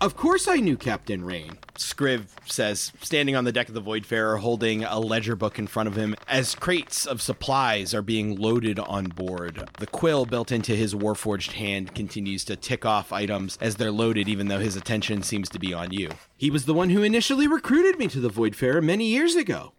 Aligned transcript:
Of 0.00 0.16
course 0.16 0.48
I 0.48 0.56
knew 0.56 0.78
Captain 0.78 1.22
Rain, 1.22 1.58
Scriv 1.74 2.28
says, 2.46 2.90
standing 3.02 3.36
on 3.36 3.44
the 3.44 3.52
deck 3.52 3.68
of 3.68 3.74
the 3.74 3.82
Voidfarer 3.82 4.38
holding 4.38 4.82
a 4.82 4.98
ledger 4.98 5.36
book 5.36 5.58
in 5.58 5.66
front 5.66 5.88
of 5.88 5.96
him 5.96 6.16
as 6.26 6.54
crates 6.54 7.04
of 7.04 7.20
supplies 7.20 7.92
are 7.92 8.00
being 8.00 8.36
loaded 8.36 8.78
on 8.78 9.08
board. 9.08 9.68
The 9.78 9.86
quill 9.86 10.24
built 10.24 10.52
into 10.52 10.74
his 10.74 10.94
warforged 10.94 11.52
hand 11.52 11.94
continues 11.94 12.46
to 12.46 12.56
tick 12.56 12.86
off 12.86 13.12
items 13.12 13.58
as 13.60 13.76
they're 13.76 13.90
loaded, 13.90 14.26
even 14.26 14.48
though 14.48 14.58
his 14.58 14.74
attention 14.74 15.22
seems 15.22 15.50
to 15.50 15.58
be 15.58 15.74
on 15.74 15.92
you. 15.92 16.08
He 16.34 16.50
was 16.50 16.64
the 16.64 16.72
one 16.72 16.88
who 16.88 17.02
initially 17.02 17.46
recruited 17.46 17.98
me 17.98 18.08
to 18.08 18.20
the 18.20 18.30
Voidfarer 18.30 18.82
many 18.82 19.04
years 19.04 19.34
ago. 19.36 19.74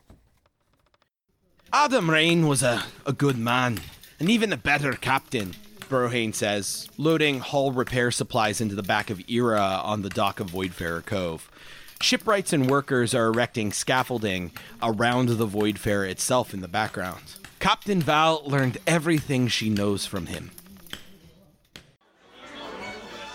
Adam 1.74 2.12
Rain 2.12 2.48
was 2.48 2.62
a, 2.62 2.84
a 3.08 3.14
good 3.14 3.40
man, 3.40 3.80
and 4.20 4.30
even 4.30 4.54
a 4.54 4.58
better 4.58 4.94
captain. 4.94 5.56
Brohane 5.92 6.34
says, 6.34 6.88
loading 6.98 7.42
hull 7.42 7.74
repair 7.74 8.12
supplies 8.12 8.62
into 8.62 8.76
the 8.76 8.82
back 8.82 9.10
of 9.10 9.22
Era 9.30 9.82
on 9.84 10.02
the 10.02 10.10
dock 10.10 10.40
of 10.40 10.50
Voidfarer 10.50 11.06
Cove. 11.06 11.52
Shipwrights 12.02 12.54
and 12.54 12.70
workers 12.70 13.14
are 13.14 13.28
erecting 13.28 13.74
scaffolding 13.74 14.52
around 14.82 15.28
the 15.28 15.46
Voidfarer 15.46 16.10
itself 16.10 16.54
in 16.54 16.62
the 16.62 16.70
background. 16.70 17.22
Captain 17.60 18.02
Val 18.02 18.42
learned 18.46 18.78
everything 18.88 19.50
she 19.50 19.70
knows 19.70 20.06
from 20.06 20.28
him. 20.28 20.52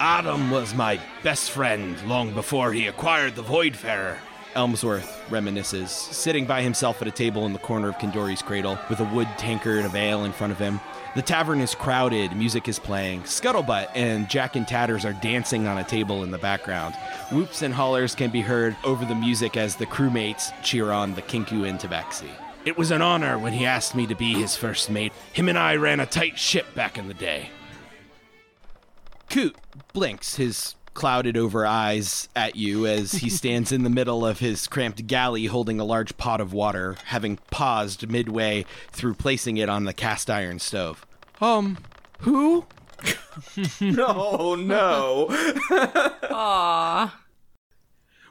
Adam 0.01 0.51
was 0.51 0.75
my 0.75 0.99
best 1.23 1.51
friend 1.51 1.97
long 2.09 2.33
before 2.33 2.73
he 2.73 2.87
acquired 2.87 3.37
the 3.37 3.43
Voidfarer. 3.43 4.17
Elmsworth 4.55 5.29
reminisces, 5.29 5.89
sitting 5.89 6.47
by 6.47 6.63
himself 6.63 7.03
at 7.03 7.09
a 7.09 7.11
table 7.11 7.45
in 7.45 7.53
the 7.53 7.59
corner 7.59 7.91
of 7.91 7.99
Kindori's 7.99 8.41
cradle 8.41 8.79
with 8.89 9.01
a 9.01 9.05
wood 9.05 9.29
tankard 9.37 9.85
of 9.85 9.95
ale 9.95 10.25
in 10.25 10.33
front 10.33 10.55
of 10.55 10.59
him. 10.59 10.81
The 11.17 11.23
tavern 11.23 11.63
is 11.63 11.75
crowded, 11.75 12.37
music 12.37 12.69
is 12.69 12.79
playing. 12.79 13.23
Scuttlebutt 13.23 13.89
and 13.95 14.29
Jack 14.29 14.55
and 14.55 14.69
Tatters 14.69 15.07
are 15.07 15.15
dancing 15.15 15.67
on 15.67 15.79
a 15.79 15.85
table 15.85 16.23
in 16.23 16.31
the 16.31 16.37
background. 16.37 16.95
Whoops 17.33 17.63
and 17.63 17.73
hollers 17.73 18.15
can 18.15 18.29
be 18.31 18.43
heard 18.43 18.77
over 18.85 19.03
the 19.07 19.15
music 19.15 19.57
as 19.57 19.77
the 19.77 19.87
crewmates 19.87 20.53
cheer 20.63 20.93
on 20.93 21.15
the 21.15 21.23
Kenku 21.23 21.67
and 21.67 21.81
Tabaxi. 21.81 22.29
It 22.67 22.77
was 22.77 22.91
an 22.91 23.01
honor 23.01 23.39
when 23.39 23.55
he 23.55 23.65
asked 23.65 23.95
me 23.95 24.07
to 24.09 24.15
be 24.15 24.35
his 24.35 24.57
first 24.57 24.91
mate. 24.91 25.15
Him 25.33 25.49
and 25.49 25.59
I 25.59 25.77
ran 25.77 26.01
a 26.01 26.07
tight 26.07 26.39
ship 26.39 26.67
back 26.75 26.99
in 26.99 27.09
the 27.09 27.15
day. 27.15 27.49
Coot 29.31 29.57
blinks 29.95 30.37
his 30.37 30.75
clouded 30.97 31.37
over 31.37 31.67
eyes 31.67 32.29
at 32.35 32.57
you 32.57 32.87
as 32.87 33.13
he 33.13 33.29
stands 33.41 33.71
in 33.71 33.85
the 33.85 33.91
middle 33.91 34.27
of 34.27 34.41
his 34.41 34.67
cramped 34.67 35.07
galley 35.07 35.47
holding 35.47 35.79
a 35.79 35.85
large 35.85 36.17
pot 36.17 36.41
of 36.41 36.53
water, 36.53 36.97
having 37.05 37.39
paused 37.51 38.11
midway 38.11 38.65
through 38.91 39.15
placing 39.15 39.59
it 39.59 39.69
on 39.69 39.85
the 39.85 39.93
cast 39.93 40.31
iron 40.31 40.59
stove. 40.59 41.07
Um, 41.41 41.77
who? 42.21 42.65
no, 43.81 44.55
no. 44.55 45.27
Aww. 46.31 47.13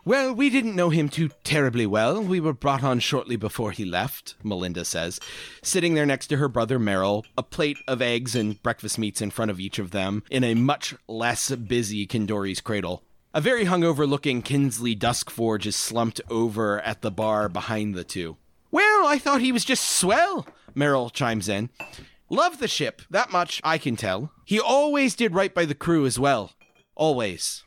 Well, 0.07 0.35
we 0.35 0.51
didn't 0.51 0.75
know 0.75 0.91
him 0.91 1.09
too 1.09 1.31
terribly 1.43 1.87
well. 1.87 2.21
We 2.21 2.39
were 2.39 2.53
brought 2.53 2.83
on 2.83 2.99
shortly 2.99 3.37
before 3.37 3.71
he 3.71 3.85
left, 3.85 4.35
Melinda 4.43 4.85
says, 4.85 5.19
sitting 5.63 5.95
there 5.95 6.05
next 6.05 6.27
to 6.27 6.37
her 6.37 6.47
brother 6.47 6.77
Merrill, 6.77 7.25
a 7.35 7.41
plate 7.41 7.79
of 7.87 8.03
eggs 8.03 8.35
and 8.35 8.61
breakfast 8.61 8.99
meats 8.99 9.19
in 9.19 9.31
front 9.31 9.49
of 9.49 9.59
each 9.59 9.79
of 9.79 9.89
them, 9.89 10.21
in 10.29 10.43
a 10.43 10.53
much 10.53 10.93
less 11.07 11.49
busy 11.49 12.05
Kindori's 12.05 12.61
cradle. 12.61 13.01
A 13.33 13.41
very 13.41 13.65
hungover 13.65 14.07
looking 14.07 14.43
Kinsley 14.43 14.95
Duskforge 14.95 15.65
is 15.65 15.75
slumped 15.75 16.21
over 16.29 16.79
at 16.81 17.01
the 17.01 17.09
bar 17.09 17.49
behind 17.49 17.95
the 17.95 18.03
two. 18.03 18.37
Well, 18.69 19.07
I 19.07 19.17
thought 19.17 19.41
he 19.41 19.51
was 19.51 19.65
just 19.65 19.89
swell, 19.89 20.45
Merrill 20.75 21.09
chimes 21.09 21.49
in. 21.49 21.71
Love 22.29 22.59
the 22.59 22.67
ship, 22.67 23.01
that 23.09 23.31
much 23.31 23.59
I 23.63 23.79
can 23.79 23.95
tell. 23.95 24.31
He 24.45 24.59
always 24.59 25.15
did 25.15 25.33
right 25.33 25.53
by 25.53 25.65
the 25.65 25.73
crew 25.73 26.05
as 26.05 26.19
well. 26.19 26.51
Always. 26.95 27.63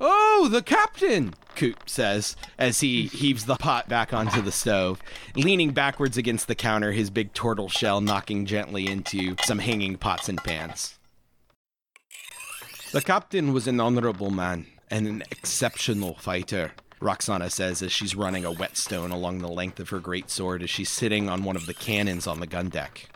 Oh, 0.00 0.48
the 0.50 0.62
captain, 0.62 1.34
Coop 1.54 1.88
says 1.88 2.34
as 2.58 2.80
he 2.80 3.06
heaves 3.06 3.44
the 3.44 3.56
pot 3.56 3.88
back 3.88 4.14
onto 4.14 4.40
the 4.40 4.50
stove, 4.50 5.00
leaning 5.36 5.72
backwards 5.72 6.16
against 6.16 6.48
the 6.48 6.54
counter, 6.54 6.92
his 6.92 7.10
big 7.10 7.34
turtle 7.34 7.68
shell 7.68 8.00
knocking 8.00 8.46
gently 8.46 8.86
into 8.86 9.36
some 9.44 9.58
hanging 9.58 9.98
pots 9.98 10.28
and 10.28 10.42
pans. 10.42 10.98
The 12.92 13.02
captain 13.02 13.52
was 13.52 13.68
an 13.68 13.78
honorable 13.78 14.30
man 14.30 14.66
and 14.90 15.06
an 15.06 15.22
exceptional 15.30 16.14
fighter, 16.14 16.72
Roxana 17.00 17.50
says 17.50 17.82
as 17.82 17.92
she's 17.92 18.16
running 18.16 18.44
a 18.44 18.52
whetstone 18.52 19.10
along 19.10 19.38
the 19.38 19.48
length 19.48 19.80
of 19.80 19.90
her 19.90 20.00
great 20.00 20.30
sword 20.30 20.62
as 20.62 20.70
she's 20.70 20.90
sitting 20.90 21.28
on 21.28 21.44
one 21.44 21.56
of 21.56 21.66
the 21.66 21.74
cannons 21.74 22.26
on 22.26 22.40
the 22.40 22.46
gun 22.46 22.68
deck. 22.68 23.08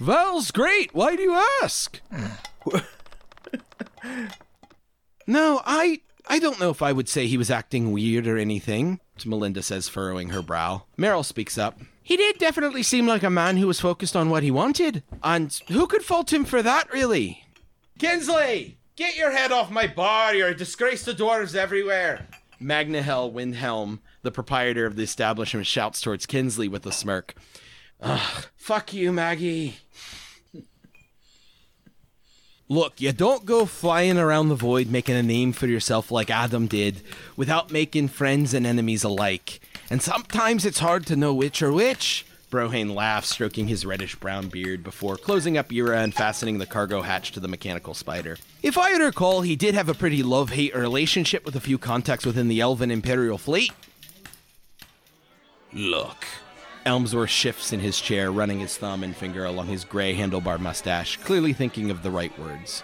Val's 0.00 0.50
great. 0.50 0.92
Why 0.94 1.14
do 1.16 1.22
you 1.22 1.40
ask? 1.62 2.00
no, 5.26 5.60
I 5.64 6.00
I 6.26 6.38
don't 6.38 6.60
know 6.60 6.70
if 6.70 6.82
I 6.82 6.92
would 6.92 7.08
say 7.08 7.26
he 7.26 7.36
was 7.36 7.50
acting 7.50 7.92
weird 7.92 8.26
or 8.26 8.38
anything, 8.38 9.00
Melinda 9.24 9.62
says, 9.62 9.88
furrowing 9.88 10.30
her 10.30 10.42
brow. 10.42 10.84
Merrill 10.96 11.22
speaks 11.22 11.58
up. 11.58 11.78
He 12.02 12.16
did 12.16 12.38
definitely 12.38 12.82
seem 12.82 13.06
like 13.06 13.22
a 13.22 13.30
man 13.30 13.56
who 13.56 13.66
was 13.66 13.80
focused 13.80 14.16
on 14.16 14.30
what 14.30 14.42
he 14.42 14.50
wanted. 14.50 15.02
And 15.22 15.52
who 15.68 15.86
could 15.86 16.02
fault 16.02 16.32
him 16.32 16.44
for 16.44 16.62
that, 16.62 16.92
really? 16.92 17.44
Kinsley! 17.98 18.78
Get 18.96 19.16
your 19.16 19.32
head 19.32 19.52
off 19.52 19.70
my 19.70 19.86
bar! 19.86 20.34
You're 20.34 20.48
a 20.48 20.56
disgrace 20.56 21.04
to 21.04 21.14
dwarves 21.14 21.54
everywhere! 21.54 22.26
Magnahel 22.60 23.32
Windhelm, 23.32 24.00
the 24.22 24.30
proprietor 24.30 24.86
of 24.86 24.96
the 24.96 25.02
establishment, 25.02 25.66
shouts 25.66 26.00
towards 26.00 26.26
Kinsley 26.26 26.68
with 26.68 26.86
a 26.86 26.92
smirk. 26.92 27.34
Ugh, 28.00 28.46
fuck 28.56 28.92
you, 28.92 29.12
Maggie. 29.12 29.76
Look, 32.68 32.98
you 32.98 33.12
don't 33.12 33.44
go 33.44 33.66
flying 33.66 34.16
around 34.16 34.48
the 34.48 34.54
void 34.54 34.88
making 34.88 35.16
a 35.16 35.22
name 35.22 35.52
for 35.52 35.66
yourself 35.66 36.10
like 36.10 36.30
Adam 36.30 36.66
did 36.66 37.02
without 37.36 37.70
making 37.70 38.08
friends 38.08 38.54
and 38.54 38.66
enemies 38.66 39.04
alike. 39.04 39.60
And 39.90 40.00
sometimes 40.00 40.64
it's 40.64 40.78
hard 40.78 41.04
to 41.06 41.16
know 41.16 41.34
which 41.34 41.60
are 41.62 41.72
which. 41.72 42.24
Brohane 42.50 42.94
laughs, 42.94 43.30
stroking 43.30 43.68
his 43.68 43.84
reddish 43.84 44.14
brown 44.14 44.48
beard 44.48 44.82
before 44.82 45.16
closing 45.16 45.58
up 45.58 45.72
Ira 45.72 45.98
and 45.98 46.14
fastening 46.14 46.58
the 46.58 46.66
cargo 46.66 47.02
hatch 47.02 47.32
to 47.32 47.40
the 47.40 47.48
mechanical 47.48 47.92
spider. 47.92 48.38
If 48.62 48.78
I 48.78 48.92
recall, 48.92 49.42
he 49.42 49.56
did 49.56 49.74
have 49.74 49.90
a 49.90 49.94
pretty 49.94 50.22
love 50.22 50.50
hate 50.50 50.74
relationship 50.74 51.44
with 51.44 51.56
a 51.56 51.60
few 51.60 51.76
contacts 51.76 52.24
within 52.24 52.48
the 52.48 52.60
Elven 52.60 52.90
Imperial 52.90 53.38
Fleet. 53.38 53.72
Look. 55.72 56.24
Elmsworth 56.86 57.30
shifts 57.30 57.72
in 57.72 57.80
his 57.80 58.00
chair, 58.00 58.30
running 58.30 58.60
his 58.60 58.76
thumb 58.76 59.02
and 59.02 59.16
finger 59.16 59.44
along 59.44 59.68
his 59.68 59.84
gray 59.84 60.14
handlebar 60.14 60.58
mustache, 60.58 61.16
clearly 61.18 61.52
thinking 61.52 61.90
of 61.90 62.02
the 62.02 62.10
right 62.10 62.36
words. 62.38 62.82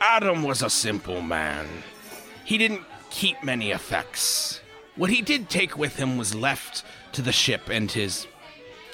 Adam 0.00 0.42
was 0.42 0.62
a 0.62 0.70
simple 0.70 1.22
man. 1.22 1.66
He 2.44 2.58
didn't 2.58 2.82
keep 3.10 3.42
many 3.42 3.70
effects. 3.70 4.60
What 4.96 5.10
he 5.10 5.22
did 5.22 5.48
take 5.48 5.78
with 5.78 5.96
him 5.96 6.16
was 6.16 6.34
left 6.34 6.84
to 7.12 7.22
the 7.22 7.32
ship 7.32 7.68
and 7.70 7.90
his 7.90 8.26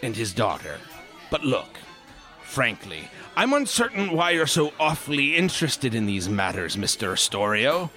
and 0.02 0.14
his 0.14 0.32
daughter. 0.32 0.78
But 1.30 1.44
look, 1.44 1.78
frankly, 2.42 3.08
I'm 3.36 3.52
uncertain 3.52 4.12
why 4.12 4.30
you're 4.30 4.46
so 4.46 4.72
awfully 4.78 5.34
interested 5.34 5.94
in 5.94 6.06
these 6.06 6.28
matters, 6.28 6.76
Mr. 6.76 7.12
Astorio. 7.12 7.90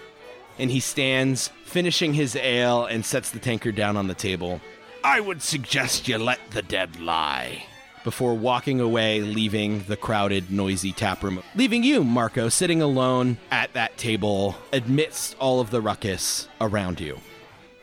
And 0.57 0.71
he 0.71 0.79
stands, 0.79 1.49
finishing 1.65 2.13
his 2.13 2.35
ale, 2.35 2.85
and 2.85 3.05
sets 3.05 3.29
the 3.29 3.39
tankard 3.39 3.75
down 3.75 3.97
on 3.97 4.07
the 4.07 4.13
table. 4.13 4.61
I 5.03 5.19
would 5.19 5.41
suggest 5.41 6.07
you 6.07 6.17
let 6.17 6.51
the 6.51 6.61
dead 6.61 6.99
lie. 6.99 7.65
Before 8.03 8.33
walking 8.33 8.79
away, 8.79 9.21
leaving 9.21 9.83
the 9.83 9.95
crowded, 9.97 10.51
noisy 10.51 10.91
tap 10.91 11.23
room, 11.23 11.43
leaving 11.55 11.83
you, 11.83 12.03
Marco, 12.03 12.49
sitting 12.49 12.81
alone 12.81 13.37
at 13.51 13.73
that 13.73 13.97
table 13.97 14.55
amidst 14.73 15.35
all 15.39 15.59
of 15.59 15.69
the 15.69 15.81
ruckus 15.81 16.47
around 16.59 16.99
you. 16.99 17.19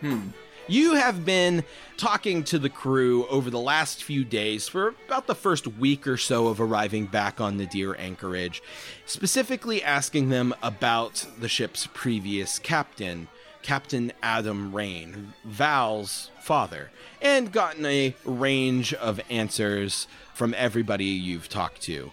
Hmm. 0.01 0.29
You 0.67 0.95
have 0.95 1.25
been 1.25 1.65
talking 1.97 2.45
to 2.45 2.59
the 2.59 2.69
crew 2.69 3.27
over 3.29 3.49
the 3.49 3.59
last 3.59 4.05
few 4.05 4.23
days 4.23 4.69
for 4.69 4.95
about 5.07 5.27
the 5.27 5.35
first 5.35 5.67
week 5.67 6.07
or 6.07 6.19
so 6.19 6.49
of 6.49 6.61
arriving 6.61 7.07
back 7.07 7.41
on 7.41 7.57
Nadir 7.57 7.97
Anchorage, 7.97 8.63
specifically 9.07 9.83
asking 9.83 10.29
them 10.29 10.55
about 10.63 11.27
the 11.41 11.49
ship's 11.49 11.89
previous 11.95 12.59
captain, 12.59 13.29
Captain 13.63 14.13
Adam 14.23 14.75
Rain, 14.75 15.35
Val's 15.45 16.31
father, 16.41 16.91
and 17.21 17.53
gotten 17.53 17.85
a 17.87 18.15
range 18.25 18.95
of 18.95 19.21
answers 19.31 20.07
from 20.35 20.55
everybody 20.57 21.05
you've 21.05 21.49
talked 21.49 21.83
to. 21.83 22.13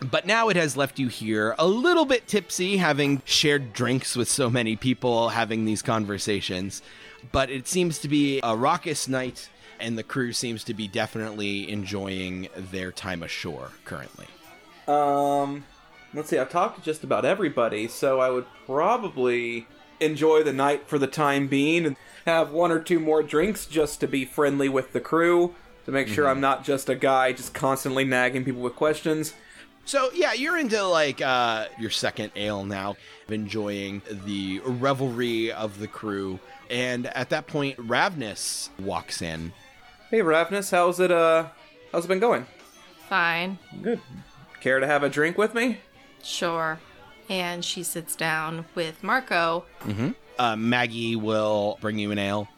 But 0.00 0.26
now 0.26 0.48
it 0.48 0.56
has 0.56 0.76
left 0.76 0.98
you 0.98 1.08
here 1.08 1.54
a 1.58 1.66
little 1.66 2.04
bit 2.04 2.28
tipsy, 2.28 2.76
having 2.76 3.20
shared 3.24 3.72
drinks 3.72 4.16
with 4.16 4.28
so 4.28 4.48
many 4.48 4.76
people, 4.76 5.30
having 5.30 5.64
these 5.64 5.82
conversations. 5.82 6.82
But 7.32 7.50
it 7.50 7.66
seems 7.66 7.98
to 8.00 8.08
be 8.08 8.40
a 8.42 8.56
raucous 8.56 9.08
night, 9.08 9.48
and 9.80 9.98
the 9.98 10.04
crew 10.04 10.32
seems 10.32 10.62
to 10.64 10.74
be 10.74 10.86
definitely 10.86 11.70
enjoying 11.70 12.48
their 12.56 12.92
time 12.92 13.22
ashore 13.22 13.72
currently. 13.84 14.26
Um, 14.86 15.64
let's 16.14 16.28
see. 16.28 16.38
I've 16.38 16.50
talked 16.50 16.78
to 16.78 16.84
just 16.84 17.02
about 17.02 17.24
everybody, 17.24 17.88
so 17.88 18.20
I 18.20 18.30
would 18.30 18.46
probably 18.66 19.66
enjoy 20.00 20.42
the 20.42 20.52
night 20.52 20.88
for 20.88 20.98
the 20.98 21.06
time 21.06 21.48
being 21.48 21.86
and 21.86 21.96
have 22.26 22.50
one 22.50 22.70
or 22.70 22.80
two 22.80 23.00
more 23.00 23.22
drinks 23.22 23.66
just 23.66 24.00
to 24.00 24.06
be 24.06 24.24
friendly 24.24 24.68
with 24.68 24.92
the 24.92 25.00
crew 25.00 25.54
to 25.86 25.92
make 25.92 26.08
sure 26.08 26.28
I'm 26.28 26.40
not 26.40 26.64
just 26.64 26.88
a 26.90 26.94
guy 26.94 27.32
just 27.32 27.54
constantly 27.54 28.04
nagging 28.04 28.44
people 28.44 28.60
with 28.60 28.76
questions. 28.76 29.32
So 29.86 30.10
yeah, 30.12 30.34
you're 30.34 30.58
into 30.58 30.82
like 30.82 31.22
uh, 31.22 31.68
your 31.78 31.88
second 31.88 32.32
ale 32.36 32.62
now, 32.62 32.96
enjoying 33.28 34.02
the 34.26 34.60
revelry 34.66 35.50
of 35.50 35.78
the 35.80 35.88
crew, 35.88 36.40
and 36.68 37.06
at 37.06 37.30
that 37.30 37.46
point, 37.46 37.78
Ravnus 37.78 38.68
walks 38.78 39.22
in. 39.22 39.54
Hey, 40.10 40.18
Ravnus, 40.18 40.70
how's 40.70 41.00
it? 41.00 41.10
Uh, 41.10 41.46
how's 41.90 42.04
it 42.04 42.08
been 42.08 42.20
going? 42.20 42.46
Fine. 43.08 43.58
Good. 43.80 44.02
Care 44.60 44.78
to 44.78 44.86
have 44.86 45.02
a 45.02 45.08
drink 45.08 45.38
with 45.38 45.54
me? 45.54 45.78
Sure. 46.22 46.78
And 47.28 47.64
she 47.64 47.82
sits 47.82 48.16
down 48.16 48.64
with 48.74 49.02
Marco. 49.02 49.64
Uh, 50.38 50.56
Maggie 50.56 51.16
will 51.16 51.78
bring 51.80 51.98
you 51.98 52.10
an 52.10 52.18
ale, 52.18 52.48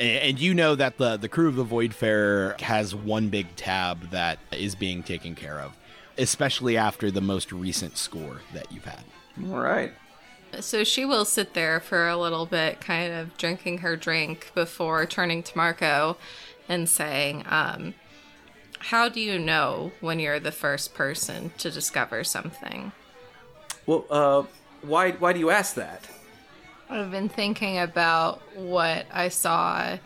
A- 0.00 0.28
and 0.28 0.40
you 0.40 0.54
know 0.54 0.74
that 0.74 0.96
the 0.98 1.16
the 1.16 1.28
crew 1.28 1.48
of 1.48 1.56
the 1.56 1.64
Voidfarer 1.64 2.58
has 2.60 2.94
one 2.94 3.28
big 3.28 3.54
tab 3.56 4.10
that 4.10 4.38
is 4.52 4.74
being 4.74 5.02
taken 5.02 5.34
care 5.34 5.60
of, 5.60 5.76
especially 6.18 6.76
after 6.76 7.10
the 7.10 7.20
most 7.20 7.52
recent 7.52 7.96
score 7.98 8.40
that 8.54 8.72
you've 8.72 8.84
had. 8.86 9.04
All 9.46 9.58
right. 9.60 9.92
So 10.60 10.82
she 10.84 11.04
will 11.04 11.26
sit 11.26 11.52
there 11.52 11.78
for 11.80 12.08
a 12.08 12.16
little 12.16 12.46
bit, 12.46 12.80
kind 12.80 13.12
of 13.12 13.36
drinking 13.36 13.78
her 13.78 13.96
drink 13.96 14.50
before 14.54 15.04
turning 15.04 15.42
to 15.42 15.56
Marco 15.56 16.16
and 16.68 16.88
saying, 16.88 17.44
um, 17.46 17.92
How 18.78 19.08
do 19.10 19.20
you 19.20 19.38
know 19.38 19.92
when 20.00 20.18
you're 20.18 20.40
the 20.40 20.52
first 20.52 20.94
person 20.94 21.52
to 21.58 21.70
discover 21.70 22.24
something? 22.24 22.92
Well, 23.86 24.04
uh, 24.10 24.42
why 24.82 25.12
why 25.12 25.32
do 25.32 25.38
you 25.38 25.50
ask 25.50 25.74
that? 25.74 26.08
I've 26.88 27.10
been 27.10 27.28
thinking 27.28 27.78
about 27.78 28.40
what 28.54 29.06
I 29.12 29.28
saw 29.28 29.98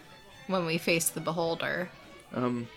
when 0.46 0.66
we 0.66 0.78
faced 0.78 1.14
the 1.14 1.20
beholder. 1.20 1.90
Um, 2.34 2.68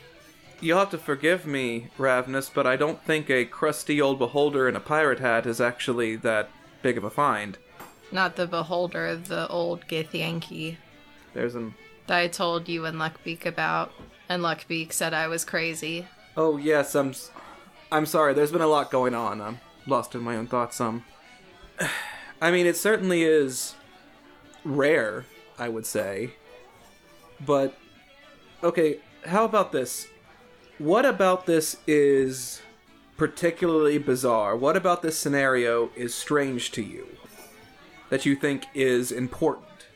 you'll 0.59 0.79
have 0.79 0.91
to 0.91 0.97
forgive 0.97 1.45
me, 1.45 1.87
Ravnus, 1.97 2.51
but 2.53 2.67
I 2.67 2.75
don't 2.75 3.01
think 3.03 3.29
a 3.29 3.45
crusty 3.45 4.01
old 4.01 4.19
beholder 4.19 4.67
in 4.67 4.75
a 4.75 4.81
pirate 4.81 5.19
hat 5.19 5.45
is 5.45 5.61
actually 5.61 6.15
that 6.17 6.49
big 6.81 6.97
of 6.97 7.03
a 7.03 7.09
find. 7.09 7.57
Not 8.11 8.35
the 8.35 8.45
beholder, 8.45 9.15
the 9.15 9.47
old 9.47 9.87
Githyanki 9.87 10.77
There's 11.33 11.55
an. 11.55 11.73
that 12.07 12.17
I 12.17 12.27
told 12.27 12.67
you 12.67 12.85
and 12.85 12.97
Luckbeak 12.97 13.45
about. 13.45 13.91
And 14.29 14.43
Luckbeak 14.43 14.91
said 14.93 15.13
I 15.13 15.27
was 15.27 15.45
crazy. 15.45 16.07
Oh 16.35 16.57
yes, 16.57 16.95
I'm. 16.95 17.13
I'm 17.91 18.05
sorry. 18.05 18.33
There's 18.33 18.51
been 18.51 18.61
a 18.61 18.67
lot 18.67 18.89
going 18.89 19.13
on. 19.13 19.39
I'm 19.41 19.59
lost 19.85 20.15
in 20.15 20.21
my 20.21 20.35
own 20.35 20.47
thoughts. 20.47 20.79
Um. 20.79 21.03
I 22.41 22.51
mean, 22.51 22.65
it 22.65 22.75
certainly 22.75 23.23
is 23.23 23.75
rare, 24.65 25.25
I 25.57 25.69
would 25.69 25.85
say. 25.85 26.33
But 27.39 27.77
okay, 28.61 28.99
how 29.25 29.45
about 29.45 29.71
this? 29.71 30.07
What 30.77 31.05
about 31.05 31.45
this 31.45 31.77
is 31.87 32.61
particularly 33.15 33.97
bizarre? 33.97 34.55
What 34.55 34.75
about 34.75 35.01
this 35.01 35.17
scenario 35.17 35.89
is 35.95 36.13
strange 36.13 36.71
to 36.71 36.81
you? 36.81 37.07
That 38.09 38.25
you 38.25 38.35
think 38.35 38.65
is 38.73 39.11
important? 39.11 39.87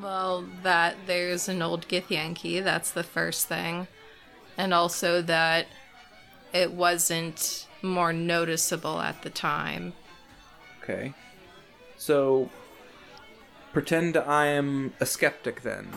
Well, 0.00 0.44
that 0.62 0.96
there's 1.06 1.48
an 1.48 1.62
old 1.62 1.88
Githyanki, 1.88 2.62
that's 2.62 2.90
the 2.90 3.02
first 3.02 3.48
thing. 3.48 3.88
And 4.56 4.72
also 4.72 5.22
that 5.22 5.66
it 6.52 6.72
wasn't 6.72 7.66
more 7.86 8.12
noticeable 8.12 9.00
at 9.00 9.22
the 9.22 9.30
time. 9.30 9.92
Okay. 10.82 11.14
So, 11.96 12.50
pretend 13.72 14.16
I 14.16 14.46
am 14.46 14.94
a 15.00 15.06
skeptic 15.06 15.62
then. 15.62 15.88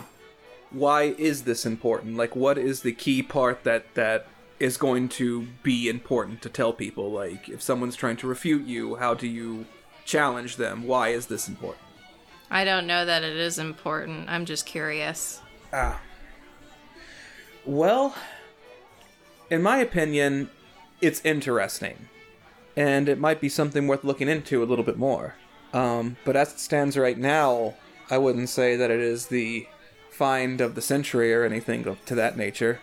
Why 0.70 1.14
is 1.18 1.42
this 1.42 1.66
important? 1.66 2.16
Like, 2.16 2.34
what 2.34 2.56
is 2.58 2.82
the 2.82 2.92
key 2.92 3.22
part 3.22 3.64
that 3.64 3.94
that 3.94 4.26
is 4.58 4.76
going 4.76 5.08
to 5.08 5.46
be 5.62 5.88
important 5.88 6.42
to 6.42 6.48
tell 6.48 6.72
people? 6.72 7.10
Like, 7.10 7.48
if 7.48 7.62
someone's 7.62 7.96
trying 7.96 8.16
to 8.18 8.26
refute 8.26 8.66
you, 8.66 8.96
how 8.96 9.14
do 9.14 9.26
you 9.26 9.66
challenge 10.04 10.56
them? 10.56 10.86
Why 10.86 11.08
is 11.08 11.26
this 11.26 11.48
important? 11.48 11.84
I 12.50 12.64
don't 12.64 12.86
know 12.86 13.04
that 13.04 13.22
it 13.22 13.36
is 13.36 13.58
important. 13.58 14.28
I'm 14.28 14.44
just 14.44 14.66
curious. 14.66 15.40
Ah. 15.72 16.00
Well, 17.64 18.14
in 19.50 19.62
my 19.62 19.78
opinion, 19.78 20.50
it's 21.00 21.20
interesting. 21.24 22.08
And 22.76 23.08
it 23.08 23.18
might 23.18 23.40
be 23.40 23.48
something 23.48 23.86
worth 23.86 24.04
looking 24.04 24.28
into 24.28 24.62
a 24.62 24.66
little 24.66 24.84
bit 24.84 24.96
more. 24.96 25.34
Um, 25.72 26.16
but 26.24 26.36
as 26.36 26.52
it 26.52 26.60
stands 26.60 26.96
right 26.96 27.18
now, 27.18 27.74
I 28.10 28.18
wouldn't 28.18 28.48
say 28.48 28.76
that 28.76 28.90
it 28.90 29.00
is 29.00 29.26
the 29.26 29.66
find 30.10 30.60
of 30.60 30.74
the 30.74 30.82
century 30.82 31.32
or 31.34 31.44
anything 31.44 31.86
of- 31.86 32.04
to 32.06 32.14
that 32.14 32.36
nature. 32.36 32.80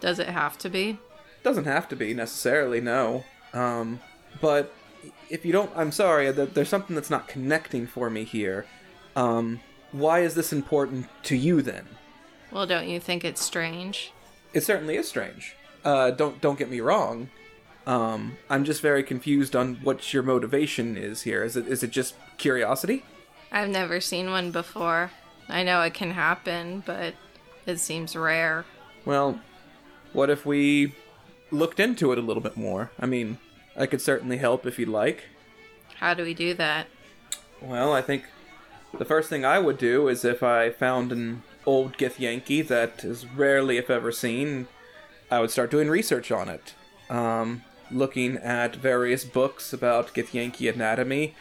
Does 0.00 0.18
it 0.18 0.28
have 0.28 0.56
to 0.58 0.68
be? 0.68 0.98
Doesn't 1.42 1.64
have 1.64 1.88
to 1.88 1.96
be 1.96 2.14
necessarily, 2.14 2.80
no. 2.80 3.24
Um, 3.52 4.00
but 4.40 4.72
if 5.28 5.44
you 5.44 5.52
don't, 5.52 5.70
I'm 5.76 5.92
sorry, 5.92 6.30
there's 6.30 6.68
something 6.68 6.94
that's 6.94 7.10
not 7.10 7.28
connecting 7.28 7.86
for 7.86 8.10
me 8.10 8.24
here. 8.24 8.66
Um, 9.16 9.60
why 9.92 10.20
is 10.20 10.34
this 10.34 10.52
important 10.52 11.06
to 11.24 11.36
you 11.36 11.62
then? 11.62 11.86
Well, 12.50 12.66
don't 12.66 12.88
you 12.88 13.00
think 13.00 13.24
it's 13.24 13.42
strange? 13.42 14.12
it 14.54 14.62
certainly 14.62 14.96
is 14.96 15.06
strange. 15.06 15.54
Uh, 15.84 16.10
don't 16.10 16.40
don't 16.40 16.58
get 16.58 16.70
me 16.70 16.80
wrong. 16.80 17.28
Um, 17.88 18.36
I'm 18.50 18.64
just 18.64 18.82
very 18.82 19.02
confused 19.02 19.56
on 19.56 19.76
what 19.76 20.12
your 20.12 20.22
motivation 20.22 20.94
is 20.98 21.22
here. 21.22 21.42
Is 21.42 21.56
it 21.56 21.66
is 21.66 21.82
it 21.82 21.90
just 21.90 22.14
curiosity? 22.36 23.02
I've 23.50 23.70
never 23.70 23.98
seen 23.98 24.30
one 24.30 24.50
before. 24.50 25.10
I 25.48 25.62
know 25.62 25.80
it 25.80 25.94
can 25.94 26.10
happen, 26.10 26.82
but 26.84 27.14
it 27.64 27.80
seems 27.80 28.14
rare. 28.14 28.66
Well, 29.06 29.40
what 30.12 30.28
if 30.28 30.44
we 30.44 30.92
looked 31.50 31.80
into 31.80 32.12
it 32.12 32.18
a 32.18 32.20
little 32.20 32.42
bit 32.42 32.58
more? 32.58 32.90
I 33.00 33.06
mean, 33.06 33.38
I 33.74 33.86
could 33.86 34.02
certainly 34.02 34.36
help 34.36 34.66
if 34.66 34.78
you'd 34.78 34.90
like. 34.90 35.24
How 35.94 36.12
do 36.12 36.24
we 36.24 36.34
do 36.34 36.52
that? 36.54 36.88
Well, 37.62 37.94
I 37.94 38.02
think 38.02 38.24
the 38.98 39.06
first 39.06 39.30
thing 39.30 39.46
I 39.46 39.58
would 39.58 39.78
do 39.78 40.08
is 40.08 40.26
if 40.26 40.42
I 40.42 40.68
found 40.68 41.10
an 41.10 41.42
old 41.64 41.96
Githyanki 41.96 42.68
that 42.68 43.02
is 43.02 43.26
rarely, 43.26 43.78
if 43.78 43.88
ever, 43.88 44.12
seen, 44.12 44.68
I 45.30 45.40
would 45.40 45.50
start 45.50 45.70
doing 45.70 45.88
research 45.88 46.30
on 46.30 46.50
it. 46.50 46.74
Um, 47.08 47.62
looking 47.90 48.36
at 48.36 48.76
various 48.76 49.24
books 49.24 49.72
about 49.72 50.14
Githyanki 50.14 50.72
anatomy, 50.72 51.34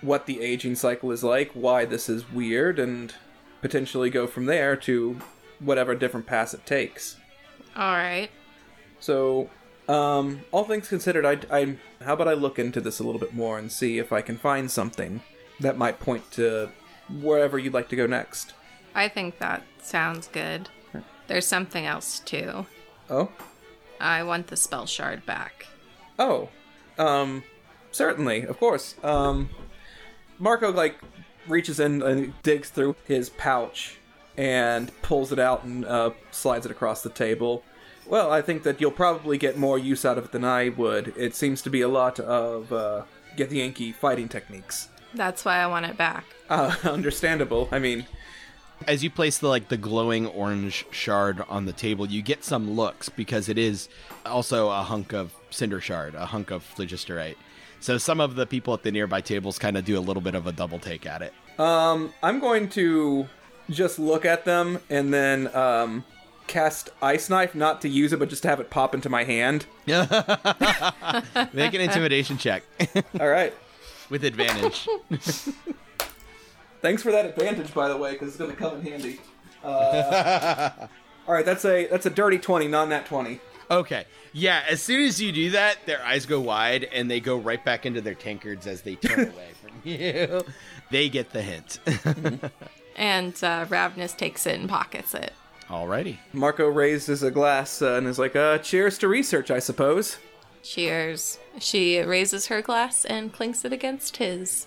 what 0.00 0.26
the 0.26 0.42
aging 0.42 0.74
cycle 0.74 1.10
is 1.12 1.24
like, 1.24 1.50
why 1.52 1.84
this 1.84 2.08
is 2.08 2.30
weird, 2.30 2.78
and 2.78 3.14
potentially 3.62 4.10
go 4.10 4.26
from 4.26 4.46
there 4.46 4.76
to 4.76 5.18
whatever 5.58 5.94
different 5.94 6.26
paths 6.26 6.54
it 6.54 6.66
takes. 6.66 7.16
All 7.76 7.92
right. 7.92 8.30
So, 9.00 9.50
um, 9.88 10.40
all 10.50 10.64
things 10.64 10.88
considered, 10.88 11.24
I, 11.24 11.38
I, 11.50 11.76
how 12.04 12.14
about 12.14 12.28
I 12.28 12.34
look 12.34 12.58
into 12.58 12.80
this 12.80 13.00
a 13.00 13.04
little 13.04 13.20
bit 13.20 13.34
more 13.34 13.58
and 13.58 13.70
see 13.70 13.98
if 13.98 14.12
I 14.12 14.20
can 14.22 14.36
find 14.36 14.70
something 14.70 15.22
that 15.60 15.78
might 15.78 16.00
point 16.00 16.30
to 16.32 16.70
wherever 17.08 17.58
you'd 17.58 17.74
like 17.74 17.88
to 17.90 17.96
go 17.96 18.06
next. 18.06 18.54
I 18.94 19.08
think 19.08 19.38
that 19.38 19.62
sounds 19.82 20.28
good. 20.28 20.68
There's 21.26 21.46
something 21.46 21.86
else 21.86 22.20
too. 22.20 22.66
Oh, 23.10 23.30
I 24.00 24.22
want 24.22 24.48
the 24.48 24.56
spell 24.56 24.86
shard 24.86 25.24
back. 25.26 25.66
Oh, 26.18 26.48
um, 26.98 27.42
certainly, 27.90 28.42
of 28.42 28.58
course. 28.58 28.94
Um, 29.02 29.50
Marco 30.38 30.72
like 30.72 30.96
reaches 31.46 31.78
in 31.80 32.02
and 32.02 32.34
digs 32.42 32.70
through 32.70 32.96
his 33.06 33.30
pouch 33.30 33.96
and 34.36 34.90
pulls 35.02 35.30
it 35.32 35.38
out 35.38 35.64
and 35.64 35.84
uh, 35.84 36.10
slides 36.30 36.66
it 36.66 36.72
across 36.72 37.02
the 37.02 37.10
table. 37.10 37.62
Well, 38.06 38.30
I 38.32 38.42
think 38.42 38.64
that 38.64 38.80
you'll 38.80 38.90
probably 38.90 39.38
get 39.38 39.56
more 39.56 39.78
use 39.78 40.04
out 40.04 40.18
of 40.18 40.26
it 40.26 40.32
than 40.32 40.44
I 40.44 40.68
would. 40.70 41.14
It 41.16 41.34
seems 41.34 41.62
to 41.62 41.70
be 41.70 41.80
a 41.80 41.88
lot 41.88 42.20
of 42.20 42.72
uh, 42.72 43.04
Githyanki 43.36 43.94
fighting 43.94 44.28
techniques. 44.28 44.88
That's 45.14 45.44
why 45.44 45.58
I 45.58 45.66
want 45.68 45.86
it 45.86 45.96
back. 45.96 46.24
Uh, 46.50 46.74
understandable. 46.84 47.68
I 47.72 47.78
mean, 47.78 48.06
As 48.86 49.02
you 49.04 49.10
place 49.10 49.38
the 49.38 49.48
like 49.48 49.68
the 49.68 49.76
glowing 49.76 50.26
orange 50.26 50.84
shard 50.90 51.42
on 51.48 51.64
the 51.64 51.72
table, 51.72 52.06
you 52.06 52.20
get 52.20 52.44
some 52.44 52.72
looks 52.72 53.08
because 53.08 53.48
it 53.48 53.56
is 53.56 53.88
also 54.26 54.68
a 54.70 54.82
hunk 54.82 55.14
of 55.14 55.32
cinder 55.54 55.80
shard, 55.80 56.14
a 56.14 56.26
hunk 56.26 56.50
of 56.50 56.64
phlogisterite. 56.76 57.36
So 57.80 57.98
some 57.98 58.20
of 58.20 58.34
the 58.34 58.46
people 58.46 58.72
at 58.74 58.82
the 58.82 58.90
nearby 58.90 59.20
tables 59.20 59.58
kind 59.58 59.76
of 59.76 59.84
do 59.84 59.98
a 59.98 60.00
little 60.00 60.22
bit 60.22 60.34
of 60.34 60.46
a 60.46 60.52
double 60.52 60.78
take 60.78 61.04
at 61.06 61.22
it. 61.22 61.32
um, 61.60 62.12
I'm 62.22 62.40
going 62.40 62.68
to 62.70 63.28
just 63.70 63.98
look 63.98 64.24
at 64.24 64.44
them 64.44 64.78
and 64.90 65.12
then 65.12 65.54
um, 65.54 66.04
cast 66.46 66.90
ice 67.02 67.28
knife, 67.30 67.54
not 67.54 67.80
to 67.82 67.88
use 67.88 68.12
it, 68.12 68.18
but 68.18 68.28
just 68.30 68.42
to 68.42 68.48
have 68.48 68.60
it 68.60 68.70
pop 68.70 68.94
into 68.94 69.08
my 69.08 69.24
hand. 69.24 69.66
Make 69.86 71.74
an 71.74 71.80
intimidation 71.80 72.38
check 72.38 72.62
All 73.20 73.28
right. 73.28 73.52
with 74.10 74.24
advantage. 74.24 74.88
Thanks 76.80 77.02
for 77.02 77.12
that 77.12 77.24
advantage, 77.26 77.72
by 77.72 77.88
the 77.88 77.96
way, 77.96 78.12
because 78.12 78.28
it's 78.28 78.36
going 78.36 78.50
to 78.50 78.56
come 78.56 78.76
in 78.78 78.82
handy. 78.82 79.20
Uh, 79.62 80.70
all 81.26 81.34
right, 81.34 81.44
that's 81.46 81.64
a 81.64 81.86
that's 81.86 82.04
a 82.04 82.10
dirty 82.10 82.38
twenty, 82.38 82.68
not 82.68 82.90
that 82.90 83.06
twenty. 83.06 83.40
Okay. 83.70 84.04
Yeah, 84.32 84.62
as 84.68 84.82
soon 84.82 85.02
as 85.02 85.20
you 85.20 85.32
do 85.32 85.50
that, 85.50 85.78
their 85.86 86.02
eyes 86.04 86.26
go 86.26 86.40
wide 86.40 86.84
and 86.84 87.10
they 87.10 87.20
go 87.20 87.36
right 87.38 87.64
back 87.64 87.86
into 87.86 88.00
their 88.00 88.14
tankards 88.14 88.66
as 88.66 88.82
they 88.82 88.96
turn 88.96 89.28
away 89.28 89.48
from 89.62 89.70
you. 89.84 90.42
They 90.90 91.08
get 91.08 91.30
the 91.32 91.42
hint. 91.42 91.78
And 92.96 93.34
uh, 93.42 93.66
Ravnus 93.66 94.16
takes 94.16 94.46
it 94.46 94.60
and 94.60 94.68
pockets 94.68 95.14
it. 95.14 95.32
Alrighty. 95.68 96.18
Marco 96.32 96.68
raises 96.68 97.24
a 97.24 97.30
glass 97.32 97.82
uh, 97.82 97.94
and 97.94 98.06
is 98.06 98.20
like, 98.20 98.36
"Uh, 98.36 98.58
cheers 98.58 98.98
to 98.98 99.08
research, 99.08 99.50
I 99.50 99.58
suppose." 99.58 100.18
Cheers. 100.62 101.38
She 101.58 101.98
raises 102.00 102.46
her 102.46 102.62
glass 102.62 103.04
and 103.04 103.32
clinks 103.32 103.64
it 103.64 103.72
against 103.72 104.18
his. 104.18 104.66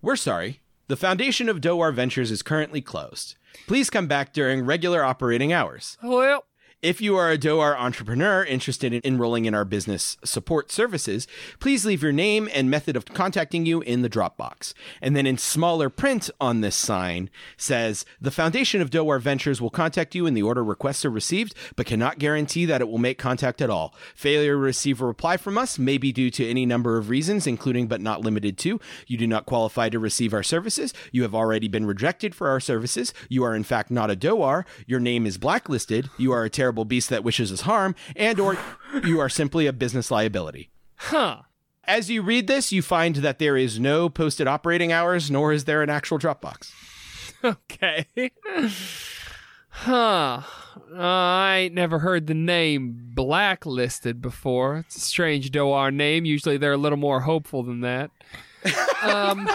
We're 0.00 0.16
sorry. 0.16 0.60
The 0.86 0.96
foundation 0.96 1.48
of 1.48 1.60
Dohwar 1.60 1.92
Ventures 1.92 2.30
is 2.30 2.42
currently 2.42 2.80
closed. 2.80 3.34
Please 3.66 3.90
come 3.90 4.06
back 4.06 4.32
during 4.32 4.64
regular 4.64 5.04
operating 5.04 5.52
hours. 5.52 5.96
Well, 6.02 6.44
If 6.80 7.00
you 7.00 7.16
are 7.16 7.28
a 7.32 7.36
Dohwar 7.36 7.76
entrepreneur 7.76 8.44
interested 8.44 8.92
in 8.92 9.00
enrolling 9.02 9.46
in 9.46 9.54
our 9.54 9.64
business 9.64 10.16
support 10.24 10.70
services, 10.70 11.26
please 11.58 11.84
leave 11.84 12.04
your 12.04 12.12
name 12.12 12.48
and 12.54 12.70
method 12.70 12.94
of 12.94 13.04
contacting 13.04 13.66
you 13.66 13.80
in 13.80 14.02
the 14.02 14.08
Dropbox. 14.08 14.74
And 15.02 15.16
then 15.16 15.26
in 15.26 15.38
smaller 15.38 15.90
print 15.90 16.30
on 16.40 16.60
this 16.60 16.76
sign 16.76 17.30
says, 17.56 18.04
The 18.20 18.30
Foundation 18.30 18.80
of 18.80 18.90
Dohwar 18.90 19.20
Ventures 19.20 19.60
will 19.60 19.70
contact 19.70 20.14
you 20.14 20.24
in 20.24 20.34
the 20.34 20.42
order 20.44 20.62
requests 20.62 21.04
are 21.04 21.10
received, 21.10 21.52
but 21.74 21.86
cannot 21.86 22.20
guarantee 22.20 22.64
that 22.66 22.80
it 22.80 22.88
will 22.88 22.98
make 22.98 23.18
contact 23.18 23.60
at 23.60 23.70
all. 23.70 23.92
Failure 24.14 24.52
to 24.52 24.56
receive 24.56 25.02
a 25.02 25.06
reply 25.06 25.36
from 25.36 25.58
us 25.58 25.80
may 25.80 25.98
be 25.98 26.12
due 26.12 26.30
to 26.30 26.48
any 26.48 26.64
number 26.64 26.96
of 26.96 27.08
reasons, 27.08 27.48
including 27.48 27.88
but 27.88 28.00
not 28.00 28.20
limited 28.20 28.56
to 28.58 28.78
you 29.08 29.16
do 29.16 29.26
not 29.26 29.46
qualify 29.46 29.88
to 29.88 29.98
receive 29.98 30.32
our 30.32 30.44
services, 30.44 30.94
you 31.10 31.22
have 31.22 31.34
already 31.34 31.66
been 31.66 31.86
rejected 31.86 32.36
for 32.36 32.48
our 32.48 32.60
services, 32.60 33.12
you 33.28 33.42
are 33.42 33.56
in 33.56 33.64
fact 33.64 33.90
not 33.90 34.12
a 34.12 34.16
Dohwar, 34.16 34.64
your 34.86 35.00
name 35.00 35.26
is 35.26 35.38
blacklisted, 35.38 36.08
you 36.18 36.30
are 36.30 36.44
a 36.44 36.50
terrible 36.68 36.84
beast 36.84 37.08
that 37.08 37.24
wishes 37.24 37.50
us 37.50 37.62
harm, 37.62 37.94
and 38.14 38.38
or 38.38 38.58
you 39.02 39.18
are 39.18 39.30
simply 39.30 39.66
a 39.66 39.72
business 39.72 40.10
liability. 40.10 40.68
huh. 40.96 41.38
As 41.84 42.10
you 42.10 42.20
read 42.20 42.46
this, 42.46 42.70
you 42.72 42.82
find 42.82 43.16
that 43.16 43.38
there 43.38 43.56
is 43.56 43.80
no 43.80 44.10
posted 44.10 44.46
operating 44.46 44.92
hours, 44.92 45.30
nor 45.30 45.54
is 45.54 45.64
there 45.64 45.82
an 45.82 45.88
actual 45.88 46.18
Dropbox. 46.18 46.70
Okay. 47.42 48.04
huh. 49.70 50.42
Uh, 50.92 50.98
I 51.00 51.56
ain't 51.64 51.74
never 51.74 52.00
heard 52.00 52.26
the 52.26 52.34
name 52.34 52.94
blacklisted 53.14 54.20
before. 54.20 54.78
It's 54.78 54.96
a 54.96 55.00
strange 55.00 55.50
Dohwar 55.50 55.94
name. 55.94 56.24
Usually 56.26 56.58
they're 56.58 56.72
a 56.72 56.76
little 56.76 56.98
more 56.98 57.20
hopeful 57.20 57.62
than 57.62 57.80
that. 57.80 58.10
Um, 59.02 59.48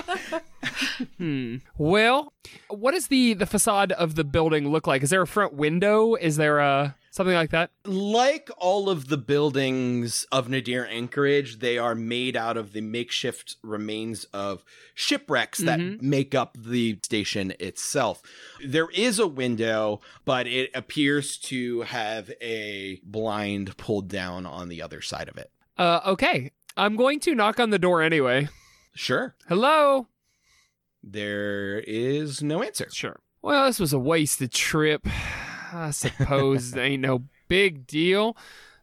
hmm. 1.18 1.56
Well, 1.78 2.32
what 2.68 2.92
does 2.92 3.08
the 3.08 3.34
the 3.34 3.46
facade 3.46 3.92
of 3.92 4.14
the 4.14 4.24
building 4.24 4.68
look 4.70 4.86
like? 4.86 5.02
Is 5.02 5.10
there 5.10 5.22
a 5.22 5.26
front 5.26 5.54
window? 5.54 6.14
Is 6.14 6.36
there 6.36 6.58
a 6.58 6.94
something 7.10 7.34
like 7.34 7.50
that? 7.50 7.70
Like 7.84 8.50
all 8.58 8.88
of 8.90 9.08
the 9.08 9.16
buildings 9.16 10.26
of 10.32 10.48
Nadir 10.48 10.84
Anchorage, 10.90 11.60
they 11.60 11.78
are 11.78 11.94
made 11.94 12.36
out 12.36 12.56
of 12.56 12.72
the 12.72 12.80
makeshift 12.80 13.56
remains 13.62 14.24
of 14.32 14.64
shipwrecks 14.94 15.58
that 15.60 15.78
Mhm. 15.78 16.02
make 16.02 16.34
up 16.34 16.56
the 16.58 16.98
station 17.04 17.52
itself. 17.60 18.20
There 18.64 18.90
is 18.90 19.18
a 19.20 19.28
window, 19.28 20.00
but 20.24 20.46
it 20.48 20.70
appears 20.74 21.36
to 21.38 21.82
have 21.82 22.30
a 22.40 23.00
blind 23.04 23.76
pulled 23.76 24.08
down 24.08 24.44
on 24.44 24.68
the 24.68 24.82
other 24.82 25.00
side 25.00 25.28
of 25.28 25.36
it. 25.38 25.50
Uh, 25.78 26.00
okay. 26.06 26.50
I'm 26.76 26.96
going 26.96 27.20
to 27.20 27.34
knock 27.36 27.60
on 27.60 27.70
the 27.70 27.78
door 27.78 28.02
anyway. 28.02 28.48
Sure. 28.96 29.36
Hello. 29.48 30.08
There 31.06 31.80
is 31.86 32.42
no 32.42 32.62
answer. 32.62 32.88
Sure. 32.92 33.20
Well, 33.42 33.66
this 33.66 33.78
was 33.78 33.92
a 33.92 33.98
wasted 33.98 34.52
trip. 34.52 35.06
I 35.72 35.90
suppose 35.90 36.72
it 36.72 36.80
ain't 36.80 37.02
no 37.02 37.24
big 37.48 37.86
deal. 37.86 38.36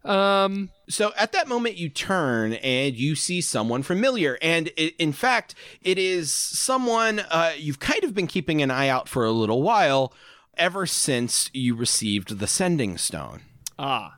Um, 0.06 0.70
So 0.90 1.14
at 1.18 1.32
that 1.32 1.48
moment, 1.48 1.78
you 1.78 1.90
turn 1.90 2.54
and 2.54 2.96
you 2.96 3.16
see 3.16 3.42
someone 3.42 3.82
familiar. 3.84 4.38
And 4.42 4.70
i 4.78 4.94
in 5.00 5.14
fact, 5.14 5.56
it 5.82 5.98
is 5.98 6.34
someone 6.34 7.20
uh, 7.20 7.54
you've 7.58 7.80
kind 7.80 8.04
of 8.04 8.14
been 8.14 8.28
keeping 8.28 8.62
an 8.62 8.70
eye 8.72 8.88
out 8.88 9.08
for 9.10 9.26
a 9.26 9.32
little 9.32 9.62
while, 9.64 10.14
ever 10.58 10.86
since 10.86 11.50
you 11.54 11.76
received 11.76 12.38
the 12.40 12.48
sending 12.48 12.98
stone. 12.98 13.42
ah, 13.80 14.18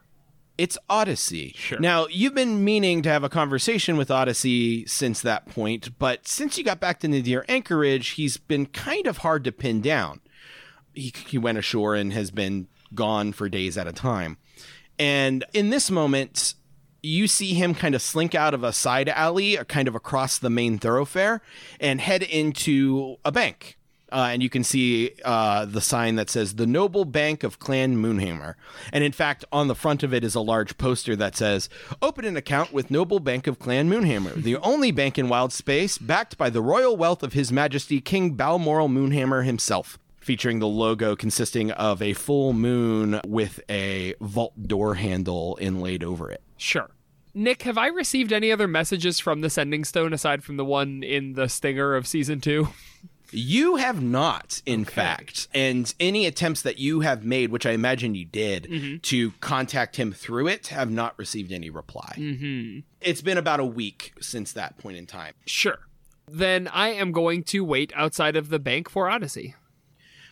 It's 0.63 0.77
Odyssey. 0.89 1.53
Sure. 1.57 1.77
Now, 1.77 2.07
you've 2.07 2.33
been 2.33 2.63
meaning 2.63 3.01
to 3.01 3.09
have 3.09 3.25
a 3.25 3.27
conversation 3.27 3.97
with 3.97 4.09
Odyssey 4.09 4.85
since 4.85 5.19
that 5.19 5.45
point, 5.45 5.99
but 5.99 6.25
since 6.25 6.57
you 6.57 6.63
got 6.63 6.79
back 6.79 7.01
to 7.01 7.09
Nadir 7.09 7.43
Anchorage, 7.49 8.11
he's 8.11 8.37
been 8.37 8.67
kind 8.67 9.05
of 9.05 9.17
hard 9.17 9.43
to 9.43 9.51
pin 9.51 9.81
down. 9.81 10.21
He, 10.93 11.13
he 11.27 11.37
went 11.37 11.57
ashore 11.57 11.95
and 11.95 12.13
has 12.13 12.31
been 12.31 12.69
gone 12.95 13.33
for 13.33 13.49
days 13.49 13.77
at 13.77 13.87
a 13.87 13.91
time. 13.91 14.37
And 14.97 15.43
in 15.51 15.69
this 15.69 15.91
moment, 15.91 16.53
you 17.01 17.27
see 17.27 17.55
him 17.55 17.75
kind 17.75 17.93
of 17.93 18.01
slink 18.01 18.33
out 18.33 18.53
of 18.53 18.63
a 18.63 18.71
side 18.71 19.09
alley, 19.09 19.57
kind 19.67 19.89
of 19.89 19.95
across 19.95 20.37
the 20.37 20.49
main 20.49 20.77
thoroughfare, 20.77 21.41
and 21.81 21.99
head 21.99 22.23
into 22.23 23.17
a 23.25 23.33
bank. 23.33 23.77
Uh, 24.13 24.29
and 24.31 24.43
you 24.43 24.49
can 24.49 24.63
see 24.63 25.11
uh, 25.25 25.65
the 25.65 25.81
sign 25.81 26.15
that 26.15 26.29
says 26.29 26.53
the 26.53 26.67
Noble 26.67 27.03
Bank 27.03 27.43
of 27.43 27.57
Clan 27.57 27.97
Moonhammer. 27.97 28.53
And 28.91 29.03
in 29.03 29.11
fact, 29.11 29.43
on 29.51 29.67
the 29.67 29.73
front 29.73 30.03
of 30.03 30.13
it 30.13 30.23
is 30.23 30.35
a 30.35 30.39
large 30.39 30.77
poster 30.77 31.15
that 31.15 31.35
says, 31.35 31.67
Open 31.99 32.23
an 32.23 32.37
account 32.37 32.71
with 32.71 32.91
Noble 32.91 33.19
Bank 33.19 33.47
of 33.47 33.57
Clan 33.57 33.89
Moonhammer, 33.89 34.35
the 34.35 34.57
only 34.57 34.91
bank 34.91 35.17
in 35.17 35.29
wild 35.29 35.51
space 35.51 35.97
backed 35.97 36.37
by 36.37 36.51
the 36.51 36.61
royal 36.61 36.95
wealth 36.95 37.23
of 37.23 37.33
His 37.33 37.51
Majesty 37.51 37.99
King 38.01 38.35
Balmoral 38.35 38.87
Moonhammer 38.87 39.43
himself. 39.45 39.97
Featuring 40.19 40.59
the 40.59 40.67
logo 40.67 41.15
consisting 41.15 41.71
of 41.71 41.99
a 41.99 42.13
full 42.13 42.53
moon 42.53 43.19
with 43.25 43.59
a 43.67 44.13
vault 44.21 44.53
door 44.67 44.93
handle 44.95 45.57
inlaid 45.59 46.03
over 46.03 46.29
it. 46.29 46.41
sure. 46.55 46.91
Nick, 47.33 47.63
have 47.63 47.79
I 47.79 47.87
received 47.87 48.31
any 48.31 48.51
other 48.51 48.67
messages 48.67 49.19
from 49.19 49.41
the 49.41 49.49
Sending 49.49 49.83
Stone 49.83 50.13
aside 50.13 50.43
from 50.43 50.57
the 50.57 50.63
one 50.63 51.01
in 51.01 51.33
the 51.33 51.49
Stinger 51.49 51.95
of 51.95 52.05
season 52.05 52.39
two? 52.39 52.69
You 53.33 53.77
have 53.77 54.01
not, 54.01 54.61
in 54.65 54.85
fact, 54.85 55.47
and 55.53 55.93
any 55.99 56.25
attempts 56.25 56.61
that 56.61 56.77
you 56.77 56.99
have 57.01 57.25
made, 57.25 57.49
which 57.49 57.65
I 57.65 57.71
imagine 57.71 58.15
you 58.15 58.25
did, 58.25 59.01
to 59.03 59.31
contact 59.39 59.95
him 59.95 60.13
through 60.13 60.47
it, 60.47 60.67
have 60.67 60.91
not 60.91 61.17
received 61.17 61.51
any 61.51 61.69
reply. 61.69 62.13
Mm-hmm. 62.17 62.79
It's 63.01 63.21
been 63.21 63.37
about 63.37 63.59
a 63.59 63.65
week 63.65 64.13
since 64.21 64.53
that 64.53 64.77
point 64.77 64.97
in 64.97 65.05
time. 65.05 65.33
Sure. 65.45 65.79
Then 66.29 66.67
I 66.67 66.89
am 66.89 67.11
going 67.11 67.43
to 67.45 67.65
wait 67.65 67.91
outside 67.95 68.35
of 68.35 68.49
the 68.49 68.59
bank 68.59 68.89
for 68.89 69.09
Odyssey. 69.09 69.55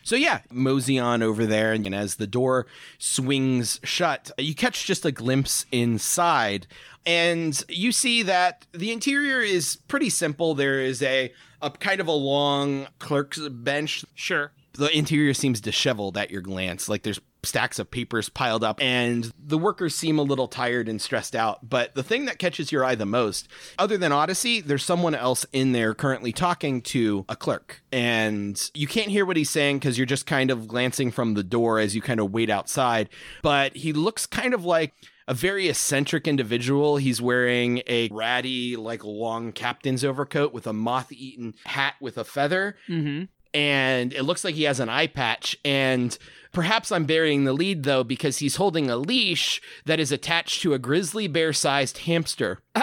So 0.04 0.16
yeah, 0.16 0.40
mosey 0.50 0.98
on 0.98 1.22
over 1.22 1.46
there, 1.46 1.74
and 1.74 1.94
as 1.94 2.16
the 2.16 2.26
door 2.26 2.66
swings 2.98 3.80
shut, 3.84 4.32
you 4.38 4.56
catch 4.56 4.86
just 4.86 5.06
a 5.06 5.12
glimpse 5.12 5.66
inside, 5.72 6.66
and 7.06 7.64
you 7.70 7.92
see 7.92 8.24
that 8.24 8.66
the 8.72 8.92
interior 8.92 9.42
is 9.42 9.76
pretty 9.88 10.10
simple. 10.10 10.56
There 10.56 10.80
is 10.82 11.04
a 11.04 11.32
a 11.62 11.70
kind 11.72 12.00
of 12.02 12.08
a 12.08 12.12
long 12.12 12.88
clerk's 13.00 13.40
bench 13.50 14.06
Sure. 14.16 14.52
the 14.74 14.96
interior 14.96 15.34
seems 15.34 15.62
disheveled 15.62 16.18
at 16.18 16.32
your 16.32 16.42
glance. 16.42 16.88
Like 16.90 17.04
there's 17.04 17.20
stacks 17.44 17.80
of 17.80 17.90
papers 17.90 18.30
piled 18.30 18.64
up, 18.64 18.80
and 18.80 19.32
the 19.44 19.58
workers 19.58 19.96
seem 19.96 20.20
a 20.20 20.22
little 20.22 20.48
tired 20.48 20.88
and 20.88 21.02
stressed 21.02 21.36
out. 21.36 21.68
But 21.68 21.96
the 21.96 22.04
thing 22.04 22.26
that 22.26 22.38
catches 22.38 22.72
your 22.72 22.86
eye 22.86 22.94
the 22.94 23.06
most, 23.08 23.48
other 23.80 23.98
than 23.98 24.12
Odyssey, 24.12 24.62
there's 24.62 24.84
someone 24.84 25.16
else 25.16 25.44
in 25.52 25.72
there 25.72 25.96
currently 25.96 26.32
talking 26.32 26.82
to 26.84 27.26
a 27.28 27.36
clerk. 27.36 27.82
And 27.92 28.62
you 28.76 28.86
can't 28.86 29.10
hear 29.10 29.26
what 29.26 29.38
he's 29.38 29.50
saying 29.50 29.80
because 29.80 29.98
you're 29.98 30.06
just 30.06 30.28
kind 30.28 30.52
of 30.52 30.68
glancing 30.68 31.10
from 31.10 31.34
the 31.34 31.44
door 31.44 31.80
as 31.80 31.96
you 31.96 32.02
kind 32.02 32.20
of 32.20 32.32
wait 32.32 32.52
outside. 32.52 33.10
But 33.42 33.76
he 33.76 33.92
looks 33.92 34.28
kind 34.28 34.54
of 34.54 34.64
like 34.64 34.94
a 35.28 35.34
very 35.34 35.70
eccentric 35.70 36.28
individual. 36.28 36.98
He's 36.98 37.22
wearing 37.22 37.82
a 37.88 38.10
ratty, 38.12 38.76
like 38.76 39.04
long 39.04 39.52
captain's 39.52 40.04
overcoat 40.04 40.54
with 40.54 40.68
a 40.68 40.74
moth 40.74 41.12
eaten 41.12 41.56
hat 41.66 41.96
with 42.02 42.18
a 42.18 42.24
feather 42.24 42.76
Mm-hmm. 42.90 43.26
and 43.54 44.14
it 44.14 44.24
looks 44.24 44.44
like 44.44 44.56
he 44.56 44.64
has 44.64 44.80
an 44.80 44.90
eye 44.90 45.08
patch. 45.08 45.58
And 45.66 46.18
perhaps 46.54 46.92
I'm 46.92 47.06
burying 47.06 47.44
the 47.44 47.54
lead 47.54 47.84
though, 47.84 48.04
because 48.04 48.38
he's 48.40 48.56
holding 48.56 48.90
a 48.90 48.96
leash 48.98 49.62
that 49.86 50.00
is 50.00 50.12
attached 50.12 50.62
to 50.62 50.74
a 50.74 50.80
grizzly 50.80 51.28
bear 51.28 51.52
sized 51.54 52.00
hamster 52.00 52.60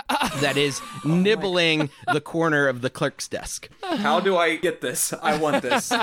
that 0.41 0.57
is 0.57 0.81
nibbling 1.05 1.91
the 2.13 2.21
corner 2.21 2.69
of 2.69 2.81
the 2.83 2.91
clerk's 2.91 3.29
desk. 3.29 3.69
How 3.83 4.21
do 4.21 4.37
I 4.37 4.57
get 4.57 4.81
this? 4.81 5.13
I 5.23 5.37
want 5.39 5.63
this. 5.63 5.91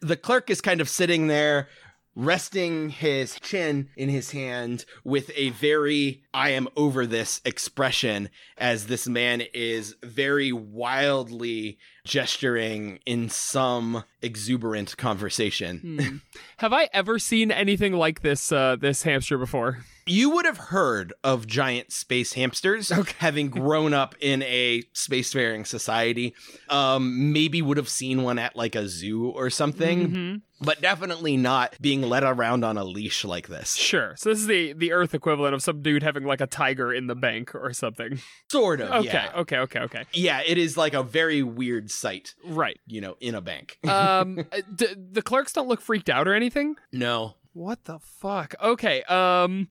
The 0.00 0.16
clerk 0.16 0.50
is 0.50 0.60
kind 0.60 0.80
of 0.80 0.88
sitting 0.88 1.26
there. 1.28 1.68
Resting 2.14 2.90
his 2.90 3.40
chin 3.40 3.88
in 3.96 4.10
his 4.10 4.32
hand 4.32 4.84
with 5.02 5.30
a 5.34 5.48
very 5.50 6.22
I 6.34 6.50
am 6.50 6.68
over 6.76 7.06
this 7.06 7.40
expression 7.44 8.28
as 8.58 8.86
this 8.86 9.08
man 9.08 9.42
is 9.54 9.96
very 10.02 10.52
wildly 10.52 11.78
gesturing 12.04 12.98
in 13.06 13.28
some 13.28 14.04
exuberant 14.22 14.96
conversation. 14.96 15.78
Hmm. 15.78 16.16
Have 16.58 16.72
I 16.72 16.88
ever 16.92 17.18
seen 17.18 17.50
anything 17.50 17.92
like 17.94 18.22
this 18.22 18.52
uh, 18.52 18.76
this 18.76 19.02
hamster 19.02 19.38
before? 19.38 19.78
You 20.04 20.30
would 20.30 20.46
have 20.46 20.58
heard 20.58 21.12
of 21.22 21.46
giant 21.46 21.92
space 21.92 22.32
hamsters, 22.32 22.88
having 23.18 23.50
grown 23.50 23.94
up 23.94 24.16
in 24.20 24.42
a 24.42 24.82
spacefaring 24.96 25.64
society. 25.64 26.34
Um, 26.68 27.32
maybe 27.32 27.62
would 27.62 27.76
have 27.76 27.88
seen 27.88 28.24
one 28.24 28.36
at 28.40 28.56
like 28.56 28.74
a 28.74 28.88
zoo 28.88 29.28
or 29.28 29.48
something, 29.48 30.10
Mhm. 30.10 30.40
but 30.60 30.80
definitely 30.80 31.36
not 31.36 31.76
being 31.80 32.02
led 32.02 32.24
around 32.24 32.64
on 32.64 32.76
a 32.76 32.82
leash 32.82 33.24
like 33.24 33.46
this. 33.46 33.76
Sure. 33.76 34.14
So 34.16 34.30
this 34.30 34.40
is 34.40 34.48
the 34.48 34.72
the 34.72 34.90
Earth 34.90 35.14
equivalent 35.14 35.54
of 35.54 35.62
some 35.62 35.82
dude 35.82 36.02
having 36.02 36.24
like 36.24 36.40
a 36.40 36.48
tiger 36.48 36.92
in 36.92 37.06
the 37.06 37.14
bank 37.14 37.54
or 37.54 37.72
something. 37.72 38.18
Sort 38.50 38.80
of. 38.80 38.90
Okay. 38.90 39.06
Yeah. 39.12 39.30
Okay. 39.36 39.58
Okay. 39.58 39.80
Okay. 39.82 40.02
Yeah, 40.12 40.42
it 40.44 40.58
is 40.58 40.76
like 40.76 40.94
a 40.94 41.04
very 41.04 41.44
weird 41.44 41.91
sight, 41.92 42.34
Right. 42.44 42.80
you 42.86 43.00
know, 43.00 43.16
in 43.20 43.34
a 43.34 43.40
bank. 43.40 43.78
Um, 43.88 44.38
uh, 44.52 44.60
d- 44.74 44.94
the 45.12 45.22
clerks 45.22 45.52
don't 45.52 45.68
look 45.68 45.80
freaked 45.80 46.08
out 46.10 46.26
or 46.28 46.34
anything. 46.34 46.76
no. 46.92 47.34
What 47.54 47.84
the 47.84 47.98
fuck? 47.98 48.54
Okay, 48.62 49.02
um 49.04 49.68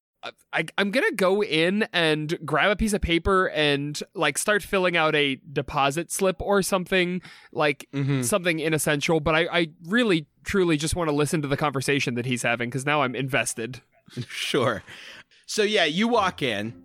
I, 0.53 0.65
I'm 0.77 0.91
gonna 0.91 1.13
go 1.13 1.41
in 1.41 1.87
and 1.91 2.37
grab 2.45 2.69
a 2.69 2.75
piece 2.75 2.93
of 2.93 3.01
paper 3.01 3.49
and 3.49 3.99
like 4.13 4.37
start 4.37 4.61
filling 4.61 4.95
out 4.95 5.15
a 5.15 5.39
deposit 5.51 6.11
slip 6.11 6.35
or 6.43 6.61
something 6.61 7.23
like 7.51 7.87
Mhm. 7.91 8.23
something 8.23 8.59
inessential. 8.59 9.19
But 9.19 9.33
I, 9.33 9.47
I 9.51 9.67
really 9.87 10.27
truly 10.43 10.77
just 10.77 10.95
want 10.95 11.09
to 11.09 11.15
listen 11.15 11.41
to 11.41 11.47
the 11.47 11.57
conversation 11.57 12.13
that 12.13 12.27
he's 12.27 12.43
having 12.43 12.69
because 12.69 12.85
now 12.85 13.01
I'm 13.01 13.15
invested. 13.15 13.81
Sure. 14.29 14.83
So 15.47 15.63
yeah, 15.63 15.85
you 15.85 16.07
walk 16.07 16.43
in. 16.43 16.83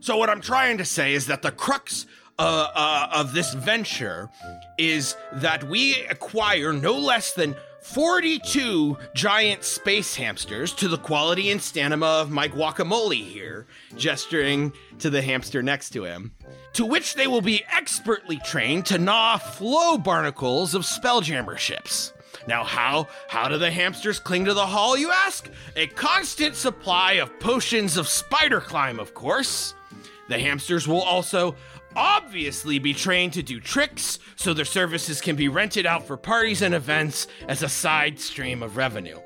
So 0.00 0.16
what 0.16 0.30
I'm 0.30 0.40
trying 0.40 0.78
to 0.78 0.84
say 0.86 1.12
is 1.12 1.26
that 1.26 1.42
the 1.42 1.50
crux 1.50 2.06
uh, 2.38 2.68
uh, 2.74 3.08
of 3.12 3.32
this 3.32 3.54
venture 3.54 4.30
is 4.78 5.16
that 5.32 5.64
we 5.64 5.96
acquire 6.06 6.72
no 6.72 6.96
less 6.98 7.32
than 7.32 7.56
42 7.80 8.98
giant 9.14 9.64
space 9.64 10.14
hamsters 10.14 10.72
to 10.74 10.88
the 10.88 10.98
quality 10.98 11.50
and 11.50 11.62
stamina 11.62 12.04
of 12.04 12.30
my 12.30 12.48
guacamole 12.48 13.24
here, 13.24 13.66
gesturing 13.96 14.72
to 14.98 15.10
the 15.10 15.22
hamster 15.22 15.62
next 15.62 15.90
to 15.90 16.04
him, 16.04 16.32
to 16.74 16.84
which 16.84 17.14
they 17.14 17.26
will 17.26 17.40
be 17.40 17.64
expertly 17.72 18.38
trained 18.44 18.86
to 18.86 18.98
gnaw 18.98 19.38
flow 19.38 19.96
barnacles 19.96 20.74
of 20.74 20.82
spelljammer 20.82 21.56
ships. 21.56 22.12
Now, 22.46 22.64
how 22.64 23.08
how 23.28 23.48
do 23.48 23.58
the 23.58 23.70
hamsters 23.70 24.18
cling 24.18 24.44
to 24.46 24.54
the 24.54 24.66
hull, 24.66 24.96
you 24.96 25.10
ask? 25.10 25.48
A 25.76 25.86
constant 25.86 26.54
supply 26.54 27.14
of 27.14 27.38
potions 27.40 27.96
of 27.96 28.08
spider 28.08 28.60
climb, 28.60 28.98
of 28.98 29.14
course. 29.14 29.74
The 30.28 30.38
hamsters 30.38 30.86
will 30.86 31.00
also 31.00 31.56
obviously 31.98 32.78
be 32.78 32.94
trained 32.94 33.32
to 33.32 33.42
do 33.42 33.60
tricks, 33.60 34.20
so 34.36 34.54
their 34.54 34.64
services 34.64 35.20
can 35.20 35.34
be 35.34 35.48
rented 35.48 35.84
out 35.84 36.06
for 36.06 36.16
parties 36.16 36.62
and 36.62 36.74
events 36.74 37.26
as 37.48 37.62
a 37.62 37.68
side 37.68 38.20
stream 38.20 38.62
of 38.62 38.76
revenue. 38.76 39.18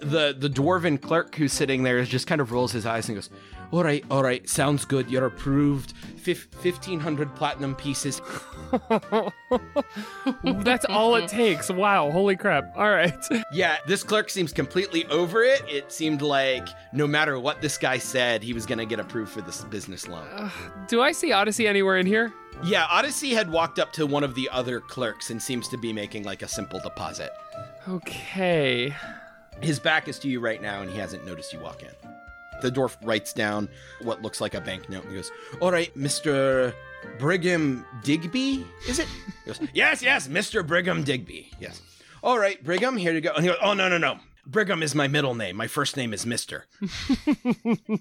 The 0.00 0.34
the 0.36 0.48
dwarven 0.48 1.00
clerk 1.00 1.36
who's 1.36 1.52
sitting 1.52 1.84
there 1.84 2.02
just 2.04 2.26
kind 2.26 2.40
of 2.40 2.52
rolls 2.52 2.72
his 2.72 2.86
eyes 2.86 3.08
and 3.08 3.16
goes, 3.16 3.30
"All 3.72 3.82
right, 3.84 4.04
all 4.10 4.22
right, 4.22 4.48
sounds 4.48 4.84
good. 4.84 5.10
You're 5.10 5.26
approved. 5.26 5.92
Fif- 6.16 6.48
Fifteen 6.60 7.00
hundred 7.00 7.34
platinum 7.34 7.74
pieces. 7.74 8.20
That's 10.44 10.84
all 10.86 11.14
it 11.16 11.28
takes. 11.28 11.70
Wow, 11.70 12.10
holy 12.10 12.36
crap. 12.36 12.72
All 12.76 12.90
right. 12.90 13.14
Yeah, 13.52 13.78
this 13.86 14.04
clerk 14.04 14.30
seems 14.30 14.52
completely 14.52 15.04
over 15.06 15.42
it. 15.42 15.62
It 15.68 15.90
seemed 15.90 16.22
like 16.22 16.68
no 16.92 17.06
matter 17.08 17.38
what 17.40 17.60
this 17.60 17.76
guy 17.76 17.98
said, 17.98 18.44
he 18.44 18.52
was 18.52 18.64
going 18.64 18.78
to 18.78 18.86
get 18.86 19.00
approved 19.00 19.32
for 19.32 19.40
this 19.40 19.64
business 19.64 20.06
loan. 20.06 20.50
Do 20.86 21.02
I 21.02 21.10
see 21.10 21.32
Odyssey 21.32 21.66
anywhere 21.66 21.98
in 21.98 22.06
here? 22.06 22.32
Yeah, 22.62 22.86
Odyssey 22.88 23.30
had 23.34 23.50
walked 23.50 23.78
up 23.80 23.92
to 23.94 24.06
one 24.06 24.22
of 24.22 24.36
the 24.36 24.48
other 24.50 24.78
clerks 24.80 25.30
and 25.30 25.42
seems 25.42 25.66
to 25.68 25.78
be 25.78 25.92
making 25.92 26.22
like 26.22 26.42
a 26.42 26.48
simple 26.48 26.78
deposit. 26.80 27.30
Okay. 27.88 28.94
His 29.60 29.80
back 29.80 30.06
is 30.06 30.18
to 30.20 30.28
you 30.28 30.38
right 30.38 30.62
now, 30.62 30.80
and 30.82 30.90
he 30.90 30.96
hasn't 30.98 31.26
noticed 31.26 31.52
you 31.52 31.58
walk 31.60 31.82
in. 31.82 31.99
The 32.62 32.70
dwarf 32.70 32.96
writes 33.04 33.32
down 33.32 33.68
what 34.02 34.22
looks 34.22 34.40
like 34.40 34.54
a 34.54 34.60
banknote 34.60 35.04
and 35.04 35.12
he 35.12 35.16
goes, 35.16 35.32
All 35.60 35.72
right, 35.72 35.94
Mr. 35.96 36.74
Brigham 37.18 37.84
Digby, 38.02 38.66
is 38.88 38.98
it? 38.98 39.08
He 39.44 39.52
goes, 39.52 39.60
Yes, 39.72 40.02
yes, 40.02 40.28
Mr. 40.28 40.66
Brigham 40.66 41.04
Digby. 41.04 41.52
Yes. 41.60 41.80
All 42.22 42.38
right, 42.38 42.62
Brigham, 42.62 42.96
here 42.96 43.12
you 43.12 43.20
go. 43.20 43.32
And 43.32 43.44
he 43.44 43.50
goes, 43.50 43.58
Oh, 43.62 43.74
no, 43.74 43.88
no, 43.88 43.98
no. 43.98 44.18
Brigham 44.46 44.82
is 44.82 44.94
my 44.94 45.08
middle 45.08 45.34
name. 45.34 45.56
My 45.56 45.66
first 45.66 45.96
name 45.96 46.12
is 46.12 46.24
Mr. 46.24 46.62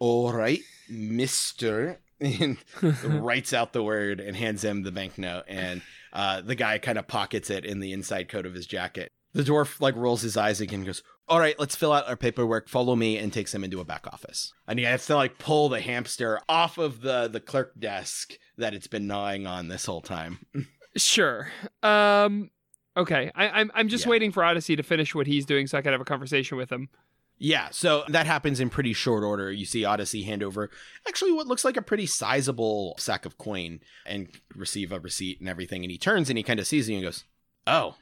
All 0.00 0.32
right, 0.32 0.60
Mr. 0.90 1.98
And 2.20 2.56
writes 3.02 3.52
out 3.52 3.72
the 3.72 3.82
word 3.82 4.20
and 4.20 4.36
hands 4.36 4.64
him 4.64 4.82
the 4.82 4.92
banknote. 4.92 5.44
And 5.48 5.82
uh, 6.12 6.40
the 6.40 6.54
guy 6.54 6.78
kind 6.78 6.98
of 6.98 7.08
pockets 7.08 7.50
it 7.50 7.64
in 7.64 7.80
the 7.80 7.92
inside 7.92 8.28
coat 8.28 8.46
of 8.46 8.54
his 8.54 8.66
jacket. 8.66 9.12
The 9.34 9.42
dwarf 9.42 9.80
like 9.80 9.96
rolls 9.96 10.22
his 10.22 10.36
eyes 10.36 10.60
again 10.60 10.80
and 10.80 10.86
goes, 10.86 11.02
All 11.28 11.38
right, 11.38 11.58
let's 11.58 11.74
fill 11.76 11.92
out 11.92 12.08
our 12.08 12.16
paperwork. 12.16 12.68
Follow 12.68 12.94
me 12.96 13.16
and 13.16 13.32
takes 13.32 13.54
him 13.54 13.64
into 13.64 13.80
a 13.80 13.84
back 13.84 14.06
office. 14.06 14.52
And 14.68 14.78
he 14.78 14.84
has 14.84 15.06
to 15.06 15.16
like 15.16 15.38
pull 15.38 15.68
the 15.70 15.80
hamster 15.80 16.40
off 16.48 16.76
of 16.78 17.00
the, 17.00 17.28
the 17.28 17.40
clerk 17.40 17.72
desk 17.78 18.34
that 18.58 18.74
it's 18.74 18.86
been 18.88 19.06
gnawing 19.06 19.46
on 19.46 19.68
this 19.68 19.86
whole 19.86 20.02
time. 20.02 20.38
Sure. 20.94 21.48
Um. 21.82 22.50
Okay. 22.98 23.30
I, 23.34 23.48
I'm 23.48 23.70
I'm 23.74 23.88
just 23.88 24.04
Yeah. 24.04 24.10
waiting 24.10 24.30
for 24.30 24.44
Odyssey 24.44 24.76
to 24.76 24.82
finish 24.82 25.14
what 25.14 25.26
he's 25.26 25.46
doing 25.46 25.66
so 25.66 25.78
I 25.78 25.80
can 25.80 25.92
have 25.92 26.02
a 26.02 26.04
conversation 26.04 26.58
with 26.58 26.70
him. 26.70 26.90
Yeah, 27.38 27.68
so 27.70 28.04
that 28.08 28.26
happens 28.26 28.60
in 28.60 28.68
pretty 28.68 28.92
short 28.92 29.24
order. 29.24 29.50
You 29.50 29.64
see 29.64 29.86
Odyssey 29.86 30.24
hand 30.24 30.42
over 30.42 30.68
actually 31.08 31.32
what 31.32 31.46
looks 31.46 31.64
like 31.64 31.78
a 31.78 31.82
pretty 31.82 32.04
sizable 32.04 32.94
sack 32.98 33.24
of 33.24 33.38
coin 33.38 33.80
and 34.04 34.28
receive 34.54 34.92
a 34.92 35.00
receipt 35.00 35.40
and 35.40 35.48
everything. 35.48 35.82
And 35.82 35.90
he 35.90 35.96
turns 35.96 36.28
and 36.28 36.36
he 36.36 36.44
kind 36.44 36.60
of 36.60 36.66
sees 36.66 36.90
you 36.90 36.96
and 36.96 37.04
goes, 37.04 37.24
Oh, 37.66 37.96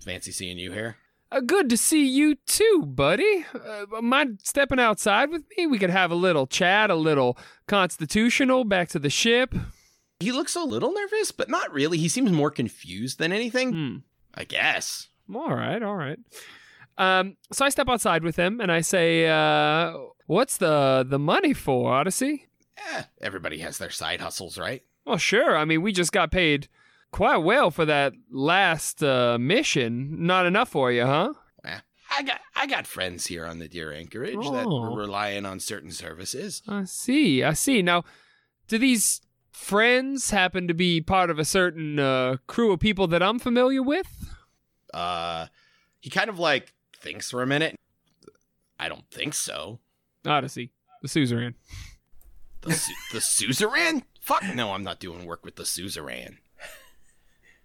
fancy 0.00 0.32
seeing 0.32 0.58
you 0.58 0.72
here. 0.72 0.96
Uh, 1.30 1.40
good 1.40 1.68
to 1.68 1.76
see 1.76 2.06
you 2.06 2.36
too, 2.46 2.84
buddy. 2.86 3.44
Uh, 3.54 4.00
mind 4.00 4.40
stepping 4.42 4.80
outside 4.80 5.30
with 5.30 5.44
me? 5.56 5.66
We 5.66 5.78
could 5.78 5.90
have 5.90 6.10
a 6.10 6.14
little 6.14 6.46
chat, 6.46 6.90
a 6.90 6.94
little 6.94 7.36
constitutional. 7.66 8.64
Back 8.64 8.88
to 8.90 8.98
the 8.98 9.10
ship. 9.10 9.54
He 10.20 10.32
looks 10.32 10.56
a 10.56 10.62
little 10.62 10.92
nervous, 10.92 11.30
but 11.30 11.50
not 11.50 11.72
really. 11.72 11.98
He 11.98 12.08
seems 12.08 12.32
more 12.32 12.50
confused 12.50 13.18
than 13.18 13.32
anything. 13.32 13.72
Hmm. 13.72 13.96
I 14.34 14.44
guess. 14.44 15.08
All 15.34 15.54
right, 15.54 15.82
all 15.82 15.96
right. 15.96 16.18
Um, 16.96 17.36
so 17.52 17.64
I 17.64 17.68
step 17.68 17.88
outside 17.88 18.24
with 18.24 18.36
him 18.36 18.60
and 18.60 18.72
I 18.72 18.80
say, 18.80 19.28
uh, 19.28 19.92
"What's 20.26 20.56
the 20.56 21.04
the 21.08 21.18
money 21.18 21.52
for, 21.52 21.92
Odyssey?" 21.92 22.46
Eh, 22.76 23.02
everybody 23.20 23.58
has 23.58 23.78
their 23.78 23.90
side 23.90 24.20
hustles, 24.20 24.58
right? 24.58 24.82
Well, 25.04 25.18
sure. 25.18 25.56
I 25.56 25.64
mean, 25.64 25.82
we 25.82 25.92
just 25.92 26.12
got 26.12 26.30
paid 26.30 26.68
quite 27.12 27.38
well 27.38 27.70
for 27.70 27.84
that 27.84 28.12
last 28.30 29.02
uh, 29.02 29.38
mission. 29.38 30.26
Not 30.26 30.46
enough 30.46 30.68
for 30.70 30.90
you, 30.92 31.04
huh? 31.06 31.32
I 32.10 32.22
got 32.22 32.40
I 32.56 32.66
got 32.66 32.86
friends 32.86 33.26
here 33.26 33.44
on 33.44 33.58
Nadir 33.58 33.92
Anchorage 33.92 34.32
that 34.32 34.64
Oh. 34.66 34.82
are 34.82 34.96
relying 34.96 35.44
on 35.44 35.60
certain 35.60 35.90
services. 35.92 36.62
I 36.66 36.84
see. 36.84 37.44
I 37.44 37.52
see. 37.52 37.82
Now, 37.82 38.02
do 38.66 38.78
these 38.78 39.20
friends 39.52 40.30
happen 40.30 40.66
to 40.68 40.74
be 40.74 41.02
part 41.02 41.28
of 41.28 41.38
a 41.38 41.44
certain 41.44 41.98
uh, 41.98 42.36
crew 42.46 42.72
of 42.72 42.80
people 42.80 43.06
that 43.08 43.22
I'm 43.22 43.38
familiar 43.38 43.82
with? 43.82 44.06
Uh, 44.94 45.48
he 46.00 46.08
kind 46.08 46.30
of 46.30 46.38
like 46.38 46.72
thinks 46.96 47.30
for 47.30 47.42
a 47.42 47.46
minute. 47.46 47.76
I 48.80 48.88
don't 48.88 49.08
think 49.10 49.34
so. 49.34 49.78
Odyssey, 50.26 50.70
the 51.02 51.08
suzerain. 51.08 51.54
The 52.62 52.72
su- 52.72 52.94
the 53.12 53.20
suzerain? 53.20 54.02
Fuck 54.22 54.44
no, 54.54 54.72
I'm 54.72 54.82
not 54.82 54.98
doing 54.98 55.26
work 55.26 55.44
with 55.44 55.56
the 55.56 55.66
suzerain. 55.66 56.38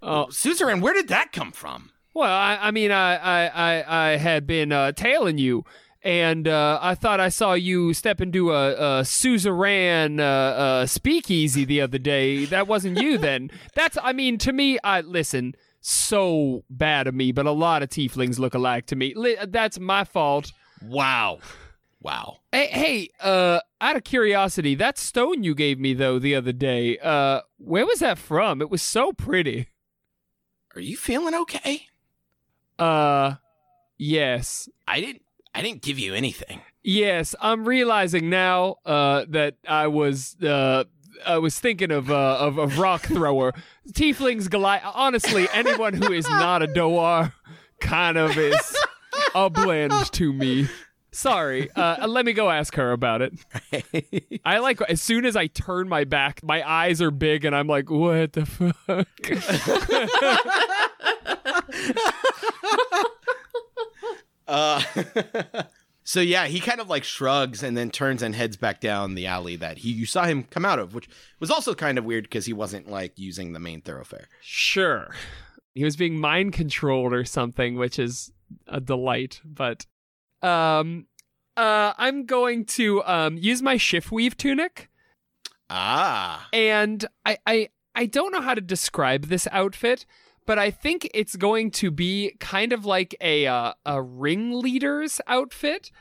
Oh, 0.05 0.27
Suzerain, 0.29 0.81
where 0.81 0.93
did 0.93 1.07
that 1.07 1.31
come 1.31 1.51
from? 1.51 1.91
well, 2.13 2.31
I, 2.31 2.57
I 2.61 2.71
mean, 2.71 2.91
I, 2.91 3.15
I, 3.15 3.47
I, 3.47 4.07
I 4.11 4.17
had 4.17 4.45
been 4.45 4.71
uh, 4.71 4.91
tailing 4.91 5.37
you, 5.39 5.65
and 6.03 6.47
uh, 6.47 6.77
I 6.81 6.93
thought 6.93 7.19
I 7.19 7.29
saw 7.29 7.53
you 7.53 7.93
step 7.93 8.21
into 8.21 8.51
a, 8.51 8.99
a 8.99 9.05
suzerain 9.05 10.19
uh, 10.19 10.23
uh, 10.23 10.85
speakeasy 10.85 11.65
the 11.65 11.81
other 11.81 11.97
day. 11.97 12.45
That 12.45 12.67
wasn't 12.67 13.01
you, 13.01 13.17
then. 13.17 13.49
That's, 13.75 13.97
I 14.03 14.13
mean, 14.13 14.37
to 14.39 14.53
me, 14.53 14.77
I 14.83 15.01
listen. 15.01 15.55
So 15.85 16.63
bad 16.69 17.07
of 17.07 17.15
me, 17.15 17.31
but 17.31 17.45
a 17.45 17.51
lot 17.51 17.83
of 17.83 17.89
tieflings 17.89 18.39
look 18.39 18.53
alike 18.53 18.85
to 18.87 18.95
me. 18.95 19.13
Li- 19.15 19.37
That's 19.47 19.79
my 19.79 20.03
fault. 20.03 20.51
Wow. 20.81 21.39
Wow. 22.01 22.37
Hey, 22.51 22.67
hey, 22.67 23.09
uh, 23.21 23.59
out 23.81 23.95
of 23.95 24.03
curiosity, 24.03 24.75
that 24.75 24.97
stone 24.97 25.43
you 25.43 25.55
gave 25.55 25.79
me 25.79 25.93
though 25.93 26.19
the 26.19 26.35
other 26.35 26.51
day, 26.53 26.97
uh, 26.99 27.41
where 27.57 27.85
was 27.85 27.99
that 27.99 28.17
from? 28.17 28.61
It 28.61 28.69
was 28.69 28.81
so 28.81 29.11
pretty. 29.13 29.67
Are 30.75 30.81
you 30.81 30.97
feeling 30.97 31.35
okay? 31.35 31.87
Uh, 32.79 33.35
yes, 33.97 34.67
I 34.87 34.99
didn't 35.01 35.21
I 35.53 35.61
didn't 35.61 35.81
give 35.83 35.99
you 35.99 36.13
anything. 36.15 36.61
yes. 36.83 37.35
I'm 37.39 37.65
realizing 37.65 38.29
now, 38.29 38.77
uh, 38.85 39.25
that 39.29 39.55
I 39.67 39.85
was, 39.87 40.35
uh, 40.41 40.85
I 41.25 41.37
was 41.37 41.59
thinking 41.59 41.91
of, 41.91 42.09
uh, 42.09 42.37
of 42.39 42.57
of 42.57 42.79
rock 42.79 43.03
thrower, 43.03 43.53
tieflings, 43.93 44.49
Goliath. 44.49 44.81
Honestly, 44.95 45.47
anyone 45.53 45.93
who 45.93 46.11
is 46.11 46.27
not 46.27 46.63
a 46.63 46.67
Dohwar 46.67 47.33
kind 47.79 48.17
of 48.17 48.35
is 48.37 48.75
a 49.35 49.49
blend 49.49 49.93
to 50.13 50.33
me. 50.33 50.67
Sorry. 51.13 51.69
Uh, 51.75 52.07
let 52.07 52.25
me 52.25 52.33
go 52.33 52.49
ask 52.49 52.75
her 52.75 52.91
about 52.91 53.21
it. 53.21 53.33
I 54.43 54.57
like 54.59 54.81
as 54.81 55.01
soon 55.01 55.25
as 55.25 55.35
I 55.35 55.47
turn 55.47 55.87
my 55.87 56.03
back, 56.03 56.43
my 56.43 56.67
eyes 56.67 57.01
are 57.01 57.11
big, 57.11 57.45
and 57.45 57.55
I'm 57.55 57.67
like, 57.67 57.89
"What 57.89 58.33
the 58.33 58.45
fuck?" 58.45 59.07
Uh, 64.47 64.83
so 66.03 66.19
yeah, 66.19 66.45
he 66.47 66.59
kind 66.59 66.79
of 66.79 66.89
like 66.89 67.03
shrugs 67.03 67.63
and 67.63 67.77
then 67.77 67.89
turns 67.89 68.21
and 68.21 68.35
heads 68.35 68.57
back 68.57 68.79
down 68.81 69.15
the 69.15 69.25
alley 69.25 69.55
that 69.55 69.79
he 69.79 69.91
you 69.91 70.05
saw 70.05 70.25
him 70.25 70.43
come 70.43 70.65
out 70.65 70.79
of, 70.79 70.93
which 70.93 71.07
was 71.39 71.49
also 71.49 71.73
kind 71.73 71.97
of 71.97 72.05
weird 72.05 72.25
because 72.25 72.45
he 72.45 72.53
wasn't 72.53 72.89
like 72.89 73.17
using 73.17 73.53
the 73.53 73.59
main 73.59 73.81
thoroughfare. 73.81 74.27
sure, 74.41 75.15
he 75.73 75.83
was 75.83 75.95
being 75.95 76.19
mind 76.19 76.53
controlled 76.53 77.13
or 77.13 77.25
something, 77.25 77.77
which 77.77 77.97
is 77.97 78.31
a 78.67 78.79
delight. 78.79 79.41
But, 79.43 79.85
um, 80.43 81.07
uh, 81.55 81.93
I'm 81.97 82.25
going 82.25 82.65
to 82.65 83.03
um 83.03 83.37
use 83.37 83.61
my 83.61 83.77
shift 83.77 84.11
weave 84.11 84.35
tunic, 84.37 84.89
Ah, 85.69 86.47
and 86.53 87.05
I 87.25 87.37
I 87.45 87.69
I 87.95 88.05
don't 88.05 88.31
know 88.31 88.41
how 88.41 88.53
to 88.53 88.61
describe 88.61 89.25
this 89.25 89.47
outfit, 89.51 90.05
but 90.45 90.59
I 90.59 90.71
think 90.71 91.09
it's 91.13 91.35
going 91.35 91.71
to 91.71 91.91
be 91.91 92.35
kind 92.39 92.73
of 92.73 92.85
like 92.85 93.15
a 93.21 93.47
uh, 93.47 93.73
a 93.85 94.01
ringleader's 94.01 95.21
outfit. 95.27 95.91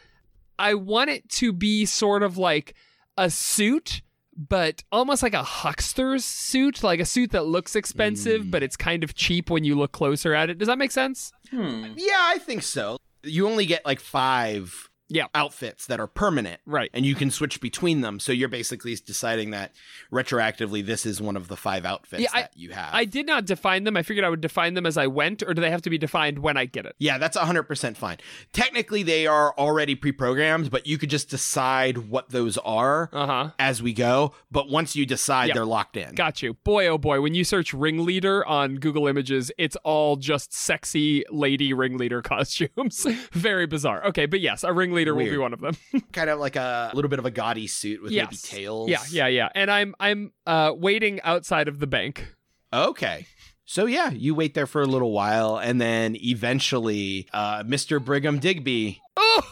I 0.58 0.74
want 0.74 1.10
it 1.10 1.28
to 1.30 1.52
be 1.52 1.84
sort 1.86 2.22
of 2.22 2.38
like 2.38 2.74
a 3.16 3.30
suit, 3.30 4.02
but 4.36 4.84
almost 4.92 5.22
like 5.22 5.34
a 5.34 5.42
huckster's 5.42 6.24
suit, 6.24 6.82
like 6.82 7.00
a 7.00 7.04
suit 7.04 7.30
that 7.32 7.46
looks 7.46 7.74
expensive, 7.74 8.50
but 8.50 8.62
it's 8.62 8.76
kind 8.76 9.02
of 9.04 9.14
cheap 9.14 9.50
when 9.50 9.64
you 9.64 9.74
look 9.74 9.92
closer 9.92 10.34
at 10.34 10.50
it. 10.50 10.58
Does 10.58 10.68
that 10.68 10.78
make 10.78 10.90
sense? 10.92 11.32
Hmm. 11.50 11.92
Yeah, 11.96 12.20
I 12.20 12.38
think 12.38 12.62
so. 12.62 12.96
You 13.22 13.48
only 13.48 13.66
get 13.66 13.84
like 13.84 14.00
five 14.00 14.88
Yeah. 15.08 15.26
outfits 15.34 15.86
that 15.86 16.00
are 16.00 16.06
permanent. 16.06 16.60
Right. 16.64 16.90
And 16.94 17.04
you 17.04 17.14
can 17.14 17.30
switch 17.30 17.60
between 17.60 18.00
them. 18.00 18.18
So 18.20 18.32
you're 18.32 18.48
basically 18.48 18.94
deciding 18.96 19.50
that 19.50 19.72
retroactively 20.12 20.84
this 20.84 21.04
is 21.06 21.20
one 21.20 21.36
of 21.36 21.48
the 21.48 21.56
five 21.56 21.84
outfits 21.84 22.22
Yeah, 22.22 22.28
I- 22.32 22.40
that 22.42 22.52
you 22.56 22.70
have. 22.70 22.90
I 22.94 23.04
did 23.04 23.26
not 23.26 23.44
define 23.44 23.84
them. 23.84 23.96
I 23.96 24.02
figured 24.02 24.24
I 24.24 24.28
would 24.28 24.40
define 24.40 24.74
them 24.74 24.86
as 24.86 24.96
I 24.96 25.06
went, 25.06 25.42
or 25.42 25.54
do 25.54 25.60
they 25.60 25.70
have 25.70 25.82
to 25.82 25.90
be 25.90 25.98
defined 25.98 26.38
when 26.38 26.56
I 26.56 26.66
get 26.66 26.86
it? 26.86 26.94
yeah, 26.98 27.18
that's 27.18 27.36
100% 27.36 27.96
fine. 27.96 28.18
Technically, 28.52 29.02
they 29.02 29.26
are 29.26 29.52
already 29.58 29.94
pre 29.94 30.12
programmed, 30.12 30.70
but 30.70 30.86
you 30.86 30.98
could 30.98 31.10
just 31.10 31.28
decide 31.30 31.98
what 32.08 32.30
those 32.30 32.56
are 32.58 33.08
Uh 33.12 33.26
huh. 33.26 33.50
as 33.58 33.82
we 33.82 33.92
go. 33.92 34.34
But 34.50 34.68
once 34.68 34.94
you 34.96 35.06
decide, 35.06 35.50
they're 35.54 35.64
locked 35.64 35.96
in. 35.96 36.14
Got 36.14 36.42
you. 36.42 36.54
Boy, 36.64 36.86
oh 36.86 36.98
boy, 36.98 37.20
when 37.20 37.34
you 37.34 37.44
search 37.44 37.72
ringleader 37.74 38.46
on 38.46 38.76
Google 38.76 39.06
Images, 39.08 39.50
it's 39.58 39.76
all 39.84 40.16
just 40.16 40.52
sexy 40.52 41.24
lady 41.30 41.72
ringleader 41.72 42.22
costumes. 42.32 43.06
Very 43.32 43.66
bizarre. 43.66 44.04
Okay, 44.06 44.26
but 44.26 44.40
yes, 44.40 44.62
a 44.64 44.72
ringleader 44.72 45.01
will 45.10 45.24
be 45.24 45.36
one 45.36 45.52
of 45.52 45.60
them. 45.60 45.76
kind 46.12 46.30
of 46.30 46.38
like 46.38 46.56
a 46.56 46.90
little 46.94 47.08
bit 47.08 47.18
of 47.18 47.26
a 47.26 47.30
gaudy 47.30 47.66
suit 47.66 48.02
with 48.02 48.12
maybe 48.12 48.36
tails. 48.36 48.88
yeah, 48.88 49.00
yeah, 49.10 49.26
yeah. 49.26 49.48
And 49.54 49.70
I'm 49.70 49.94
I'm 49.98 50.32
uh 50.46 50.72
waiting 50.76 51.20
outside 51.22 51.68
of 51.68 51.78
the 51.78 51.86
bank. 51.86 52.34
Okay. 52.72 53.26
So 53.64 53.86
yeah, 53.86 54.10
you 54.10 54.34
wait 54.34 54.54
there 54.54 54.66
for 54.66 54.82
a 54.82 54.86
little 54.86 55.12
while, 55.12 55.56
and 55.56 55.80
then 55.80 56.16
eventually, 56.16 57.28
uh, 57.32 57.62
Mr. 57.62 58.04
Brigham 58.04 58.38
Digby. 58.38 59.00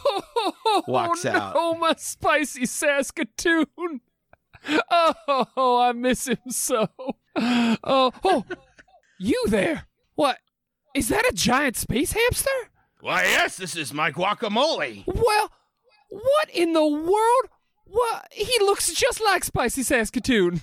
Oh, 0.73 0.83
Walks 0.87 1.25
no, 1.25 1.31
out. 1.31 1.53
Oh 1.57 1.75
my 1.75 1.93
spicy 1.97 2.65
Saskatoon. 2.65 3.67
Oh, 4.89 5.81
I 5.81 5.91
miss 5.91 6.27
him 6.27 6.37
so. 6.49 6.87
Oh, 7.35 8.11
oh, 8.23 8.45
you 9.19 9.43
there? 9.47 9.87
What? 10.15 10.37
Is 10.95 11.09
that 11.09 11.27
a 11.29 11.33
giant 11.33 11.75
space 11.75 12.13
hamster? 12.13 12.49
Why, 13.01 13.23
yes, 13.23 13.57
this 13.57 13.75
is 13.75 13.93
my 13.93 14.11
guacamole. 14.11 15.03
Well, 15.07 15.51
what 16.09 16.49
in 16.53 16.73
the 16.73 16.85
world? 16.85 17.49
What? 17.85 18.27
He 18.31 18.57
looks 18.59 18.93
just 18.93 19.21
like 19.21 19.43
Spicy 19.43 19.83
Saskatoon. 19.83 20.61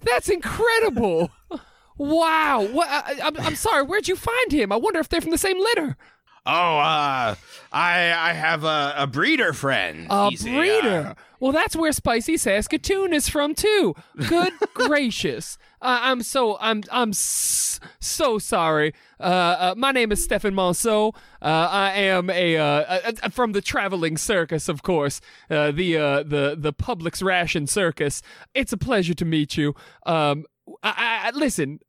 That's 0.00 0.28
incredible. 0.28 1.30
wow. 1.96 2.62
What, 2.62 2.88
I, 2.88 3.18
I'm, 3.22 3.36
I'm 3.38 3.54
sorry. 3.54 3.84
Where'd 3.84 4.08
you 4.08 4.16
find 4.16 4.52
him? 4.52 4.72
I 4.72 4.76
wonder 4.76 5.00
if 5.00 5.08
they're 5.08 5.20
from 5.20 5.30
the 5.30 5.38
same 5.38 5.58
litter. 5.58 5.96
Oh, 6.44 6.50
uh, 6.78 7.36
I 7.72 8.12
I 8.12 8.32
have 8.32 8.64
a, 8.64 8.94
a 8.96 9.06
breeder 9.06 9.52
friend. 9.52 10.08
A 10.10 10.28
He's 10.30 10.42
breeder. 10.42 11.10
uh, 11.10 11.14
well, 11.38 11.52
that's 11.52 11.76
where 11.76 11.92
Spicy 11.92 12.36
Saskatoon 12.36 13.12
is 13.12 13.28
from 13.28 13.54
too. 13.54 13.94
Good 14.28 14.52
gracious. 14.74 15.56
I'm 15.82 16.22
so 16.22 16.56
I'm 16.60 16.82
I'm 16.90 17.10
s- 17.10 17.80
so 18.00 18.38
sorry. 18.38 18.94
Uh, 19.18 19.22
uh, 19.22 19.74
my 19.76 19.90
name 19.92 20.12
is 20.12 20.22
Stefan 20.22 20.54
Monceau. 20.54 21.14
Uh, 21.42 21.68
I 21.70 21.92
am 21.94 22.30
a, 22.30 22.56
uh, 22.56 23.00
a, 23.04 23.14
a- 23.24 23.30
from 23.30 23.52
the 23.52 23.60
traveling 23.60 24.16
circus, 24.16 24.68
of 24.68 24.82
course. 24.82 25.20
Uh, 25.50 25.72
the 25.72 25.96
uh, 25.96 26.22
the 26.22 26.54
the 26.58 26.72
Publix 26.72 27.22
Ration 27.22 27.66
Circus. 27.66 28.22
It's 28.54 28.72
a 28.72 28.76
pleasure 28.76 29.14
to 29.14 29.24
meet 29.24 29.56
you. 29.56 29.74
Um, 30.06 30.44
I, 30.82 31.22
I, 31.24 31.30
listen. 31.34 31.80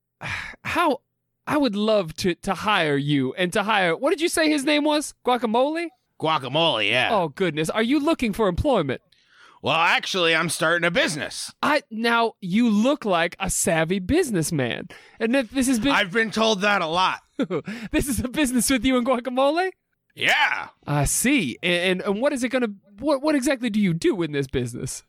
How 0.63 1.01
I 1.45 1.57
would 1.57 1.75
love 1.75 2.13
to 2.15 2.33
to 2.35 2.53
hire 2.53 2.95
you 2.97 3.33
and 3.35 3.51
to 3.53 3.63
hire. 3.63 3.95
What 3.95 4.09
did 4.09 4.21
you 4.21 4.29
say 4.29 4.49
his 4.49 4.63
name 4.65 4.83
was? 4.85 5.13
Guacamole. 5.25 5.87
guacamole. 6.19 6.89
Yeah. 6.89 7.09
Oh 7.11 7.27
goodness, 7.29 7.69
are 7.69 7.83
you 7.83 7.99
looking 7.99 8.33
for 8.33 8.47
employment? 8.47 9.01
Well, 9.63 9.77
actually, 9.77 10.35
I'm 10.35 10.49
starting 10.49 10.85
a 10.85 10.91
business. 10.91 11.53
I 11.63 11.83
now 11.89 12.33
you 12.41 12.69
look 12.69 13.05
like 13.05 13.37
a 13.39 13.49
savvy 13.49 13.99
businessman, 13.99 14.89
and 15.21 15.33
that 15.33 15.51
this 15.51 15.67
has 15.67 15.79
been 15.79 15.93
I've 15.93 16.11
been 16.11 16.31
told 16.31 16.59
that 16.61 16.81
a 16.81 16.85
lot. 16.85 17.21
this 17.91 18.09
is 18.09 18.19
a 18.19 18.27
business 18.27 18.69
with 18.69 18.83
you 18.83 18.97
and 18.97 19.07
guacamole. 19.07 19.71
Yeah. 20.15 20.67
I 20.85 21.05
see, 21.05 21.57
and, 21.63 22.01
and 22.01 22.01
and 22.01 22.21
what 22.21 22.33
is 22.33 22.43
it 22.43 22.49
gonna? 22.49 22.73
What 22.99 23.21
what 23.21 23.35
exactly 23.35 23.69
do 23.69 23.79
you 23.79 23.93
do 23.93 24.21
in 24.21 24.33
this 24.33 24.47
business? 24.47 25.03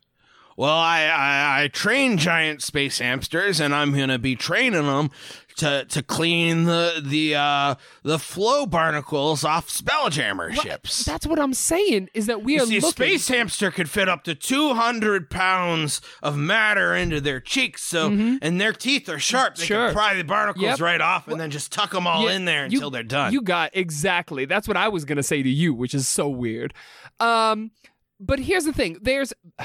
Well, 0.55 0.71
I, 0.71 1.01
I 1.01 1.63
I 1.63 1.67
train 1.67 2.17
giant 2.17 2.63
space 2.63 2.99
hamsters, 2.99 3.59
and 3.59 3.75
I'm 3.75 3.93
gonna 3.93 4.19
be 4.19 4.37
training 4.37 4.85
them 4.85 5.11
to 5.57 5.85
to 5.85 6.03
clean 6.03 6.65
the 6.65 7.01
the 7.03 7.35
uh 7.35 7.75
the 8.03 8.19
flow 8.19 8.65
barnacles 8.65 9.43
off 9.43 9.69
spelljammer 9.69 10.53
ships. 10.53 11.05
That's 11.05 11.25
what 11.25 11.39
I'm 11.39 11.53
saying. 11.53 12.09
Is 12.13 12.25
that 12.27 12.43
we 12.43 12.55
You 12.55 12.63
are 12.63 12.65
see, 12.65 12.77
a 12.77 12.81
looking. 12.81 12.91
space 13.05 13.27
hamster 13.27 13.71
could 13.71 13.89
fit 13.89 14.09
up 14.09 14.23
to 14.25 14.35
200 14.35 15.29
pounds 15.29 16.01
of 16.21 16.37
matter 16.37 16.93
into 16.95 17.21
their 17.21 17.39
cheeks, 17.39 17.83
so 17.83 18.07
and 18.07 18.59
their 18.61 18.73
teeth 18.73 19.07
are 19.09 19.19
sharp. 19.19 19.55
They 19.55 19.63
Mm-hmm. 19.63 19.67
Sure. 19.67 19.85
can 19.87 19.95
pry 19.95 20.13
the 20.15 20.23
barnacles 20.23 20.63
Yep. 20.63 20.79
right 20.81 21.01
off 21.01 21.27
and 21.27 21.39
then 21.39 21.51
just 21.51 21.71
tuck 21.71 21.91
them 21.91 22.05
all 22.07 22.25
Yeah, 22.25 22.35
in 22.35 22.45
there 22.45 22.65
you- 22.67 22.77
until 22.77 22.89
they're 22.91 23.03
done. 23.03 23.31
You 23.33 23.41
got 23.41 23.71
exactly. 23.73 24.45
That's 24.45 24.67
what 24.67 24.77
I 24.77 24.89
was 24.89 25.05
gonna 25.05 25.23
say 25.23 25.41
to 25.41 25.49
you, 25.49 25.73
which 25.73 25.93
is 25.93 26.07
so 26.07 26.27
weird. 26.29 26.73
Um, 27.19 27.71
but 28.19 28.39
here's 28.39 28.65
the 28.65 28.73
thing. 28.73 28.97
There's. 29.01 29.33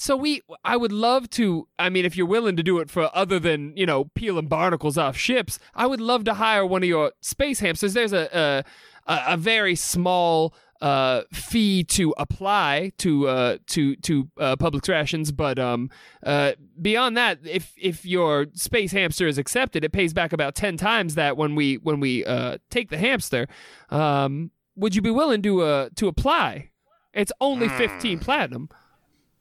So 0.00 0.16
we, 0.16 0.42
I 0.64 0.76
would 0.76 0.92
love 0.92 1.28
to. 1.30 1.66
I 1.76 1.88
mean, 1.88 2.04
if 2.04 2.16
you're 2.16 2.24
willing 2.24 2.54
to 2.54 2.62
do 2.62 2.78
it 2.78 2.88
for 2.88 3.10
other 3.12 3.40
than 3.40 3.76
you 3.76 3.84
know 3.84 4.04
peeling 4.14 4.46
barnacles 4.46 4.96
off 4.96 5.16
ships, 5.16 5.58
I 5.74 5.86
would 5.86 6.00
love 6.00 6.22
to 6.24 6.34
hire 6.34 6.64
one 6.64 6.84
of 6.84 6.88
your 6.88 7.12
space 7.20 7.58
hamsters. 7.58 7.94
There's 7.94 8.12
a 8.12 8.64
a, 9.08 9.22
a, 9.26 9.36
very 9.36 9.74
small 9.74 10.54
uh, 10.80 11.22
fee 11.32 11.82
to 11.82 12.14
apply 12.16 12.92
to 12.98 13.26
uh, 13.26 13.58
to 13.66 13.96
to 13.96 14.28
uh, 14.38 14.54
public 14.54 14.86
rations, 14.86 15.32
but 15.32 15.58
um, 15.58 15.90
uh, 16.22 16.52
beyond 16.80 17.16
that, 17.16 17.40
if 17.44 17.74
if 17.76 18.06
your 18.06 18.46
space 18.52 18.92
hamster 18.92 19.26
is 19.26 19.36
accepted, 19.36 19.82
it 19.82 19.90
pays 19.90 20.14
back 20.14 20.32
about 20.32 20.54
ten 20.54 20.76
times 20.76 21.16
that 21.16 21.36
when 21.36 21.56
we 21.56 21.74
when 21.78 21.98
we 21.98 22.24
uh, 22.24 22.58
take 22.70 22.90
the 22.90 22.98
hamster. 22.98 23.48
Um, 23.90 24.52
would 24.76 24.94
you 24.94 25.02
be 25.02 25.10
willing 25.10 25.42
to 25.42 25.62
uh, 25.62 25.88
to 25.96 26.06
apply? 26.06 26.70
It's 27.12 27.32
only 27.40 27.68
fifteen 27.68 28.20
platinum. 28.20 28.68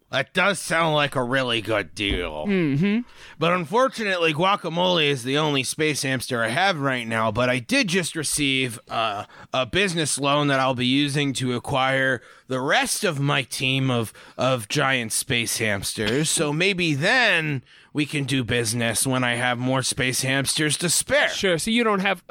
That 0.10 0.34
does 0.34 0.60
sound 0.60 0.96
like 0.96 1.16
a 1.16 1.24
really 1.24 1.62
good 1.62 1.94
deal. 1.94 2.46
Mm-hmm. 2.48 3.00
But 3.38 3.52
unfortunately, 3.52 4.34
Guacamole 4.34 5.06
is 5.06 5.24
the 5.24 5.38
only 5.38 5.64
space 5.64 6.04
hamster 6.04 6.42
I 6.42 6.48
have 6.48 6.80
right 6.80 7.06
now. 7.06 7.30
But 7.30 7.50
I 7.50 7.60
did 7.60 7.90
just 7.90 8.16
receive 8.16 8.80
uh, 8.90 9.26
a 9.54 9.66
business 9.66 10.18
loan 10.18 10.48
that 10.48 10.62
I'll 10.62 10.76
be 10.76 10.86
using 10.86 11.34
to 11.34 11.56
acquire 11.56 12.22
the 12.48 12.62
rest 12.62 13.04
of 13.04 13.20
my 13.20 13.44
team 13.44 13.92
of, 13.92 14.14
of 14.38 14.70
giant 14.70 15.12
space 15.12 15.58
hamsters. 15.58 16.30
So 16.30 16.54
maybe 16.54 16.94
then 16.94 17.64
we 17.92 18.06
can 18.06 18.24
do 18.24 18.46
business 18.46 19.06
when 19.06 19.26
I 19.26 19.36
have 19.36 19.58
more 19.58 19.84
space 19.84 20.22
hamsters 20.22 20.78
to 20.78 20.90
spare. 20.90 21.30
Sure. 21.30 21.58
So 21.58 21.70
you 21.70 21.84
don't 21.84 22.00
have. 22.00 22.24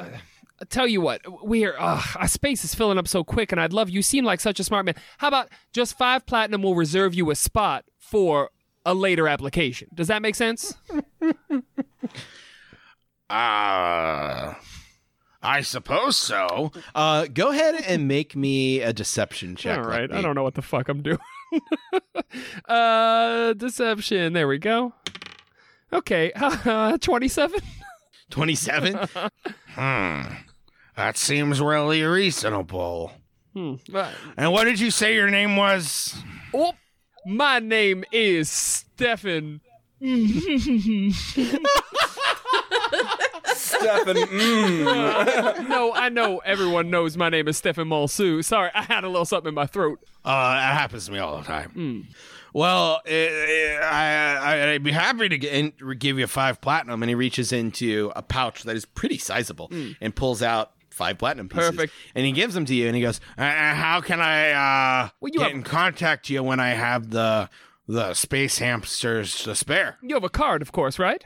I 0.59 0.65
tell 0.65 0.87
you 0.87 1.01
what, 1.01 1.21
we're 1.45 1.75
uh, 1.77 2.01
our 2.15 2.27
space 2.27 2.63
is 2.63 2.73
filling 2.73 2.97
up 2.97 3.07
so 3.07 3.23
quick, 3.23 3.51
and 3.51 3.61
I'd 3.61 3.73
love 3.73 3.89
you. 3.89 4.01
Seem 4.01 4.25
like 4.25 4.39
such 4.39 4.59
a 4.59 4.63
smart 4.63 4.85
man. 4.85 4.95
How 5.19 5.27
about 5.27 5.49
just 5.71 5.97
five 5.97 6.25
platinum 6.25 6.63
will 6.63 6.75
reserve 6.75 7.13
you 7.13 7.29
a 7.29 7.35
spot 7.35 7.85
for 7.99 8.49
a 8.85 8.93
later 8.93 9.27
application? 9.27 9.89
Does 9.93 10.07
that 10.07 10.21
make 10.21 10.35
sense? 10.35 10.75
Uh, 13.29 14.53
I 15.43 15.61
suppose 15.61 16.15
so. 16.15 16.71
Uh, 16.95 17.27
go 17.27 17.49
ahead 17.49 17.75
and 17.75 18.07
make 18.07 18.37
me 18.37 18.79
a 18.79 18.93
deception 18.93 19.57
check. 19.57 19.79
All 19.79 19.83
let 19.83 19.99
right. 19.99 20.11
I 20.13 20.21
don't 20.21 20.33
know 20.33 20.43
what 20.43 20.53
the 20.53 20.61
fuck 20.61 20.87
I'm 20.87 21.01
doing. 21.01 21.17
uh, 22.69 23.51
deception. 23.53 24.31
There 24.31 24.47
we 24.47 24.59
go. 24.59 24.93
Okay, 25.91 26.31
uh, 26.35 26.97
twenty-seven. 27.01 27.59
27? 28.29 28.99
hmm. 29.75 30.21
That 30.97 31.15
seems 31.15 31.61
really 31.61 32.01
reasonable. 32.01 33.11
Hmm. 33.53 33.75
And 34.35 34.51
what 34.51 34.63
did 34.63 34.79
you 34.79 34.89
say 34.89 35.13
your 35.13 35.29
name 35.29 35.55
was? 35.55 36.15
Oh, 36.55 36.73
my 37.23 37.59
name 37.59 38.03
is 38.11 38.49
Stefan. 38.49 39.61
Stefan, 43.53 44.15
mm. 44.15 45.69
no, 45.69 45.93
I 45.93 46.09
know 46.09 46.39
everyone 46.39 46.89
knows 46.89 47.15
my 47.15 47.29
name 47.29 47.47
is 47.47 47.57
Stefan 47.57 47.87
Monsu. 47.87 48.43
Sorry, 48.43 48.71
I 48.73 48.81
had 48.81 49.03
a 49.03 49.07
little 49.07 49.25
something 49.25 49.49
in 49.49 49.55
my 49.55 49.67
throat. 49.67 49.99
Uh, 50.25 50.53
that 50.55 50.73
happens 50.77 51.05
to 51.05 51.11
me 51.11 51.19
all 51.19 51.37
the 51.37 51.43
time. 51.43 51.69
Hmm. 51.71 52.01
Well, 52.53 53.01
eh, 53.05 53.27
eh, 53.27 53.79
I, 53.83 54.35
I, 54.35 54.71
I'd 54.71 54.83
be 54.83 54.91
happy 54.91 55.29
to 55.29 55.37
get 55.37 55.53
in, 55.53 55.73
give 55.99 56.17
you 56.17 56.25
five 56.25 56.59
platinum. 56.59 57.03
And 57.03 57.09
he 57.09 57.13
reaches 57.13 57.51
into 57.51 58.11
a 58.15 58.23
pouch 58.23 58.63
that 58.63 58.75
is 58.75 58.85
pretty 58.85 59.19
sizable 59.19 59.71
and 60.01 60.15
pulls 60.15 60.41
out 60.41 60.71
five 60.97 61.17
platinum 61.17 61.47
pieces. 61.47 61.69
Perfect. 61.71 61.93
And 62.15 62.25
he 62.25 62.31
gives 62.33 62.53
them 62.53 62.65
to 62.65 62.75
you 62.75 62.87
and 62.87 62.95
he 62.95 63.01
goes, 63.01 63.21
uh, 63.37 63.41
uh, 63.41 63.73
How 63.75 64.01
can 64.01 64.19
I 64.19 64.51
uh, 65.05 65.09
Well, 65.21 65.29
you 65.31 65.39
get 65.39 65.47
have- 65.47 65.55
in 65.55 65.63
contact 65.63 66.29
you 66.29 66.43
when 66.43 66.59
I 66.59 66.69
have 66.71 67.11
the 67.11 67.49
the 67.87 68.13
space 68.13 68.57
hamsters 68.59 69.43
to 69.43 69.55
spare? 69.55 69.97
You 70.01 70.15
have 70.15 70.23
a 70.25 70.29
card, 70.29 70.61
of 70.61 70.73
course, 70.73 70.99
right? 70.99 71.23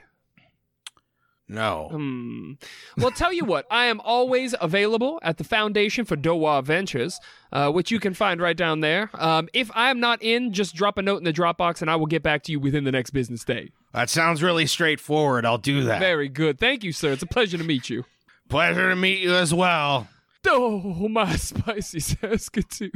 No. 1.47 1.89
Hmm. 1.91 2.53
Well, 2.97 3.11
tell 3.11 3.33
you 3.33 3.43
what, 3.43 3.65
I 3.69 3.87
am 3.87 3.99
always 3.99 4.55
available 4.61 5.19
at 5.21 5.37
the 5.37 5.43
Foundation 5.43 6.05
for 6.05 6.15
Dohwar 6.15 6.63
Ventures, 6.63 7.19
uh, 7.51 7.69
which 7.71 7.91
you 7.91 7.99
can 7.99 8.13
find 8.13 8.39
right 8.39 8.55
down 8.55 8.79
there. 8.79 9.09
Um, 9.15 9.49
if 9.53 9.69
I'm 9.75 9.99
not 9.99 10.21
in, 10.23 10.53
just 10.53 10.75
drop 10.75 10.97
a 10.97 11.01
note 11.01 11.17
in 11.17 11.25
the 11.25 11.33
Dropbox 11.33 11.81
and 11.81 11.91
I 11.91 11.97
will 11.97 12.05
get 12.05 12.23
back 12.23 12.43
to 12.43 12.53
you 12.53 12.59
within 12.61 12.85
the 12.85 12.91
next 12.91 13.09
business 13.09 13.43
day. 13.43 13.71
That 13.93 14.09
sounds 14.09 14.41
really 14.41 14.65
straightforward. 14.65 15.45
I'll 15.45 15.57
do 15.57 15.83
that. 15.83 15.99
Very 15.99 16.29
good. 16.29 16.57
Thank 16.57 16.85
you, 16.85 16.93
sir. 16.93 17.11
It's 17.11 17.23
a 17.23 17.27
pleasure 17.27 17.57
to 17.57 17.63
meet 17.65 17.89
you. 17.89 18.05
Pleasure 18.51 18.89
to 18.89 18.95
meet 18.97 19.19
you 19.19 19.33
as 19.33 19.53
well. 19.53 20.09
Oh, 20.45 21.07
my 21.07 21.37
spicy 21.37 22.01
Saskatoon. 22.01 22.91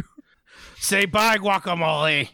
Say 0.78 1.06
bye, 1.06 1.38
guacamole. 1.38 2.28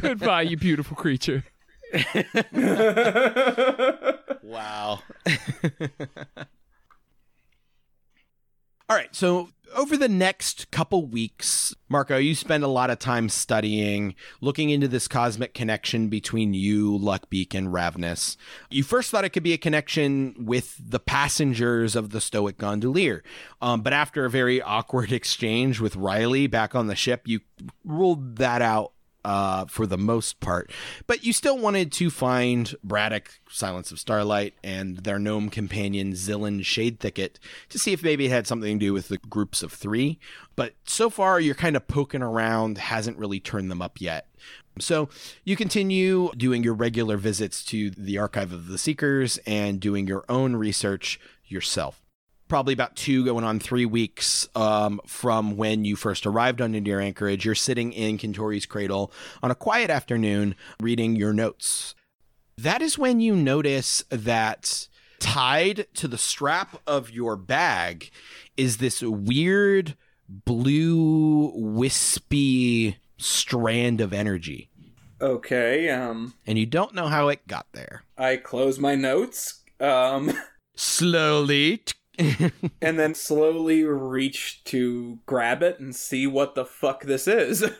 Goodbye, 0.00 0.42
you 0.42 0.56
beautiful 0.56 0.96
creature. 0.96 1.44
Wow. 4.42 5.00
All 8.92 8.98
right, 8.98 9.16
so 9.16 9.48
over 9.74 9.96
the 9.96 10.06
next 10.06 10.70
couple 10.70 11.06
weeks, 11.06 11.74
Marco, 11.88 12.18
you 12.18 12.34
spend 12.34 12.62
a 12.62 12.68
lot 12.68 12.90
of 12.90 12.98
time 12.98 13.30
studying, 13.30 14.14
looking 14.42 14.68
into 14.68 14.86
this 14.86 15.08
cosmic 15.08 15.54
connection 15.54 16.10
between 16.10 16.52
you, 16.52 16.98
Luckbeak, 16.98 17.54
and 17.54 17.68
Ravnus. 17.68 18.36
You 18.68 18.84
first 18.84 19.10
thought 19.10 19.24
it 19.24 19.30
could 19.30 19.42
be 19.42 19.54
a 19.54 19.56
connection 19.56 20.34
with 20.38 20.76
the 20.78 21.00
passengers 21.00 21.96
of 21.96 22.10
the 22.10 22.20
Stoic 22.20 22.58
Gondolier, 22.58 23.22
um, 23.62 23.80
but 23.80 23.94
after 23.94 24.26
a 24.26 24.30
very 24.30 24.60
awkward 24.60 25.10
exchange 25.20 25.80
with 25.80 25.96
Riley 25.96 26.46
back 26.46 26.74
on 26.74 26.86
the 26.86 26.94
ship, 26.94 27.22
you 27.24 27.40
ruled 27.86 28.36
that 28.36 28.60
out 28.60 28.92
uh, 29.24 29.66
for 29.66 29.86
the 29.86 29.98
most 29.98 30.40
part. 30.40 30.70
But 31.06 31.24
you 31.24 31.32
still 31.32 31.58
wanted 31.58 31.92
to 31.92 32.10
find 32.10 32.74
Braddock, 32.82 33.40
Silence 33.48 33.90
of 33.90 33.98
Starlight, 33.98 34.54
and 34.62 34.98
their 34.98 35.18
gnome 35.18 35.48
companion 35.48 36.12
Zillin 36.12 36.64
Shade 36.64 37.00
Thicket 37.00 37.38
to 37.68 37.78
see 37.78 37.92
if 37.92 38.02
maybe 38.02 38.26
it 38.26 38.30
had 38.30 38.46
something 38.46 38.78
to 38.78 38.84
do 38.86 38.92
with 38.92 39.08
the 39.08 39.18
groups 39.18 39.62
of 39.62 39.72
three. 39.72 40.18
But 40.56 40.74
so 40.84 41.10
far, 41.10 41.40
you're 41.40 41.54
kind 41.54 41.76
of 41.76 41.88
poking 41.88 42.22
around, 42.22 42.78
hasn't 42.78 43.18
really 43.18 43.40
turned 43.40 43.70
them 43.70 43.82
up 43.82 44.00
yet. 44.00 44.28
So 44.78 45.08
you 45.44 45.54
continue 45.54 46.30
doing 46.36 46.62
your 46.62 46.74
regular 46.74 47.16
visits 47.16 47.64
to 47.66 47.90
the 47.90 48.18
Archive 48.18 48.52
of 48.52 48.68
the 48.68 48.78
Seekers 48.78 49.38
and 49.46 49.78
doing 49.78 50.06
your 50.06 50.24
own 50.28 50.56
research 50.56 51.20
yourself 51.46 52.01
probably 52.52 52.74
about 52.74 52.94
two 52.94 53.24
going 53.24 53.46
on 53.46 53.58
three 53.58 53.86
weeks 53.86 54.46
um, 54.54 55.00
from 55.06 55.56
when 55.56 55.86
you 55.86 55.96
first 55.96 56.26
arrived 56.26 56.60
on 56.60 56.72
Nadir 56.72 57.00
Anchorage. 57.00 57.46
You're 57.46 57.54
sitting 57.54 57.94
in 57.94 58.18
Kindori's 58.18 58.66
cradle 58.66 59.10
on 59.42 59.50
a 59.50 59.54
quiet 59.54 59.88
afternoon 59.88 60.54
reading 60.78 61.16
your 61.16 61.32
notes. 61.32 61.94
That 62.58 62.82
is 62.82 62.98
when 62.98 63.20
you 63.20 63.34
notice 63.34 64.04
that 64.10 64.86
tied 65.18 65.86
to 65.94 66.06
the 66.06 66.18
strap 66.18 66.78
of 66.86 67.08
your 67.08 67.36
bag 67.36 68.10
is 68.58 68.76
this 68.76 69.00
weird 69.00 69.96
blue 70.28 71.52
wispy 71.54 72.98
strand 73.16 74.02
of 74.02 74.12
energy 74.12 74.68
Okay, 75.22 75.88
um, 75.88 76.34
and 76.46 76.58
you 76.58 76.66
don't 76.66 76.94
know 76.94 77.06
how 77.06 77.28
it 77.28 77.46
got 77.46 77.66
there 77.72 78.02
I 78.18 78.36
close 78.36 78.78
my 78.78 78.94
notes, 78.94 79.62
um, 79.80 80.32
slowly 80.76 81.78
and 82.80 82.98
then 82.98 83.14
slowly 83.14 83.84
reach 83.84 84.62
to 84.64 85.18
grab 85.26 85.62
it 85.62 85.80
and 85.80 85.94
see 85.94 86.26
what 86.26 86.54
the 86.54 86.64
fuck 86.64 87.04
this 87.04 87.26
is. 87.26 87.64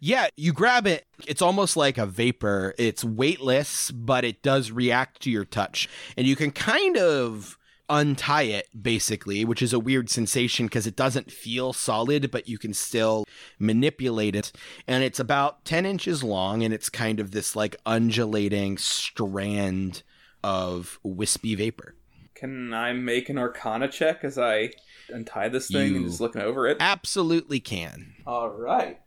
Yeah, 0.00 0.26
you 0.36 0.52
grab 0.52 0.88
it. 0.88 1.06
It's 1.26 1.40
almost 1.40 1.76
like 1.76 1.98
a 1.98 2.06
vapor. 2.06 2.74
It's 2.78 3.04
weightless, 3.04 3.92
but 3.92 4.24
it 4.24 4.42
does 4.42 4.72
react 4.72 5.22
to 5.22 5.30
your 5.30 5.44
touch. 5.44 5.88
And 6.16 6.26
you 6.26 6.34
can 6.34 6.50
kind 6.50 6.96
of 6.96 7.56
untie 7.88 8.42
it, 8.42 8.66
basically, 8.80 9.44
which 9.44 9.62
is 9.62 9.72
a 9.72 9.78
weird 9.78 10.10
sensation 10.10 10.66
because 10.66 10.86
it 10.86 10.96
doesn't 10.96 11.30
feel 11.30 11.72
solid, 11.72 12.30
but 12.30 12.48
you 12.48 12.58
can 12.58 12.74
still 12.74 13.24
manipulate 13.58 14.34
it. 14.34 14.52
And 14.86 15.04
it's 15.04 15.20
about 15.20 15.64
10 15.64 15.86
inches 15.86 16.24
long, 16.24 16.62
and 16.62 16.72
it's 16.72 16.88
kind 16.88 17.20
of 17.20 17.30
this 17.30 17.54
like 17.54 17.76
undulating 17.86 18.78
strand 18.78 20.02
of 20.42 20.98
wispy 21.02 21.54
vapor. 21.54 21.94
Can 22.34 22.74
I 22.74 22.92
make 22.92 23.28
an 23.28 23.38
arcana 23.38 23.88
check 23.88 24.24
as 24.24 24.38
I 24.38 24.72
untie 25.08 25.48
this 25.48 25.68
thing 25.68 25.92
You- 25.92 25.96
and 25.98 26.06
just 26.08 26.20
looking 26.20 26.42
over 26.42 26.66
it? 26.66 26.76
Absolutely 26.80 27.60
can. 27.60 28.14
All 28.26 28.48
right. 28.50 29.00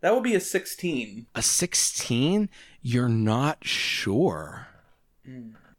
That 0.00 0.12
will 0.12 0.20
be 0.20 0.34
a 0.34 0.40
16. 0.40 1.26
A 1.34 1.42
16? 1.42 2.48
You're 2.82 3.08
not 3.08 3.64
sure. 3.66 4.68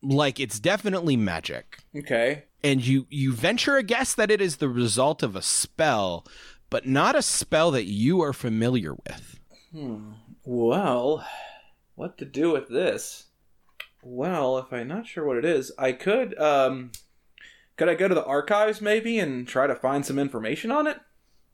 Like, 0.01 0.39
it's 0.39 0.60
definitely 0.60 1.15
magic. 1.17 1.80
Okay. 1.95 2.43
and 2.63 2.84
you 2.86 3.06
you 3.12 3.32
venture 3.32 3.78
a 3.78 3.84
guess 3.84 4.15
that 4.15 4.32
it 4.32 4.41
is 4.41 4.58
the 4.58 4.67
result 4.69 5.21
of 5.21 5.36
a 5.36 5.41
spell, 5.43 6.25
but 6.71 6.88
not 6.88 7.15
a 7.15 7.21
spell 7.21 7.69
that 7.69 7.86
you 7.86 8.21
are 8.21 8.34
familiar 8.34 8.95
with. 8.95 9.39
Hmm. 9.71 10.13
Well, 10.43 11.23
what 11.93 12.17
to 12.17 12.25
do 12.25 12.51
with 12.51 12.67
this? 12.69 13.25
Well, 14.07 14.59
if 14.59 14.71
I'm 14.71 14.87
not 14.87 15.07
sure 15.07 15.25
what 15.25 15.37
it 15.37 15.45
is, 15.45 15.71
I 15.79 15.91
could 15.91 16.37
um 16.39 16.91
could 17.75 17.89
I 17.89 17.95
go 17.95 18.07
to 18.07 18.13
the 18.15 18.23
archives 18.23 18.79
maybe 18.79 19.17
and 19.17 19.47
try 19.47 19.65
to 19.65 19.75
find 19.75 20.05
some 20.05 20.19
information 20.19 20.71
on 20.71 20.85
it? 20.85 20.99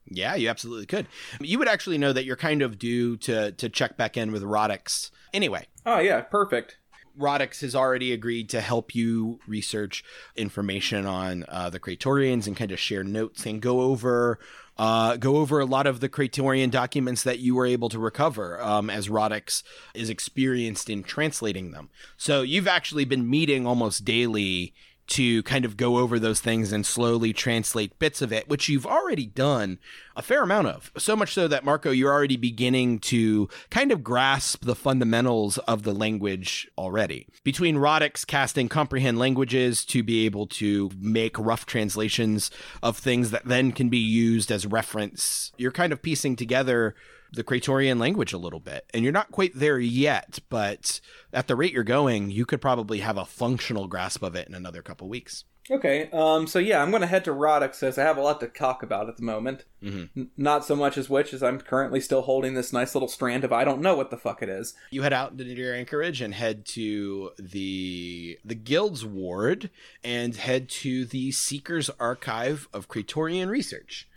Yeah, 0.06 0.34
you 0.34 0.50
absolutely 0.50 0.84
could. 0.84 1.06
You 1.40 1.58
would 1.58 1.68
actually 1.68 1.96
know 1.96 2.12
that 2.12 2.26
you're 2.26 2.36
kind 2.36 2.60
of 2.60 2.78
due 2.78 3.16
to 3.18 3.52
to 3.52 3.68
check 3.70 3.96
back 3.96 4.18
in 4.18 4.32
with 4.32 4.42
Rodix. 4.42 5.10
Anyway, 5.32 5.66
Oh 5.86 5.98
yeah, 5.98 6.20
perfect. 6.20 6.76
Rodix 7.18 7.60
has 7.62 7.74
already 7.74 8.12
agreed 8.12 8.50
to 8.50 8.60
help 8.60 8.94
you 8.94 9.38
research 9.46 10.04
information 10.36 11.06
on 11.06 11.44
uh, 11.48 11.70
the 11.70 11.80
Praetorians 11.80 12.46
and 12.46 12.56
kind 12.56 12.70
of 12.70 12.78
share 12.78 13.04
notes 13.04 13.46
and 13.46 13.60
go 13.62 13.80
over 13.80 14.38
uh, 14.78 15.16
go 15.16 15.36
over 15.36 15.60
a 15.60 15.66
lot 15.66 15.86
of 15.86 16.00
the 16.00 16.08
Praetorian 16.08 16.70
documents 16.70 17.22
that 17.22 17.38
you 17.38 17.54
were 17.54 17.66
able 17.66 17.88
to 17.88 17.98
recover 17.98 18.60
um, 18.62 18.88
as 18.88 19.08
Rodix 19.08 19.62
is 19.94 20.08
experienced 20.08 20.88
in 20.88 21.02
translating 21.02 21.72
them. 21.72 21.90
So 22.16 22.42
you've 22.42 22.68
actually 22.68 23.04
been 23.04 23.28
meeting 23.28 23.66
almost 23.66 24.04
daily 24.04 24.74
to 25.08 25.42
kind 25.42 25.64
of 25.64 25.76
go 25.76 25.98
over 25.98 26.18
those 26.18 26.40
things 26.40 26.72
and 26.72 26.86
slowly 26.86 27.32
translate 27.32 27.98
bits 27.98 28.22
of 28.22 28.32
it, 28.32 28.48
which 28.48 28.68
you've 28.68 28.86
already 28.86 29.26
done 29.26 29.78
a 30.16 30.22
fair 30.22 30.42
amount 30.42 30.68
of. 30.68 30.90
So 30.96 31.16
much 31.16 31.32
so 31.32 31.48
that, 31.48 31.64
Marco, 31.64 31.90
you're 31.90 32.12
already 32.12 32.36
beginning 32.36 32.98
to 33.00 33.48
kind 33.70 33.92
of 33.92 34.04
grasp 34.04 34.64
the 34.64 34.74
fundamentals 34.74 35.58
of 35.58 35.82
the 35.82 35.92
language 35.92 36.68
already. 36.78 37.26
Between 37.44 37.76
Rodix 37.76 38.26
casting 38.26 38.68
comprehend 38.68 39.18
languages 39.18 39.84
to 39.86 40.02
be 40.02 40.24
able 40.24 40.46
to 40.48 40.90
make 40.98 41.38
rough 41.38 41.66
translations 41.66 42.50
of 42.82 42.96
things 42.96 43.30
that 43.30 43.44
then 43.44 43.72
can 43.72 43.88
be 43.88 43.98
used 43.98 44.50
as 44.50 44.66
reference, 44.66 45.52
you're 45.56 45.72
kind 45.72 45.92
of 45.92 46.02
piecing 46.02 46.36
together 46.36 46.94
the 47.32 47.44
Praetorian 47.44 47.98
language 47.98 48.32
a 48.32 48.38
little 48.38 48.60
bit. 48.60 48.84
And 48.92 49.02
you're 49.02 49.12
not 49.12 49.30
quite 49.30 49.52
there 49.54 49.78
yet, 49.78 50.38
but 50.48 51.00
at 51.32 51.48
the 51.48 51.56
rate 51.56 51.72
you're 51.72 51.84
going, 51.84 52.30
you 52.30 52.44
could 52.44 52.60
probably 52.60 52.98
have 52.98 53.16
a 53.16 53.24
functional 53.24 53.88
grasp 53.88 54.22
of 54.22 54.34
it 54.36 54.48
in 54.48 54.54
another 54.54 54.82
couple 54.82 55.08
weeks. 55.08 55.44
Okay, 55.70 56.10
um, 56.12 56.48
so 56.48 56.58
yeah, 56.58 56.82
I'm 56.82 56.90
going 56.90 57.02
to 57.02 57.06
head 57.06 57.24
to 57.24 57.30
Rodix 57.30 57.84
as 57.84 57.96
I 57.96 58.02
have 58.02 58.16
a 58.16 58.20
lot 58.20 58.40
to 58.40 58.48
talk 58.48 58.82
about 58.82 59.08
at 59.08 59.16
the 59.16 59.22
moment. 59.22 59.64
Mm-hmm. 59.80 60.20
N- 60.20 60.30
not 60.36 60.64
so 60.64 60.74
much 60.74 60.98
as 60.98 61.08
which, 61.08 61.32
as 61.32 61.40
I'm 61.40 61.60
currently 61.60 62.00
still 62.00 62.22
holding 62.22 62.54
this 62.54 62.72
nice 62.72 62.96
little 62.96 63.08
strand 63.08 63.44
of 63.44 63.52
I 63.52 63.62
don't 63.62 63.80
know 63.80 63.94
what 63.94 64.10
the 64.10 64.16
fuck 64.16 64.42
it 64.42 64.48
is. 64.48 64.74
You 64.90 65.02
head 65.02 65.12
out 65.12 65.30
into 65.30 65.44
Nadir 65.44 65.72
Anchorage 65.72 66.20
and 66.20 66.34
head 66.34 66.66
to 66.66 67.30
the 67.38 68.38
the 68.44 68.56
guild's 68.56 69.04
ward 69.04 69.70
and 70.02 70.34
head 70.34 70.68
to 70.68 71.04
the 71.04 71.30
Seeker's 71.30 71.90
Archive 72.00 72.68
of 72.72 72.88
Praetorian 72.88 73.48
Research. 73.48 74.08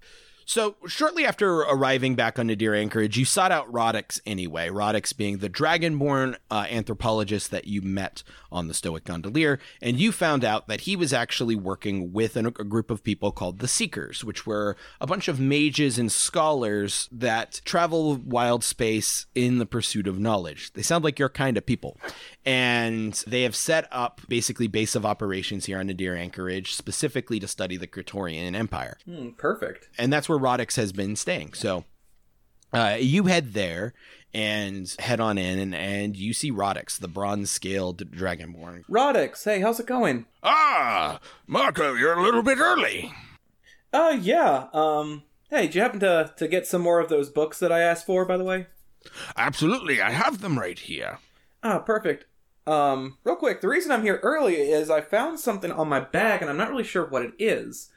So, 0.47 0.75
shortly 0.85 1.25
after 1.25 1.61
arriving 1.61 2.13
back 2.13 2.37
on 2.37 2.47
Nadir 2.47 2.75
Anchorage, 2.75 3.17
you 3.17 3.25
sought 3.25 3.51
out 3.51 3.71
Rodix 3.71 4.19
anyway. 4.27 4.69
Rodix 4.69 5.15
being 5.15 5.39
the 5.39 5.49
dragonborn 5.49 6.35
uh, 6.51 6.67
anthropologist 6.69 7.49
that 7.49 7.65
you 7.65 7.81
met 7.81 8.21
on 8.51 8.67
the 8.67 8.75
Stoic 8.75 9.05
Gondolier, 9.05 9.59
and 9.81 9.99
you 9.99 10.11
found 10.11 10.45
out 10.45 10.67
that 10.67 10.81
he 10.81 10.95
was 10.95 11.13
actually 11.13 11.55
working 11.55 12.13
with 12.13 12.35
an, 12.35 12.45
a 12.45 12.51
group 12.51 12.91
of 12.91 13.03
people 13.03 13.31
called 13.31 13.57
the 13.57 13.67
Seekers, 13.67 14.23
which 14.23 14.45
were 14.45 14.77
a 15.01 15.07
bunch 15.07 15.27
of 15.27 15.39
mages 15.39 15.97
and 15.97 16.11
scholars 16.11 17.09
that 17.11 17.59
travel 17.65 18.15
wild 18.15 18.63
space 18.63 19.25
in 19.33 19.57
the 19.57 19.65
pursuit 19.65 20.05
of 20.07 20.19
knowledge. 20.19 20.73
They 20.73 20.83
sound 20.83 21.03
like 21.03 21.17
your 21.17 21.29
kind 21.29 21.57
of 21.57 21.65
people. 21.65 21.97
And 22.45 23.13
they 23.25 23.41
have 23.43 23.55
set 23.55 23.87
up 23.91 24.21
basically 24.27 24.67
base 24.67 24.93
of 24.95 25.05
operations 25.05 25.65
here 25.65 25.79
on 25.79 25.87
Nadir 25.87 26.15
Anchorage 26.15 26.73
specifically 26.75 27.39
to 27.39 27.47
study 27.47 27.75
the 27.77 27.87
Praetorian 27.87 28.55
Empire 28.55 28.97
Hmm, 29.05 29.29
perfect. 29.31 29.89
and 29.97 30.13
that's 30.13 30.29
where 30.29 30.37
Rodix 30.37 30.75
has 30.75 30.91
been 30.91 31.15
staying. 31.15 31.53
So 31.53 31.85
uh, 32.71 32.97
you 32.99 33.23
head 33.23 33.53
there 33.53 33.93
and 34.33 34.93
head 34.99 35.19
on 35.19 35.37
in, 35.37 35.57
and, 35.59 35.73
and 35.73 36.15
you 36.17 36.33
see 36.33 36.51
Rodix, 36.51 36.99
the 36.99 37.07
bronze 37.07 37.49
scaled 37.49 38.11
dragonborn. 38.11 38.83
Rodix, 38.89 39.43
hey, 39.45 39.61
how's 39.61 39.79
it 39.79 39.85
going? 39.87 40.25
Ah, 40.43 41.19
Marco, 41.47 41.93
you're 41.93 42.13
a 42.19 42.21
little 42.21 42.43
bit 42.43 42.57
early. 42.59 43.11
Uh, 43.93 44.17
yeah, 44.21 44.67
um, 44.73 45.23
hey, 45.49 45.63
did 45.67 45.75
you 45.75 45.81
happen 45.81 46.01
to, 46.01 46.33
to 46.35 46.47
get 46.49 46.67
some 46.67 46.81
more 46.81 46.99
of 46.99 47.07
those 47.09 47.29
books 47.29 47.59
that 47.59 47.71
I 47.71 47.79
asked 47.79 48.05
for, 48.05 48.25
by 48.25 48.35
the 48.35 48.43
way? 48.43 48.67
Absolutely, 49.37 50.01
I 50.01 50.11
have 50.11 50.41
them 50.41 50.59
right 50.59 50.77
here. 50.77 51.19
Ah, 51.63 51.79
perfect. 51.79 52.25
Um, 52.67 53.17
real 53.23 53.35
quick, 53.35 53.61
the 53.61 53.67
reason 53.67 53.91
I'm 53.91 54.01
here 54.01 54.19
early 54.23 54.55
is 54.55 54.89
I 54.89 55.01
found 55.01 55.39
something 55.39 55.71
on 55.71 55.87
my 55.87 55.99
bag 55.99 56.41
and 56.41 56.49
I'm 56.49 56.57
not 56.57 56.69
really 56.69 56.83
sure 56.83 57.05
what 57.05 57.21
it 57.21 57.33
is. 57.37 57.89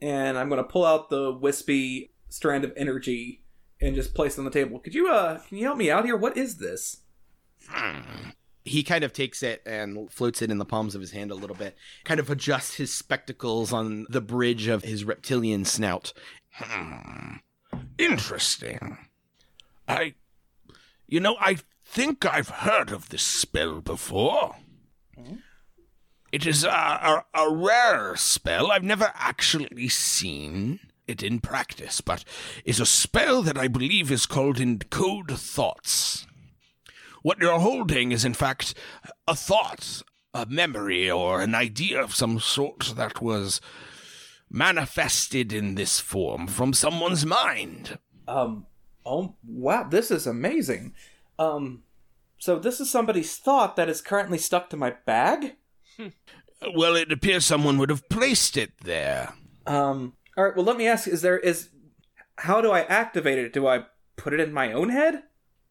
And 0.00 0.38
I'm 0.38 0.48
gonna 0.48 0.64
pull 0.64 0.84
out 0.84 1.10
the 1.10 1.32
wispy 1.32 2.12
strand 2.28 2.64
of 2.64 2.72
energy 2.76 3.42
and 3.80 3.94
just 3.94 4.14
place 4.14 4.36
it 4.36 4.40
on 4.40 4.44
the 4.44 4.50
table. 4.50 4.78
Could 4.78 4.94
you 4.94 5.08
uh 5.08 5.38
can 5.40 5.58
you 5.58 5.64
help 5.64 5.76
me 5.76 5.90
out 5.90 6.04
here? 6.04 6.16
What 6.16 6.36
is 6.36 6.56
this? 6.58 6.98
He 8.64 8.84
kind 8.84 9.02
of 9.02 9.12
takes 9.12 9.42
it 9.42 9.60
and 9.66 10.10
floats 10.10 10.40
it 10.40 10.50
in 10.50 10.58
the 10.58 10.64
palms 10.64 10.94
of 10.94 11.00
his 11.00 11.10
hand 11.10 11.32
a 11.32 11.36
little 11.36 11.56
bit, 11.56 11.76
kind 12.04 12.20
of 12.20 12.30
adjusts 12.30 12.74
his 12.74 12.94
spectacles 12.94 13.72
on 13.72 14.06
the 14.08 14.20
bridge 14.20 14.68
of 14.68 14.84
his 14.84 15.04
reptilian 15.04 15.64
snout. 15.64 16.12
Hmm. 16.52 17.36
Interesting. 17.98 18.98
I. 19.88 20.14
You 21.08 21.20
know, 21.20 21.36
I 21.40 21.56
think 21.92 22.24
I've 22.24 22.48
heard 22.48 22.90
of 22.90 23.10
this 23.10 23.22
spell 23.22 23.82
before. 23.82 24.56
It 26.32 26.46
is 26.46 26.64
a, 26.64 26.70
a, 26.70 27.24
a 27.34 27.54
rare 27.54 28.16
spell. 28.16 28.72
I've 28.72 28.82
never 28.82 29.12
actually 29.14 29.90
seen 29.90 30.80
it 31.06 31.22
in 31.22 31.40
practice, 31.40 32.00
but 32.00 32.24
is 32.64 32.80
a 32.80 32.86
spell 32.86 33.42
that 33.42 33.58
I 33.58 33.68
believe 33.68 34.10
is 34.10 34.24
called 34.24 34.56
Encode 34.56 35.36
Thoughts. 35.36 36.26
What 37.20 37.38
you're 37.38 37.60
holding 37.60 38.10
is, 38.10 38.24
in 38.24 38.32
fact, 38.32 38.72
a 39.28 39.36
thought, 39.36 40.02
a 40.32 40.46
memory, 40.46 41.10
or 41.10 41.42
an 41.42 41.54
idea 41.54 42.02
of 42.02 42.14
some 42.14 42.40
sort 42.40 42.94
that 42.96 43.20
was 43.20 43.60
manifested 44.48 45.52
in 45.52 45.74
this 45.74 46.00
form 46.00 46.46
from 46.46 46.72
someone's 46.72 47.26
mind. 47.26 47.98
Um 48.26 48.66
oh 49.04 49.34
wow, 49.46 49.86
this 49.88 50.10
is 50.10 50.26
amazing. 50.26 50.94
Um 51.42 51.82
so 52.38 52.58
this 52.58 52.80
is 52.80 52.90
somebody's 52.90 53.36
thought 53.36 53.76
that 53.76 53.88
is 53.88 54.00
currently 54.00 54.38
stuck 54.38 54.68
to 54.70 54.76
my 54.76 54.94
bag? 55.06 55.56
Well, 56.74 56.94
it 56.96 57.10
appears 57.10 57.44
someone 57.44 57.78
would 57.78 57.90
have 57.90 58.08
placed 58.08 58.56
it 58.56 58.72
there. 58.82 59.34
Um 59.66 60.14
all 60.36 60.44
right, 60.44 60.56
well 60.56 60.64
let 60.64 60.76
me 60.76 60.86
ask 60.86 61.08
is 61.08 61.22
there 61.22 61.38
is 61.38 61.70
how 62.38 62.60
do 62.60 62.70
I 62.70 62.82
activate 62.82 63.38
it? 63.38 63.52
Do 63.52 63.66
I 63.66 63.86
put 64.16 64.32
it 64.32 64.40
in 64.40 64.52
my 64.52 64.72
own 64.72 64.90
head? 64.90 65.24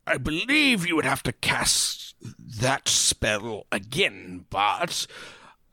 I 0.06 0.18
believe 0.18 0.86
you 0.86 0.96
would 0.96 1.06
have 1.06 1.24
to 1.24 1.32
cast 1.32 2.16
that 2.60 2.88
spell 2.88 3.66
again, 3.72 4.46
but 4.50 5.08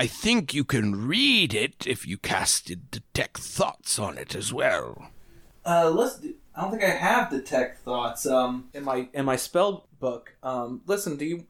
I 0.00 0.06
think 0.06 0.54
you 0.54 0.64
can 0.64 1.08
read 1.08 1.54
it 1.54 1.86
if 1.86 2.06
you 2.06 2.18
casted 2.18 2.90
Detect 2.90 3.38
Thoughts 3.38 3.98
on 3.98 4.16
it 4.16 4.34
as 4.34 4.52
well. 4.52 5.10
Uh, 5.64 5.90
let's. 5.90 6.18
Do, 6.18 6.34
I 6.58 6.62
don't 6.62 6.72
think 6.72 6.82
I 6.82 6.88
have 6.88 7.30
detect 7.30 7.84
thoughts. 7.84 8.26
Um, 8.26 8.68
in 8.74 8.82
my 8.82 9.08
in 9.14 9.24
my 9.24 9.36
spell 9.36 9.86
book. 10.00 10.34
Um, 10.42 10.82
listen. 10.86 11.16
Do 11.16 11.24
you? 11.24 11.46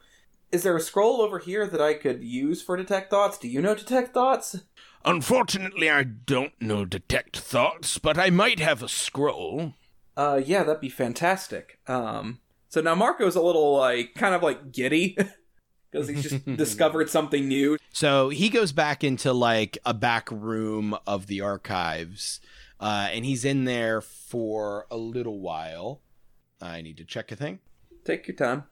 Is 0.52 0.64
there 0.64 0.76
a 0.76 0.80
scroll 0.80 1.22
over 1.22 1.38
here 1.38 1.66
that 1.66 1.80
I 1.80 1.94
could 1.94 2.22
use 2.22 2.60
for 2.60 2.76
detect 2.76 3.08
thoughts? 3.10 3.38
Do 3.38 3.48
you 3.48 3.62
know 3.62 3.74
detect 3.74 4.12
thoughts? 4.12 4.56
Unfortunately, 5.06 5.88
I 5.88 6.02
don't 6.02 6.60
know 6.60 6.84
Detect 6.84 7.38
Thoughts, 7.38 7.96
but 7.98 8.18
I 8.18 8.30
might 8.30 8.58
have 8.58 8.82
a 8.82 8.88
scroll. 8.88 9.74
Uh, 10.16 10.40
yeah, 10.44 10.64
that'd 10.64 10.80
be 10.80 10.88
fantastic. 10.88 11.78
Um, 11.86 12.40
so 12.68 12.80
now 12.80 12.94
Marco's 12.94 13.36
a 13.36 13.40
little 13.40 13.78
like 13.78 14.14
kind 14.14 14.34
of 14.34 14.42
like 14.42 14.72
giddy 14.72 15.16
because 15.90 16.08
he's 16.08 16.22
just 16.22 16.44
discovered 16.56 17.08
something 17.08 17.48
new. 17.48 17.78
So 17.92 18.28
he 18.28 18.50
goes 18.50 18.72
back 18.72 19.02
into 19.02 19.32
like 19.32 19.78
a 19.86 19.94
back 19.94 20.30
room 20.30 20.96
of 21.06 21.28
the 21.28 21.40
archives, 21.40 22.40
uh, 22.80 23.08
and 23.12 23.24
he's 23.24 23.44
in 23.44 23.64
there 23.64 24.00
for 24.00 24.86
a 24.90 24.96
little 24.96 25.40
while. 25.40 26.00
I 26.60 26.82
need 26.82 26.96
to 26.98 27.04
check 27.04 27.30
a 27.32 27.36
thing. 27.36 27.60
Take 28.04 28.26
your 28.28 28.36
time. 28.36 28.64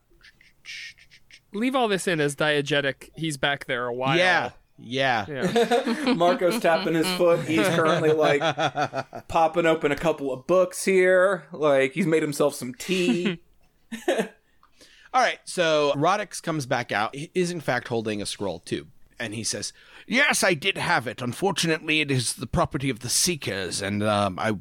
Leave 1.53 1.75
all 1.77 1.89
this 1.89 2.09
in 2.09 2.21
as 2.21 2.35
diegetic. 2.35 3.11
He's 3.17 3.37
back 3.37 3.67
there 3.67 3.87
a 3.87 3.95
while. 3.95 4.17
Yeah, 4.19 4.51
yeah. 4.79 5.27
Yeah. 5.29 6.15
Marco's 6.17 6.61
tapping 6.61 6.95
his 6.95 7.07
foot. 7.17 7.47
He's 7.47 7.67
currently 7.69 8.13
like 8.13 8.41
popping 9.29 9.67
open 9.67 9.93
a 9.93 9.97
couple 9.97 10.33
of 10.33 10.47
books 10.47 10.85
here. 10.85 11.45
Like 11.53 11.93
he's 11.93 12.07
made 12.07 12.23
himself 12.23 12.55
some 12.55 12.75
tea. 12.75 13.41
All 14.09 15.23
right, 15.23 15.39
so 15.45 15.95
Rodix 15.97 16.43
comes 16.43 16.67
back 16.67 16.93
out. 16.93 17.15
He 17.15 17.31
is 17.35 17.51
in 17.51 17.61
fact 17.61 17.89
holding 17.89 18.21
a 18.21 18.27
scroll 18.27 18.59
too, 18.59 18.89
and 19.19 19.35
he 19.35 19.45
says, 19.45 19.73
Yes, 20.07 20.45
I 20.45 20.55
did 20.55 20.77
have 20.79 21.07
it. 21.07 21.21
Unfortunately, 21.21 22.01
it 22.01 22.11
is 22.11 22.35
the 22.35 22.47
property 22.47 22.91
of 22.91 23.01
the 23.01 23.09
Seekers, 23.09 23.83
and 23.83 24.03
um, 24.03 24.39
I, 24.39 24.57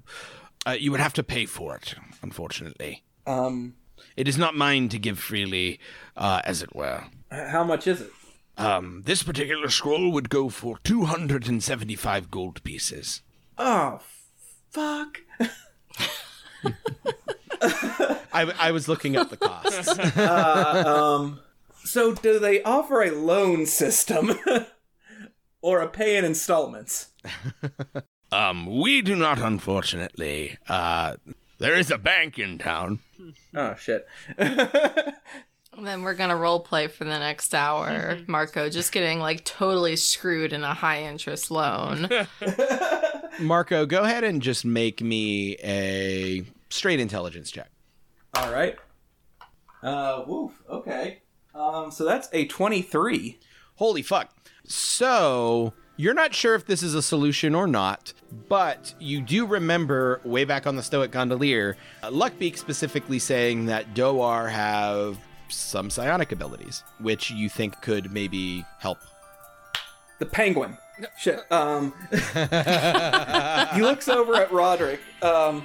uh, 0.65 0.71
you 0.71 0.91
would 0.91 0.99
have 0.99 1.13
to 1.13 1.23
pay 1.23 1.45
for 1.45 1.75
it. 1.75 1.95
Unfortunately, 2.21 3.03
um, 3.27 3.75
"It 4.15 4.27
is 4.27 4.37
not 4.37 4.55
mine 4.55 4.89
to 4.89 4.97
give 4.99 5.19
freely, 5.19 5.79
uh, 6.17 6.41
as 6.43 6.63
it 6.63 6.75
were. 6.75 7.03
how 7.31 7.63
much 7.63 7.85
is 7.87 8.01
it? 8.01 8.11
Um, 8.57 9.03
this 9.05 9.21
particular 9.21 9.69
scroll 9.69 10.11
would 10.11 10.29
go 10.29 10.49
for 10.49 10.79
two 10.79 11.05
hundred 11.05 11.47
and 11.47 11.61
seventy-five 11.61 12.31
gold 12.31 12.63
pieces. 12.63 13.21
Oh, 13.57 13.99
fuck. 14.71 15.21
I, 18.33 18.51
I 18.59 18.71
was 18.71 18.87
looking 18.87 19.15
up 19.15 19.29
the 19.29 19.37
costs." 19.37 20.17
um, 20.17 21.39
so 21.95 22.13
do 22.13 22.39
they 22.39 22.61
offer 22.63 23.01
a 23.03 23.11
loan 23.11 23.65
system 23.65 24.37
or 25.61 25.79
a 25.79 25.87
pay 25.87 26.17
in 26.17 26.25
installments? 26.25 27.11
Um, 28.31 28.81
we 28.81 29.01
do 29.01 29.15
not, 29.15 29.37
unfortunately. 29.39 30.57
Uh, 30.67 31.15
there 31.59 31.75
is 31.75 31.89
a 31.89 31.97
bank 31.97 32.37
in 32.37 32.57
town. 32.57 32.99
Oh 33.55 33.75
shit. 33.75 34.05
Then 34.37 36.01
we're 36.03 36.15
gonna 36.15 36.35
role 36.35 36.59
play 36.59 36.87
for 36.87 37.05
the 37.05 37.17
next 37.17 37.55
hour. 37.55 38.17
Marco 38.27 38.67
just 38.67 38.91
getting 38.91 39.19
like 39.19 39.45
totally 39.45 39.95
screwed 39.95 40.51
in 40.51 40.63
a 40.65 40.73
high 40.73 41.03
interest 41.03 41.49
loan. 41.49 42.09
Marco, 43.39 43.85
go 43.85 44.03
ahead 44.03 44.25
and 44.25 44.41
just 44.41 44.65
make 44.65 45.01
me 45.01 45.55
a 45.63 46.43
straight 46.69 46.99
intelligence 46.99 47.49
check. 47.51 47.69
All 48.33 48.51
right. 48.51 48.75
Uh, 49.81 50.23
woof. 50.27 50.51
Okay. 50.69 51.21
Um, 51.55 51.89
so 51.91 52.03
that's 52.03 52.29
a 52.33 52.45
twenty-three. 52.45 53.39
Holy 53.75 54.01
fuck. 54.01 54.29
So, 54.67 55.73
you're 55.97 56.13
not 56.13 56.33
sure 56.33 56.55
if 56.55 56.65
this 56.65 56.81
is 56.81 56.95
a 56.95 57.01
solution 57.01 57.53
or 57.55 57.67
not, 57.67 58.13
but 58.49 58.93
you 58.99 59.21
do 59.21 59.45
remember 59.45 60.19
way 60.23 60.43
back 60.43 60.65
on 60.67 60.75
the 60.75 60.83
Stoic 60.83 61.11
Gondolier, 61.11 61.77
uh, 62.03 62.09
Luckbeak 62.09 62.57
specifically 62.57 63.19
saying 63.19 63.67
that 63.67 63.93
Dohwar 63.93 64.49
have 64.49 65.19
some 65.49 65.89
psionic 65.89 66.31
abilities, 66.31 66.83
which 66.99 67.31
you 67.31 67.47
think 67.47 67.79
could 67.81 68.11
maybe 68.11 68.65
help. 68.79 68.97
The 70.19 70.25
penguin. 70.25 70.77
Shit. 71.19 71.49
Um, 71.51 71.93
he 72.11 73.81
looks 73.81 74.07
over 74.07 74.35
at 74.35 74.51
Roderick. 74.51 75.01
Um, 75.21 75.63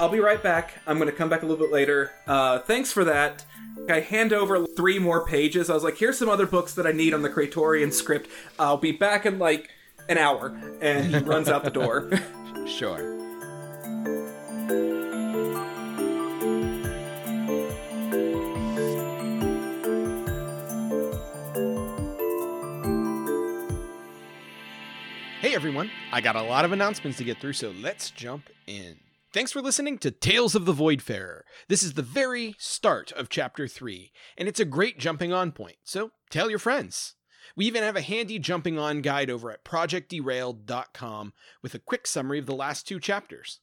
I'll 0.00 0.08
be 0.08 0.20
right 0.20 0.42
back. 0.42 0.74
I'm 0.86 0.98
going 0.98 1.10
to 1.10 1.16
come 1.16 1.28
back 1.28 1.42
a 1.42 1.46
little 1.46 1.62
bit 1.64 1.72
later. 1.72 2.12
Uh, 2.26 2.60
thanks 2.60 2.92
for 2.92 3.04
that. 3.04 3.44
I 3.88 4.00
hand 4.00 4.32
over 4.32 4.66
three 4.66 4.98
more 4.98 5.24
pages. 5.24 5.70
I 5.70 5.74
was 5.74 5.82
like, 5.82 5.96
here's 5.96 6.18
some 6.18 6.28
other 6.28 6.46
books 6.46 6.74
that 6.74 6.86
I 6.86 6.92
need 6.92 7.14
on 7.14 7.22
the 7.22 7.30
Praetorian 7.30 7.90
script. 7.90 8.28
I'll 8.58 8.76
be 8.76 8.92
back 8.92 9.24
in 9.24 9.38
like 9.38 9.70
an 10.08 10.18
hour. 10.18 10.48
And 10.80 11.14
he 11.14 11.18
runs 11.24 11.48
out 11.48 11.64
the 11.64 11.70
door. 11.70 12.10
Sure. 12.66 13.16
Hey 25.40 25.54
everyone, 25.54 25.90
I 26.12 26.20
got 26.20 26.36
a 26.36 26.42
lot 26.42 26.64
of 26.64 26.72
announcements 26.72 27.16
to 27.18 27.24
get 27.24 27.38
through, 27.38 27.54
so 27.54 27.72
let's 27.80 28.10
jump 28.10 28.50
in. 28.66 28.96
Thanks 29.38 29.52
for 29.52 29.62
listening 29.62 29.98
to 29.98 30.10
Tales 30.10 30.56
of 30.56 30.64
the 30.64 30.72
Voidfarer. 30.72 31.42
This 31.68 31.84
is 31.84 31.92
the 31.92 32.02
very 32.02 32.56
start 32.58 33.12
of 33.12 33.28
Chapter 33.28 33.68
3, 33.68 34.10
and 34.36 34.48
it's 34.48 34.58
a 34.58 34.64
great 34.64 34.98
jumping 34.98 35.32
on 35.32 35.52
point, 35.52 35.76
so 35.84 36.10
tell 36.28 36.50
your 36.50 36.58
friends. 36.58 37.14
We 37.54 37.64
even 37.66 37.84
have 37.84 37.94
a 37.94 38.00
handy 38.00 38.40
jumping 38.40 38.80
on 38.80 39.00
guide 39.00 39.30
over 39.30 39.52
at 39.52 39.64
projectderailed.com 39.64 41.34
with 41.62 41.72
a 41.72 41.78
quick 41.78 42.08
summary 42.08 42.40
of 42.40 42.46
the 42.46 42.56
last 42.56 42.88
two 42.88 42.98
chapters. 42.98 43.60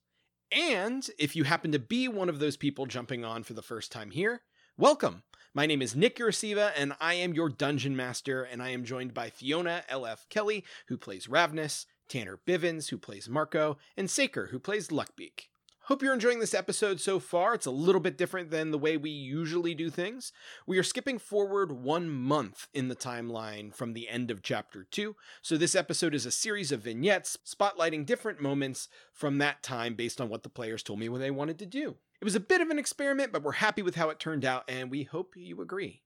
And 0.50 1.06
if 1.20 1.36
you 1.36 1.44
happen 1.44 1.74
to 1.74 1.80
be 1.80 2.08
one 2.08 2.30
of 2.30 2.40
those 2.40 2.56
people 2.56 2.86
jumping 2.86 3.26
on 3.26 3.44
for 3.44 3.52
the 3.52 3.62
first 3.62 3.92
time 3.92 4.12
here, 4.12 4.44
welcome. 4.78 5.24
My 5.54 5.66
name 5.66 5.82
is 5.82 5.94
Nick 5.94 6.20
Urasiva, 6.20 6.72
and 6.78 6.94
I 7.02 7.16
am 7.16 7.34
your 7.34 7.50
dungeon 7.50 7.98
master, 7.98 8.44
and 8.44 8.64
I 8.64 8.70
am 8.70 8.86
joined 8.86 9.14
by 9.14 9.30
Fiona 9.30 9.84
L.F. 9.90 10.26
Kelly, 10.30 10.64
who 10.88 10.96
plays 10.96 11.28
Ravnus, 11.28 11.86
Tanner 12.08 12.40
Bivens, 12.48 12.92
who 12.92 12.98
plays 12.98 13.28
Marco, 13.28 13.78
and 13.98 14.10
Saker, 14.10 14.48
who 14.52 14.60
plays 14.60 14.88
Luckbeak. 14.88 15.50
Hope 15.86 16.02
you're 16.02 16.16
enjoying 16.16 16.40
this 16.40 16.56
episode 16.56 17.00
so 17.00 17.20
far. 17.20 17.54
It's 17.54 17.68
a 17.68 17.72
little 17.72 18.02
bit 18.02 18.18
different 18.18 18.50
than 18.50 18.72
the 18.72 18.78
way 18.80 18.98
we 18.98 19.12
usually 19.12 19.76
do 19.76 19.92
things. 19.92 20.34
We 20.66 20.80
are 20.80 20.84
skipping 20.84 21.20
forward 21.20 21.72
one 21.72 22.10
month 22.10 22.68
in 22.74 22.88
the 22.88 22.96
timeline 22.96 23.72
from 23.72 23.94
the 23.94 24.10
end 24.10 24.32
of 24.32 24.42
chapter 24.42 24.88
2, 24.90 25.16
so 25.44 25.58
this 25.58 25.76
episode 25.76 26.16
is 26.16 26.26
a 26.26 26.32
series 26.32 26.72
of 26.72 26.82
vignettes 26.82 27.38
spotlighting 27.46 28.08
different 28.08 28.42
moments 28.42 28.90
from 29.14 29.38
that 29.38 29.62
time 29.62 29.94
based 29.94 30.20
on 30.20 30.28
what 30.28 30.42
the 30.42 30.50
players 30.50 30.82
told 30.82 30.98
me 30.98 31.08
what 31.08 31.20
they 31.20 31.30
wanted 31.30 31.60
to 31.60 31.68
do. 31.68 31.98
It 32.20 32.26
was 32.26 32.34
a 32.34 32.40
bit 32.40 32.62
of 32.62 32.72
an 32.72 32.80
experiment, 32.80 33.32
but 33.32 33.44
we're 33.44 33.52
happy 33.52 33.84
with 33.84 33.94
how 33.94 34.10
it 34.10 34.18
turned 34.18 34.44
out, 34.44 34.64
and 34.68 34.90
we 34.90 35.04
hope 35.04 35.36
you 35.38 35.62
agree. 35.62 36.02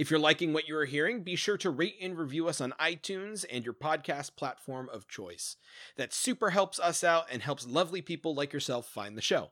If 0.00 0.10
you're 0.10 0.18
liking 0.18 0.54
what 0.54 0.66
you 0.66 0.78
are 0.78 0.86
hearing, 0.86 1.24
be 1.24 1.36
sure 1.36 1.58
to 1.58 1.68
rate 1.68 1.96
and 2.00 2.16
review 2.16 2.48
us 2.48 2.62
on 2.62 2.72
iTunes 2.80 3.44
and 3.52 3.66
your 3.66 3.74
podcast 3.74 4.34
platform 4.34 4.88
of 4.90 5.06
choice. 5.06 5.56
That 5.98 6.14
super 6.14 6.48
helps 6.48 6.80
us 6.80 7.04
out 7.04 7.26
and 7.30 7.42
helps 7.42 7.66
lovely 7.66 8.00
people 8.00 8.34
like 8.34 8.54
yourself 8.54 8.86
find 8.86 9.14
the 9.14 9.20
show. 9.20 9.50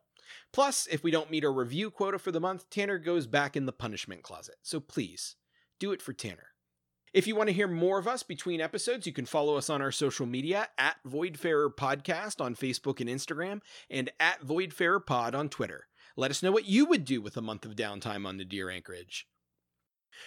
Plus, 0.50 0.88
if 0.90 1.04
we 1.04 1.10
don't 1.10 1.30
meet 1.30 1.44
our 1.44 1.52
review 1.52 1.90
quota 1.90 2.18
for 2.18 2.32
the 2.32 2.40
month, 2.40 2.70
Tanner 2.70 2.96
goes 2.96 3.26
back 3.26 3.58
in 3.58 3.66
the 3.66 3.74
punishment 3.74 4.22
closet. 4.22 4.54
So 4.62 4.80
please, 4.80 5.36
do 5.78 5.92
it 5.92 6.00
for 6.00 6.14
Tanner. 6.14 6.54
If 7.12 7.26
you 7.26 7.36
want 7.36 7.50
to 7.50 7.54
hear 7.54 7.68
more 7.68 7.98
of 7.98 8.08
us 8.08 8.22
between 8.22 8.62
episodes, 8.62 9.06
you 9.06 9.12
can 9.12 9.26
follow 9.26 9.58
us 9.58 9.68
on 9.68 9.82
our 9.82 9.92
social 9.92 10.24
media 10.24 10.68
at 10.78 10.96
Voidfarer 11.06 11.74
Podcast 11.76 12.42
on 12.42 12.54
Facebook 12.54 13.02
and 13.02 13.10
Instagram, 13.10 13.60
and 13.90 14.10
at 14.18 14.40
Voidfarer 14.40 15.04
Pod 15.04 15.34
on 15.34 15.50
Twitter. 15.50 15.88
Let 16.16 16.30
us 16.30 16.42
know 16.42 16.52
what 16.52 16.64
you 16.64 16.86
would 16.86 17.04
do 17.04 17.20
with 17.20 17.36
a 17.36 17.42
month 17.42 17.66
of 17.66 17.76
downtime 17.76 18.26
on 18.26 18.38
the 18.38 18.44
Nadir 18.44 18.70
Anchorage. 18.70 19.26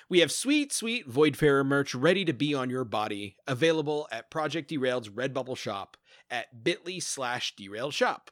We 0.10 0.20
have 0.20 0.32
sweet, 0.32 0.74
sweet 0.74 1.10
Voidfarer 1.10 1.66
merch 1.66 1.94
ready 1.96 2.26
to 2.26 2.34
be 2.34 2.54
on 2.54 2.70
your 2.70 2.84
body, 2.84 3.38
available 3.48 4.08
at 4.12 4.30
Project 4.30 4.70
Derailed's 4.70 5.10
Redbubble 5.10 5.58
shop 5.58 5.98
at 6.30 6.64
bit.ly 6.64 7.00
slash 7.00 7.56
derailed 7.56 7.94
shop. 7.94 8.32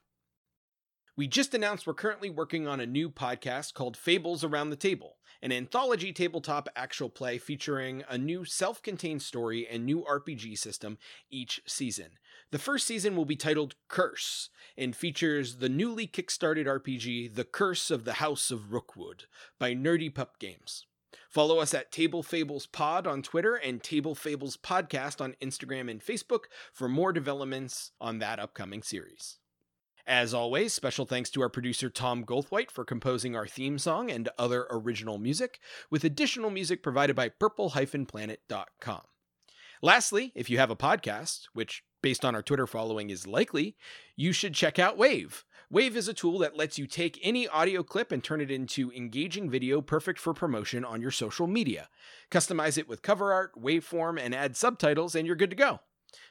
We 1.20 1.28
just 1.28 1.54
announced 1.54 1.86
we're 1.86 1.96
currently 1.96 2.30
working 2.30 2.66
on 2.66 2.80
a 2.80 2.86
new 2.86 3.10
podcast 3.10 3.74
called 3.74 3.98
Fables 3.98 4.42
Around 4.42 4.70
the 4.70 4.78
Table, 4.78 5.18
an 5.42 5.52
anthology 5.52 6.14
tabletop 6.14 6.70
actual 6.78 7.10
play 7.10 7.38
featuring 7.38 8.06
a 8.08 8.18
new 8.18 8.46
self 8.46 8.82
contained 8.82 9.22
story 9.22 9.68
and 9.68 9.86
new 9.86 10.06
RPG 10.10 10.58
system 10.58 10.98
each 11.30 11.62
season. 11.68 12.12
The 12.52 12.58
first 12.58 12.88
season 12.88 13.18
will 13.18 13.26
be 13.26 13.36
titled 13.36 13.76
Curse 13.90 14.50
and 14.78 14.96
features 14.96 15.58
the 15.58 15.68
newly 15.68 16.08
kickstarted 16.08 16.68
RPG 16.68 17.36
The 17.36 17.44
Curse 17.44 17.92
of 17.92 18.06
the 18.06 18.14
House 18.14 18.50
of 18.50 18.72
Rookwood 18.72 19.26
by 19.60 19.74
Nerdy 19.74 20.14
Pup 20.14 20.40
Games. 20.40 20.86
Follow 21.30 21.60
us 21.60 21.74
at 21.74 21.92
Table 21.92 22.24
Fables 22.24 22.66
Pod 22.66 23.06
on 23.06 23.22
Twitter 23.22 23.56
and 23.56 23.82
Table 23.82 24.16
Fables 24.16 24.58
Podcast 24.58 25.22
on 25.22 25.36
Instagram 25.42 25.90
and 25.90 26.04
Facebook 26.04 26.46
for 26.74 26.88
more 26.90 27.14
developments 27.14 27.92
on 28.00 28.20
that 28.20 28.40
upcoming 28.40 28.84
series. 28.84 29.38
As 30.08 30.34
always, 30.34 30.74
special 30.74 31.06
thanks 31.06 31.30
to 31.32 31.42
our 31.42 31.50
producer 31.50 31.88
Tom 31.88 32.24
Goldthwait 32.26 32.72
for 32.72 32.84
composing 32.84 33.36
our 33.36 33.46
theme 33.46 33.78
song 33.78 34.10
and 34.10 34.28
other 34.40 34.66
original 34.72 35.20
music, 35.20 35.60
with 35.92 36.04
additional 36.04 36.50
music 36.50 36.82
provided 36.82 37.16
by 37.16 37.30
purple-planet.com. 37.30 39.02
Lastly, 39.82 40.32
if 40.34 40.50
you 40.50 40.58
have 40.58 40.72
a 40.72 40.76
podcast, 40.76 41.42
which 41.54 41.84
based 42.02 42.26
on 42.26 42.34
our 42.34 42.42
Twitter 42.42 42.66
following 42.66 43.12
is 43.12 43.28
likely, 43.28 43.76
you 44.16 44.32
should 44.32 44.54
check 44.56 44.80
out 44.80 44.98
Wavve. 44.98 45.44
Wavve 45.72 45.96
is 45.96 46.08
a 46.08 46.16
tool 46.16 46.40
that 46.40 46.58
lets 46.58 46.80
you 46.80 46.88
take 46.88 47.20
any 47.22 47.48
audio 47.48 47.84
clip 47.84 48.12
and 48.12 48.24
turn 48.24 48.42
it 48.42 48.50
into 48.50 48.92
engaging 48.92 49.52
video 49.52 49.82
perfect 49.82 50.20
for 50.20 50.34
promotion 50.34 50.84
on 50.84 51.00
your 51.00 51.12
social 51.12 51.46
media. 51.46 51.90
Customize 52.32 52.80
it 52.80 52.90
with 52.90 53.04
cover 53.04 53.32
art, 53.32 53.52
waveform, 53.54 54.20
and 54.20 54.34
add 54.34 54.58
subtitles, 54.58 55.14
and 55.14 55.28
you're 55.28 55.36
good 55.36 55.52
to 55.52 55.56
go. 55.56 55.80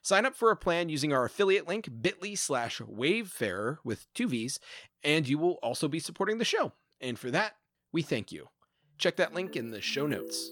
Sign 0.02 0.26
up 0.26 0.34
for 0.34 0.50
a 0.50 0.56
plan 0.56 0.88
using 0.88 1.12
our 1.12 1.24
affiliate 1.24 1.68
link 1.68 1.88
bit.ly 2.02 2.34
slash 2.34 2.80
wavvefarer 2.80 3.78
with 3.84 4.12
two 4.12 4.26
V's, 4.26 4.58
and 5.04 5.28
you 5.28 5.38
will 5.38 5.60
also 5.62 5.86
be 5.86 6.00
supporting 6.00 6.38
the 6.38 6.44
show. 6.44 6.72
And 7.00 7.16
for 7.16 7.30
that, 7.30 7.54
we 7.92 8.02
thank 8.02 8.32
you. 8.32 8.48
Check 8.98 9.14
that 9.16 9.34
link 9.34 9.54
in 9.54 9.70
the 9.70 9.80
show 9.80 10.08
notes. 10.08 10.50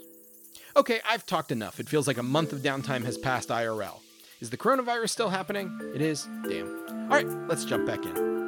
Okay, 0.77 1.01
I've 1.09 1.27
talked 1.27 1.51
enough. 1.51 1.81
It 1.81 1.89
feels 1.89 2.07
like 2.07 2.19
a 2.19 2.23
month 2.23 2.53
of 2.53 2.61
downtime 2.61 3.05
has 3.05 3.19
passed 3.19 3.49
IRL. 3.49 3.99
Is 4.41 4.51
the 4.51 4.57
coronavirus 4.57 5.11
still 5.11 5.31
happening? 5.31 5.77
It 5.93 6.03
is? 6.03 6.29
Damn. 6.49 6.69
All 7.11 7.17
right, 7.17 7.29
let's 7.49 7.65
jump 7.65 7.85
back 7.85 8.07
in. 8.07 8.46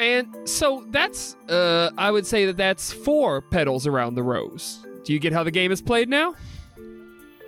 And 0.00 0.48
so 0.48 0.84
that's, 0.90 1.34
uh, 1.48 1.90
I 1.98 2.10
would 2.10 2.26
say 2.26 2.46
that 2.46 2.56
that's 2.56 2.92
four 2.92 3.40
petals 3.40 3.86
around 3.86 4.14
the 4.14 4.22
rose. 4.22 4.84
Do 5.04 5.12
you 5.12 5.18
get 5.18 5.32
how 5.32 5.42
the 5.42 5.50
game 5.50 5.72
is 5.72 5.82
played 5.82 6.08
now? 6.08 6.34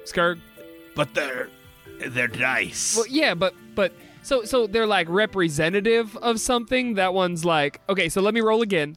Skarg? 0.05 0.41
But 0.97 1.15
they're 1.15 1.49
they're 2.09 2.29
dice. 2.29 2.97
Well, 2.97 3.07
yeah, 3.07 3.35
but 3.35 3.55
but 3.75 3.93
so 4.23 4.45
so 4.45 4.67
they're 4.67 4.87
like 4.87 5.09
representative 5.09 6.17
of 6.19 6.41
something. 6.41 6.95
That 6.95 7.15
one's 7.15 7.45
like 7.45 7.81
okay. 7.89 8.09
So 8.09 8.21
let 8.21 8.35
me 8.35 8.41
roll 8.41 8.63
again. 8.63 8.97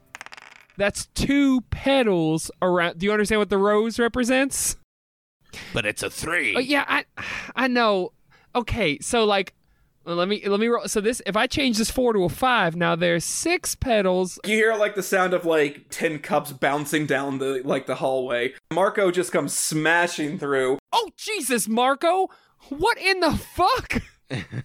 That's 0.77 1.05
two 1.07 1.61
petals 1.69 2.49
around. 2.61 2.97
Do 2.99 3.05
you 3.05 3.11
understand 3.11 3.39
what 3.39 3.49
the 3.49 3.57
rose 3.57 3.99
represents? 3.99 4.77
but 5.73 5.85
it's 5.85 6.03
a 6.03 6.09
three. 6.09 6.55
Oh 6.55 6.59
yeah, 6.59 6.85
I 6.87 7.05
I 7.55 7.67
know. 7.67 8.11
Okay, 8.55 8.99
so 8.99 9.23
like 9.23 9.53
well, 10.05 10.15
let 10.15 10.27
me 10.27 10.43
let 10.47 10.59
me 10.59 10.67
roll. 10.67 10.87
So 10.87 10.99
this 10.99 11.21
if 11.25 11.37
I 11.37 11.47
change 11.47 11.77
this 11.77 11.89
four 11.89 12.13
to 12.13 12.23
a 12.23 12.29
five, 12.29 12.75
now 12.75 12.95
there's 12.95 13.23
six 13.23 13.75
petals. 13.75 14.39
You 14.45 14.55
hear 14.55 14.75
like 14.75 14.95
the 14.95 15.03
sound 15.03 15.33
of 15.33 15.45
like 15.45 15.89
tin 15.89 16.19
cups 16.19 16.51
bouncing 16.51 17.05
down 17.05 17.37
the 17.37 17.61
like 17.63 17.85
the 17.85 17.95
hallway. 17.95 18.53
Marco 18.71 19.11
just 19.11 19.31
comes 19.31 19.57
smashing 19.57 20.39
through. 20.39 20.79
Oh 20.91 21.09
Jesus, 21.17 21.67
Marco! 21.67 22.29
What 22.69 22.97
in 22.97 23.19
the 23.19 23.31
fuck? 23.31 24.01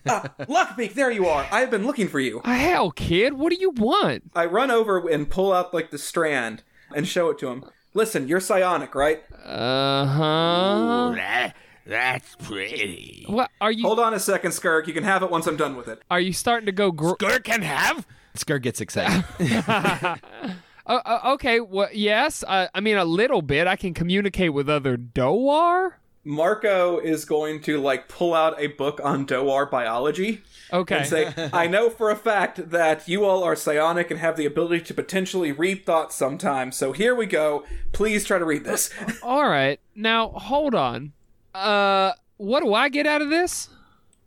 Ah, 0.07 0.33
Luckbeak, 0.41 0.95
there 0.95 1.11
you 1.11 1.27
are. 1.27 1.47
I've 1.53 1.71
been 1.71 1.87
looking 1.87 2.09
for 2.09 2.21
you. 2.21 2.41
Ah, 2.45 2.55
Hell, 2.55 2.91
kid, 2.91 3.35
what 3.35 3.53
do 3.53 3.59
you 3.61 3.71
want? 3.71 4.25
I 4.35 4.47
run 4.47 4.71
over 4.71 5.07
and 5.09 5.29
pull 5.29 5.53
out 5.53 5.75
like 5.75 5.91
the 5.91 5.99
strand 5.99 6.63
and 6.95 7.07
show 7.07 7.31
it 7.31 7.39
to 7.41 7.49
him. 7.49 7.65
Listen, 7.95 8.29
you're 8.29 8.41
psionic, 8.41 8.95
right? 8.95 9.23
Uh 9.45 10.07
huh. 10.07 11.13
that, 11.17 11.55
that's 11.87 12.37
pretty. 12.37 13.25
What 13.29 13.51
are 13.61 13.73
you? 13.73 13.85
Hold 13.85 13.99
on 14.01 14.15
a 14.15 14.19
second, 14.21 14.53
Skirk. 14.53 14.87
You 14.87 14.95
can 14.95 15.05
have 15.05 15.23
it 15.23 15.31
once 15.31 15.47
I'm 15.47 15.57
done 15.57 15.77
with 15.77 15.89
it. 15.89 16.01
Are 16.11 16.21
you 16.21 16.33
starting 16.33 16.67
to 16.67 16.73
go? 16.73 16.91
Gr- 16.93 17.15
Gurk 17.19 17.45
can 17.45 17.63
have. 17.63 18.07
Scar 18.35 18.59
gets 18.59 18.81
excited. 18.81 19.25
Uh, 20.89 21.03
uh, 21.05 21.33
okay, 21.35 21.61
well, 21.61 21.91
yes. 21.93 22.43
I, 22.49 22.71
I 22.73 22.81
mean, 22.81 22.97
a 22.97 23.05
little 23.05 23.43
bit. 23.43 23.67
I 23.67 23.77
can 23.77 23.93
communicate 23.93 24.55
with 24.55 24.71
other 24.71 24.97
Dohwar. 24.97 25.93
Marco 26.29 26.99
is 26.99 27.25
going 27.25 27.59
to 27.63 27.79
like 27.81 28.07
pull 28.07 28.35
out 28.35 28.55
a 28.61 28.67
book 28.67 29.01
on 29.03 29.27
Dohwar 29.27 29.71
biology 29.71 30.43
Okay. 30.71 30.99
and 30.99 31.07
say, 31.07 31.33
"I 31.55 31.67
know 31.67 31.89
for 31.89 32.11
a 32.11 32.17
fact 32.17 32.69
that 32.69 33.09
you 33.09 33.25
all 33.25 33.43
are 33.43 33.57
psionic 33.57 34.11
and 34.11 34.21
have 34.21 34.37
the 34.37 34.45
ability 34.45 34.85
to 34.85 34.93
potentially 34.95 35.53
read 35.53 35.87
thoughts 35.87 36.15
sometimes. 36.15 36.77
So 36.77 36.93
here 36.93 37.15
we 37.15 37.25
go. 37.25 37.65
Please 37.93 38.27
try 38.27 38.39
to 38.39 38.45
read 38.45 38.65
this." 38.65 38.91
All 39.23 39.49
right. 39.49 39.81
Now, 39.95 40.29
hold 40.29 40.75
on. 40.75 41.13
Uh, 41.55 42.13
what 42.37 42.61
do 42.63 42.75
I 42.75 42.91
get 42.91 43.07
out 43.07 43.23
of 43.23 43.31
this? 43.31 43.71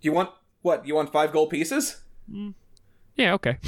you 0.02 0.12
want 0.12 0.32
what? 0.64 0.88
You 0.88 0.96
want 0.96 1.12
five 1.12 1.32
gold 1.32 1.52
pieces? 1.52 2.02
Yeah. 3.16 3.34
Okay. 3.36 3.60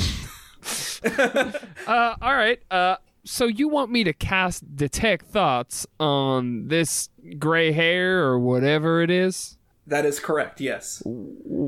uh, 1.05 2.15
all 2.19 2.35
right. 2.35 2.59
Uh, 2.71 2.95
so 3.25 3.45
you 3.45 3.67
want 3.67 3.91
me 3.91 4.03
to 4.03 4.13
cast 4.13 4.75
detect 4.75 5.25
thoughts 5.25 5.87
on 5.99 6.67
this 6.67 7.09
gray 7.39 7.71
hair 7.71 8.23
or 8.23 8.39
whatever 8.39 9.01
it 9.01 9.09
is? 9.09 9.57
That 9.85 10.05
is 10.05 10.19
correct. 10.19 10.61
Yes. 10.61 11.03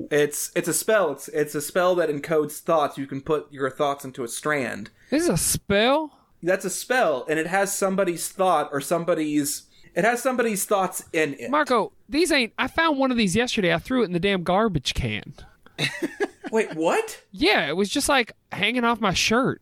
It's 0.10 0.52
it's 0.56 0.68
a 0.68 0.74
spell. 0.74 1.12
It's 1.12 1.28
it's 1.30 1.56
a 1.56 1.62
spell 1.62 1.96
that 1.96 2.10
encodes 2.10 2.60
thoughts. 2.60 2.98
You 2.98 3.08
can 3.08 3.22
put 3.22 3.52
your 3.52 3.70
thoughts 3.70 4.06
into 4.06 4.24
a 4.24 4.28
strand. 4.28 4.90
This 5.10 5.24
is 5.24 5.30
a 5.30 5.38
spell. 5.38 6.20
That's 6.42 6.66
a 6.66 6.70
spell, 6.70 7.26
and 7.28 7.40
it 7.40 7.48
has 7.48 7.76
somebody's 7.76 8.30
thought 8.30 8.70
or 8.72 8.80
somebody's. 8.80 9.64
It 9.96 10.04
has 10.04 10.22
somebody's 10.22 10.66
thoughts 10.66 11.04
in 11.14 11.36
it. 11.40 11.50
Marco, 11.50 11.92
these 12.08 12.32
ain't. 12.32 12.54
I 12.58 12.68
found 12.68 13.00
one 13.00 13.12
of 13.12 13.18
these 13.18 13.36
yesterday. 13.36 13.74
I 13.74 13.80
threw 13.80 14.04
it 14.04 14.06
in 14.06 14.14
the 14.14 14.20
damn 14.20 14.44
garbage 14.44 14.94
can. 14.94 15.34
Wait, 16.52 16.74
what? 16.76 17.22
Yeah, 17.32 17.68
it 17.68 17.76
was 17.76 17.90
just 17.90 18.08
like 18.08 18.34
hanging 18.52 18.84
off 18.84 19.02
my 19.02 19.14
shirt. 19.14 19.62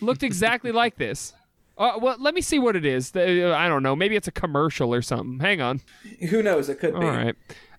Looked 0.00 0.22
exactly 0.22 0.72
like 0.72 0.96
this. 0.96 1.32
Uh, 1.76 1.98
well, 2.00 2.16
let 2.20 2.34
me 2.34 2.40
see 2.40 2.58
what 2.58 2.76
it 2.76 2.84
is. 2.86 3.14
I 3.16 3.68
don't 3.68 3.82
know. 3.82 3.96
Maybe 3.96 4.14
it's 4.16 4.28
a 4.28 4.32
commercial 4.32 4.94
or 4.94 5.02
something. 5.02 5.40
Hang 5.40 5.60
on. 5.60 5.80
Who 6.30 6.42
knows? 6.42 6.68
It 6.68 6.78
could 6.78 6.92
be. 6.94 7.04
All 7.06 7.12
right. 7.12 7.34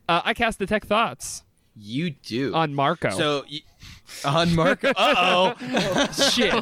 Uh, 0.10 0.22
I 0.26 0.34
cast 0.34 0.60
detect 0.60 0.88
thoughts 0.88 1.44
you 1.76 2.12
do. 2.12 2.54
on 2.54 2.74
Marco. 2.74 3.10
So, 3.12 3.46
y- 3.50 3.62
on 4.24 4.54
Marco. 4.56 4.90
Uh 4.96 5.54
oh. 5.58 6.12
shit. 6.30 6.54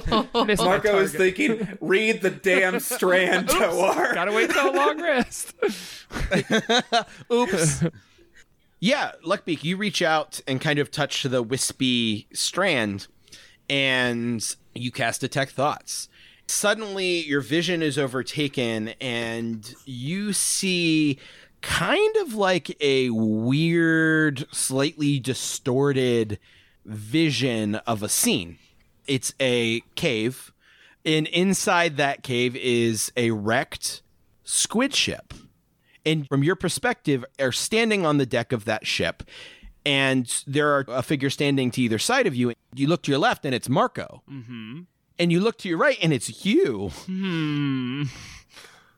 Missed 0.47 0.64
Marco 0.64 0.99
is 0.99 1.14
thinking, 1.14 1.78
read 1.82 2.22
the 2.22 2.30
damn 2.30 2.80
strand, 2.80 3.49
Toar. 3.49 4.14
Gotta 4.14 4.32
wait 4.32 4.49
till 4.51 4.70
a 4.70 4.76
long 4.76 5.01
rest. 5.01 5.54
Oops. 7.32 7.84
yeah, 8.80 9.12
Luckbeak, 9.26 9.64
you 9.64 9.78
reach 9.78 10.01
out 10.01 10.39
and 10.47 10.62
kind 10.62 10.80
of 10.80 10.91
touch 10.91 11.24
the 11.24 11.43
wispy 11.43 12.28
strand, 12.34 13.08
and 13.70 14.55
you 14.74 14.91
cast 14.91 15.22
Detect 15.22 15.51
Thoughts. 15.51 16.09
Suddenly, 16.47 17.22
your 17.22 17.41
vision 17.41 17.82
is 17.82 17.97
overtaken, 17.97 18.89
and 18.99 19.74
you 19.86 20.34
see 20.34 21.18
kind 21.61 22.16
of 22.18 22.34
like 22.34 22.76
a 22.82 23.09
weird, 23.11 24.45
slightly 24.53 25.20
distorted 25.20 26.38
vision 26.86 27.76
of 27.76 28.03
a 28.03 28.09
scene. 28.09 28.57
It's 29.07 29.34
a 29.39 29.82
cave 29.95 30.51
And 31.05 31.28
inside 31.28 31.97
that 31.97 32.24
cave 32.24 32.55
is 32.55 33.11
a 33.18 33.32
wrecked 33.32 34.01
squid 34.43 34.93
ship. 34.93 35.34
And 36.05 36.28
from 36.28 36.43
your 36.43 36.55
perspective, 36.55 37.26
are 37.39 37.51
standing 37.51 38.05
on 38.05 38.18
the 38.18 38.26
deck 38.26 38.51
of 38.51 38.66
that 38.66 38.86
ship, 38.88 39.24
and 39.86 40.43
there 40.47 40.69
are 40.69 40.86
a 40.88 41.03
figure 41.03 41.29
standing 41.29 41.71
to 41.71 41.81
either 41.81 41.99
side 41.99 42.27
of 42.27 42.36
you. 42.36 42.53
You 42.73 42.88
look 42.88 43.03
to 43.03 43.11
your 43.11 43.19
left, 43.19 43.45
and 43.45 43.53
it's 43.53 43.69
Marco. 43.69 44.23
Mm-hmm. 44.29 44.81
And 45.19 45.31
you 45.31 45.39
look 45.39 45.57
to 45.59 45.69
your 45.69 45.77
right, 45.77 45.97
and 46.01 46.11
it's 46.11 46.45
you. 46.45 46.89
Hmm. 47.05 48.03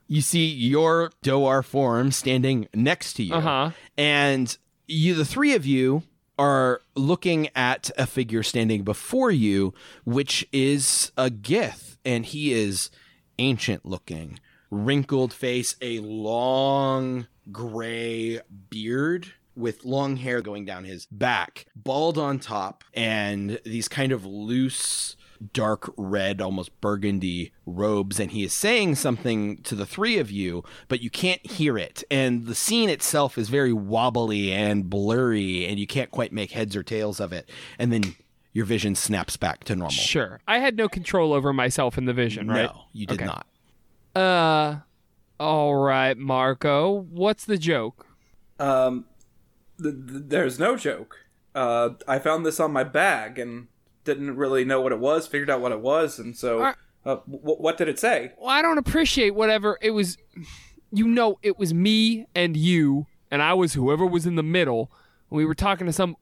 You 0.08 0.22
see 0.22 0.46
your 0.46 1.12
Dohwar 1.24 1.64
form 1.64 2.12
standing 2.12 2.68
next 2.74 3.14
to 3.14 3.24
you. 3.24 3.34
Uh-huh. 3.34 3.72
And 3.98 4.56
you, 4.88 5.16
the 5.16 5.26
three 5.26 5.56
of 5.56 5.66
you, 5.66 6.04
are 6.38 6.82
looking 6.96 7.50
at 7.56 7.90
a 7.98 8.06
figure 8.06 8.44
standing 8.44 8.84
before 8.84 9.32
you, 9.32 9.74
which 10.04 10.48
is 10.52 11.12
a 11.18 11.30
Gith, 11.30 11.98
and 12.06 12.26
he 12.26 12.54
is 12.54 12.92
ancient 13.40 13.86
looking, 13.86 14.40
wrinkled 14.70 15.34
face, 15.34 15.76
a 15.82 16.00
long 16.00 17.28
gray 17.52 18.40
beard 18.70 19.34
with 19.56 19.86
long 19.86 20.18
hair 20.18 20.42
going 20.42 20.66
down 20.66 20.84
his 20.84 21.06
back, 21.12 21.66
bald 21.76 22.18
on 22.18 22.40
top, 22.40 22.84
and 22.94 23.60
these 23.66 23.88
kind 23.88 24.12
of 24.12 24.26
loose 24.26 25.16
dark 25.54 25.94
red, 25.98 26.42
almost 26.42 26.80
burgundy 26.80 27.52
robes, 27.66 28.20
and 28.20 28.32
he 28.32 28.44
is 28.44 28.54
saying 28.54 28.96
something 28.96 29.58
to 29.64 29.76
the 29.76 29.86
three 29.86 30.18
of 30.18 30.32
you, 30.32 30.64
but 30.88 31.02
you 31.02 31.10
can't 31.10 31.46
hear 31.46 31.78
it. 31.78 32.04
And 32.10 32.46
the 32.46 32.56
scene 32.56 32.90
itself 32.90 33.38
is 33.38 33.50
very 33.50 33.74
wobbly 33.74 34.52
and 34.54 34.90
blurry, 34.90 35.66
and 35.66 35.78
you 35.78 35.88
can't 35.88 36.10
quite 36.10 36.32
make 36.32 36.52
heads 36.52 36.76
or 36.76 36.84
tails 36.84 37.20
of 37.20 37.34
it. 37.34 37.50
And 37.78 37.92
then 37.92 38.16
your 38.54 38.66
vision 38.66 38.96
snaps 38.96 39.36
back 39.36 39.66
to 39.66 39.76
normal. 39.76 39.92
Sure. 39.92 40.40
I 40.48 40.60
had 40.60 40.78
no 40.78 40.88
control 40.88 41.34
over 41.34 41.52
myself 41.52 41.98
in 41.98 42.06
the 42.06 42.14
vision, 42.14 42.48
right? 42.48 42.72
No, 42.74 42.84
you 42.94 43.06
did 43.06 43.22
Okay. 43.22 43.26
not. 43.26 43.46
Uh, 44.16 44.80
all 45.38 45.76
right, 45.76 46.18
Marco. 46.18 46.92
What's 47.12 47.44
the 47.44 47.58
joke? 47.58 48.08
Um, 48.58 49.06
th- 49.82 49.96
th- 49.96 50.24
there's 50.28 50.60
no 50.60 50.76
joke. 50.76 51.18
Uh, 51.54 51.92
I 52.08 52.20
found 52.20 52.46
this 52.46 52.60
on 52.60 52.72
my 52.72 52.84
bag 52.84 53.40
and 53.40 53.68
didn't 54.04 54.36
really 54.36 54.66
know 54.66 54.82
what 54.82 54.92
it 54.92 55.00
was. 55.00 55.28
Figured 55.28 55.50
out 55.50 55.62
what 55.62 55.72
it 55.72 55.82
was, 55.82 56.20
and 56.20 56.36
so 56.36 56.62
uh, 56.62 56.74
w- 57.06 57.56
what 57.58 57.78
did 57.78 57.88
it 57.88 58.00
say? 58.00 58.34
Well, 58.38 58.50
I 58.50 58.62
don't 58.62 58.78
appreciate 58.78 59.32
whatever 59.36 59.78
it 59.82 59.92
was. 59.92 60.18
You 60.92 61.08
know, 61.08 61.40
it 61.42 61.58
was 61.58 61.74
me 61.74 62.28
and 62.36 62.56
you, 62.56 63.08
and 63.32 63.42
I 63.42 63.54
was 63.54 63.74
whoever 63.74 64.06
was 64.06 64.26
in 64.26 64.36
the 64.36 64.44
middle. 64.44 64.92
We 65.30 65.46
were 65.46 65.56
talking 65.56 65.88
to 65.88 65.94
some 65.94 66.16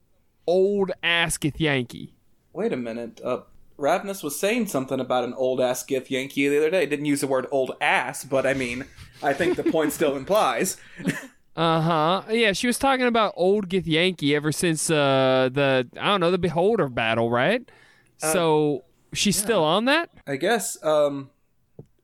old 0.47 0.91
ass 1.01 1.38
Yankee. 1.58 2.14
Wait 2.54 2.72
a 2.74 2.78
minute. 2.78 3.20
Uh, 3.24 3.41
Ravnus 3.78 4.24
was 4.24 4.39
saying 4.39 4.68
something 4.68 4.99
about 4.99 5.24
an 5.24 5.34
old 5.34 5.60
ass 5.60 5.84
Githyanki 5.86 6.49
the 6.49 6.58
other 6.58 6.70
day. 6.70 6.86
Didn't 6.86 7.06
use 7.06 7.22
the 7.22 7.28
word 7.28 7.47
old 7.51 7.72
ass, 7.82 8.24
but 8.24 8.45
I 8.45 8.54
mean, 8.54 8.86
I 9.22 9.34
think 9.34 9.58
the 9.58 9.64
point 9.64 9.91
still 9.93 10.16
implies. 10.24 10.78
Uh 11.56 11.82
huh. 11.82 12.24
Yeah, 12.32 12.54
she 12.54 12.66
was 12.68 12.80
talking 12.80 13.06
about 13.06 13.34
old 13.38 13.70
Githyanki 13.70 14.36
ever 14.36 14.51
since 14.51 14.89
uh 14.89 15.49
the 15.51 15.88
I 15.99 16.08
don't 16.08 16.20
know 16.20 16.32
the 16.32 16.38
Beholder 16.39 16.89
battle, 16.89 17.30
right? 17.30 17.70
so 18.18 18.86
she's 19.14 19.36
still 19.36 19.64
on 19.64 19.86
that. 19.86 20.10
I 20.26 20.38
guess. 20.38 20.82
Um, 20.84 21.30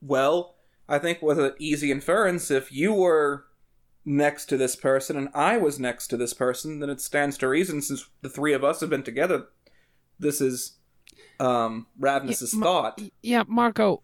well, 0.02 0.56
I 0.88 0.98
think 0.98 1.22
with 1.22 1.38
an 1.38 1.54
easy 1.58 1.90
inference, 1.90 2.50
if 2.50 2.70
you 2.70 2.92
were 2.92 3.46
next 4.04 4.46
to 4.46 4.56
this 4.56 4.76
person 4.76 5.16
and 5.16 5.28
I 5.34 5.56
was 5.56 5.78
next 5.78 6.08
to 6.08 6.16
this 6.16 6.32
person, 6.34 6.80
then 6.80 6.90
it 6.90 7.00
stands 7.00 7.38
to 7.38 7.48
reason 7.48 7.80
since 7.82 8.08
the 8.22 8.28
three 8.28 8.52
of 8.52 8.62
us 8.64 8.80
have 8.80 8.90
been 8.90 9.02
together. 9.02 9.46
This 10.18 10.40
is 10.40 10.76
um 11.40 11.86
Ravnus's 11.98 12.54
Ma- 12.54 12.66
thought. 12.66 13.02
Yeah, 13.22 13.44
Marco. 13.48 14.02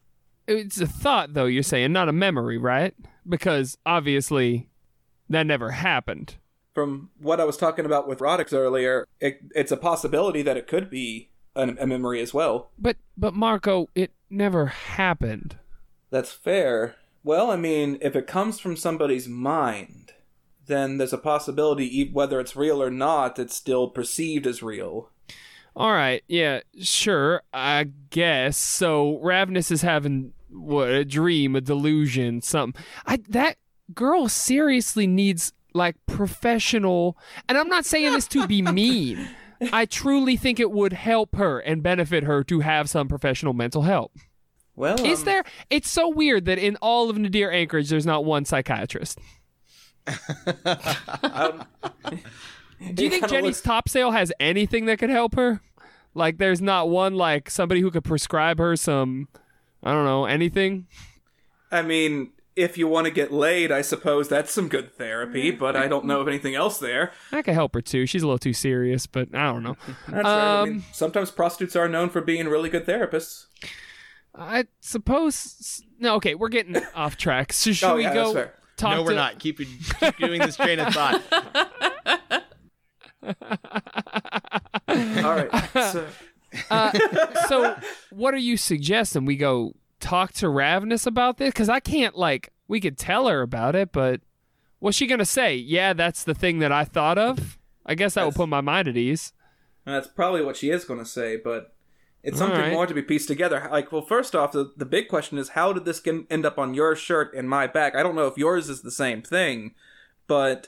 It's 0.48 0.80
a 0.80 0.86
thought 0.86 1.34
though. 1.34 1.46
You're 1.46 1.62
saying 1.62 1.92
not 1.92 2.08
a 2.08 2.12
memory, 2.12 2.56
right? 2.58 2.94
Because 3.28 3.76
obviously 3.84 4.68
that 5.28 5.46
never 5.46 5.70
happened. 5.70 6.36
From 6.74 7.10
what 7.18 7.40
I 7.40 7.44
was 7.44 7.56
talking 7.56 7.86
about 7.86 8.06
with 8.06 8.18
Rodix 8.18 8.52
earlier, 8.52 9.06
it, 9.20 9.40
it's 9.54 9.72
a 9.72 9.76
possibility 9.76 10.42
that 10.42 10.56
it 10.56 10.66
could 10.66 10.90
be 10.90 11.30
an, 11.54 11.76
a 11.80 11.86
memory 11.86 12.20
as 12.20 12.34
well. 12.34 12.70
But 12.78 12.96
but 13.16 13.34
Marco, 13.34 13.88
it 13.94 14.12
never 14.28 14.66
happened. 14.66 15.56
That's 16.10 16.32
fair. 16.32 16.96
Well, 17.24 17.50
I 17.50 17.56
mean, 17.56 17.98
if 18.00 18.14
it 18.14 18.26
comes 18.26 18.60
from 18.60 18.76
somebody's 18.76 19.26
mind, 19.26 20.12
then 20.66 20.98
there's 20.98 21.12
a 21.12 21.18
possibility, 21.18 22.08
whether 22.12 22.38
it's 22.40 22.54
real 22.54 22.82
or 22.82 22.90
not, 22.90 23.38
it's 23.38 23.56
still 23.56 23.88
perceived 23.88 24.46
as 24.46 24.62
real. 24.62 25.10
All 25.74 25.92
right, 25.92 26.22
yeah, 26.26 26.60
sure, 26.80 27.42
I 27.52 27.90
guess. 28.10 28.56
So 28.56 29.20
Ravnus 29.22 29.70
is 29.70 29.82
having 29.82 30.32
what 30.50 30.88
a 30.88 31.04
dream, 31.04 31.56
a 31.56 31.60
delusion, 31.60 32.40
something. 32.40 32.82
I 33.06 33.18
that 33.28 33.58
girl 33.94 34.28
seriously 34.28 35.06
needs 35.06 35.52
like 35.72 35.96
professional. 36.06 37.16
And 37.48 37.56
I'm 37.56 37.68
not 37.68 37.84
saying 37.84 38.12
this 38.12 38.26
to 38.28 38.46
be 38.46 38.62
mean. 38.62 39.28
I 39.72 39.86
truly 39.86 40.36
think 40.36 40.60
it 40.60 40.70
would 40.70 40.92
help 40.92 41.36
her 41.36 41.60
and 41.60 41.82
benefit 41.82 42.24
her 42.24 42.44
to 42.44 42.60
have 42.60 42.88
some 42.88 43.08
professional 43.08 43.52
mental 43.52 43.82
help. 43.82 44.12
Well, 44.74 45.02
Is 45.04 45.20
um, 45.20 45.24
there? 45.24 45.44
It's 45.70 45.88
so 45.88 46.08
weird 46.08 46.44
that 46.44 46.58
in 46.58 46.76
all 46.76 47.08
of 47.08 47.16
Nadir 47.16 47.50
Anchorage, 47.50 47.88
there's 47.88 48.04
not 48.04 48.24
one 48.24 48.44
psychiatrist. 48.44 49.18
um, 51.22 51.64
Do 52.92 53.04
you 53.04 53.10
think 53.10 53.28
Jenny's 53.28 53.62
top 53.62 53.88
sale 53.88 54.10
has 54.10 54.32
anything 54.38 54.84
that 54.86 54.98
could 54.98 55.10
help 55.10 55.34
her? 55.34 55.60
Like, 56.14 56.36
there's 56.38 56.60
not 56.60 56.90
one 56.90 57.14
like 57.14 57.48
somebody 57.50 57.80
who 57.80 57.90
could 57.90 58.04
prescribe 58.04 58.58
her 58.58 58.76
some, 58.76 59.28
I 59.82 59.92
don't 59.92 60.04
know, 60.04 60.26
anything. 60.26 60.86
I 61.72 61.82
mean, 61.82 62.32
if 62.56 62.76
you 62.78 62.88
want 62.88 63.04
to 63.04 63.10
get 63.10 63.30
laid, 63.32 63.70
I 63.70 63.82
suppose 63.82 64.28
that's 64.28 64.50
some 64.50 64.68
good 64.68 64.94
therapy, 64.96 65.50
but 65.50 65.76
I 65.76 65.86
don't 65.88 66.06
know 66.06 66.20
of 66.20 66.28
anything 66.28 66.54
else 66.54 66.78
there. 66.78 67.12
I 67.30 67.42
could 67.42 67.54
help 67.54 67.74
her 67.74 67.82
too. 67.82 68.06
She's 68.06 68.22
a 68.22 68.26
little 68.26 68.38
too 68.38 68.52
serious, 68.54 69.06
but 69.06 69.34
I 69.34 69.44
don't 69.52 69.62
know. 69.62 69.76
That's 70.08 70.24
right. 70.24 70.26
I 70.26 70.60
Um, 70.62 70.68
mean, 70.70 70.84
sometimes 70.92 71.30
prostitutes 71.30 71.76
are 71.76 71.88
known 71.88 72.08
for 72.08 72.20
being 72.22 72.46
really 72.48 72.70
good 72.70 72.86
therapists. 72.86 73.46
I 74.34 74.64
suppose. 74.80 75.82
No, 75.98 76.14
okay, 76.16 76.34
we're 76.34 76.48
getting 76.48 76.76
off 76.94 77.16
track. 77.16 77.52
So 77.52 77.72
should 77.72 77.88
Oh, 77.90 77.96
we 77.96 78.04
go 78.04 78.12
that's 78.14 78.32
fair. 78.32 78.54
talk 78.76 78.96
no, 78.96 79.02
we're 79.02 79.10
to? 79.10 79.16
not. 79.16 79.38
Keep, 79.38 79.58
keep 79.58 80.16
doing 80.18 80.40
this 80.40 80.56
train 80.56 80.78
of 80.80 80.92
thought. 80.94 81.22
All 84.88 85.34
right. 85.34 85.50
So, 85.74 86.06
so 87.48 87.76
what 88.10 88.34
are 88.34 88.38
you 88.38 88.56
suggesting? 88.56 89.24
We 89.24 89.36
go 89.36 89.74
talk 90.00 90.32
to 90.34 90.46
Ravnus 90.46 91.06
about 91.06 91.38
this? 91.38 91.50
Because 91.52 91.68
I 91.68 91.80
can't 91.80 92.16
like 92.16 92.50
we 92.68 92.80
could 92.80 92.98
tell 92.98 93.28
her 93.28 93.42
about 93.42 93.74
it, 93.76 93.92
but 93.92 94.20
what's 94.78 94.96
she 94.96 95.06
gonna 95.06 95.24
say? 95.24 95.54
Yeah, 95.56 95.92
that's 95.92 96.24
the 96.24 96.34
thing 96.34 96.58
that 96.60 96.72
I 96.72 96.84
thought 96.84 97.18
of. 97.18 97.58
I 97.84 97.94
guess 97.94 98.14
that 98.14 98.22
will 98.22 98.30
That's- 98.30 98.38
put 98.38 98.48
my 98.48 98.60
mind 98.60 98.88
at 98.88 98.96
ease. 98.96 99.32
And 99.84 99.94
that's 99.94 100.08
probably 100.08 100.42
what 100.44 100.56
she 100.56 100.70
is 100.70 100.84
going 100.84 100.98
to 100.98 101.06
say, 101.06 101.36
but 101.36 101.72
it's 102.24 102.38
something 102.38 102.56
Alright. 102.58 102.72
more 102.72 102.88
to 102.88 102.92
be 102.94 103.02
pieced 103.02 103.28
together. 103.28 103.68
Like, 103.70 103.92
well, 103.92 104.02
first 104.02 104.34
off, 104.34 104.50
the, 104.50 104.72
the 104.76 104.84
big 104.84 105.06
question 105.06 105.38
is 105.38 105.50
how 105.50 105.72
did 105.72 105.84
this 105.84 106.00
get, 106.00 106.24
end 106.28 106.44
up 106.44 106.58
on 106.58 106.74
your 106.74 106.96
shirt 106.96 107.32
and 107.36 107.48
my 107.48 107.68
back? 107.68 107.94
I 107.94 108.02
don't 108.02 108.16
know 108.16 108.26
if 108.26 108.36
yours 108.36 108.68
is 108.68 108.82
the 108.82 108.90
same 108.90 109.22
thing, 109.22 109.74
but 110.26 110.66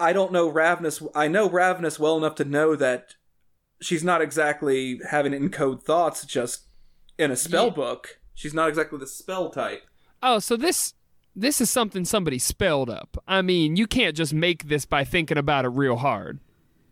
I 0.00 0.12
don't 0.12 0.32
know 0.32 0.50
Ravnus. 0.52 1.06
I 1.14 1.28
know 1.28 1.48
Ravnus 1.48 2.00
well 2.00 2.16
enough 2.16 2.34
to 2.36 2.44
know 2.44 2.74
that 2.74 3.14
she's 3.80 4.02
not 4.02 4.20
exactly 4.20 5.00
having 5.10 5.30
encode 5.32 5.84
thoughts 5.84 6.24
just 6.24 6.64
in 7.16 7.30
a 7.30 7.36
spell 7.36 7.66
Yeah. 7.66 7.74
book. 7.74 8.18
She's 8.36 8.54
not 8.54 8.68
exactly 8.68 8.98
the 8.98 9.06
spell 9.06 9.50
type. 9.50 9.82
Oh, 10.22 10.38
so 10.38 10.56
this 10.56 10.94
this 11.34 11.60
is 11.60 11.70
something 11.70 12.04
somebody 12.04 12.38
spelled 12.38 12.88
up. 12.88 13.16
I 13.26 13.42
mean, 13.42 13.76
you 13.76 13.86
can't 13.86 14.14
just 14.14 14.32
make 14.32 14.68
this 14.68 14.84
by 14.84 15.04
thinking 15.04 15.38
about 15.38 15.64
it 15.64 15.68
real 15.68 15.96
hard. 15.96 16.38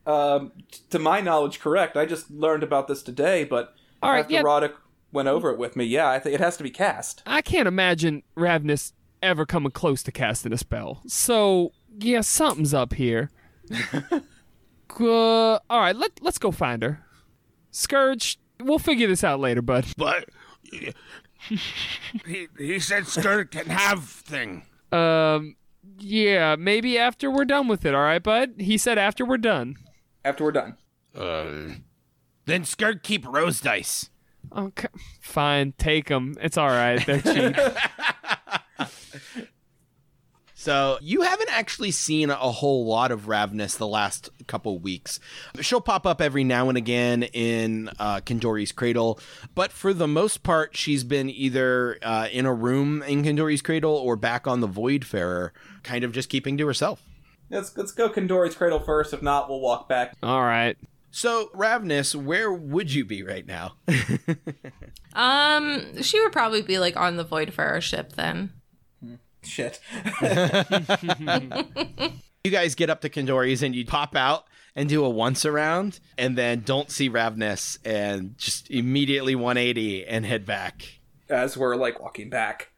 Um, 0.07 0.53
t- 0.72 0.80
to 0.90 0.99
my 0.99 1.20
knowledge, 1.20 1.61
correct. 1.61 1.97
I 1.97 2.07
just 2.07 2.30
learned 2.30 2.62
about 2.62 2.88
this 2.88 3.03
today, 3.03 3.45
but 3.45 3.74
All 4.03 4.11
right, 4.11 4.20
after 4.20 4.32
yeah. 4.32 4.42
Roddick 4.42 4.74
went 5.12 5.28
over 5.28 5.51
it 5.51 5.59
with 5.59 5.76
me, 5.76 5.84
yeah, 5.84 6.09
I 6.11 6.18
think 6.18 6.34
it 6.34 6.40
has 6.40 6.57
to 6.57 6.62
be 6.62 6.70
cast. 6.70 7.22
I 7.26 7.42
can't 7.42 7.68
imagine 7.68 8.22
Ravnus 8.36 8.92
ever 9.22 9.47
coming 9.47 9.70
close 9.70 10.03
to 10.05 10.12
casting 10.12 10.53
a 10.53 10.59
spell. 10.59 11.03
So 11.07 11.72
yeah, 11.99 12.22
something's 12.22 12.74
up 12.74 12.95
here. 12.95 13.30
uh, 14.11 14.20
all 15.01 15.61
right, 15.70 15.97
let 15.97 16.22
let's 16.22 16.38
go 16.38 16.51
find 16.51 16.82
her. 16.82 17.05
Scourge, 17.70 18.38
we'll 18.61 18.78
figure 18.78 19.09
this 19.09 19.24
out 19.24 19.40
later, 19.40 19.62
bud. 19.62 19.86
But 19.97 20.28
he, 22.26 22.49
he 22.59 22.78
said 22.80 23.07
Skirt 23.07 23.51
can 23.51 23.66
have 23.66 24.05
thing. 24.05 24.64
Um, 24.92 25.57
yeah, 25.99 26.57
maybe 26.57 26.99
after 26.99 27.30
we're 27.30 27.45
done 27.45 27.68
with 27.68 27.84
it. 27.84 27.95
All 27.95 28.03
right, 28.03 28.22
bud. 28.22 28.55
He 28.59 28.78
said 28.78 28.99
after 28.99 29.24
we're 29.24 29.38
done. 29.38 29.76
After 30.24 30.45
we're 30.45 30.53
done. 30.53 30.76
Uh, 31.14 31.74
then 32.47 32.64
Skirt 32.64 33.03
keep 33.03 33.26
rose 33.26 33.61
dice. 33.61 34.11
Okay, 34.55 34.88
fine, 35.20 35.72
take 35.78 36.09
them. 36.09 36.34
It's 36.40 36.57
all 36.59 36.68
right. 36.68 37.05
They're 37.05 37.20
cheap. 37.20 37.57
So 40.65 40.97
you 41.03 41.21
haven't 41.21 41.51
actually 41.51 41.91
seen 41.91 42.31
a 42.31 42.37
whole 42.37 42.87
lot 42.87 43.12
of 43.12 43.27
Ravnus 43.27 43.77
the 43.77 43.87
last 43.87 44.31
couple 44.47 44.79
weeks. 44.79 45.21
She'll 45.61 45.83
pop 45.83 46.07
up 46.07 46.23
every 46.23 46.43
now 46.43 46.71
and 46.71 46.79
again 46.79 47.25
in 47.25 47.91
uh, 47.99 48.21
Kindori's 48.21 48.73
cradle, 48.73 49.21
but 49.55 49.73
for 49.73 49.93
the 49.93 50.09
most 50.09 50.43
part, 50.43 50.75
she's 50.75 51.05
been 51.05 51.29
either 51.29 51.99
uh, 52.01 52.29
in 52.33 52.47
a 52.47 52.55
room 52.55 53.03
in 53.03 53.23
Kindori's 53.25 53.61
cradle 53.61 53.93
or 53.93 54.17
back 54.17 54.47
on 54.47 54.61
the 54.61 54.67
Voidfarer, 54.67 55.51
kind 55.83 56.03
of 56.03 56.12
just 56.12 56.31
keeping 56.31 56.57
to 56.57 56.67
herself. 56.67 57.03
Let's 57.51 57.77
let's 57.77 57.93
go 57.93 58.09
Kindori's 58.09 58.55
cradle 58.55 58.81
first. 58.81 59.12
If 59.12 59.21
not, 59.21 59.51
we'll 59.51 59.61
walk 59.61 59.87
back. 59.87 60.15
All 60.23 60.41
right. 60.41 60.79
So 61.11 61.51
Ravnus, 61.55 62.15
where 62.15 62.51
would 62.51 62.91
you 62.91 63.05
be 63.05 63.23
right 63.23 63.47
now? 63.47 63.75
Um, 65.15 66.03
she 66.03 66.21
would 66.21 66.33
probably 66.33 66.62
be 66.62 66.79
like 66.79 66.97
on 66.97 67.17
the 67.17 67.25
Voidfarer 67.25 67.81
ship 67.81 68.15
then. 68.15 68.51
Shit. 69.45 69.80
you 72.45 72.51
guys 72.51 72.74
get 72.74 72.90
up 72.90 73.01
to 73.03 73.09
Kindori's 73.09 73.62
and 73.62 73.74
you 73.74 73.84
pop 73.84 74.16
out 74.16 74.47
and 74.76 74.88
do 74.88 75.05
a 75.05 75.09
once 75.09 75.45
around, 75.45 76.01
and 76.18 76.36
then 76.36 76.61
don't 76.61 76.90
see 76.90 77.09
Ravnus 77.09 77.78
and 77.84 78.36
just 78.36 78.70
immediately 78.70 79.34
180 79.34 80.05
and 80.05 80.26
head 80.26 80.45
back. 80.45 80.99
As 81.28 81.57
we're 81.57 81.76
like 81.76 82.01
walking 82.01 82.28
back. 82.28 82.72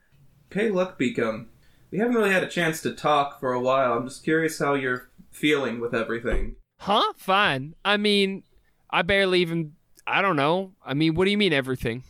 Okay, 0.53 0.71
Luck 0.71 0.99
Beacon. 0.99 1.49
We 1.91 1.99
haven't 1.99 2.15
really 2.15 2.33
had 2.33 2.43
a 2.43 2.49
chance 2.49 2.83
to 2.83 2.93
talk 2.93 3.41
for 3.41 3.53
a 3.53 3.61
while. 3.61 3.95
I'm 3.95 4.07
just 4.07 4.25
curious 4.25 4.59
how 4.59 4.75
you're 4.75 5.09
feeling 5.31 5.81
with 5.81 5.95
everything. 5.95 6.57
Huh? 6.81 7.13
Fine. 7.17 7.75
I 7.85 7.97
mean, 7.97 8.43
I 8.91 9.03
barely 9.03 9.41
even. 9.41 9.73
I 10.07 10.23
don't 10.23 10.37
know. 10.37 10.73
I 10.85 10.95
mean, 10.95 11.15
what 11.15 11.25
do 11.25 11.31
you 11.31 11.39
mean 11.39 11.53
everything? 11.53 12.05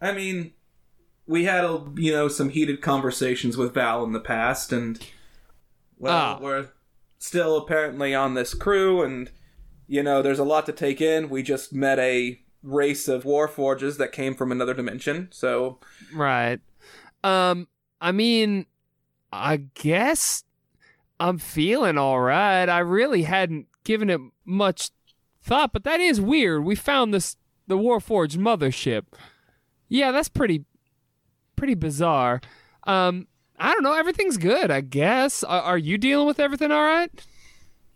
I 0.00 0.12
mean, 0.12 0.52
we 1.26 1.44
had 1.44 1.64
a, 1.64 1.82
you 1.96 2.12
know 2.12 2.28
some 2.28 2.50
heated 2.50 2.80
conversations 2.82 3.56
with 3.56 3.74
Val 3.74 4.04
in 4.04 4.12
the 4.12 4.20
past, 4.20 4.72
and 4.72 4.98
well, 5.98 6.14
Ah. 6.14 6.38
we're 6.40 6.68
still 7.18 7.56
apparently 7.56 8.14
on 8.14 8.34
this 8.34 8.54
crew, 8.54 9.02
and 9.02 9.30
you 9.86 10.02
know 10.02 10.22
there's 10.22 10.38
a 10.38 10.44
lot 10.44 10.66
to 10.66 10.72
take 10.72 11.00
in. 11.00 11.28
We 11.30 11.42
just 11.42 11.72
met 11.72 11.98
a 11.98 12.40
race 12.62 13.08
of 13.08 13.24
war 13.24 13.46
forges 13.48 13.98
that 13.98 14.12
came 14.12 14.34
from 14.34 14.50
another 14.52 14.74
dimension, 14.74 15.28
so 15.30 15.78
Right. 16.14 16.60
Um, 17.22 17.68
I 18.00 18.12
mean, 18.12 18.66
I 19.32 19.56
guess 19.74 20.44
I'm 21.20 21.38
feeling 21.38 21.96
all 21.98 22.20
right. 22.20 22.68
I 22.68 22.78
really 22.80 23.22
hadn't 23.22 23.66
given 23.84 24.10
it 24.10 24.20
much 24.44 24.90
thought, 25.42 25.72
but 25.72 25.84
that 25.84 26.00
is 26.00 26.20
weird. 26.20 26.64
We 26.64 26.74
found 26.74 27.12
this 27.14 27.36
the 27.66 27.78
Warforged 27.78 28.36
mothership. 28.36 29.04
Yeah, 29.88 30.10
that's 30.12 30.28
pretty 30.28 30.64
pretty 31.56 31.74
bizarre. 31.74 32.40
Um, 32.84 33.26
I 33.58 33.72
don't 33.72 33.82
know. 33.82 33.94
Everything's 33.94 34.36
good, 34.36 34.70
I 34.70 34.80
guess. 34.80 35.42
Are, 35.44 35.62
are 35.62 35.78
you 35.78 35.96
dealing 35.98 36.26
with 36.26 36.40
everything 36.40 36.70
all 36.72 36.84
right? 36.84 37.10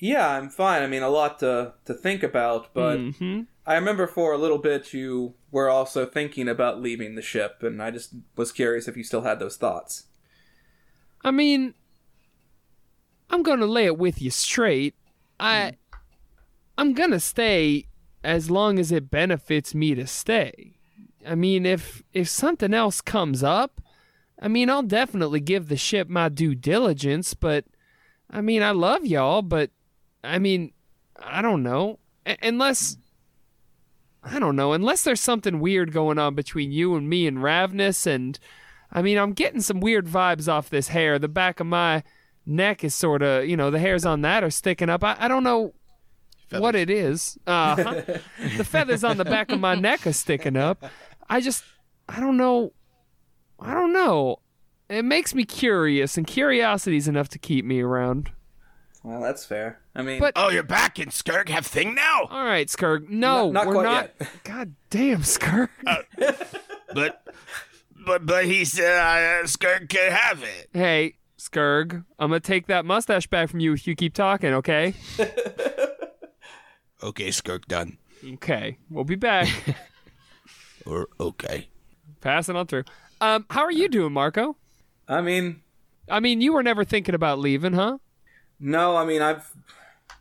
yeah, 0.00 0.28
I'm 0.28 0.48
fine. 0.48 0.82
I 0.82 0.86
mean, 0.86 1.02
a 1.02 1.08
lot 1.10 1.40
to 1.40 1.74
to 1.86 1.94
think 1.94 2.22
about, 2.22 2.72
but 2.72 2.98
Mhm. 2.98 3.46
I 3.66 3.74
remember 3.74 4.06
for 4.06 4.32
a 4.32 4.38
little 4.38 4.58
bit 4.58 4.94
you 4.94 5.34
were 5.50 5.68
also 5.68 6.06
thinking 6.06 6.48
about 6.48 6.80
leaving 6.80 7.16
the 7.16 7.22
ship, 7.22 7.62
and 7.62 7.82
I 7.82 7.90
just 7.90 8.14
was 8.36 8.52
curious 8.52 8.86
if 8.88 8.96
you 8.96 9.02
still 9.04 9.22
had 9.22 9.40
those 9.40 9.56
thoughts. 9.56 10.04
I 11.24 11.32
mean, 11.32 11.74
I'm 13.30 13.42
gonna 13.42 13.66
lay 13.66 13.86
it 13.86 13.98
with 13.98 14.22
you 14.22 14.30
straight. 14.30 14.94
I, 15.40 15.72
I'm 16.78 16.94
gonna 16.94 17.20
stay 17.20 17.86
as 18.24 18.50
long 18.50 18.78
as 18.78 18.90
it 18.92 19.10
benefits 19.10 19.74
me 19.74 19.94
to 19.96 20.06
stay. 20.06 20.77
I 21.26 21.34
mean, 21.34 21.66
if 21.66 22.02
if 22.12 22.28
something 22.28 22.72
else 22.72 23.00
comes 23.00 23.42
up, 23.42 23.80
I 24.40 24.48
mean, 24.48 24.70
I'll 24.70 24.82
definitely 24.82 25.40
give 25.40 25.68
the 25.68 25.76
ship 25.76 26.08
my 26.08 26.28
due 26.28 26.54
diligence. 26.54 27.34
But 27.34 27.64
I 28.30 28.40
mean, 28.40 28.62
I 28.62 28.70
love 28.70 29.04
y'all, 29.04 29.42
but 29.42 29.70
I 30.22 30.38
mean, 30.38 30.72
I 31.20 31.42
don't 31.42 31.62
know, 31.62 31.98
A- 32.26 32.38
unless. 32.42 32.96
I 34.24 34.40
don't 34.40 34.56
know, 34.56 34.72
unless 34.72 35.04
there's 35.04 35.20
something 35.20 35.60
weird 35.60 35.92
going 35.92 36.18
on 36.18 36.34
between 36.34 36.72
you 36.72 36.96
and 36.96 37.08
me 37.08 37.26
and 37.26 37.38
Ravnus, 37.38 38.04
and 38.04 38.38
I 38.92 39.00
mean, 39.00 39.16
I'm 39.16 39.32
getting 39.32 39.60
some 39.60 39.80
weird 39.80 40.06
vibes 40.06 40.52
off 40.52 40.68
this 40.68 40.88
hair. 40.88 41.18
The 41.18 41.28
back 41.28 41.60
of 41.60 41.66
my 41.66 42.02
neck 42.44 42.82
is 42.82 42.94
sort 42.94 43.22
of, 43.22 43.46
you 43.46 43.56
know, 43.56 43.70
the 43.70 43.78
hairs 43.78 44.04
on 44.04 44.22
that 44.22 44.42
are 44.42 44.50
sticking 44.50 44.90
up. 44.90 45.04
I, 45.04 45.16
I 45.18 45.28
don't 45.28 45.44
know 45.44 45.72
what 46.50 46.74
it 46.74 46.90
is. 46.90 47.38
Uh, 47.46 47.74
the 48.56 48.64
feathers 48.64 49.04
on 49.04 49.18
the 49.18 49.24
back 49.24 49.50
of 49.52 49.60
my 49.60 49.74
neck 49.74 50.06
are 50.06 50.12
sticking 50.12 50.56
up. 50.56 50.84
I 51.28 51.40
just, 51.40 51.64
I 52.08 52.20
don't 52.20 52.36
know. 52.36 52.72
I 53.60 53.74
don't 53.74 53.92
know. 53.92 54.38
It 54.88 55.04
makes 55.04 55.34
me 55.34 55.44
curious, 55.44 56.16
and 56.16 56.26
curiosity's 56.26 57.08
enough 57.08 57.28
to 57.30 57.38
keep 57.38 57.64
me 57.64 57.80
around. 57.80 58.30
Well, 59.04 59.20
that's 59.20 59.44
fair. 59.44 59.80
I 59.94 60.02
mean, 60.02 60.18
But- 60.20 60.32
Oh, 60.36 60.48
you're 60.48 60.62
back 60.62 60.98
in 60.98 61.10
Skirk 61.10 61.48
have 61.48 61.66
thing 61.66 61.94
now? 61.94 62.22
All 62.30 62.44
right, 62.44 62.68
Skirk. 62.68 63.08
No, 63.08 63.50
Not- 63.50 63.52
not 63.52 63.66
we're 63.66 63.74
quite 63.74 63.84
not. 63.84 64.10
yet. 64.20 64.28
God 64.44 64.74
damn, 64.90 65.22
Skirk. 65.22 65.70
But 66.94 67.22
but 68.06 68.24
but 68.26 68.44
he 68.46 68.64
said 68.64 68.98
uh, 68.98 69.46
Skirk 69.46 69.88
can 69.88 70.10
have 70.12 70.42
it. 70.42 70.68
hey, 70.72 71.14
Skirg, 71.38 72.04
I'm 72.18 72.30
gonna 72.30 72.40
take 72.40 72.66
that 72.68 72.84
mustache 72.86 73.26
back 73.26 73.50
from 73.50 73.60
you 73.60 73.72
if 73.74 73.86
you 73.86 73.94
keep 73.94 74.14
talking. 74.14 74.54
Okay. 74.54 74.94
Okay, 77.00 77.28
Skirk 77.30 77.66
done. 77.66 77.98
Okay, 78.34 78.76
we'll 78.90 79.04
be 79.04 79.14
back. 79.14 79.48
Or 80.88 81.08
okay. 81.20 81.68
Passing 82.20 82.56
on 82.56 82.66
through. 82.66 82.84
Um, 83.20 83.46
how 83.50 83.62
are 83.62 83.72
you 83.72 83.88
doing, 83.88 84.12
Marco? 84.12 84.56
I 85.06 85.20
mean, 85.20 85.62
I 86.08 86.20
mean, 86.20 86.40
you 86.40 86.52
were 86.52 86.62
never 86.62 86.84
thinking 86.84 87.14
about 87.14 87.38
leaving, 87.38 87.74
huh? 87.74 87.98
no, 88.58 88.96
I 88.96 89.04
mean, 89.04 89.22
I've. 89.22 89.52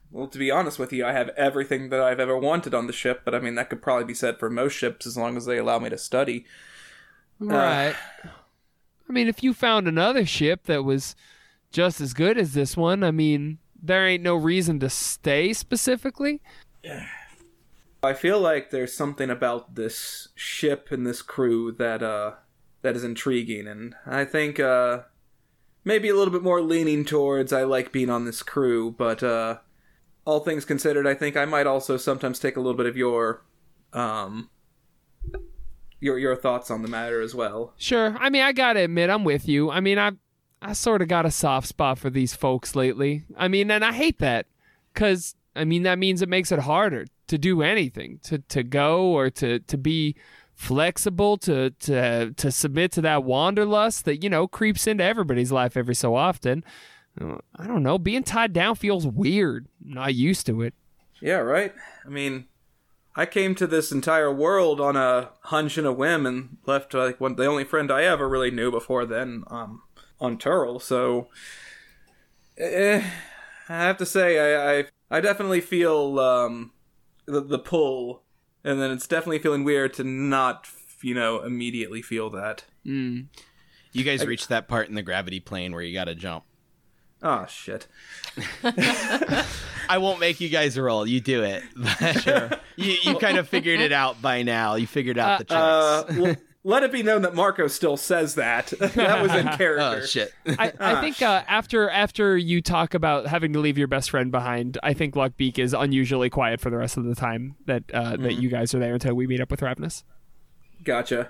Well, 0.09 0.27
to 0.27 0.37
be 0.37 0.49
honest 0.49 0.79
with 0.79 0.93
you, 0.93 1.05
I 1.05 1.11
have 1.11 1.29
everything 1.29 1.89
that 1.89 1.99
I've 1.99 2.19
ever 2.19 2.37
wanted 2.37 2.73
on 2.73 2.87
the 2.87 2.93
ship, 2.93 3.21
but 3.25 3.35
I 3.35 3.39
mean, 3.39 3.55
that 3.55 3.69
could 3.69 3.81
probably 3.81 4.05
be 4.05 4.13
said 4.13 4.39
for 4.39 4.49
most 4.49 4.73
ships 4.73 5.05
as 5.05 5.17
long 5.17 5.35
as 5.35 5.45
they 5.45 5.57
allow 5.57 5.79
me 5.79 5.89
to 5.89 5.97
study. 5.97 6.45
Right. 7.39 7.93
I 8.23 9.11
mean, 9.11 9.27
if 9.27 9.43
you 9.43 9.53
found 9.53 9.87
another 9.87 10.25
ship 10.25 10.65
that 10.65 10.83
was 10.83 11.15
just 11.71 11.99
as 11.99 12.13
good 12.13 12.37
as 12.37 12.53
this 12.53 12.77
one, 12.77 13.03
I 13.03 13.11
mean, 13.11 13.57
there 13.81 14.07
ain't 14.07 14.23
no 14.23 14.35
reason 14.35 14.79
to 14.79 14.89
stay 14.89 15.51
specifically. 15.51 16.41
I 18.07 18.13
feel 18.13 18.39
like 18.39 18.69
there's 18.69 18.93
something 18.93 19.29
about 19.29 19.75
this 19.75 20.29
ship 20.33 20.91
and 20.91 21.05
this 21.05 21.21
crew 21.21 21.71
that 21.73 22.01
uh 22.01 22.33
that 22.81 22.95
is 22.95 23.03
intriguing 23.03 23.67
and 23.67 23.95
I 24.05 24.25
think 24.25 24.59
uh 24.59 25.01
maybe 25.83 26.09
a 26.09 26.15
little 26.15 26.31
bit 26.31 26.43
more 26.43 26.61
leaning 26.61 27.05
towards 27.05 27.51
I 27.53 27.63
like 27.63 27.91
being 27.91 28.09
on 28.09 28.25
this 28.25 28.41
crew, 28.41 28.95
but 28.97 29.21
uh 29.21 29.57
all 30.25 30.39
things 30.41 30.65
considered, 30.65 31.07
I 31.07 31.13
think 31.13 31.37
I 31.37 31.45
might 31.45 31.67
also 31.67 31.95
sometimes 31.95 32.39
take 32.39 32.57
a 32.57 32.59
little 32.59 32.77
bit 32.77 32.85
of 32.85 32.97
your 32.97 33.45
um 33.93 34.49
your 35.99 36.17
your 36.17 36.35
thoughts 36.35 36.71
on 36.71 36.81
the 36.81 36.87
matter 36.87 37.21
as 37.21 37.35
well. 37.35 37.73
Sure. 37.77 38.15
I 38.19 38.29
mean, 38.29 38.41
I 38.41 38.53
gotta 38.53 38.81
admit, 38.81 39.09
I'm 39.09 39.23
with 39.23 39.47
you. 39.47 39.69
I 39.69 39.81
mean, 39.81 39.99
I 39.99 40.11
I 40.61 40.73
sort 40.73 41.01
of 41.01 41.07
got 41.07 41.25
a 41.25 41.31
soft 41.31 41.67
spot 41.67 41.99
for 41.99 42.09
these 42.09 42.33
folks 42.33 42.75
lately. 42.75 43.25
I 43.37 43.47
mean, 43.47 43.69
and 43.69 43.83
I 43.83 43.93
hate 43.93 44.19
that 44.19 44.47
because 44.93 45.35
I 45.55 45.65
mean 45.65 45.83
that 45.83 45.99
means 45.99 46.21
it 46.21 46.29
makes 46.29 46.51
it 46.51 46.59
harder 46.59 47.05
to 47.27 47.37
do 47.37 47.61
anything, 47.61 48.19
to 48.23 48.39
to 48.39 48.63
go 48.63 49.07
or 49.07 49.29
to 49.31 49.59
to 49.59 49.77
be 49.77 50.15
flexible, 50.53 51.37
to 51.37 51.71
to 51.71 52.33
to 52.33 52.51
submit 52.51 52.91
to 52.93 53.01
that 53.01 53.23
wanderlust 53.23 54.05
that 54.05 54.23
you 54.23 54.29
know 54.29 54.47
creeps 54.47 54.87
into 54.87 55.03
everybody's 55.03 55.51
life 55.51 55.77
every 55.77 55.95
so 55.95 56.15
often. 56.15 56.63
Uh, 57.19 57.37
I 57.55 57.67
don't 57.67 57.83
know. 57.83 57.97
Being 57.97 58.23
tied 58.23 58.53
down 58.53 58.75
feels 58.75 59.07
weird. 59.07 59.67
I'm 59.83 59.93
not 59.93 60.13
used 60.15 60.45
to 60.47 60.61
it. 60.61 60.73
Yeah, 61.21 61.37
right? 61.37 61.73
I 62.05 62.09
mean, 62.09 62.45
I 63.15 63.25
came 63.25 63.55
to 63.55 63.65
this 63.65 63.91
entire 63.91 64.31
world 64.31 64.79
on 64.79 64.95
a 64.95 65.31
hunch 65.41 65.77
and 65.79 65.87
a 65.87 65.91
whim 65.91 66.27
and 66.27 66.57
left 66.67 66.93
like 66.93 67.19
one 67.19 67.35
the 67.35 67.47
only 67.47 67.63
friend 67.63 67.91
I 67.91 68.03
ever 68.03 68.29
really 68.29 68.51
knew 68.51 68.69
before 68.69 69.05
then 69.05 69.43
um 69.47 69.81
on 70.19 70.37
Turl, 70.37 70.79
so 70.79 71.27
eh, 72.57 73.03
I 73.69 73.73
have 73.73 73.97
to 73.97 74.05
say 74.05 74.37
I 74.39 74.79
I, 74.79 74.85
I 75.09 75.21
definitely 75.21 75.61
feel 75.61 76.19
um 76.19 76.71
the, 77.27 77.41
the 77.41 77.59
pull 77.59 78.23
and 78.63 78.81
then 78.81 78.91
it's 78.91 79.07
definitely 79.07 79.39
feeling 79.39 79.63
weird 79.63 79.93
to 79.95 80.03
not 80.03 80.67
you 81.01 81.13
know 81.13 81.41
immediately 81.41 82.01
feel 82.01 82.29
that. 82.31 82.65
Mm. 82.85 83.27
You 83.93 84.03
guys 84.03 84.25
reached 84.25 84.49
that 84.49 84.67
part 84.67 84.89
in 84.89 84.95
the 84.95 85.01
gravity 85.01 85.39
plane 85.39 85.71
where 85.73 85.81
you 85.81 85.93
got 85.93 86.05
to 86.05 86.15
jump. 86.15 86.43
Oh 87.23 87.45
shit. 87.47 87.87
I 89.89 89.97
won't 89.97 90.19
make 90.19 90.39
you 90.39 90.49
guys 90.49 90.77
roll. 90.77 91.07
You 91.07 91.19
do 91.19 91.43
it. 91.43 91.63
sure. 92.21 92.51
You 92.75 92.95
you 93.01 93.17
kind 93.17 93.37
of 93.37 93.47
figured 93.47 93.79
it 93.79 93.91
out 93.91 94.21
by 94.21 94.43
now. 94.43 94.75
You 94.75 94.85
figured 94.85 95.17
out 95.17 95.39
the 95.39 95.45
tricks. 95.45 95.59
Uh 95.59 96.03
l- 96.29 96.35
let 96.63 96.83
it 96.83 96.91
be 96.91 97.01
known 97.03 97.21
that 97.21 97.33
Marco 97.33 97.67
still 97.67 97.95
says 97.97 98.35
that. 98.35 98.67
that 98.79 99.21
was 99.21 99.33
in 99.33 99.47
character. 99.57 100.01
oh 100.01 100.05
shit. 100.05 100.33
I, 100.59 100.73
I 100.79 101.01
think 101.01 101.21
uh, 101.21 101.43
after 101.47 101.89
after 101.89 102.37
you 102.37 102.61
talk 102.61 102.93
about 102.93 103.27
having 103.27 103.53
to 103.53 103.59
leave 103.59 103.77
your 103.77 103.87
best 103.87 104.09
friend 104.09 104.31
behind, 104.31 104.77
I 104.83 104.93
think 104.93 105.15
Luckbeak 105.15 105.59
is 105.59 105.73
unusually 105.73 106.29
quiet 106.29 106.59
for 106.59 106.69
the 106.69 106.77
rest 106.77 106.97
of 106.97 107.05
the 107.05 107.15
time 107.15 107.55
that 107.65 107.83
uh, 107.93 108.17
that 108.17 108.33
you 108.35 108.49
guys 108.49 108.73
are 108.73 108.79
there 108.79 108.93
until 108.93 109.13
we 109.13 109.27
meet 109.27 109.39
up 109.41 109.49
with 109.51 109.61
Ravnus. 109.61 110.03
Gotcha. 110.83 111.29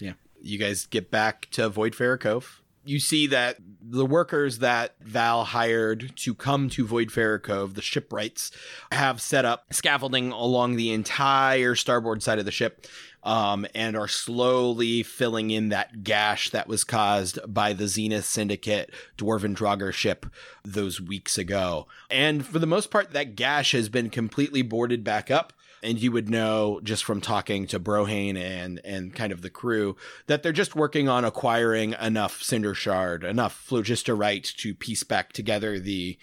Yeah. 0.00 0.12
You 0.40 0.58
guys 0.58 0.86
get 0.86 1.10
back 1.10 1.48
to 1.52 1.70
Voidfarer 1.70 2.20
Cove. 2.20 2.62
you 2.84 3.00
see 3.00 3.26
that 3.28 3.56
the 3.80 4.06
workers 4.06 4.58
that 4.58 4.94
Val 5.00 5.44
hired 5.44 6.12
to 6.16 6.34
come 6.34 6.68
to 6.70 6.86
Voidfarer 6.86 7.42
Cove, 7.42 7.74
the 7.74 7.82
shipwrights, 7.82 8.50
have 8.92 9.20
set 9.20 9.44
up 9.44 9.64
scaffolding 9.72 10.30
along 10.32 10.76
the 10.76 10.92
entire 10.92 11.74
starboard 11.74 12.22
side 12.22 12.38
of 12.38 12.44
the 12.44 12.52
ship. 12.52 12.86
Um, 13.26 13.66
and 13.74 13.96
are 13.96 14.06
slowly 14.06 15.02
filling 15.02 15.50
in 15.50 15.70
that 15.70 16.04
gash 16.04 16.50
that 16.50 16.68
was 16.68 16.84
caused 16.84 17.40
by 17.52 17.72
the 17.72 17.88
Zenith 17.88 18.24
Syndicate 18.24 18.92
Dwarven 19.18 19.56
Draugr 19.56 19.92
ship 19.92 20.26
those 20.64 21.00
weeks 21.00 21.36
ago. 21.36 21.88
And 22.08 22.46
for 22.46 22.60
the 22.60 22.68
most 22.68 22.92
part, 22.92 23.10
that 23.10 23.34
gash 23.34 23.72
has 23.72 23.88
been 23.88 24.10
completely 24.10 24.62
boarded 24.62 25.02
back 25.02 25.28
up 25.28 25.52
and 25.82 26.00
you 26.00 26.10
would 26.12 26.28
know 26.28 26.80
just 26.82 27.04
from 27.04 27.20
talking 27.20 27.66
to 27.68 27.80
Brohane 27.80 28.36
and 28.36 28.80
and 28.84 29.14
kind 29.14 29.32
of 29.32 29.42
the 29.42 29.50
crew 29.50 29.96
that 30.26 30.42
they're 30.42 30.52
just 30.52 30.74
working 30.74 31.08
on 31.08 31.24
acquiring 31.24 31.94
enough 32.00 32.42
cinder 32.42 32.74
shard, 32.74 33.24
enough 33.24 33.66
phlogisterite 33.68 34.54
to 34.56 34.74
piece 34.74 35.04
back 35.04 35.32
together 35.32 35.78
the 35.78 36.18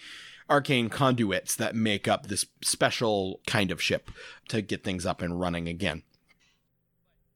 arcane 0.50 0.90
conduits 0.90 1.56
that 1.56 1.74
make 1.74 2.06
up 2.06 2.26
this 2.26 2.46
special 2.62 3.40
kind 3.46 3.70
of 3.70 3.80
ship 3.80 4.10
to 4.48 4.60
get 4.60 4.84
things 4.84 5.06
up 5.06 5.22
and 5.22 5.40
running 5.40 5.68
again. 5.68 6.02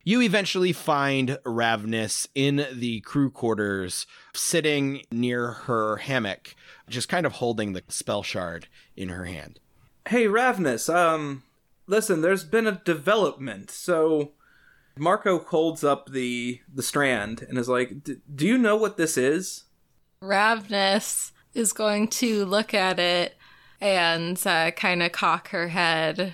You 0.08 0.22
eventually 0.22 0.72
find 0.72 1.36
Ravnus 1.44 2.28
in 2.34 2.66
the 2.72 3.00
crew 3.00 3.30
quarters, 3.30 4.06
sitting 4.32 5.02
near 5.12 5.48
her 5.48 5.98
hammock, 5.98 6.54
just 6.88 7.10
kind 7.10 7.26
of 7.26 7.32
holding 7.32 7.74
the 7.74 7.82
spell 7.88 8.22
shard 8.22 8.68
in 8.96 9.10
her 9.10 9.26
hand. 9.26 9.60
Hey, 10.08 10.24
Ravnus, 10.24 10.88
um, 10.88 11.42
listen, 11.86 12.22
there's 12.22 12.42
been 12.42 12.66
a 12.66 12.80
development. 12.86 13.70
So 13.70 14.32
Marco 14.96 15.40
holds 15.40 15.84
up 15.84 16.10
the 16.10 16.62
the 16.72 16.82
strand 16.82 17.42
and 17.46 17.58
is 17.58 17.68
like, 17.68 18.02
"Do 18.02 18.46
you 18.46 18.56
know 18.56 18.76
what 18.76 18.96
this 18.96 19.18
is?" 19.18 19.64
Ravnus 20.22 21.32
is 21.52 21.74
going 21.74 22.08
to 22.08 22.46
look 22.46 22.72
at 22.72 22.98
it 22.98 23.36
and 23.78 24.40
uh, 24.46 24.70
kind 24.70 25.02
of 25.02 25.12
cock 25.12 25.50
her 25.50 25.68
head. 25.68 26.32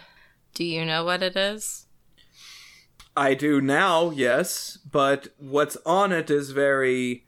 Do 0.54 0.62
you 0.62 0.84
know 0.84 1.04
what 1.04 1.24
it 1.24 1.34
is? 1.34 1.83
I 3.16 3.34
do 3.34 3.60
now, 3.60 4.10
yes, 4.10 4.78
but 4.90 5.28
what's 5.38 5.76
on 5.86 6.10
it 6.12 6.30
is 6.30 6.50
very 6.50 7.26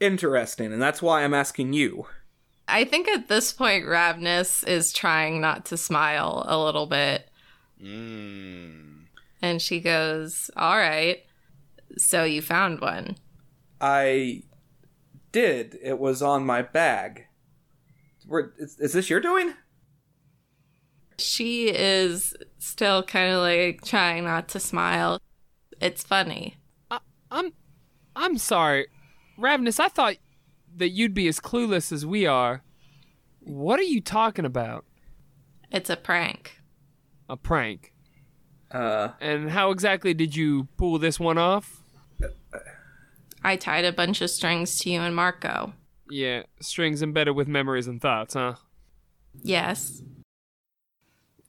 interesting, 0.00 0.72
and 0.72 0.82
that's 0.82 1.00
why 1.00 1.22
I'm 1.22 1.34
asking 1.34 1.72
you. 1.72 2.06
I 2.68 2.84
think 2.84 3.08
at 3.08 3.28
this 3.28 3.52
point, 3.52 3.86
Ravnus 3.86 4.66
is 4.66 4.92
trying 4.92 5.40
not 5.40 5.64
to 5.66 5.76
smile 5.76 6.44
a 6.46 6.58
little 6.58 6.86
bit. 6.86 7.28
Mm. 7.82 9.06
And 9.40 9.60
she 9.60 9.80
goes, 9.80 10.50
All 10.56 10.76
right. 10.76 11.24
So 11.98 12.24
you 12.24 12.40
found 12.40 12.80
one. 12.80 13.16
I 13.80 14.42
did. 15.32 15.78
It 15.82 15.98
was 15.98 16.22
on 16.22 16.46
my 16.46 16.62
bag. 16.62 17.26
Is, 18.58 18.78
is 18.78 18.92
this 18.92 19.10
your 19.10 19.20
doing? 19.20 19.54
She 21.22 21.68
is 21.68 22.34
still 22.58 23.02
kind 23.02 23.32
of 23.32 23.40
like 23.40 23.84
trying 23.84 24.24
not 24.24 24.48
to 24.48 24.60
smile. 24.60 25.20
It's 25.80 26.02
funny. 26.02 26.56
I'm 27.30 27.52
I'm 28.14 28.36
sorry. 28.38 28.88
Ravnus, 29.38 29.80
I 29.80 29.88
thought 29.88 30.16
that 30.76 30.90
you'd 30.90 31.14
be 31.14 31.26
as 31.28 31.40
clueless 31.40 31.92
as 31.92 32.04
we 32.04 32.26
are. 32.26 32.62
What 33.40 33.80
are 33.80 33.84
you 33.84 34.00
talking 34.00 34.44
about? 34.44 34.84
It's 35.70 35.88
a 35.90 35.96
prank. 35.96 36.58
A 37.28 37.36
prank. 37.36 37.92
Uh, 38.70 39.08
And 39.20 39.50
how 39.50 39.70
exactly 39.70 40.12
did 40.14 40.36
you 40.36 40.68
pull 40.76 40.98
this 40.98 41.18
one 41.18 41.38
off? 41.38 41.82
I 43.42 43.56
tied 43.56 43.84
a 43.84 43.92
bunch 43.92 44.20
of 44.20 44.30
strings 44.30 44.78
to 44.80 44.90
you 44.90 45.00
and 45.00 45.16
Marco. 45.16 45.72
Yeah, 46.10 46.42
strings 46.60 47.02
embedded 47.02 47.34
with 47.34 47.48
memories 47.48 47.86
and 47.86 48.00
thoughts, 48.00 48.34
huh? 48.34 48.54
Yes. 49.42 50.02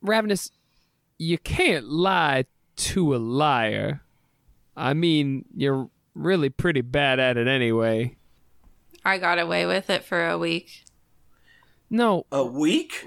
Ravnus, 0.03 0.51
you 1.17 1.37
can't 1.37 1.87
lie 1.87 2.45
to 2.75 3.15
a 3.15 3.17
liar. 3.17 4.01
I 4.75 4.93
mean, 4.93 5.45
you're 5.55 5.89
really 6.15 6.49
pretty 6.49 6.81
bad 6.81 7.19
at 7.19 7.37
it 7.37 7.47
anyway. 7.47 8.17
I 9.05 9.17
got 9.17 9.39
away 9.39 9.65
with 9.65 9.89
it 9.89 10.03
for 10.03 10.27
a 10.27 10.37
week. 10.37 10.83
No, 11.89 12.25
a 12.31 12.43
week? 12.43 13.05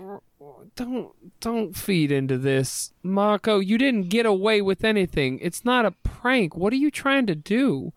don't 0.76 1.12
don't 1.40 1.74
feed 1.76 2.12
into 2.12 2.38
this. 2.38 2.92
Marco, 3.02 3.58
you 3.58 3.78
didn't 3.78 4.08
get 4.08 4.26
away 4.26 4.62
with 4.62 4.84
anything. 4.84 5.38
It's 5.40 5.64
not 5.64 5.86
a 5.86 5.90
prank. 5.90 6.56
What 6.56 6.72
are 6.72 6.76
you 6.76 6.90
trying 6.90 7.26
to 7.26 7.34
do? 7.34 7.92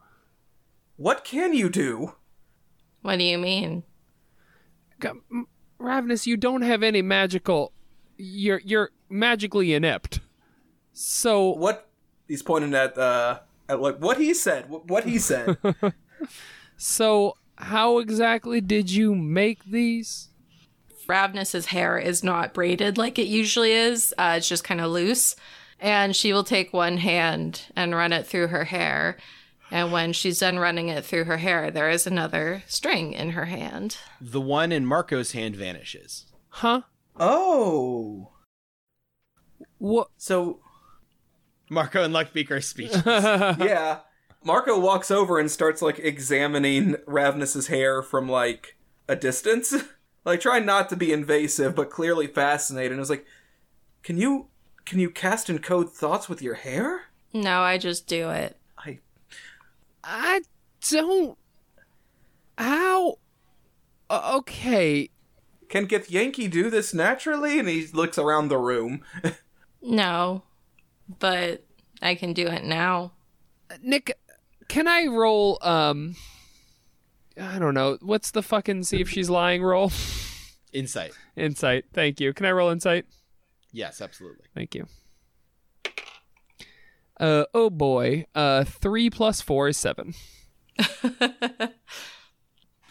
What 0.95 1.23
can 1.23 1.53
you 1.53 1.69
do? 1.69 2.15
What 3.01 3.19
do 3.19 3.23
you 3.23 3.37
mean? 3.37 3.83
G- 5.01 5.09
M- 5.09 5.47
Ravnus, 5.79 6.25
you 6.25 6.35
don't 6.37 6.61
have 6.63 6.83
any 6.83 7.01
magical 7.01 7.71
you're 8.19 8.61
you're 8.63 8.91
magically 9.09 9.73
inept. 9.73 10.19
So 10.93 11.51
What? 11.51 11.87
He's 12.27 12.43
pointing 12.43 12.75
at 12.75 12.97
uh, 12.97 13.39
at 13.67 13.81
like 13.81 13.97
what 13.97 14.17
he 14.17 14.33
said. 14.33 14.69
What, 14.69 14.87
what 14.87 15.05
he 15.05 15.17
said. 15.17 15.57
so 16.77 17.35
how 17.55 17.97
exactly 17.97 18.61
did 18.61 18.91
you 18.91 19.15
make 19.15 19.63
these? 19.65 20.27
Ravnus's 21.07 21.67
hair 21.67 21.97
is 21.97 22.23
not 22.23 22.53
braided 22.53 22.97
like 22.97 23.17
it 23.17 23.27
usually 23.27 23.71
is. 23.71 24.13
Uh, 24.17 24.35
it's 24.37 24.47
just 24.47 24.63
kind 24.63 24.79
of 24.79 24.91
loose. 24.91 25.35
And 25.79 26.15
she 26.15 26.33
will 26.33 26.43
take 26.43 26.71
one 26.71 26.97
hand 26.97 27.63
and 27.75 27.95
run 27.95 28.13
it 28.13 28.27
through 28.27 28.47
her 28.47 28.65
hair. 28.65 29.17
And 29.71 29.91
when 29.91 30.13
she's 30.13 30.39
done 30.39 30.59
running 30.59 30.89
it 30.89 31.05
through 31.05 31.23
her 31.23 31.37
hair, 31.37 31.71
there 31.71 31.89
is 31.89 32.05
another 32.05 32.63
string 32.67 33.13
in 33.13 33.31
her 33.31 33.45
hand. 33.45 33.97
The 34.21 34.41
one 34.41 34.71
in 34.71 34.85
Marco's 34.85 35.31
hand 35.31 35.55
vanishes. 35.55 36.25
Huh? 36.49 36.81
Oh, 37.19 38.31
What 39.77 40.09
so 40.17 40.61
Marco 41.69 42.03
and 42.03 42.13
Luckbeak 42.13 42.49
are 42.51 42.61
speechless. 42.61 43.05
yeah. 43.05 43.99
Marco 44.43 44.79
walks 44.79 45.11
over 45.11 45.37
and 45.37 45.51
starts 45.51 45.81
like 45.81 45.99
examining 45.99 46.93
Ravnus's 47.05 47.67
hair 47.67 48.01
from 48.01 48.29
like 48.29 48.77
a 49.07 49.15
distance. 49.15 49.73
like 50.25 50.39
trying 50.39 50.65
not 50.65 50.89
to 50.89 50.95
be 50.95 51.11
invasive, 51.11 51.75
but 51.75 51.89
clearly 51.89 52.27
fascinated. 52.27 52.93
And 52.93 53.01
is 53.01 53.09
like, 53.09 53.25
Can 54.03 54.17
you 54.17 54.47
can 54.85 54.99
you 54.99 55.09
cast 55.09 55.47
encode 55.47 55.89
thoughts 55.89 56.29
with 56.29 56.41
your 56.41 56.55
hair? 56.55 57.01
No, 57.33 57.61
I 57.61 57.77
just 57.77 58.07
do 58.07 58.29
it. 58.29 58.57
I 58.77 58.99
I 60.03 60.41
don't 60.89 61.37
How 62.57 63.17
Okay, 64.11 65.09
can 65.69 65.87
Githyanki 65.87 66.49
do 66.49 66.69
this 66.69 66.93
naturally? 66.93 67.59
And 67.59 67.69
he 67.69 67.87
looks 67.87 68.17
around 68.17 68.47
the 68.49 68.57
room. 68.57 69.01
No, 69.81 70.43
but 71.19 71.63
I 72.01 72.15
can 72.15 72.33
do 72.33 72.47
it 72.47 72.65
now. 72.65 73.13
Nick, 73.81 74.19
can 74.67 74.89
I 74.89 75.05
roll 75.05 75.57
um 75.61 76.17
I 77.39 77.57
don't 77.59 77.73
know. 77.73 77.97
What's 78.01 78.31
the 78.31 78.43
fucking 78.43 78.83
see 78.83 78.99
if 78.99 79.09
she's 79.09 79.29
lying 79.29 79.63
roll? 79.63 79.93
Insight. 80.73 81.13
insight. 81.37 81.85
Thank 81.93 82.19
you. 82.19 82.33
Can 82.33 82.45
I 82.45 82.51
roll 82.51 82.69
insight? 82.69 83.05
Yes, 83.71 84.01
absolutely. 84.01 84.45
Thank 84.53 84.75
you. 84.75 84.85
Uh 87.17 87.45
oh 87.53 87.69
boy. 87.69 88.25
Uh 88.35 88.65
3 88.65 89.09
plus 89.09 89.39
4 89.39 89.69
is 89.69 89.77
7. 89.77 90.13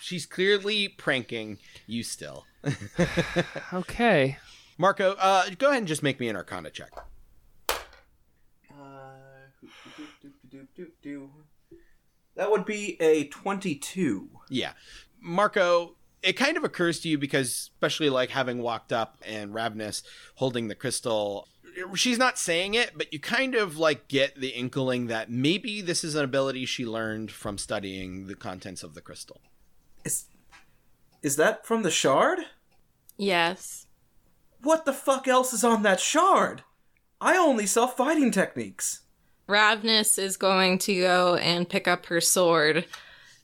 She's 0.00 0.24
clearly 0.24 0.88
pranking 0.88 1.58
you 1.86 2.02
still. 2.02 2.46
Okay. 3.72 4.38
Marco, 4.78 5.14
uh, 5.18 5.50
go 5.59 5.68
ahead 5.68 5.78
and 5.78 5.88
just 5.88 6.02
make 6.02 6.20
me 6.20 6.28
an 6.28 6.36
Arcana 6.36 6.70
check. 6.70 6.90
That 12.36 12.50
would 12.50 12.64
be 12.64 12.96
a 13.00 13.24
22. 13.24 14.28
Yeah. 14.48 14.72
Marco, 15.20 15.96
it 16.22 16.34
kind 16.34 16.56
of 16.56 16.62
occurs 16.62 17.00
to 17.00 17.09
you 17.09 17.18
because, 17.18 17.70
especially 17.74 18.11
like 18.11 18.30
having 18.30 18.62
walked 18.62 18.92
up 18.92 19.18
and 19.26 19.52
Ravnus 19.52 20.02
holding 20.36 20.68
the 20.68 20.76
crystal, 20.76 21.48
she's 21.94 22.18
not 22.18 22.38
saying 22.38 22.74
it, 22.74 22.92
but 22.96 23.12
you 23.12 23.18
kind 23.18 23.56
of 23.56 23.76
like 23.76 24.06
get 24.06 24.40
the 24.40 24.50
inkling 24.50 25.09
that 25.09 25.30
maybe 25.30 25.80
this 25.80 26.04
is 26.04 26.14
an 26.14 26.24
ability 26.24 26.64
she 26.64 26.86
learned 26.86 27.32
from 27.32 27.59
studying 27.59 28.28
the 28.28 28.36
contents 28.36 28.84
of 28.84 28.94
the 28.94 29.00
crystal. 29.00 29.40
Is, 30.04 30.26
is 31.22 31.36
that 31.36 31.66
from 31.66 31.82
the 31.82 31.90
shard? 31.90 32.40
Yes. 33.16 33.86
What 34.62 34.84
the 34.84 34.92
fuck 34.92 35.28
else 35.28 35.52
is 35.52 35.64
on 35.64 35.82
that 35.82 36.00
shard? 36.00 36.62
I 37.20 37.36
only 37.36 37.66
saw 37.66 37.86
fighting 37.86 38.30
techniques. 38.30 39.02
Ravnus 39.48 40.18
is 40.18 40.36
going 40.36 40.78
to 40.80 41.00
go 41.00 41.36
and 41.36 41.68
pick 41.68 41.88
up 41.88 42.06
her 42.06 42.20
sword. 42.20 42.84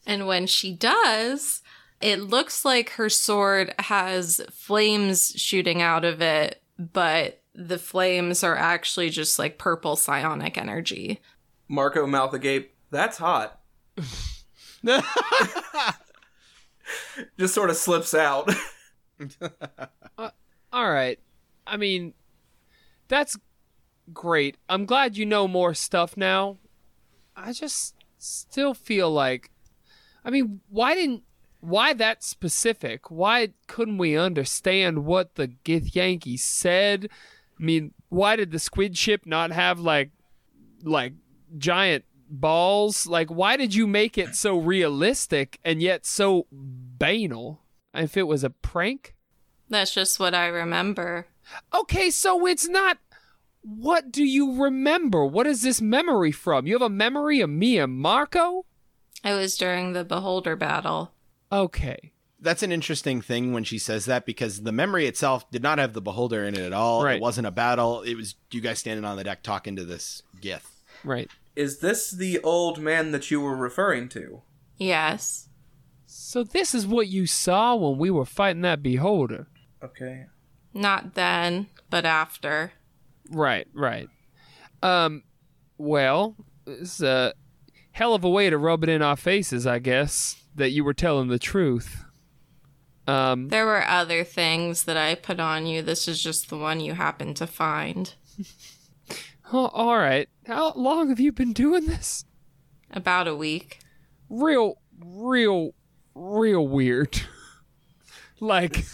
And 0.07 0.27
when 0.27 0.47
she 0.47 0.73
does, 0.73 1.63
it 2.01 2.21
looks 2.21 2.65
like 2.65 2.91
her 2.91 3.09
sword 3.09 3.75
has 3.79 4.41
flames 4.51 5.33
shooting 5.37 5.81
out 5.81 6.05
of 6.05 6.21
it, 6.21 6.63
but 6.79 7.41
the 7.55 7.79
flames 7.79 8.45
are 8.45 8.57
actually 8.57 9.11
just 9.11 9.39
like 9.39 9.59
purple 9.59 9.97
psionic 9.97 10.59
energy. 10.59 11.21
Marco 11.69 12.07
mouth 12.07 12.35
agape. 12.35 12.75
That's 12.91 13.17
hot. 13.17 13.61
just 17.39 17.55
sort 17.55 17.71
of 17.71 17.77
slips 17.77 18.15
out. 18.15 18.51
Uh, 20.19 20.31
all 20.73 20.91
right. 20.91 21.21
I 21.69 21.77
mean, 21.77 22.15
that's 23.07 23.39
great. 24.13 24.57
I'm 24.69 24.87
glad 24.87 25.17
you 25.17 25.25
know 25.25 25.47
more 25.47 25.73
stuff 25.73 26.17
now. 26.17 26.59
I 27.37 27.53
just 27.53 27.95
still 28.19 28.75
feel 28.75 29.11
like 29.11 29.51
I 30.25 30.31
mean, 30.31 30.61
why 30.69 30.95
didn't 30.95 31.23
why 31.61 31.93
that 31.95 32.23
specific? 32.23 33.11
Why 33.11 33.51
couldn't 33.67 33.99
we 33.99 34.17
understand 34.17 35.05
what 35.05 35.35
the 35.35 35.49
Gith 35.49 35.93
Githyanki 35.93 36.39
said? 36.39 37.09
I 37.59 37.63
mean, 37.63 37.93
why 38.09 38.37
did 38.37 38.51
the 38.51 38.59
squid 38.59 38.97
ship 38.97 39.27
not 39.27 39.53
have 39.53 39.79
like 39.81 40.11
like 40.83 41.15
giant 41.57 42.05
balls? 42.29 43.07
Like 43.07 43.29
why 43.29 43.57
did 43.57 43.75
you 43.75 43.87
make 43.87 44.19
it 44.19 44.35
so 44.35 44.59
realistic 44.59 45.59
and 45.65 45.83
yet 45.83 46.07
so 46.07 46.47
banal? 46.51 47.61
If 47.93 48.17
it 48.17 48.25
was 48.25 48.43
a 48.43 48.51
prank? 48.51 49.15
That's 49.69 49.95
just 49.95 50.19
what 50.19 50.35
I 50.35 50.47
remember. 50.47 51.27
Okay, 51.73 52.11
so 52.11 52.47
it's 52.47 52.69
not. 52.69 52.99
What 53.63 54.11
do 54.11 54.25
you 54.25 54.63
remember? 54.63 55.25
What 55.25 55.47
is 55.47 55.63
this 55.63 55.81
memory 55.81 56.33
from? 56.33 56.67
You 56.67 56.75
have 56.75 56.83
a 56.83 56.91
memory 56.91 57.41
of 57.41 57.49
me 57.49 57.79
and 57.79 57.93
Marco? 57.95 58.67
It 59.25 59.33
was 59.33 59.57
during 59.57 59.93
the 59.95 60.05
Beholder 60.05 60.55
battle. 60.55 61.13
Okay. 61.51 62.13
That's 62.41 62.63
an 62.63 62.73
interesting 62.73 63.23
thing 63.23 63.55
when 63.55 63.65
she 63.65 63.79
says 63.79 64.05
that 64.05 64.27
because 64.27 64.65
the 64.65 64.73
memory 64.73 65.07
itself 65.07 65.51
did 65.51 65.63
not 65.63 65.79
have 65.79 65.95
the 65.95 66.03
beholder 66.03 66.45
in 66.45 66.53
it 66.55 66.61
at 66.61 66.75
all. 66.75 67.03
Right. 67.03 67.17
It 67.17 67.23
wasn't 67.23 67.47
a 67.47 67.51
battle. 67.51 68.03
It 68.03 68.17
was 68.17 68.35
you 68.51 68.61
guys 68.61 68.81
standing 68.81 69.07
on 69.07 69.17
the 69.17 69.25
deck 69.25 69.43
talking 69.43 69.77
to 69.77 69.85
this 69.85 70.23
Gith. 70.43 70.67
Right. 71.05 71.31
Is 71.57 71.79
this 71.79 72.11
the 72.11 72.41
old 72.43 72.79
man 72.81 73.13
that 73.13 73.31
you 73.31 73.41
were 73.41 73.57
referring 73.57 74.09
to? 74.11 74.43
Yes. 74.77 75.49
So 76.07 76.43
this 76.43 76.75
is 76.75 76.87
what 76.87 77.09
you 77.09 77.27
saw 77.27 77.75
when 77.77 77.99
we 77.99 78.11
were 78.11 78.25
fighting 78.25 78.63
that 78.63 78.83
beholder. 78.83 79.49
Okay. 79.83 80.27
Not 80.73 81.15
then, 81.15 81.69
but 81.91 82.05
after. 82.05 82.73
Right, 83.31 83.67
right. 83.73 84.09
Um 84.83 85.23
well, 85.79 86.37
it's 86.67 87.01
a 87.01 87.35
hell 87.93 88.15
of 88.15 88.25
a 88.25 88.31
way 88.31 88.51
to 88.51 88.59
rub 88.59 88.83
it 88.85 88.89
in 88.89 89.03
our 89.03 89.17
faces, 89.17 89.67
I 89.67 89.79
guess, 89.79 90.37
that 90.55 90.71
you 90.71 90.85
were 90.85 90.95
telling 90.95 91.29
the 91.29 91.39
truth. 91.39 92.05
Um 93.07 93.49
There 93.49 93.67
were 93.67 93.87
other 93.87 94.25
things 94.25 94.85
that 94.85 94.97
I 94.97 95.15
put 95.15 95.39
on 95.39 95.67
you. 95.67 95.83
This 95.83 96.09
is 96.09 96.23
just 96.23 96.49
the 96.49 96.59
one 96.59 96.81
you 96.81 96.95
happened 96.95 97.37
to 97.37 97.47
find. 97.47 98.15
oh, 99.55 99.71
all 99.73 99.97
right. 99.97 100.29
How 100.47 100.73
long 100.73 101.09
have 101.09 101.21
you 101.21 101.33
been 101.33 101.53
doing 101.53 101.87
this? 101.87 102.25
About 102.91 103.29
a 103.29 103.35
week. 103.35 103.79
real, 104.29 104.79
real, 104.99 105.75
real 106.15 106.67
weird. 106.67 107.23
like, 108.41 108.85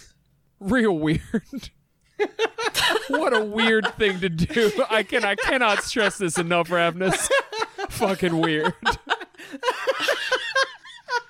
real 0.59 0.97
weird. 0.97 1.71
what 3.09 3.35
a 3.35 3.43
weird 3.43 3.95
thing 3.95 4.21
to 4.21 4.29
do. 4.29 4.71
I 4.91 5.03
can 5.03 5.25
I 5.25 5.35
cannot 5.35 5.83
stress 5.83 6.19
this 6.19 6.37
enough, 6.37 6.69
Ravnus. 6.69 7.29
Fucking 7.89 8.39
weird. 8.39 8.75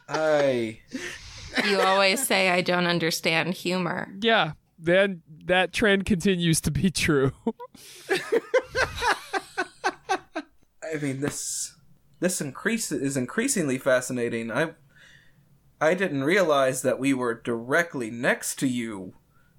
I. 0.09 0.81
You 1.65 1.81
always 1.81 2.27
say 2.27 2.51
I 2.51 2.61
don't 2.63 2.87
understand 2.87 3.55
humor. 3.55 4.13
Yeah, 4.21 4.53
then 4.79 5.23
that 5.45 5.73
trend 5.73 6.07
continues 6.07 6.61
to 6.63 6.71
be 6.73 6.91
true. 6.91 7.33
I 10.93 10.99
mean 10.99 11.21
this. 11.21 11.77
This 12.21 12.41
increase 12.41 12.93
is 12.93 13.17
increasingly 13.17 13.79
fascinating. 13.79 14.51
I. 14.51 14.73
I 15.83 15.95
didn't 15.95 16.25
realize 16.25 16.83
that 16.83 16.99
we 16.99 17.15
were 17.15 17.33
directly 17.33 18.11
next 18.11 18.59
to 18.59 18.67
you 18.69 19.15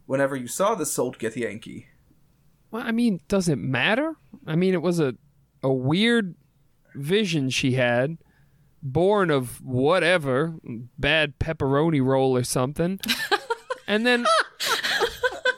whenever 0.06 0.36
you 0.36 0.48
saw 0.48 0.76
this 0.76 1.00
old 1.00 1.18
Yankee. 1.20 1.88
well, 2.70 2.84
I 2.84 2.92
mean, 2.92 3.22
does 3.28 3.50
it 3.50 3.58
matter? 3.58 4.14
I 4.46 4.56
mean, 4.56 4.76
it 4.76 4.84
was 4.84 5.00
a 5.00 5.16
a 5.64 5.74
weird 5.74 6.36
vision 6.96 7.50
she 7.50 7.74
had, 7.74 8.18
born 8.84 9.32
of 9.32 9.64
whatever, 9.64 10.56
bad 10.98 11.40
pepperoni 11.40 12.04
roll 12.04 12.36
or 12.36 12.44
something. 12.44 13.00
and 13.88 14.06
then 14.06 14.26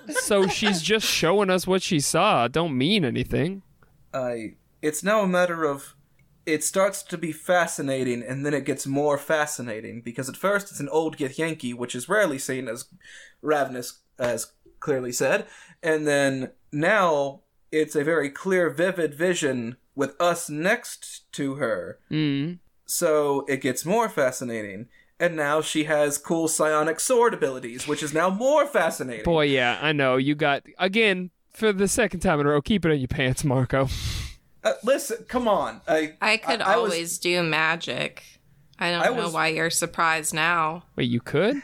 so 0.10 0.48
she's 0.48 0.82
just 0.82 1.06
showing 1.06 1.50
us 1.50 1.68
what 1.68 1.82
she 1.82 2.00
saw. 2.00 2.48
Don't 2.48 2.78
mean 2.78 3.04
anything. 3.04 3.64
I. 4.14 4.56
It's 4.84 5.04
now 5.04 5.22
a 5.22 5.28
matter 5.28 5.64
of. 5.64 5.96
It 6.46 6.62
starts 6.62 7.04
to 7.04 7.18
be 7.18 7.32
fascinating, 7.32 8.22
and 8.22 8.46
then 8.46 8.54
it 8.54 8.66
gets 8.66 8.86
more 8.86 9.18
fascinating 9.18 10.02
because 10.02 10.28
at 10.28 10.36
first 10.36 10.70
it's 10.72 10.82
an 10.82 10.90
old 10.90 11.16
Githyanki, 11.18 11.74
which 11.74 11.96
is 11.96 12.10
rarely 12.10 12.38
seen 12.38 12.68
as 12.68 12.86
ravenous, 13.42 14.02
as 14.20 14.52
clearly 14.82 15.14
said, 15.14 15.48
and 15.82 16.06
then 16.06 16.52
now 16.70 17.40
it's 17.72 17.96
a 17.96 18.04
very 18.04 18.30
clear, 18.30 18.70
vivid 18.70 19.16
vision 19.16 19.78
with 19.96 20.20
us 20.22 20.50
next 20.50 21.32
to 21.34 21.56
her. 21.56 22.00
Mm. 22.12 22.60
So 22.86 23.46
it 23.48 23.62
gets 23.62 23.86
more 23.86 24.10
fascinating. 24.10 24.88
And 25.20 25.36
now 25.36 25.62
she 25.62 25.86
has 25.86 26.18
cool 26.18 26.48
psionic 26.48 27.00
sword 27.00 27.34
abilities, 27.34 27.88
which 27.88 28.04
is 28.04 28.14
now 28.14 28.30
more 28.30 28.66
fascinating. 28.66 29.24
Boy, 29.24 29.46
yeah, 29.46 29.80
I 29.82 29.94
know. 29.94 30.18
You 30.18 30.36
got 30.36 30.64
again 30.78 31.30
for 31.54 31.72
the 31.72 31.88
second 31.88 32.20
time 32.20 32.40
in 32.40 32.46
a 32.46 32.50
row. 32.50 32.62
Keep 32.62 32.86
it 32.86 32.92
in 32.92 33.00
your 33.00 33.08
pants, 33.08 33.44
Marco. 33.44 33.88
Uh, 34.64 34.74
listen, 34.84 35.26
come 35.28 35.48
on. 35.48 35.82
I 35.88 36.14
I 36.22 36.38
could 36.38 36.62
I 36.62 36.78
was- 36.78 36.94
always 36.94 37.18
do 37.18 37.44
magic. 37.44 38.24
I 38.80 38.92
don't 38.92 39.02
I 39.04 39.10
know 39.10 39.26
was- 39.26 39.34
why 39.34 39.48
you're 39.48 39.70
surprised 39.70 40.34
now. 40.34 40.84
Wait, 40.96 41.10
you 41.10 41.20
could? 41.22 41.58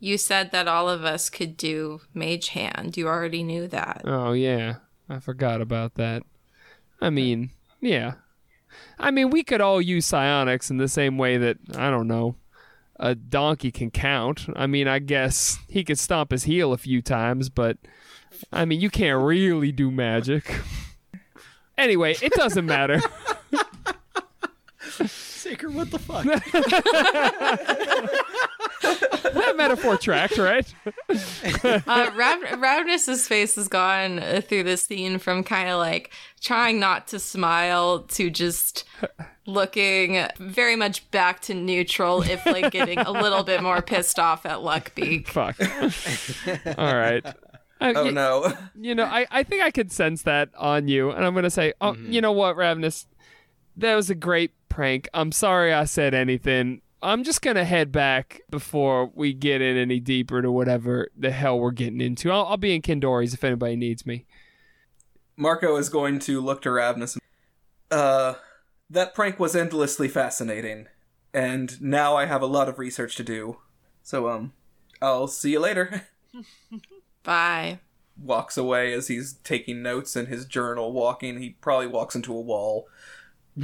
You 0.00 0.18
said 0.18 0.52
that 0.52 0.68
all 0.68 0.90
of 0.90 1.04
us 1.04 1.30
could 1.30 1.56
do 1.56 2.00
mage 2.12 2.48
hand. 2.48 2.96
You 2.96 3.08
already 3.08 3.42
knew 3.42 3.66
that. 3.68 4.02
Oh 4.04 4.32
yeah, 4.32 4.76
I 5.08 5.18
forgot 5.18 5.60
about 5.60 5.94
that. 5.94 6.22
I 7.00 7.10
mean, 7.10 7.50
yeah. 7.80 8.14
I 8.98 9.10
mean, 9.10 9.30
we 9.30 9.42
could 9.44 9.60
all 9.60 9.80
use 9.80 10.04
psionics 10.06 10.70
in 10.70 10.76
the 10.78 10.88
same 10.88 11.16
way 11.16 11.36
that 11.38 11.58
I 11.76 11.90
don't 11.90 12.08
know 12.08 12.36
a 13.00 13.14
donkey 13.14 13.70
can 13.72 13.90
count. 13.90 14.46
I 14.54 14.66
mean, 14.66 14.86
I 14.88 14.98
guess 15.00 15.58
he 15.68 15.82
could 15.84 15.98
stomp 15.98 16.30
his 16.32 16.44
heel 16.44 16.72
a 16.72 16.78
few 16.78 17.02
times, 17.02 17.48
but 17.48 17.76
I 18.52 18.64
mean, 18.64 18.80
you 18.80 18.90
can't 18.90 19.20
really 19.22 19.72
do 19.72 19.90
magic. 19.90 20.60
Anyway, 21.76 22.14
it 22.22 22.32
doesn't 22.32 22.66
matter. 22.66 23.00
Saker, 25.06 25.70
what 25.70 25.90
the 25.90 25.98
fuck? 25.98 26.24
that 29.34 29.54
metaphor 29.56 29.96
tracked, 29.96 30.38
right? 30.38 30.72
Uh, 31.86 32.10
Rav- 32.14 32.42
Ravnus' 32.60 33.26
face 33.26 33.56
has 33.56 33.68
gone 33.68 34.18
uh, 34.18 34.40
through 34.46 34.64
this 34.64 34.82
scene 34.82 35.18
from 35.18 35.42
kind 35.44 35.68
of 35.68 35.78
like 35.78 36.12
trying 36.40 36.78
not 36.78 37.06
to 37.08 37.18
smile 37.18 38.00
to 38.00 38.30
just 38.30 38.84
looking 39.46 40.26
very 40.38 40.76
much 40.76 41.08
back 41.10 41.40
to 41.40 41.54
neutral, 41.54 42.22
if 42.22 42.44
like 42.46 42.72
getting 42.72 42.98
a 42.98 43.10
little 43.10 43.42
bit 43.44 43.62
more 43.62 43.82
pissed 43.82 44.18
off 44.18 44.46
at 44.46 44.58
Luckbeak. 44.58 45.28
Fuck. 45.28 45.56
all 46.78 46.94
right. 46.94 47.24
Uh, 47.84 47.92
oh 47.96 48.04
y- 48.04 48.10
no. 48.10 48.52
you 48.80 48.94
know, 48.94 49.04
I, 49.04 49.26
I 49.30 49.42
think 49.42 49.62
I 49.62 49.70
could 49.70 49.92
sense 49.92 50.22
that 50.22 50.48
on 50.56 50.88
you, 50.88 51.10
and 51.10 51.24
I'm 51.24 51.34
gonna 51.34 51.50
say, 51.50 51.74
oh, 51.80 51.94
you 51.94 52.20
know 52.20 52.32
what, 52.32 52.56
Ravnus, 52.56 53.06
that 53.76 53.94
was 53.94 54.08
a 54.08 54.14
great 54.14 54.52
prank. 54.70 55.08
I'm 55.12 55.32
sorry 55.32 55.72
I 55.72 55.84
said 55.84 56.14
anything. 56.14 56.80
I'm 57.02 57.24
just 57.24 57.42
gonna 57.42 57.64
head 57.64 57.92
back 57.92 58.40
before 58.48 59.10
we 59.14 59.34
get 59.34 59.60
in 59.60 59.76
any 59.76 60.00
deeper 60.00 60.40
to 60.40 60.50
whatever 60.50 61.08
the 61.14 61.30
hell 61.30 61.60
we're 61.60 61.72
getting 61.72 62.00
into. 62.00 62.30
I'll, 62.30 62.46
I'll 62.46 62.56
be 62.56 62.74
in 62.74 62.80
Kindori's 62.80 63.34
if 63.34 63.44
anybody 63.44 63.76
needs 63.76 64.06
me. 64.06 64.24
Marco 65.36 65.76
is 65.76 65.88
going 65.90 66.20
to 66.20 66.40
look 66.40 66.62
to 66.62 66.70
Ravnus. 66.70 67.18
Uh, 67.90 68.34
that 68.88 69.14
prank 69.14 69.38
was 69.38 69.54
endlessly 69.54 70.08
fascinating, 70.08 70.86
and 71.34 71.80
now 71.82 72.16
I 72.16 72.24
have 72.24 72.40
a 72.40 72.46
lot 72.46 72.68
of 72.68 72.78
research 72.78 73.16
to 73.16 73.24
do. 73.24 73.58
So, 74.02 74.28
um, 74.28 74.52
I'll 75.02 75.26
see 75.26 75.50
you 75.52 75.60
later. 75.60 76.06
Bye. 77.24 77.80
Walks 78.22 78.56
away 78.56 78.92
as 78.92 79.08
he's 79.08 79.32
taking 79.42 79.82
notes 79.82 80.14
in 80.14 80.26
his 80.26 80.44
journal, 80.44 80.92
walking. 80.92 81.40
He 81.40 81.50
probably 81.60 81.88
walks 81.88 82.14
into 82.14 82.32
a 82.32 82.40
wall. 82.40 82.86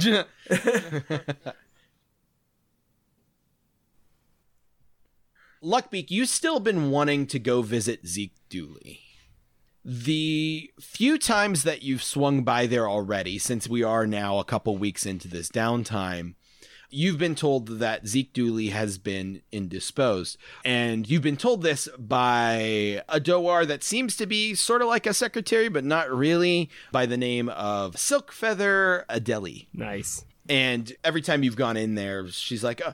Luckbeak, 5.63 6.09
you've 6.09 6.27
still 6.27 6.59
been 6.59 6.89
wanting 6.89 7.27
to 7.27 7.39
go 7.39 7.61
visit 7.61 8.05
Zeke 8.07 8.35
Dooley. 8.49 9.01
The 9.85 10.71
few 10.79 11.17
times 11.17 11.63
that 11.63 11.81
you've 11.83 12.03
swung 12.03 12.43
by 12.43 12.67
there 12.67 12.89
already, 12.89 13.37
since 13.39 13.67
we 13.67 13.83
are 13.83 14.05
now 14.05 14.39
a 14.39 14.43
couple 14.43 14.77
weeks 14.77 15.05
into 15.05 15.27
this 15.27 15.49
downtime, 15.49 16.35
you've 16.91 17.17
been 17.17 17.35
told 17.35 17.79
that 17.79 18.07
Zeke 18.07 18.33
Dooley 18.33 18.69
has 18.69 18.97
been 18.97 19.41
indisposed. 19.51 20.37
And 20.63 21.09
you've 21.09 21.21
been 21.21 21.37
told 21.37 21.63
this 21.63 21.87
by 21.97 23.01
a 23.09 23.19
Dohwar 23.19 23.65
that 23.67 23.83
seems 23.83 24.15
to 24.17 24.25
be 24.25 24.53
sort 24.53 24.81
of 24.81 24.87
like 24.87 25.07
a 25.07 25.13
secretary, 25.13 25.69
but 25.69 25.83
not 25.83 26.11
really, 26.11 26.69
by 26.91 27.05
the 27.05 27.17
name 27.17 27.49
of 27.49 27.95
Silkfeather 27.95 29.05
Adeli. 29.07 29.67
Nice. 29.73 30.25
And 30.49 30.91
every 31.03 31.21
time 31.21 31.43
you've 31.43 31.55
gone 31.55 31.77
in 31.77 31.95
there, 31.95 32.27
she's 32.27 32.63
like, 32.63 32.85
uh, 32.85 32.93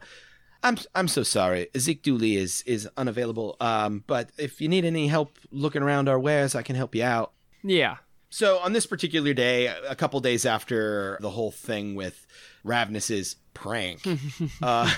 I'm 0.64 0.78
I'm 0.96 1.08
so 1.08 1.24
sorry. 1.24 1.68
Zeke 1.78 2.02
Dooley 2.02 2.36
is 2.36 2.62
is 2.66 2.88
unavailable. 2.98 3.58
Um, 3.60 4.04
but 4.08 4.32
if 4.38 4.60
you 4.62 4.68
need 4.68 4.86
any 4.86 5.08
help 5.08 5.38
looking 5.52 5.82
around 5.82 6.10
our 6.10 6.20
wares, 6.20 6.56
I 6.56 6.62
can 6.62 6.76
help 6.76 6.96
you 6.96 7.04
out. 7.04 7.32
Yeah. 7.64 7.98
So 8.30 8.58
on 8.60 8.74
this 8.74 8.86
particular 8.86 9.34
day, 9.34 9.68
a 9.68 9.96
couple 9.96 10.20
days 10.20 10.46
after 10.46 11.18
the 11.22 11.30
whole 11.30 11.52
thing 11.52 11.96
with 11.96 12.28
Ravnus's 12.68 13.38
prank, 13.54 14.02
uh, 14.62 14.94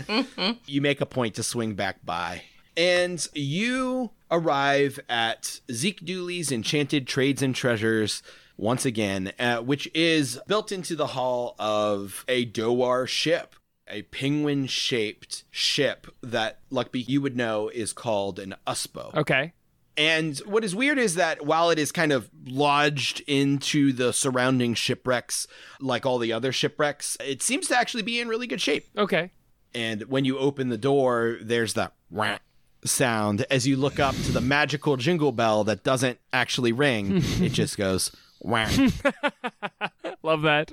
you 0.66 0.80
make 0.80 1.00
a 1.00 1.06
point 1.06 1.34
to 1.36 1.42
swing 1.42 1.74
back 1.74 2.04
by. 2.04 2.42
And 2.76 3.26
you 3.34 4.10
arrive 4.30 4.98
at 5.08 5.60
Zeke 5.70 6.04
Dooley's 6.04 6.50
Enchanted 6.50 7.06
Trades 7.06 7.42
and 7.42 7.54
Treasures 7.54 8.22
once 8.56 8.86
again, 8.86 9.32
uh, 9.38 9.58
which 9.58 9.90
is 9.94 10.40
built 10.46 10.72
into 10.72 10.96
the 10.96 11.08
hull 11.08 11.54
of 11.58 12.24
a 12.28 12.46
Dohwar 12.46 13.06
ship, 13.06 13.56
a 13.88 14.02
penguin 14.02 14.66
shaped 14.66 15.44
ship 15.50 16.06
that 16.22 16.60
Luckbeak 16.70 17.08
you 17.08 17.20
would 17.20 17.36
know 17.36 17.68
is 17.68 17.92
called 17.92 18.38
an 18.38 18.54
Uspo. 18.66 19.14
Okay. 19.14 19.52
And 19.96 20.38
what 20.40 20.64
is 20.64 20.74
weird 20.74 20.98
is 20.98 21.16
that 21.16 21.44
while 21.44 21.70
it 21.70 21.78
is 21.78 21.92
kind 21.92 22.12
of 22.12 22.30
lodged 22.46 23.22
into 23.26 23.92
the 23.92 24.12
surrounding 24.12 24.74
shipwrecks, 24.74 25.46
like 25.80 26.06
all 26.06 26.18
the 26.18 26.32
other 26.32 26.50
shipwrecks, 26.52 27.16
it 27.20 27.42
seems 27.42 27.68
to 27.68 27.76
actually 27.76 28.02
be 28.02 28.18
in 28.20 28.28
really 28.28 28.46
good 28.46 28.60
shape. 28.60 28.86
Okay. 28.96 29.30
And 29.74 30.02
when 30.04 30.24
you 30.24 30.38
open 30.38 30.68
the 30.70 30.78
door, 30.78 31.36
there's 31.42 31.74
that 31.74 31.92
whack 32.10 32.42
sound 32.84 33.46
as 33.50 33.66
you 33.66 33.76
look 33.76 34.00
up 34.00 34.14
to 34.16 34.32
the 34.32 34.40
magical 34.40 34.96
jingle 34.96 35.30
bell 35.32 35.64
that 35.64 35.84
doesn't 35.84 36.18
actually 36.32 36.72
ring. 36.72 37.16
it 37.40 37.52
just 37.52 37.76
goes 37.76 38.14
whack, 38.40 38.72
Love 40.22 40.42
that. 40.42 40.72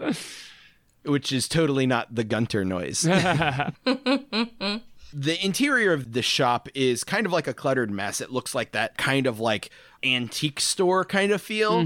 which 1.04 1.32
is 1.32 1.48
totally 1.48 1.86
not 1.86 2.14
the 2.16 2.24
Gunter 2.24 2.66
noise. 2.66 3.06
the 5.14 5.44
interior 5.44 5.94
of 5.94 6.14
the 6.14 6.22
shop 6.22 6.70
is 6.74 7.04
kind 7.04 7.26
of 7.26 7.32
like 7.32 7.48
a 7.48 7.54
cluttered 7.54 7.92
mess. 7.92 8.22
It 8.22 8.32
looks 8.32 8.54
like 8.54 8.72
that 8.74 8.98
kind 8.98 9.28
of 9.28 9.40
like 9.40 9.70
antique 10.04 10.60
store 10.60 11.04
kind 11.06 11.32
of 11.32 11.42
feel. 11.42 11.82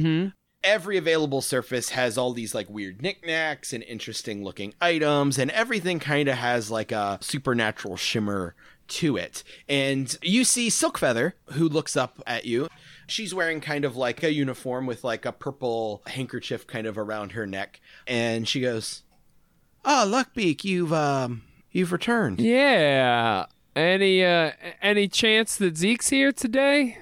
Every 0.63 0.97
available 0.97 1.41
surface 1.41 1.89
has 1.89 2.17
all 2.17 2.31
these 2.31 2.55
like 2.55 2.69
weird 2.69 3.01
knickknacks 3.01 3.73
and 3.73 3.83
interesting 3.83 4.43
looking 4.45 4.73
items, 4.79 5.37
and 5.37 5.51
everything 5.51 5.99
kind 5.99 6.29
of 6.29 6.37
has 6.37 6.71
like 6.71 6.91
a 6.93 7.17
supernatural 7.21 7.97
shimmer 7.97 8.55
to 8.87 9.17
it. 9.17 9.43
And 9.67 10.15
you 10.21 10.43
see 10.43 10.69
Silkfeather, 10.69 11.33
who 11.51 11.67
looks 11.67 11.97
up 11.97 12.21
at 12.25 12.45
you. 12.45 12.67
She's 13.07 13.33
wearing 13.33 13.59
kind 13.59 13.83
of 13.83 13.97
like 13.97 14.23
a 14.23 14.31
uniform 14.31 14.85
with 14.85 15.03
like 15.03 15.25
a 15.25 15.31
purple 15.33 16.01
handkerchief 16.07 16.65
kind 16.65 16.87
of 16.87 16.97
around 16.97 17.33
her 17.33 17.45
neck. 17.45 17.81
And 18.07 18.47
she 18.47 18.61
goes, 18.61 19.03
Oh, 19.83 20.05
Luckbeak, 20.07 20.63
you've 20.63 20.93
um 20.93 21.43
you've 21.73 21.91
returned. 21.91 22.39
yeah. 22.39 23.47
Any 23.75 24.23
uh 24.23 24.51
any 24.81 25.07
chance 25.07 25.55
that 25.57 25.75
Zeke's 25.77 26.09
here 26.09 26.31
today? 26.31 26.99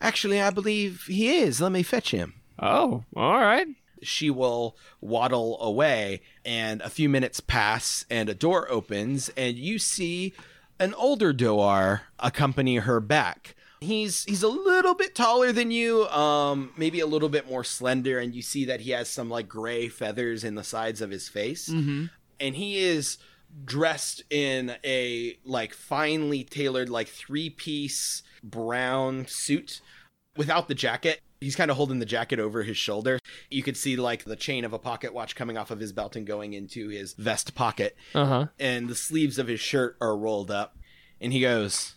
Actually, 0.00 0.40
I 0.40 0.50
believe 0.50 1.04
he 1.06 1.36
is. 1.36 1.60
Let 1.60 1.72
me 1.72 1.82
fetch 1.82 2.12
him. 2.12 2.34
Oh, 2.58 3.04
all 3.14 3.38
right. 3.38 3.66
She 4.02 4.30
will 4.30 4.76
waddle 5.00 5.60
away, 5.60 6.22
and 6.44 6.80
a 6.82 6.88
few 6.88 7.08
minutes 7.08 7.40
pass, 7.40 8.06
and 8.08 8.28
a 8.28 8.34
door 8.34 8.70
opens, 8.70 9.28
and 9.30 9.56
you 9.56 9.78
see 9.78 10.32
an 10.78 10.94
older 10.94 11.34
Dohwar 11.34 12.02
accompany 12.20 12.76
her 12.76 13.00
back. 13.00 13.54
He's 13.80 14.24
he's 14.24 14.42
a 14.42 14.48
little 14.48 14.94
bit 14.94 15.14
taller 15.14 15.52
than 15.52 15.70
you, 15.70 16.06
um, 16.08 16.72
maybe 16.76 17.00
a 17.00 17.06
little 17.06 17.28
bit 17.28 17.48
more 17.48 17.64
slender, 17.64 18.18
and 18.18 18.34
you 18.34 18.42
see 18.42 18.64
that 18.64 18.80
he 18.80 18.92
has 18.92 19.08
some 19.08 19.28
like 19.28 19.48
gray 19.48 19.88
feathers 19.88 20.42
in 20.42 20.54
the 20.54 20.64
sides 20.64 21.00
of 21.00 21.10
his 21.10 21.28
face, 21.28 21.68
mm-hmm. 21.68 22.06
and 22.40 22.56
he 22.56 22.78
is 22.78 23.18
dressed 23.64 24.22
in 24.30 24.76
a 24.84 25.38
like 25.44 25.74
finely 25.74 26.44
tailored 26.44 26.88
like 26.88 27.08
three 27.08 27.50
piece 27.50 28.22
brown 28.42 29.26
suit 29.26 29.80
without 30.36 30.68
the 30.68 30.74
jacket. 30.74 31.20
He's 31.40 31.56
kind 31.56 31.70
of 31.70 31.76
holding 31.76 32.00
the 32.00 32.06
jacket 32.06 32.40
over 32.40 32.62
his 32.64 32.76
shoulder. 32.76 33.18
You 33.50 33.62
could 33.62 33.76
see 33.76 33.96
like 33.96 34.24
the 34.24 34.36
chain 34.36 34.64
of 34.64 34.72
a 34.72 34.78
pocket 34.78 35.14
watch 35.14 35.36
coming 35.36 35.56
off 35.56 35.70
of 35.70 35.78
his 35.78 35.92
belt 35.92 36.16
and 36.16 36.26
going 36.26 36.52
into 36.52 36.88
his 36.88 37.12
vest 37.14 37.54
pocket. 37.54 37.96
Uh 38.14 38.26
huh. 38.26 38.46
And 38.58 38.88
the 38.88 38.96
sleeves 38.96 39.38
of 39.38 39.46
his 39.46 39.60
shirt 39.60 39.96
are 40.00 40.16
rolled 40.16 40.50
up. 40.50 40.76
And 41.20 41.32
he 41.32 41.40
goes, 41.40 41.94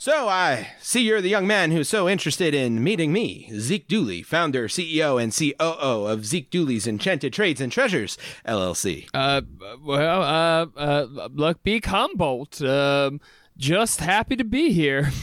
So 0.00 0.28
I 0.28 0.68
see 0.80 1.00
you're 1.00 1.20
the 1.20 1.28
young 1.28 1.48
man 1.48 1.72
who's 1.72 1.88
so 1.88 2.08
interested 2.08 2.54
in 2.54 2.84
meeting 2.84 3.12
me, 3.12 3.50
Zeke 3.54 3.88
Dooley, 3.88 4.22
founder, 4.22 4.68
CEO, 4.68 5.20
and 5.20 5.34
COO 5.34 6.06
of 6.06 6.24
Zeke 6.24 6.48
Dooley's 6.50 6.86
Enchanted 6.86 7.32
Trades 7.32 7.60
and 7.60 7.72
Treasures, 7.72 8.16
LLC. 8.46 9.08
Uh, 9.12 9.40
well, 9.82 10.22
uh, 10.22 10.66
uh, 10.78 11.28
Luckbeak 11.30 11.86
Humboldt. 11.86 12.62
Um, 12.62 13.20
just 13.56 13.98
happy 13.98 14.36
to 14.36 14.44
be 14.44 14.70
here. 14.72 15.10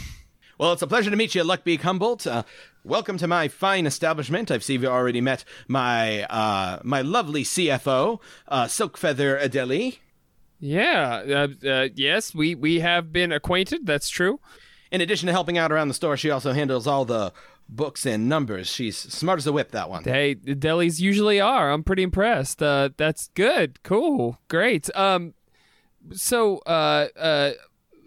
Well, 0.58 0.72
it's 0.72 0.82
a 0.82 0.88
pleasure 0.88 1.10
to 1.10 1.18
meet 1.18 1.36
you, 1.36 1.44
Luckbeak 1.44 1.82
Humboldt. 1.82 2.26
Uh, 2.26 2.44
welcome 2.86 3.18
to 3.18 3.28
my 3.28 3.50
fine 3.50 3.86
establishment. 3.86 4.50
I've 4.50 4.64
seen 4.64 4.82
you 4.82 4.88
already 4.88 5.20
met 5.20 5.44
my 5.68 6.24
uh, 6.24 6.80
my 6.82 7.02
lovely 7.02 7.44
CFO, 7.44 8.22
uh, 8.48 8.64
Silkfeather 8.64 9.38
Adeli. 9.38 9.98
Yeah. 10.62 11.48
Uh, 11.64 11.68
uh, 11.68 11.88
yes, 11.94 12.34
we 12.34 12.56
we 12.56 12.80
have 12.80 13.12
been 13.12 13.34
acquainted. 13.34 13.86
That's 13.86 14.08
true. 14.08 14.40
In 14.92 15.02
addition 15.02 15.28
to 15.28 15.34
helping 15.34 15.58
out 15.58 15.72
around 15.72 15.88
the 15.88 15.94
store, 15.94 16.16
she 16.18 16.30
also 16.30 16.54
handles 16.54 16.86
all 16.88 17.06
the 17.06 17.34
books 17.68 18.06
and 18.06 18.30
numbers. 18.30 18.68
She's 18.68 18.98
smart 18.98 19.40
as 19.40 19.48
a 19.48 19.52
whip, 19.52 19.72
that 19.72 19.90
one. 19.90 20.04
Hey, 20.04 20.36
the 20.36 20.56
delis 20.56 21.00
usually 21.00 21.42
are. 21.42 21.72
I'm 21.72 21.84
pretty 21.84 22.04
impressed. 22.04 22.62
Uh, 22.62 22.90
that's 22.96 23.30
good. 23.34 23.82
Cool. 23.84 24.38
Great. 24.48 24.96
Um, 24.96 25.34
so, 26.14 26.60
uh, 26.60 27.08
uh, 27.18 27.52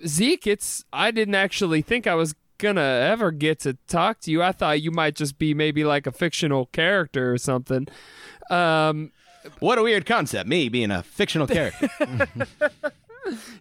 Zeke, 0.07 0.47
it's 0.47 0.85
I 0.93 1.11
didn't 1.11 1.35
actually 1.35 1.83
think 1.83 2.07
I 2.07 2.15
was 2.15 2.35
gonna 2.59 2.81
ever 2.81 3.31
get 3.33 3.59
to 3.61 3.77
talk 3.89 4.21
to 4.21 4.31
you. 4.31 4.43
I 4.43 4.53
thought 4.53 4.81
you 4.81 4.91
might 4.93 5.17
just 5.17 5.39
be 5.39 5.55
maybe 5.55 5.85
like 5.85 6.07
a 6.07 6.13
fictional 6.13 6.67
character 6.67 7.33
or 7.33 7.39
something. 7.39 7.89
Um, 8.51 9.11
What 9.61 9.79
a 9.79 9.83
weird 9.83 10.07
concept, 10.07 10.49
me 10.49 10.69
being 10.69 10.91
a 10.91 11.03
fictional 11.03 11.47
character. 11.47 11.89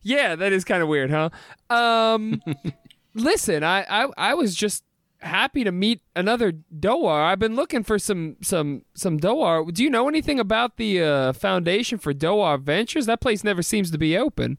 yeah, 0.04 0.36
that 0.36 0.54
is 0.54 0.64
kind 0.64 0.82
of 0.84 0.90
weird, 0.90 1.10
huh? 1.12 1.30
Um, 1.70 2.42
listen, 3.18 3.64
I, 3.64 3.86
I 3.90 4.08
I 4.18 4.34
was 4.34 4.56
just 4.56 4.84
happy 5.20 5.64
to 5.64 5.72
meet 5.72 6.02
another 6.16 6.52
Dohwar. 6.52 7.26
I've 7.26 7.40
been 7.40 7.56
looking 7.56 7.84
for 7.84 8.00
some 8.00 8.38
some 8.42 8.84
some 8.94 9.20
Dohwar. 9.20 9.74
Do 9.74 9.84
you 9.84 9.90
know 9.90 10.08
anything 10.08 10.40
about 10.40 10.78
the 10.78 11.02
uh, 11.02 11.34
Foundation 11.34 11.98
for 11.98 12.14
Dohwar 12.14 12.60
Ventures? 12.62 13.06
That 13.06 13.22
place 13.22 13.44
never 13.44 13.62
seems 13.62 13.92
to 13.92 13.98
be 13.98 14.18
open. 14.18 14.58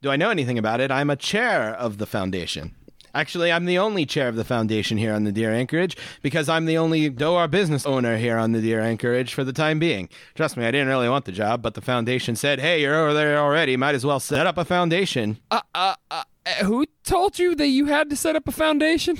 Do 0.00 0.10
I 0.10 0.16
know 0.16 0.30
anything 0.30 0.58
about 0.58 0.80
it? 0.80 0.90
I'm 0.90 1.10
a 1.10 1.16
chair 1.16 1.74
of 1.74 1.98
the 1.98 2.06
foundation. 2.06 2.74
Actually, 3.14 3.50
I'm 3.50 3.64
the 3.64 3.78
only 3.78 4.06
chair 4.06 4.28
of 4.28 4.36
the 4.36 4.44
foundation 4.44 4.98
here 4.98 5.12
on 5.12 5.24
the 5.24 5.32
Nadir 5.32 5.50
Anchorage 5.50 5.96
because 6.22 6.48
I'm 6.48 6.66
the 6.66 6.78
only 6.78 7.10
Dohwar 7.10 7.50
business 7.50 7.86
owner 7.86 8.16
here 8.16 8.36
on 8.36 8.52
the 8.52 8.60
Nadir 8.60 8.80
Anchorage 8.80 9.34
for 9.34 9.44
the 9.44 9.52
time 9.52 9.78
being. 9.78 10.08
Trust 10.34 10.56
me, 10.56 10.64
I 10.64 10.70
didn't 10.70 10.88
really 10.88 11.08
want 11.08 11.24
the 11.24 11.32
job, 11.32 11.62
but 11.62 11.74
the 11.74 11.80
foundation 11.80 12.36
said, 12.36 12.60
hey, 12.60 12.82
you're 12.82 12.94
over 12.94 13.14
there 13.14 13.38
already. 13.38 13.76
Might 13.76 13.94
as 13.94 14.04
well 14.06 14.20
set 14.20 14.46
up 14.46 14.58
a 14.58 14.64
foundation. 14.64 15.38
Uh, 15.50 15.62
uh, 15.74 15.94
uh, 16.10 16.22
who 16.64 16.86
told 17.04 17.38
you 17.38 17.54
that 17.54 17.68
you 17.68 17.86
had 17.86 18.10
to 18.10 18.16
set 18.16 18.36
up 18.36 18.48
a 18.48 18.52
foundation? 18.52 19.16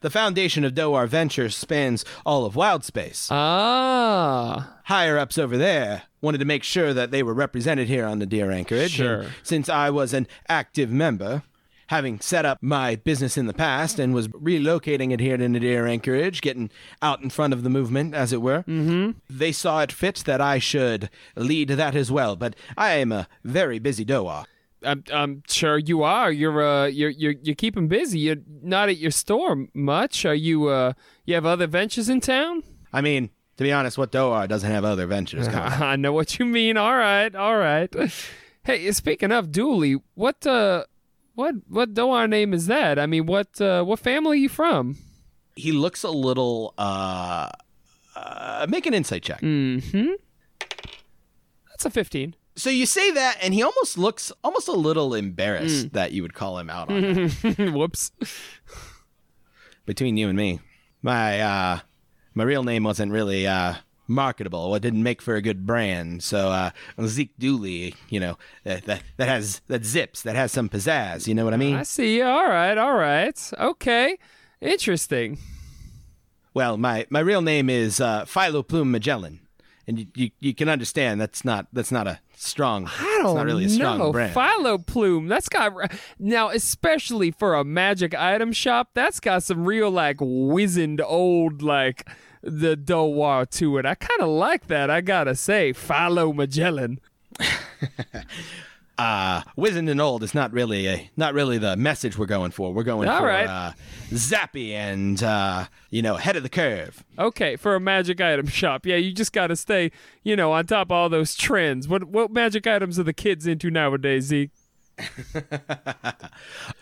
The 0.00 0.10
foundation 0.10 0.64
of 0.64 0.72
Dohwar 0.72 1.06
Ventures 1.06 1.54
spans 1.54 2.06
all 2.24 2.46
of 2.46 2.54
Wildspace. 2.54 3.28
Ah, 3.30 4.78
higher 4.84 5.18
ups 5.18 5.36
over 5.36 5.58
there 5.58 6.04
wanted 6.22 6.38
to 6.38 6.46
make 6.46 6.62
sure 6.62 6.94
that 6.94 7.10
they 7.10 7.22
were 7.22 7.34
represented 7.34 7.88
here 7.88 8.06
on 8.06 8.18
the 8.18 8.26
Nadir 8.26 8.50
Anchorage. 8.50 8.92
Sure. 8.92 9.22
And 9.22 9.30
since 9.42 9.68
I 9.68 9.90
was 9.90 10.14
an 10.14 10.26
active 10.48 10.90
member, 10.90 11.42
having 11.88 12.20
set 12.20 12.46
up 12.46 12.56
my 12.62 12.94
business 12.96 13.36
in 13.36 13.46
the 13.46 13.52
past 13.52 13.98
and 13.98 14.14
was 14.14 14.28
relocating 14.28 15.12
it 15.12 15.20
here 15.20 15.36
to 15.36 15.42
the 15.42 15.48
Nadir 15.48 15.86
Anchorage, 15.86 16.40
getting 16.40 16.70
out 17.02 17.20
in 17.20 17.30
front 17.30 17.52
of 17.52 17.62
the 17.62 17.70
movement, 17.70 18.14
as 18.14 18.32
it 18.32 18.40
were, 18.40 18.62
mm-hmm. 18.62 19.10
they 19.28 19.52
saw 19.52 19.82
it 19.82 19.92
fit 19.92 20.22
that 20.24 20.40
I 20.40 20.58
should 20.60 21.10
lead 21.36 21.68
that 21.70 21.94
as 21.94 22.10
well. 22.10 22.36
But 22.36 22.54
I 22.76 22.92
am 22.92 23.12
a 23.12 23.28
very 23.44 23.78
busy 23.78 24.04
Dohwar. 24.04 24.46
I'm, 24.82 25.04
I'm 25.12 25.42
sure 25.48 25.78
you 25.78 26.02
are. 26.02 26.30
You're 26.32 26.62
uh, 26.62 26.86
you're 26.86 27.10
you're 27.10 27.34
you're 27.42 27.54
keeping 27.54 27.88
busy. 27.88 28.18
You're 28.20 28.36
not 28.62 28.88
at 28.88 28.96
your 28.96 29.10
store 29.10 29.66
much. 29.74 30.24
Are 30.24 30.34
you? 30.34 30.68
Uh, 30.68 30.92
you 31.24 31.34
have 31.34 31.46
other 31.46 31.66
ventures 31.66 32.08
in 32.08 32.20
town? 32.20 32.62
I 32.92 33.00
mean, 33.00 33.30
to 33.56 33.64
be 33.64 33.72
honest, 33.72 33.98
what 33.98 34.10
Dohwar 34.12 34.48
doesn't 34.48 34.70
have 34.70 34.84
other 34.84 35.06
ventures. 35.06 35.48
I 35.48 35.96
know 35.96 36.12
what 36.12 36.38
you 36.38 36.44
mean. 36.46 36.76
All 36.76 36.96
right, 36.96 37.34
all 37.34 37.56
right. 37.56 37.94
Hey, 38.62 38.92
speaking 38.92 39.32
of 39.32 39.50
Dooley, 39.50 39.96
what 40.14 40.46
uh, 40.46 40.84
what 41.34 41.54
what 41.66 41.94
Dohwar 41.94 42.28
name 42.28 42.52
is 42.52 42.66
that? 42.66 42.98
I 42.98 43.06
mean, 43.06 43.24
what 43.24 43.58
uh, 43.58 43.82
what 43.84 43.98
family 44.00 44.36
are 44.36 44.40
you 44.42 44.50
from? 44.50 44.98
he 45.56 45.72
looks 45.72 46.02
a 46.02 46.10
little. 46.10 46.74
uh, 46.78 47.50
uh 48.16 48.66
Make 48.68 48.86
an 48.86 48.94
insight 48.94 49.22
check. 49.22 49.40
Mm-hmm. 49.40 50.12
That's 51.68 51.84
a 51.84 51.90
fifteen. 51.90 52.34
So 52.60 52.68
you 52.68 52.84
say 52.84 53.10
that, 53.12 53.38
and 53.40 53.54
he 53.54 53.62
almost 53.62 53.96
looks 53.96 54.30
almost 54.44 54.68
a 54.68 54.72
little 54.72 55.14
embarrassed 55.14 55.92
that 55.94 56.12
you 56.12 56.20
would 56.22 56.34
call 56.34 56.58
him 56.58 56.68
out 56.68 56.90
on 56.90 57.00
that. 57.00 57.72
Whoops. 57.74 58.12
Between 59.86 60.16
you 60.18 60.28
and 60.28 60.36
me, 60.36 60.60
my 61.02 61.40
uh, 61.40 61.78
my 62.34 62.44
real 62.44 62.62
name 62.62 62.84
wasn't 62.84 63.12
really 63.12 63.46
uh, 63.46 63.76
marketable. 64.06 64.66
Well, 64.66 64.74
it 64.74 64.82
didn't 64.82 65.02
make 65.02 65.22
for 65.22 65.36
a 65.36 65.42
good 65.42 65.64
brand. 65.64 66.22
So 66.22 66.50
uh, 66.50 66.70
Zeke 67.06 67.36
Dooley, 67.38 67.94
you 68.10 68.20
know, 68.20 68.36
that, 68.64 68.84
that 68.84 69.02
that 69.16 69.28
has 69.28 69.62
that 69.68 69.86
zips, 69.86 70.22
that 70.22 70.36
has 70.36 70.52
some 70.52 70.68
pizzazz. 70.68 71.26
You 71.26 71.34
know 71.34 71.44
what 71.46 71.54
I 71.54 71.56
mean? 71.56 71.76
I 71.76 71.84
see. 71.84 72.20
All 72.20 72.46
right, 72.46 72.76
all 72.76 72.94
right. 72.94 73.50
Okay. 73.58 74.18
Interesting. 74.60 75.38
Well, 76.52 76.76
my, 76.76 77.06
my 77.10 77.20
real 77.20 77.42
name 77.42 77.70
is 77.70 78.00
uh, 78.00 78.24
Philo 78.26 78.62
Plume 78.62 78.90
Magellan, 78.90 79.40
and 79.90 79.98
you, 79.98 80.06
you 80.14 80.30
you 80.38 80.54
can 80.54 80.68
understand 80.68 81.20
that's 81.20 81.44
not 81.44 81.66
that's 81.72 81.90
not 81.90 82.06
a 82.06 82.20
strong. 82.36 82.86
I 82.86 83.18
don't 83.22 83.26
it's 83.26 83.34
not 83.34 83.44
really 83.44 83.64
a 83.64 83.68
strong 83.68 83.98
know. 83.98 84.12
brand. 84.12 84.32
Philo 84.32 84.78
plume. 84.78 85.26
That's 85.26 85.48
got 85.48 85.72
now, 86.18 86.48
especially 86.48 87.32
for 87.32 87.54
a 87.54 87.64
magic 87.64 88.14
item 88.14 88.52
shop. 88.52 88.90
That's 88.94 89.18
got 89.18 89.42
some 89.42 89.64
real 89.64 89.90
like 89.90 90.18
wizened 90.20 91.00
old 91.00 91.60
like 91.60 92.08
the 92.40 92.76
Dohwar 92.76 93.50
to 93.50 93.78
it. 93.78 93.84
I 93.84 93.96
kind 93.96 94.20
of 94.20 94.28
like 94.28 94.68
that. 94.68 94.90
I 94.90 95.00
gotta 95.00 95.34
say, 95.34 95.72
Philo 95.72 96.32
Magellan. 96.32 97.00
uh, 99.00 99.42
wizened 99.56 99.88
and 99.88 100.00
old 100.00 100.22
is 100.22 100.34
not 100.34 100.52
really 100.52 100.86
a 100.86 101.10
not 101.16 101.32
really 101.34 101.58
the 101.58 101.76
message 101.76 102.18
we're 102.18 102.26
going 102.26 102.50
for. 102.50 102.72
We're 102.72 102.82
going 102.82 103.08
All 103.08 103.20
for 103.20 103.26
right. 103.26 103.46
uh, 103.46 103.72
zappy 104.10 104.72
and 104.72 105.22
uh, 105.22 105.66
you 105.90 106.02
know 106.02 106.16
head 106.16 106.36
of 106.36 106.42
the 106.42 106.48
curve. 106.48 107.02
Okay, 107.18 107.56
for 107.56 107.74
a 107.74 107.80
magic 107.80 108.20
item 108.20 108.46
shop, 108.46 108.84
yeah, 108.84 108.96
you 108.96 109.12
just 109.12 109.32
gotta 109.32 109.56
stay, 109.56 109.90
you 110.22 110.36
know, 110.36 110.52
on 110.52 110.66
top 110.66 110.88
of 110.88 110.92
all 110.92 111.08
those 111.08 111.34
trends. 111.34 111.88
What 111.88 112.04
what 112.04 112.30
magic 112.30 112.66
items 112.66 112.98
are 112.98 113.04
the 113.04 113.12
kids 113.12 113.46
into 113.46 113.70
nowadays, 113.70 114.24
Zeke? 114.24 114.50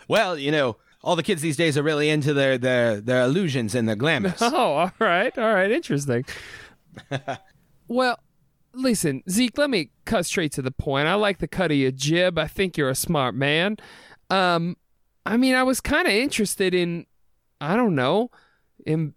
Well, 0.07 0.37
you 0.37 0.51
know, 0.51 0.77
all 1.03 1.15
the 1.15 1.23
kids 1.23 1.41
these 1.41 1.55
days 1.55 1.77
are 1.77 1.83
really 1.83 2.09
into 2.09 2.33
their 2.33 2.57
their 2.57 2.99
their 2.99 3.21
illusions 3.23 3.75
and 3.75 3.87
their 3.87 3.95
glamours. 3.95 4.37
Oh, 4.41 4.73
all 4.73 4.91
right, 4.99 5.37
all 5.37 5.53
right, 5.53 5.71
interesting. 5.71 6.25
well, 7.87 8.19
listen, 8.73 9.23
Zeke, 9.29 9.57
let 9.57 9.69
me 9.69 9.91
cut 10.05 10.25
straight 10.25 10.51
to 10.53 10.61
the 10.61 10.71
point. 10.71 11.07
I 11.07 11.15
like 11.15 11.39
the 11.39 11.47
cut 11.47 11.71
of 11.71 11.77
your 11.77 11.91
jib. 11.91 12.37
I 12.37 12.47
think 12.47 12.77
you're 12.77 12.89
a 12.89 12.95
smart 12.95 13.35
man. 13.35 13.77
Um, 14.29 14.77
I 15.25 15.37
mean, 15.37 15.55
I 15.55 15.63
was 15.63 15.81
kind 15.81 16.07
of 16.07 16.13
interested 16.13 16.73
in, 16.73 17.05
I 17.59 17.75
don't 17.75 17.95
know, 17.95 18.31
in 18.85 19.13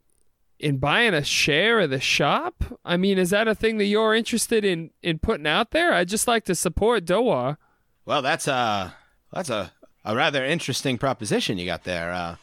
in 0.58 0.78
buying 0.78 1.12
a 1.12 1.24
share 1.24 1.80
of 1.80 1.90
the 1.90 1.98
shop. 2.00 2.64
I 2.84 2.96
mean, 2.96 3.18
is 3.18 3.30
that 3.30 3.48
a 3.48 3.54
thing 3.54 3.78
that 3.78 3.86
you're 3.86 4.14
interested 4.14 4.64
in 4.64 4.90
in 5.02 5.18
putting 5.18 5.46
out 5.46 5.72
there? 5.72 5.92
I'd 5.92 6.08
just 6.08 6.28
like 6.28 6.44
to 6.44 6.54
support 6.54 7.04
Dohwar. 7.04 7.56
Well, 8.04 8.22
that's 8.22 8.46
a 8.46 8.94
that's 9.32 9.50
a, 9.50 9.72
a 10.04 10.14
rather 10.14 10.44
interesting 10.44 10.98
proposition 10.98 11.58
you 11.58 11.66
got 11.66 11.84
there. 11.84 12.12
Uh, 12.12 12.36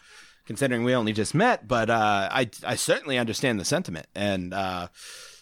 considering 0.46 0.84
we 0.84 0.96
only 0.96 1.14
just 1.14 1.36
met, 1.36 1.68
but 1.68 1.90
uh, 1.90 2.28
I 2.32 2.50
I 2.66 2.76
certainly 2.76 3.18
understand 3.18 3.60
the 3.60 3.66
sentiment, 3.66 4.08
and 4.16 4.54
uh, 4.54 4.88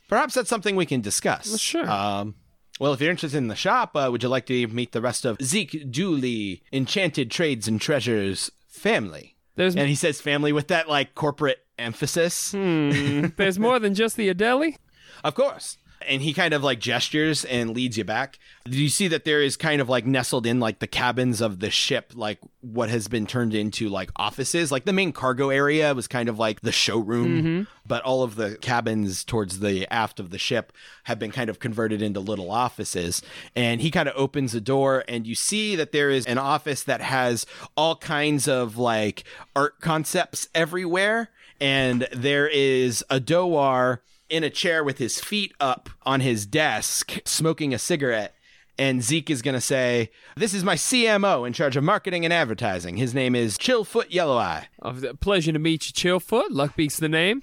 perhaps 0.07 0.33
that's 0.33 0.49
something 0.49 0.75
we 0.75 0.85
can 0.85 1.01
discuss. 1.01 1.47
Well, 1.49 1.57
sure. 1.57 1.89
Um, 1.89 2.35
well, 2.79 2.93
if 2.93 3.01
you're 3.01 3.11
interested 3.11 3.37
in 3.37 3.47
the 3.47 3.55
shop, 3.55 3.95
uh, 3.95 4.09
would 4.11 4.23
you 4.23 4.29
like 4.29 4.45
to 4.47 4.67
meet 4.67 4.91
the 4.91 5.01
rest 5.01 5.25
of 5.25 5.41
Zeke 5.41 5.89
Dooley, 5.91 6.61
Enchanted 6.71 7.31
Trades 7.31 7.67
and 7.67 7.81
Treasures 7.81 8.51
family? 8.67 9.35
There's 9.55 9.75
And 9.75 9.87
he 9.89 9.95
says 9.95 10.21
family 10.21 10.53
with 10.53 10.67
that 10.67 10.87
like 10.87 11.15
corporate 11.15 11.65
emphasis. 11.79 12.51
hmm, 12.51 13.25
there's 13.37 13.57
more 13.57 13.79
than 13.79 13.95
just 13.95 14.15
the 14.15 14.31
Adeli. 14.33 14.77
Of 15.23 15.33
course. 15.33 15.77
And 16.07 16.21
he 16.21 16.33
kind 16.33 16.53
of 16.53 16.63
like 16.63 16.79
gestures 16.79 17.43
and 17.45 17.71
leads 17.71 17.97
you 17.97 18.03
back. 18.03 18.39
Do 18.65 18.77
you 18.77 18.89
see 18.89 19.07
that 19.07 19.25
there 19.25 19.41
is 19.41 19.57
kind 19.57 19.81
of 19.81 19.89
like 19.89 20.05
nestled 20.05 20.45
in 20.45 20.59
like 20.59 20.79
the 20.79 20.87
cabins 20.87 21.41
of 21.41 21.59
the 21.59 21.69
ship, 21.69 22.13
like 22.15 22.39
what 22.61 22.89
has 22.89 23.07
been 23.07 23.25
turned 23.25 23.53
into 23.53 23.89
like 23.89 24.09
offices? 24.15 24.71
Like 24.71 24.85
the 24.85 24.93
main 24.93 25.11
cargo 25.11 25.49
area 25.49 25.93
was 25.93 26.07
kind 26.07 26.29
of 26.29 26.37
like 26.37 26.61
the 26.61 26.71
showroom, 26.71 27.41
mm-hmm. 27.41 27.63
but 27.85 28.03
all 28.03 28.23
of 28.23 28.35
the 28.35 28.57
cabins 28.57 29.23
towards 29.23 29.59
the 29.59 29.91
aft 29.91 30.19
of 30.19 30.29
the 30.29 30.37
ship 30.37 30.71
have 31.05 31.19
been 31.19 31.31
kind 31.31 31.49
of 31.49 31.59
converted 31.59 32.01
into 32.01 32.19
little 32.19 32.51
offices. 32.51 33.21
And 33.55 33.81
he 33.81 33.91
kind 33.91 34.07
of 34.07 34.15
opens 34.17 34.51
the 34.51 34.61
door, 34.61 35.03
and 35.07 35.25
you 35.25 35.35
see 35.35 35.75
that 35.75 35.91
there 35.91 36.09
is 36.09 36.25
an 36.25 36.37
office 36.37 36.83
that 36.83 37.01
has 37.01 37.45
all 37.75 37.95
kinds 37.95 38.47
of 38.47 38.77
like 38.77 39.23
art 39.55 39.79
concepts 39.81 40.47
everywhere. 40.53 41.29
And 41.59 42.07
there 42.13 42.47
is 42.47 43.03
a 43.09 43.19
Dohwar 43.19 43.99
in 44.29 44.43
a 44.43 44.49
chair 44.49 44.83
with 44.83 44.97
his 44.97 45.19
feet 45.19 45.53
up 45.59 45.89
on 46.03 46.21
his 46.21 46.45
desk, 46.45 47.19
smoking 47.25 47.73
a 47.73 47.79
cigarette. 47.79 48.33
And 48.79 49.01
Zeke 49.01 49.31
is 49.31 49.41
going 49.41 49.55
to 49.55 49.61
say, 49.61 50.11
This 50.35 50.53
is 50.53 50.63
my 50.63 50.75
CMO 50.75 51.47
in 51.47 51.53
charge 51.53 51.75
of 51.75 51.83
marketing 51.83 52.25
and 52.25 52.33
advertising. 52.33 52.97
His 52.97 53.13
name 53.13 53.35
is 53.35 53.57
Chillfoot 53.57 54.11
Yellow 54.11 54.37
Eye. 54.37 54.67
Oh, 54.83 54.93
pleasure 55.19 55.51
to 55.51 55.59
meet 55.59 55.87
you, 55.87 55.93
Chillfoot. 55.93 56.49
Luckbeak's 56.49 56.97
the 56.97 57.09
name. 57.09 57.41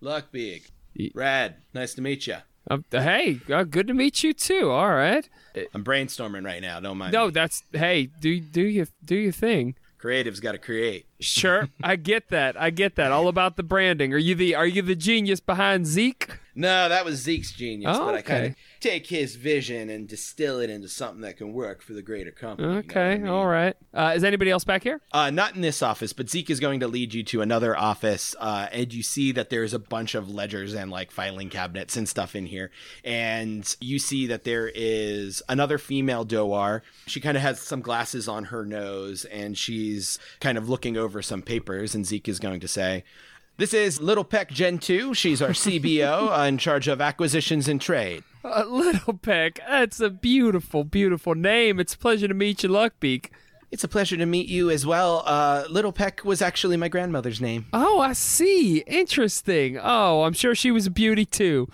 Luckbeak. 0.00 0.70
Rad. 1.14 1.56
Nice 1.74 1.94
to 1.94 2.02
meet 2.02 2.26
you. 2.26 2.36
Uh, 2.70 2.78
hey, 2.90 3.40
uh, 3.52 3.64
good 3.64 3.88
to 3.88 3.94
meet 3.94 4.22
you 4.22 4.32
too. 4.32 4.70
All 4.70 4.90
right. 4.90 5.28
I'm 5.74 5.82
brainstorming 5.82 6.44
right 6.44 6.62
now. 6.62 6.78
Don't 6.78 6.98
mind. 6.98 7.12
No, 7.12 7.26
me. 7.26 7.32
that's 7.32 7.64
hey, 7.72 8.06
do 8.20 8.38
do 8.38 8.62
your 8.62 8.86
do 9.04 9.16
your 9.16 9.32
thing. 9.32 9.74
Creative's 9.98 10.40
got 10.40 10.52
to 10.52 10.58
create. 10.58 11.06
Sure, 11.20 11.68
I 11.82 11.96
get 11.96 12.28
that. 12.30 12.60
I 12.60 12.70
get 12.70 12.96
that. 12.96 13.12
All 13.12 13.28
about 13.28 13.56
the 13.56 13.62
branding. 13.62 14.12
Are 14.14 14.18
you 14.18 14.34
the 14.34 14.54
are 14.54 14.66
you 14.66 14.82
the 14.82 14.96
genius 14.96 15.40
behind 15.40 15.86
Zeke? 15.86 16.38
No, 16.52 16.88
that 16.88 17.04
was 17.04 17.20
Zeke's 17.20 17.52
genius, 17.52 17.96
Oh, 17.98 18.06
but 18.06 18.14
I 18.16 18.22
kind 18.22 18.46
of 18.46 18.54
take 18.80 19.06
his 19.06 19.36
vision 19.36 19.88
and 19.88 20.08
distill 20.08 20.58
it 20.58 20.68
into 20.68 20.88
something 20.88 21.20
that 21.20 21.36
can 21.36 21.52
work 21.52 21.80
for 21.80 21.92
the 21.92 22.02
greater 22.02 22.32
company. 22.32 22.66
you 22.66 22.72
know 22.74 22.76
I 22.78 22.80
Okay, 22.80 23.18
mean? 23.18 23.28
all 23.28 23.46
right. 23.46 23.76
Uh, 23.94 24.12
is 24.16 24.24
anybody 24.24 24.50
else 24.50 24.64
back 24.64 24.82
here? 24.82 25.00
Uh, 25.12 25.30
not 25.30 25.54
in 25.54 25.60
this 25.62 25.80
office, 25.80 26.12
but 26.12 26.28
Zeke 26.28 26.50
is 26.50 26.58
going 26.58 26.80
to 26.80 26.88
lead 26.88 27.14
you 27.14 27.22
to 27.22 27.40
another 27.40 27.78
office, 27.78 28.34
uh, 28.40 28.66
and 28.72 28.92
you 28.92 29.02
see 29.04 29.30
that 29.32 29.48
there's 29.48 29.72
a 29.72 29.78
bunch 29.78 30.16
of 30.16 30.28
ledgers 30.28 30.74
and 30.74 30.90
like 30.90 31.12
filing 31.12 31.50
cabinets 31.50 31.96
and 31.96 32.08
stuff 32.08 32.34
in 32.34 32.46
here. 32.46 32.72
And 33.04 33.74
you 33.80 33.98
see 34.00 34.26
that 34.26 34.42
there 34.44 34.70
is 34.74 35.42
another 35.48 35.78
female 35.78 36.26
Dohwar. 36.26 36.80
She 37.06 37.20
kind 37.20 37.36
of 37.36 37.42
has 37.44 37.60
some 37.60 37.80
glasses 37.80 38.26
on 38.28 38.44
her 38.46 38.66
nose, 38.66 39.24
and 39.26 39.56
she's 39.56 40.18
kind 40.40 40.58
of 40.58 40.68
looking 40.68 40.96
over 40.96 41.09
some 41.22 41.42
papers. 41.42 41.94
And 41.94 42.06
Zeke 42.06 42.28
is 42.28 42.38
going 42.38 42.60
to 42.60 42.68
say, 42.68 43.04
"This 43.56 43.74
is 43.74 44.00
Little 44.00 44.24
Peck 44.24 44.50
Gentoo. 44.50 45.14
She's 45.14 45.42
our 45.42 45.50
CBO 45.50 46.38
uh, 46.38 46.42
in 46.48 46.58
charge 46.58 46.88
of 46.88 47.00
acquisitions 47.00 47.68
and 47.68 47.80
trade." 47.80 48.22
Uh, 48.44 48.64
Little 48.66 49.14
Peck. 49.14 49.60
That's 49.68 50.00
a 50.00 50.08
beautiful, 50.10 50.84
beautiful 50.84 51.34
name. 51.34 51.78
It's 51.78 51.94
a 51.94 51.98
pleasure 51.98 52.28
to 52.28 52.34
meet 52.34 52.62
you, 52.62 52.68
Luckbeak. 52.70 53.26
It's 53.70 53.84
a 53.84 53.88
pleasure 53.88 54.16
to 54.16 54.26
meet 54.26 54.48
you 54.48 54.68
as 54.70 54.84
well. 54.84 55.22
Uh, 55.26 55.64
Little 55.70 55.92
Peck 55.92 56.24
was 56.24 56.42
actually 56.42 56.76
my 56.76 56.88
grandmother's 56.88 57.40
name. 57.40 57.66
Oh, 57.72 58.00
I 58.00 58.14
see. 58.14 58.78
Interesting. 58.78 59.78
Oh, 59.80 60.22
I'm 60.24 60.32
sure 60.32 60.54
she 60.54 60.70
was 60.70 60.86
a 60.86 60.90
beauty 60.90 61.24
too. 61.24 61.68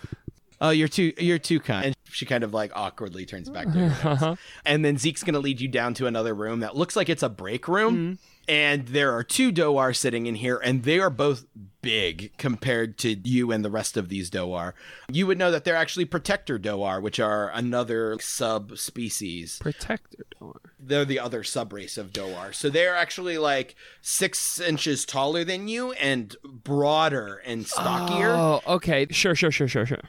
Oh, 0.61 0.71
you're 0.71 0.89
too 0.89 1.13
you're 1.19 1.39
too 1.39 1.61
kind. 1.61 1.87
And 1.87 1.97
she 2.11 2.27
kind 2.27 2.43
of 2.43 2.53
like 2.53 2.73
awkwardly 2.75 3.27
turns 3.27 3.49
back 3.49 3.67
to 3.73 3.89
her 3.89 4.15
notes. 4.27 4.41
And 4.65 4.85
then 4.85 4.99
Zeke's 4.99 5.23
gonna 5.23 5.39
lead 5.39 5.61
you 5.61 5.69
down 5.69 5.95
to 5.95 6.07
another 6.07 6.35
room 6.35 6.61
that 6.61 6.77
looks 6.77 6.97
like 6.97 7.09
it's 7.09 7.23
a 7.23 7.29
break 7.29 7.69
room. 7.69 8.19
And 8.49 8.89
there 8.89 9.13
are 9.13 9.25
two 9.25 9.53
Dohwar 9.53 9.95
sitting 9.95 10.27
in 10.27 10.37
here, 10.37 10.61
and 10.63 10.85
they 10.85 11.01
are 11.01 11.11
both 11.11 11.47
big 11.83 12.33
compared 12.37 12.99
to 12.99 13.15
you 13.23 13.53
and 13.53 13.65
the 13.65 13.71
rest 13.71 13.97
of 13.97 14.09
these 14.09 14.31
Dohwar. 14.31 14.73
You 15.11 15.27
would 15.27 15.39
know 15.39 15.51
that 15.51 15.65
they're 15.65 15.77
actually 15.77 16.05
protector 16.05 16.59
Dohwar, 16.59 17.01
which 17.03 17.21
are 17.21 17.51
another 17.51 18.17
subspecies. 18.21 19.59
Protector 19.61 20.27
dohwar 20.41 20.57
They're 20.79 21.05
the 21.05 21.21
other 21.21 21.43
subrace 21.43 21.99
of 21.99 22.13
Dohwar. 22.13 22.55
So 22.55 22.71
they're 22.71 22.97
actually 22.97 23.39
like 23.39 23.75
six 24.01 24.61
inches 24.61 25.05
taller 25.05 25.45
than 25.45 25.69
you 25.69 25.93
and 25.93 26.37
broader 26.45 27.43
and 27.45 27.67
stockier. 27.67 28.31
Oh, 28.31 28.63
okay. 28.67 29.07
Sure, 29.11 29.35
sure, 29.35 29.51
sure, 29.51 29.69
sure, 29.69 29.87
sure. 29.87 30.03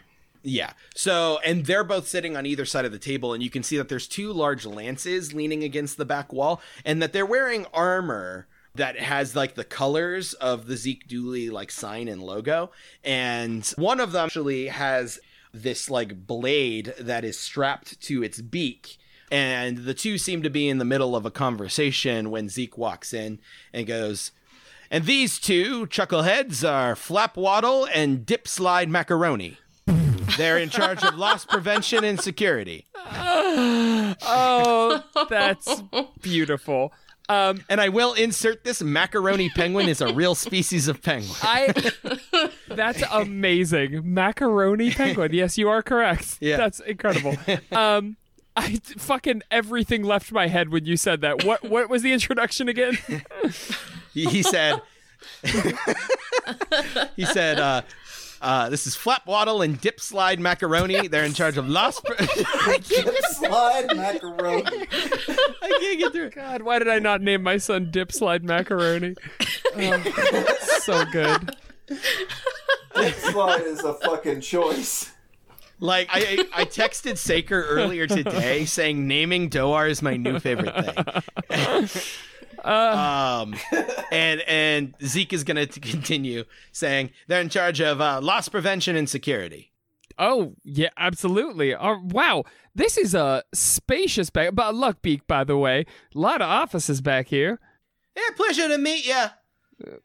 Yeah. 0.43 0.73
So, 0.95 1.39
and 1.45 1.65
they're 1.65 1.83
both 1.83 2.07
sitting 2.07 2.37
on 2.37 2.45
either 2.45 2.65
side 2.65 2.85
of 2.85 2.91
the 2.91 2.99
table, 2.99 3.33
and 3.33 3.43
you 3.43 3.49
can 3.49 3.63
see 3.63 3.77
that 3.77 3.89
there's 3.89 4.07
two 4.07 4.31
large 4.31 4.65
lances 4.65 5.33
leaning 5.33 5.63
against 5.63 5.97
the 5.97 6.05
back 6.05 6.31
wall, 6.31 6.61
and 6.85 7.01
that 7.01 7.13
they're 7.13 7.25
wearing 7.25 7.65
armor 7.73 8.47
that 8.75 8.99
has 8.99 9.35
like 9.35 9.55
the 9.55 9.63
colors 9.63 10.33
of 10.35 10.67
the 10.67 10.77
Zeke 10.77 11.07
Dooley 11.07 11.49
like 11.49 11.71
sign 11.71 12.07
and 12.07 12.21
logo. 12.21 12.71
And 13.03 13.65
one 13.75 13.99
of 13.99 14.11
them 14.11 14.25
actually 14.25 14.67
has 14.67 15.19
this 15.53 15.89
like 15.89 16.27
blade 16.27 16.93
that 16.99 17.25
is 17.25 17.39
strapped 17.39 17.99
to 18.01 18.23
its 18.23 18.41
beak. 18.41 18.97
And 19.29 19.79
the 19.79 19.93
two 19.93 20.17
seem 20.17 20.41
to 20.43 20.49
be 20.49 20.69
in 20.69 20.77
the 20.77 20.85
middle 20.85 21.15
of 21.15 21.25
a 21.25 21.31
conversation 21.31 22.29
when 22.29 22.49
Zeke 22.49 22.77
walks 22.77 23.13
in 23.13 23.39
and 23.73 23.85
goes, 23.85 24.31
and 24.89 25.03
these 25.03 25.37
two 25.37 25.87
chuckleheads 25.87 26.67
are 26.67 26.95
Flapwaddle 26.95 27.89
and 27.93 28.25
Dip 28.25 28.47
Slide 28.47 28.89
Macaroni. 28.89 29.57
They're 30.37 30.57
in 30.57 30.69
charge 30.69 31.03
of 31.03 31.15
loss 31.15 31.45
prevention 31.45 32.03
and 32.03 32.19
security. 32.19 32.85
Oh, 34.29 35.03
that's 35.29 35.81
beautiful. 36.21 36.93
Um, 37.29 37.63
And 37.69 37.81
I 37.81 37.89
will 37.89 38.13
insert 38.13 38.63
this 38.63 38.81
macaroni 38.81 39.49
penguin 39.49 39.89
is 39.89 39.99
a 40.01 40.13
real 40.13 40.33
species 40.35 40.87
of 40.87 41.01
penguin. 41.01 41.35
I. 41.41 41.73
That's 42.69 43.03
amazing. 43.11 44.13
Macaroni 44.13 44.91
penguin. 44.91 45.33
Yes, 45.33 45.57
you 45.57 45.67
are 45.69 45.81
correct. 45.83 46.37
Yeah. 46.39 46.57
That's 46.57 46.79
incredible. 46.79 47.35
Um, 47.71 48.15
I 48.55 48.77
fucking 48.97 49.43
everything 49.51 50.03
left 50.03 50.31
my 50.31 50.47
head 50.47 50.69
when 50.69 50.85
you 50.85 50.95
said 50.97 51.21
that. 51.21 51.43
What 51.43 51.63
what 51.63 51.89
was 51.89 52.01
the 52.01 52.13
introduction 52.13 52.69
again? 52.69 52.97
He, 54.13 54.25
he 54.25 54.41
said, 54.43 54.81
he 57.15 57.25
said, 57.25 57.59
uh, 57.59 57.81
Uh, 58.41 58.69
this 58.69 58.85
is 58.85 58.95
Flapwaddle 58.95 59.63
and 59.63 59.79
Dip 59.81 59.99
Slide 59.99 60.39
Macaroni. 60.39 61.07
They're 61.07 61.23
in 61.23 61.33
charge 61.33 61.57
of 61.57 61.67
Lost. 61.67 62.05
I 62.19 62.79
can't 62.87 63.15
Slide 63.31 63.95
macaroni. 63.95 64.63
I 64.65 65.77
can't 65.79 65.99
get 65.99 66.11
through. 66.11 66.29
God, 66.31 66.61
why 66.61 66.79
did 66.79 66.87
I 66.87 66.99
not 66.99 67.21
name 67.21 67.43
my 67.43 67.57
son 67.57 67.89
Dip 67.91 68.11
Slide 68.11 68.43
Macaroni? 68.43 69.15
Oh, 69.75 70.57
so 70.79 71.05
good. 71.05 71.55
Dip 71.87 73.15
Slide 73.15 73.61
is 73.61 73.83
a 73.83 73.93
fucking 73.95 74.41
choice. 74.41 75.11
Like 75.79 76.07
I, 76.11 76.45
I 76.55 76.61
I 76.61 76.65
texted 76.65 77.17
Saker 77.17 77.63
earlier 77.63 78.07
today 78.07 78.65
saying 78.65 79.07
naming 79.07 79.49
Dohwar 79.49 79.87
is 79.89 80.01
my 80.01 80.17
new 80.17 80.39
favorite 80.39 80.73
thing. 80.73 81.89
um, 82.63 83.55
and 84.11 84.41
and 84.41 84.95
Zeke 85.03 85.33
is 85.33 85.43
gonna 85.43 85.67
continue 85.67 86.45
saying 86.71 87.11
they're 87.27 87.41
in 87.41 87.49
charge 87.49 87.81
of 87.81 88.01
uh, 88.01 88.19
loss 88.21 88.49
prevention 88.49 88.95
and 88.95 89.09
security. 89.09 89.71
Oh, 90.19 90.55
yeah, 90.63 90.89
absolutely. 90.97 91.75
Oh, 91.75 91.99
wow. 92.03 92.43
This 92.73 92.97
is 92.97 93.13
a 93.13 93.43
spacious 93.53 94.29
back. 94.29 94.55
But 94.55 94.73
Luckbeak, 94.73 95.21
by 95.27 95.43
the 95.43 95.57
way. 95.57 95.85
A 96.15 96.17
lot 96.17 96.41
of 96.41 96.49
offices 96.49 97.01
back 97.01 97.27
here. 97.27 97.59
Yeah, 98.15 98.35
pleasure 98.35 98.67
to 98.67 98.77
meet 98.77 99.05
you. 99.05 99.25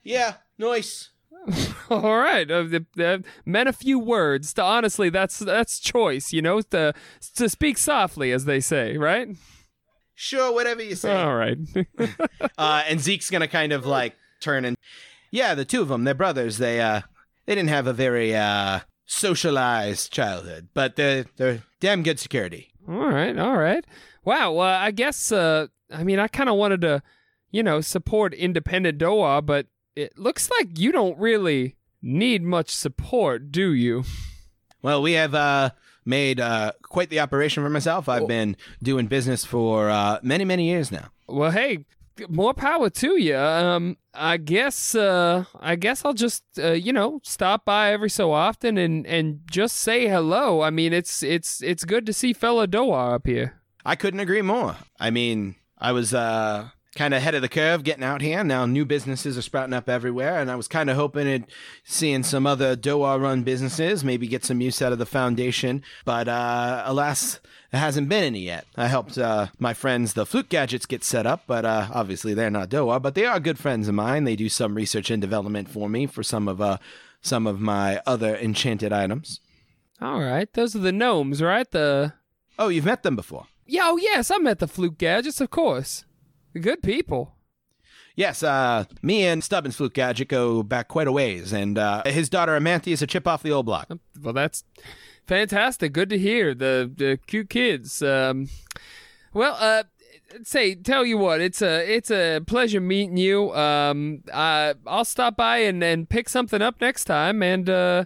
Yeah, 0.03 0.35
nice. 0.59 1.11
All 1.91 2.17
right. 2.19 2.51
Uh, 2.51 2.65
the, 2.65 3.25
meant 3.47 3.69
a 3.69 3.73
few 3.73 3.99
words. 3.99 4.53
To, 4.55 4.63
honestly, 4.63 5.09
that's 5.09 5.39
that's 5.39 5.81
choice, 5.81 6.33
you 6.33 6.43
know, 6.43 6.61
to, 6.61 6.93
to 7.37 7.49
speak 7.49 7.79
softly, 7.79 8.33
as 8.33 8.45
they 8.45 8.61
say, 8.61 8.97
right? 8.99 9.29
Sure, 10.23 10.53
whatever 10.53 10.81
you 10.85 10.95
say. 10.95 11.13
All 11.13 11.35
right. 11.35 11.59
uh, 12.57 12.85
and 12.89 13.01
Zeke's 13.01 13.29
gonna 13.29 13.49
kind 13.49 13.73
of 13.73 13.85
like 13.85 14.15
turn 14.41 14.65
and 14.65 14.77
yeah, 15.33 15.57
the 15.57 15.65
two 15.65 15.83
of 15.83 15.89
them, 15.89 16.05
they're 16.05 16.15
brothers. 16.15 16.59
They 16.59 16.81
uh 16.81 17.01
they 17.45 17.57
didn't 17.57 17.71
have 17.71 17.89
a 17.89 17.93
very 17.93 18.33
uh 18.33 18.81
socialized 19.05 20.13
childhood, 20.13 20.69
but 20.75 20.95
they're 20.95 21.27
they're 21.39 21.65
damn 21.81 22.05
good 22.05 22.21
security. 22.21 22.73
all 22.89 23.09
right. 23.09 23.37
All 23.37 23.57
right. 23.57 23.85
Wow. 24.25 24.53
Well, 24.53 24.69
I 24.69 24.93
guess, 24.93 25.33
uh, 25.33 25.67
I 25.91 26.05
mean, 26.05 26.21
I 26.21 26.29
kind 26.29 26.49
of 26.49 26.55
wanted 26.55 26.83
to, 26.83 27.03
you 27.51 27.65
know, 27.65 27.81
support 27.81 28.33
independent 28.33 28.99
Dohwar, 28.99 29.45
but 29.45 29.67
it 29.97 30.17
looks 30.17 30.49
like 30.57 30.79
you 30.79 30.93
don't 30.93 31.19
really 31.19 31.75
need 32.01 32.45
much 32.45 32.71
support, 32.71 33.51
do 33.51 33.73
you? 33.73 34.05
Well, 34.83 35.03
we 35.03 35.15
have 35.15 35.35
uh 35.35 35.71
made 36.05 36.41
uh 36.41 36.73
quite 36.83 37.11
the 37.11 37.21
operation 37.21 37.63
for 37.63 37.71
myself. 37.71 38.09
I've 38.09 38.27
been 38.29 38.57
doing 38.83 39.07
business 39.07 39.45
for 39.45 39.91
uh 39.91 40.19
many 40.23 40.45
many 40.45 40.69
years 40.69 40.91
now. 40.91 41.09
Well, 41.29 41.51
hey, 41.51 41.85
more 42.29 42.55
power 42.55 42.91
to 42.91 43.21
you. 43.21 43.37
Um, 43.37 43.97
I 44.15 44.37
guess, 44.37 44.95
uh, 44.95 45.45
I 45.59 45.77
guess 45.77 46.05
I'll 46.05 46.13
just, 46.13 46.45
uh, 46.59 46.73
you 46.73 46.93
know, 46.93 47.21
stop 47.25 47.65
by 47.65 47.93
every 47.93 48.11
so 48.11 48.33
often 48.33 48.77
and 48.77 49.07
and 49.07 49.41
just 49.51 49.77
say 49.77 50.09
hello. 50.09 50.61
I 50.63 50.71
mean, 50.71 50.93
it's 50.93 51.23
it's 51.23 51.63
it's 51.63 51.85
good 51.85 52.05
to 52.07 52.13
see 52.13 52.33
fellow 52.33 52.67
Dohwar 52.67 53.15
up 53.15 53.27
here. 53.27 53.61
I 53.85 53.97
couldn't 53.97 54.21
agree 54.21 54.43
more. 54.43 54.77
I 55.01 55.11
mean, 55.11 55.57
I 55.79 55.93
was 55.93 56.13
uh 56.13 56.69
kind 56.95 57.15
of 57.15 57.19
ahead 57.19 57.35
of 57.35 57.41
the 57.43 57.49
curve 57.49 57.85
getting 57.85 58.05
out 58.05 58.21
here. 58.21 58.45
Now 58.45 58.67
new 58.67 58.85
businesses 58.85 59.39
are 59.39 59.43
sprouting 59.43 59.73
up 59.75 59.89
everywhere, 59.89 60.39
and 60.41 60.51
I 60.51 60.57
was 60.57 60.69
kind 60.69 60.91
of 60.91 60.97
hoping 60.97 61.27
at 61.31 61.45
seeing 61.85 62.23
some 62.23 62.47
other 62.47 62.77
Dohwar 62.77 63.21
run 63.21 63.43
businesses, 63.43 64.05
maybe 64.05 64.27
get 64.27 64.45
some 64.45 64.61
use 64.61 64.83
out 64.83 64.93
of 64.93 64.99
the 64.99 65.07
foundation. 65.07 65.83
But 66.05 66.29
uh, 66.29 66.83
alas, 66.85 67.41
there 67.71 67.81
hasn't 67.81 68.09
been 68.11 68.25
any 68.25 68.41
yet. 68.41 68.67
I 68.77 68.89
helped 68.89 69.17
uh, 69.17 69.47
my 69.59 69.73
friends, 69.73 70.13
the 70.13 70.27
Flute 70.27 70.51
Gadgets, 70.51 70.85
get 70.87 71.03
set 71.03 71.27
up, 71.27 71.45
but 71.47 71.65
uh, 71.65 71.89
obviously 71.93 72.35
they're 72.35 72.51
not 72.51 72.69
Dohwar, 72.69 73.01
but 73.01 73.15
they 73.15 73.25
are 73.25 73.41
good 73.41 73.59
friends 73.59 73.89
of 73.89 73.95
mine. 73.95 74.25
They 74.25 74.37
do 74.37 74.49
some 74.51 74.75
research 74.75 75.11
and 75.11 75.21
development 75.23 75.71
for 75.71 75.89
me 75.89 76.07
for 76.07 76.23
some 76.23 76.47
of 76.49 76.61
uh, 76.61 76.77
some 77.23 77.47
of 77.47 77.61
my 77.61 78.03
other 78.05 78.37
enchanted 78.37 78.93
items. 78.93 79.41
All 80.01 80.21
right, 80.21 80.53
those 80.53 80.75
are 80.77 80.81
the 80.81 80.91
gnomes, 80.93 81.41
right? 81.41 81.71
The 81.71 82.13
Oh, 82.59 82.69
you've 82.69 82.85
met 82.85 83.03
them 83.03 83.17
before. 83.17 83.47
yeah, 83.67 83.85
oh 83.87 83.97
yes, 83.97 84.31
I 84.31 84.37
met 84.39 84.59
the 84.59 84.69
Fluke 84.69 84.99
Gadgets, 84.99 85.41
of 85.41 85.49
course. 85.49 86.05
Good 86.61 86.83
people. 86.83 87.35
Yes, 88.15 88.43
uh, 88.43 88.85
me 89.01 89.27
and 89.27 89.43
Stubbins 89.43 89.77
Flute 89.77 89.95
Gadget 89.95 90.29
go 90.29 90.63
back 90.63 90.89
quite 90.89 91.07
a 91.07 91.13
ways, 91.13 91.53
and 91.53 91.79
uh, 91.79 92.03
his 92.05 92.29
daughter 92.29 92.59
Amanthe 92.59 92.93
is 92.93 93.01
a 93.01 93.07
chip 93.07 93.27
off 93.27 93.43
the 93.43 93.53
old 93.53 93.65
block. 93.65 93.91
Well, 94.21 94.35
that's 94.35 94.65
fantastic. 95.27 95.93
Good 95.95 96.11
to 96.11 96.19
hear. 96.19 96.55
The 96.55 96.93
the 96.95 97.19
cute 97.27 97.49
kids. 97.49 98.03
Um, 98.03 98.51
well, 99.33 99.57
uh, 99.59 99.85
say 100.43 100.75
tell 100.75 101.07
you 101.07 101.17
what, 101.17 101.41
it's 101.41 101.63
a 101.63 101.91
it's 101.91 102.11
a 102.11 102.41
pleasure 102.47 102.81
meeting 102.81 103.17
you. 103.17 103.55
Um, 103.55 104.23
I 104.33 104.75
I'll 104.87 105.07
stop 105.07 105.37
by 105.37 105.59
and, 105.59 105.83
and 105.83 106.07
pick 106.07 106.29
something 106.29 106.61
up 106.61 106.83
next 106.83 107.05
time. 107.05 107.43
And 107.43 107.71
uh, 107.71 108.05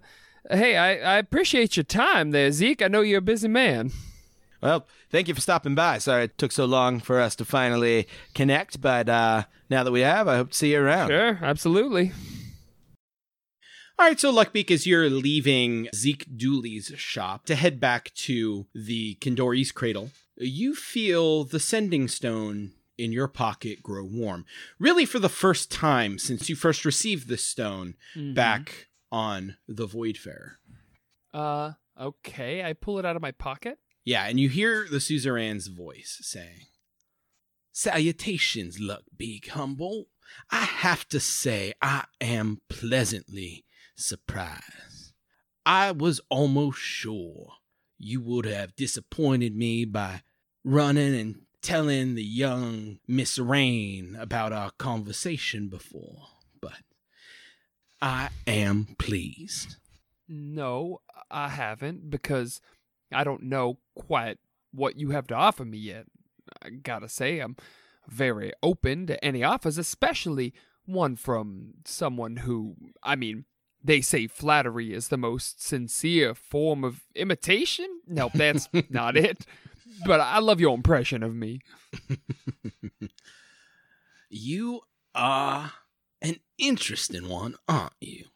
hey, 0.51 0.77
I, 0.77 1.16
I 1.16 1.18
appreciate 1.18 1.77
your 1.77 1.85
time 1.85 2.31
there, 2.31 2.52
Zeke. 2.52 2.82
I 2.82 2.89
know 2.89 3.01
you're 3.01 3.18
a 3.18 3.23
busy 3.23 3.48
man. 3.48 3.90
Well, 4.66 4.84
thank 5.10 5.28
you 5.28 5.34
for 5.34 5.40
stopping 5.40 5.76
by. 5.76 5.98
Sorry 5.98 6.24
it 6.24 6.38
took 6.38 6.51
so 6.51 6.64
long 6.64 6.98
for 6.98 7.20
us 7.20 7.36
to 7.36 7.44
finally 7.44 8.09
connect, 8.34 8.80
but 8.80 9.09
uh, 9.09 9.44
now 9.70 9.84
that 9.84 9.93
we 9.93 10.01
have, 10.01 10.26
I 10.26 10.34
hope 10.34 10.51
to 10.51 10.56
see 10.56 10.72
you 10.72 10.80
around. 10.80 11.10
Sure, 11.10 11.38
absolutely. 11.40 12.10
All 13.97 14.09
right, 14.09 14.18
so 14.18 14.34
Luckbeak, 14.34 14.72
as 14.72 14.84
you're 14.84 15.09
leaving 15.09 15.86
Zeke 15.94 16.26
Dooley's 16.36 16.90
shop 16.97 17.47
to 17.47 17.55
head 17.55 17.78
back 17.78 18.12
to 18.14 18.66
the 18.74 19.14
Kindori's 19.20 19.70
cradle, 19.70 20.10
you 20.34 20.74
feel 20.74 21.44
the 21.44 21.60
sending 21.60 22.09
stone 22.09 22.72
in 22.98 23.12
your 23.12 23.28
pocket 23.28 23.84
grow 23.84 24.05
warm. 24.05 24.44
Really, 24.80 25.05
for 25.05 25.20
the 25.20 25.28
first 25.28 25.70
time 25.70 26.18
since 26.18 26.48
you 26.48 26.56
first 26.56 26.84
received 26.84 27.28
this 27.28 27.44
stone 27.44 27.94
back 28.16 28.88
on 29.12 29.59
the 29.68 29.86
Voidfarer. 29.86 30.55
Uh, 31.32 31.74
okay. 32.01 32.64
I 32.64 32.72
pull 32.72 32.98
it 32.98 33.05
out 33.05 33.14
of 33.14 33.22
my 33.22 33.30
pocket. 33.30 33.78
Yeah, 34.07 34.27
and 34.28 34.39
you 34.39 34.49
hear 34.49 34.87
the 34.89 35.01
suzerain's 35.01 35.66
voice 35.66 36.19
saying, 36.23 36.69
Salutations, 37.73 38.78
Luckbeak 38.78 39.49
Humboldt. 39.49 40.07
I 40.49 40.61
have 40.61 41.09
to 41.09 41.19
say, 41.19 41.74
I 41.83 42.05
am 42.20 42.61
pleasantly 42.69 43.65
surprised. 43.97 45.12
I 45.66 45.91
was 45.91 46.20
almost 46.31 46.78
sure 46.78 47.55
you 47.99 48.20
would 48.20 48.45
have 48.45 48.77
disappointed 48.77 49.57
me 49.57 49.85
by 49.85 50.23
running 50.62 51.19
and 51.19 51.41
telling 51.61 52.15
the 52.15 52.24
young 52.24 53.01
Miss 53.09 53.39
Rain 53.39 54.16
about 54.20 54.53
our 54.53 54.70
conversation 54.78 55.69
before, 55.69 56.28
but 56.61 56.83
I 58.01 58.28
am 58.47 58.95
pleased. 59.01 59.77
No, 60.28 61.01
I 61.28 61.49
haven't 61.49 62.09
because 62.09 62.61
I 63.12 63.24
don't 63.24 63.45
know 63.45 63.78
quite 63.95 64.39
what 64.73 64.99
you 64.99 65.11
have 65.11 65.27
to 65.28 65.35
offer 65.35 65.65
me 65.65 65.78
yet. 65.78 66.07
I 66.62 66.70
gotta 66.70 67.09
say, 67.09 67.41
I'm 67.41 67.57
very 68.09 68.53
open 68.62 69.07
to 69.07 69.24
any 69.24 69.43
offers, 69.43 69.78
especially 69.78 70.55
one 70.85 71.16
from 71.16 71.74
someone 71.85 72.37
who, 72.37 72.77
I 73.03 73.16
mean, 73.16 73.45
they 73.83 74.01
say 74.01 74.27
flattery 74.27 74.93
is 74.93 75.09
the 75.09 75.16
most 75.16 75.62
sincere 75.62 76.35
form 76.35 76.85
of 76.85 77.03
imitation. 77.15 78.01
No, 78.07 78.31
that's 78.35 78.69
not 78.91 79.16
it. 79.16 79.47
But 80.05 80.20
I 80.20 80.39
love 80.41 80.61
your 80.61 80.74
impression 80.74 81.23
of 81.23 81.35
me. 81.35 81.61
You 84.28 84.81
are 85.15 85.73
an 86.20 86.41
interesting 86.59 87.28
one, 87.28 87.55
aren't 87.69 87.93
you? 88.01 88.27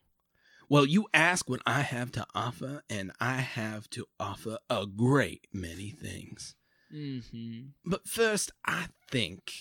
Well, 0.70 0.86
you 0.86 1.08
ask 1.12 1.50
what 1.50 1.62
I 1.66 1.80
have 1.80 2.12
to 2.12 2.24
offer, 2.32 2.84
and 2.88 3.10
I 3.20 3.38
have 3.38 3.90
to 3.90 4.06
offer 4.20 4.58
a 4.70 4.86
great 4.86 5.48
many 5.52 5.90
things. 5.90 6.54
Mm-hmm. 6.94 7.70
But 7.84 8.06
first, 8.06 8.52
I 8.64 8.86
think 9.10 9.52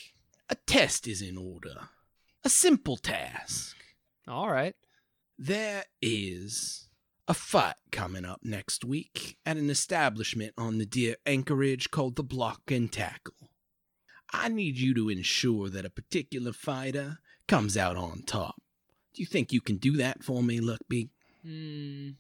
a 0.52 0.56
test 0.68 1.08
is 1.08 1.24
in 1.24 1.36
order. 1.36 1.90
A 2.44 2.50
simple 2.50 2.96
task. 2.96 3.76
All 4.28 4.52
right. 4.52 4.76
There 5.36 5.86
is 6.00 6.90
a 7.28 7.34
fight 7.34 7.78
coming 7.92 8.24
up 8.24 8.42
next 8.44 8.86
week 8.86 9.38
at 9.48 9.58
an 9.58 9.72
establishment 9.72 10.54
on 10.60 10.74
the 10.78 10.86
Nadir 10.86 11.16
Anchorage 11.26 11.90
called 11.90 12.18
the 12.18 12.24
Block 12.24 12.70
and 12.70 12.92
Tackle. 12.92 13.50
I 14.32 14.48
need 14.48 14.78
you 14.78 14.94
to 14.94 15.10
ensure 15.10 15.70
that 15.70 15.86
a 15.86 15.90
particular 15.90 16.54
fighter 16.54 17.18
comes 17.48 17.76
out 17.78 17.98
on 17.98 18.22
top. 18.28 18.62
Do 19.14 19.22
you 19.22 19.26
think 19.26 19.52
you 19.52 19.62
can 19.62 19.78
do 19.78 19.98
that 19.98 20.24
for 20.24 20.44
me, 20.44 20.60
Luckbeak? 20.60 21.10
Mm, 21.46 22.16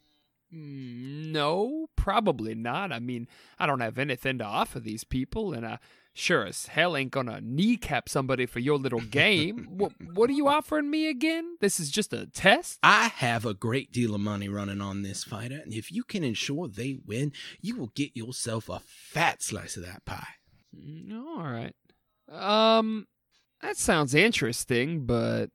mm, 0.53 1.31
no, 1.31 1.87
probably 1.95 2.55
not. 2.55 2.91
I 2.91 2.99
mean, 2.99 3.27
I 3.59 3.65
don't 3.65 3.81
have 3.81 3.97
anything 3.97 4.37
to 4.39 4.45
offer 4.45 4.79
these 4.79 5.03
people, 5.03 5.53
and 5.53 5.65
I 5.65 5.79
sure 6.13 6.45
as 6.45 6.65
hell 6.67 6.97
ain't 6.97 7.11
gonna 7.11 7.39
kneecap 7.41 8.09
somebody 8.09 8.45
for 8.45 8.59
your 8.59 8.77
little 8.77 8.99
game. 8.99 9.67
what, 9.69 9.93
what 10.13 10.29
are 10.29 10.33
you 10.33 10.47
offering 10.47 10.89
me 10.89 11.07
again? 11.07 11.57
This 11.61 11.79
is 11.79 11.91
just 11.91 12.11
a 12.13 12.25
test? 12.27 12.79
I 12.83 13.07
have 13.07 13.45
a 13.45 13.53
great 13.53 13.91
deal 13.91 14.15
of 14.15 14.21
money 14.21 14.49
running 14.49 14.81
on 14.81 15.03
this 15.03 15.23
fighter, 15.23 15.59
and 15.63 15.73
if 15.73 15.91
you 15.91 16.03
can 16.03 16.23
ensure 16.23 16.67
they 16.67 16.97
win, 17.05 17.31
you 17.61 17.77
will 17.77 17.91
get 17.95 18.15
yourself 18.17 18.67
a 18.69 18.79
fat 18.79 19.41
slice 19.43 19.77
of 19.77 19.85
that 19.85 20.05
pie. 20.05 20.27
Mm, 20.75 21.13
All 21.13 21.43
right. 21.43 21.75
Um, 22.29 23.07
that 23.61 23.77
sounds 23.77 24.13
interesting, 24.13 25.05
but 25.05 25.49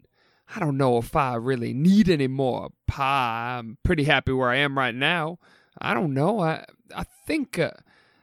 I 0.55 0.61
don't 0.61 0.77
know 0.77 0.99
if 0.99 1.17
I 1.17 1.35
really 1.35 1.73
need 1.73 2.09
any 2.09 2.29
more 2.29 2.71
pie. 2.87 3.57
I'm 3.59 3.79
pretty 3.83 4.05
happy 4.05 4.33
where 4.33 4.51
I 4.51 4.57
am 4.57 4.79
right 4.79 4.95
now. 4.95 5.39
I 5.79 5.95
don't 5.95 6.15
know. 6.15 6.41
I 6.41 6.65
I 6.95 7.05
think 7.27 7.59
uh, 7.59 7.73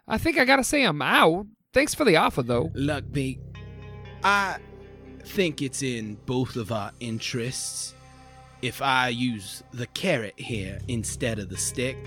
I 0.07 0.17
think 0.17 0.37
I 0.37 0.45
gotta 0.45 0.63
say 0.63 0.83
I'm 0.83 1.01
out. 1.01 1.47
Thanks 1.73 1.93
for 1.93 2.05
the 2.05 2.15
offer, 2.17 2.41
though. 2.41 2.69
Luckbeak, 2.69 3.39
I 4.23 4.57
think 5.23 5.61
it's 5.61 5.81
in 5.81 6.15
both 6.25 6.55
of 6.55 6.71
our 6.71 6.91
interests 6.99 7.93
if 8.61 8.81
I 8.81 9.09
use 9.09 9.63
the 9.73 9.87
carrot 9.87 10.33
here 10.37 10.79
instead 10.87 11.39
of 11.39 11.49
the 11.49 11.57
stick. 11.57 11.97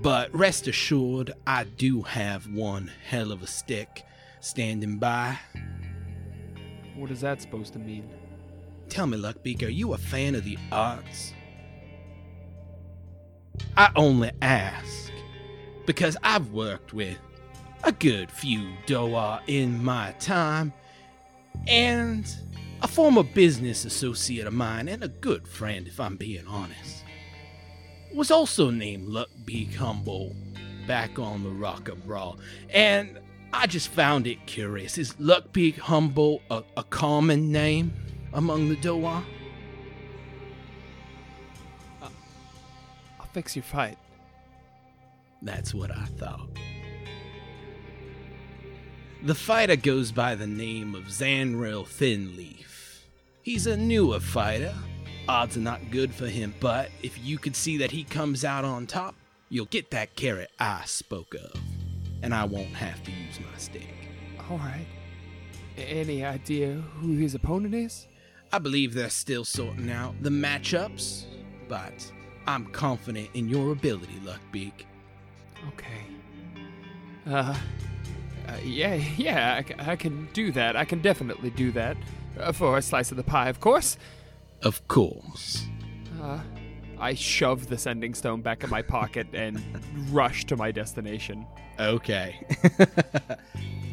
But 0.00 0.34
rest 0.34 0.68
assured, 0.68 1.32
I 1.46 1.64
do 1.64 2.02
have 2.02 2.52
one 2.52 2.90
hell 3.06 3.30
of 3.30 3.42
a 3.42 3.46
stick 3.46 4.04
standing 4.40 4.98
by. 4.98 5.38
What 6.96 7.10
is 7.10 7.20
that 7.20 7.40
supposed 7.40 7.72
to 7.74 7.78
mean? 7.78 8.08
Tell 8.92 9.06
me, 9.06 9.16
Luckbeak, 9.16 9.62
are 9.62 9.70
you 9.70 9.94
a 9.94 9.96
fan 9.96 10.34
of 10.34 10.44
the 10.44 10.58
arts? 10.70 11.32
I 13.74 13.90
only 13.96 14.30
ask 14.42 15.10
because 15.86 16.14
I've 16.22 16.50
worked 16.50 16.92
with 16.92 17.16
a 17.84 17.92
good 17.92 18.30
few 18.30 18.68
Dohwar 18.86 19.40
in 19.46 19.82
my 19.82 20.12
time, 20.20 20.74
and 21.66 22.30
a 22.82 22.86
former 22.86 23.22
business 23.22 23.86
associate 23.86 24.46
of 24.46 24.52
mine 24.52 24.88
and 24.88 25.02
a 25.02 25.08
good 25.08 25.48
friend, 25.48 25.88
if 25.88 25.98
I'm 25.98 26.16
being 26.16 26.46
honest, 26.46 27.02
was 28.12 28.30
also 28.30 28.68
named 28.68 29.08
Luckbeak 29.08 29.74
Humboldt 29.74 30.34
back 30.86 31.18
on 31.18 31.44
the 31.44 31.50
Rock 31.50 31.88
of 31.88 31.96
Bral, 32.06 32.38
and 32.68 33.18
I 33.54 33.66
just 33.68 33.88
found 33.88 34.26
it 34.26 34.44
curious. 34.44 34.98
Is 34.98 35.14
Luckbeak 35.14 35.78
Humboldt 35.78 36.42
a, 36.50 36.62
a 36.76 36.84
common 36.84 37.50
name 37.50 37.94
among 38.34 38.68
the 38.68 38.76
Dohwar? 38.76 39.22
Uh, 42.02 42.08
I'll 43.20 43.26
fix 43.32 43.56
your 43.56 43.62
fight. 43.62 43.98
That's 45.42 45.74
what 45.74 45.90
I 45.90 46.04
thought. 46.04 46.48
The 49.22 49.34
fighter 49.34 49.76
goes 49.76 50.10
by 50.10 50.34
the 50.34 50.46
name 50.46 50.94
of 50.94 51.04
Zanril 51.04 51.84
Thinleaf. 51.84 53.02
He's 53.42 53.66
a 53.66 53.76
newer 53.76 54.20
fighter. 54.20 54.74
Odds 55.28 55.56
are 55.56 55.60
not 55.60 55.90
good 55.90 56.12
for 56.12 56.26
him, 56.26 56.54
but 56.58 56.90
if 57.02 57.24
you 57.24 57.38
could 57.38 57.54
see 57.54 57.76
that 57.78 57.92
he 57.92 58.02
comes 58.02 58.44
out 58.44 58.64
on 58.64 58.86
top, 58.86 59.14
you'll 59.48 59.66
get 59.66 59.90
that 59.92 60.16
carrot 60.16 60.50
I 60.58 60.82
spoke 60.86 61.34
of, 61.34 61.52
and 62.22 62.34
I 62.34 62.44
won't 62.44 62.74
have 62.74 63.02
to 63.04 63.10
use 63.12 63.38
my 63.38 63.58
stick. 63.58 63.94
All 64.50 64.58
right. 64.58 64.86
Any 65.76 66.24
idea 66.24 66.82
who 67.00 67.16
his 67.16 67.34
opponent 67.34 67.74
is? 67.74 68.08
I 68.52 68.58
believe 68.58 68.92
they're 68.92 69.08
still 69.08 69.44
sorting 69.44 69.90
out 69.90 70.14
the 70.20 70.28
matchups, 70.28 71.24
but 71.68 72.12
I'm 72.46 72.66
confident 72.66 73.30
in 73.32 73.48
your 73.48 73.72
ability, 73.72 74.20
Luckbeak. 74.24 74.84
Okay. 75.68 76.04
Uh, 77.26 77.54
uh 78.46 78.56
yeah, 78.62 78.94
yeah, 79.16 79.62
I, 79.78 79.92
I 79.92 79.96
can 79.96 80.28
do 80.34 80.52
that. 80.52 80.76
I 80.76 80.84
can 80.84 81.00
definitely 81.00 81.50
do 81.50 81.72
that. 81.72 81.96
Uh, 82.38 82.52
for 82.52 82.76
a 82.76 82.82
slice 82.82 83.10
of 83.10 83.16
the 83.16 83.22
pie, 83.22 83.48
of 83.48 83.60
course. 83.60 83.96
Of 84.62 84.86
course. 84.86 85.64
Uh, 86.20 86.40
I 86.98 87.14
shove 87.14 87.68
the 87.68 87.78
sending 87.78 88.14
stone 88.14 88.42
back 88.42 88.64
in 88.64 88.70
my 88.70 88.82
pocket 88.82 89.26
and 89.32 89.62
rush 90.10 90.44
to 90.46 90.56
my 90.56 90.70
destination. 90.72 91.46
Okay. 91.78 92.46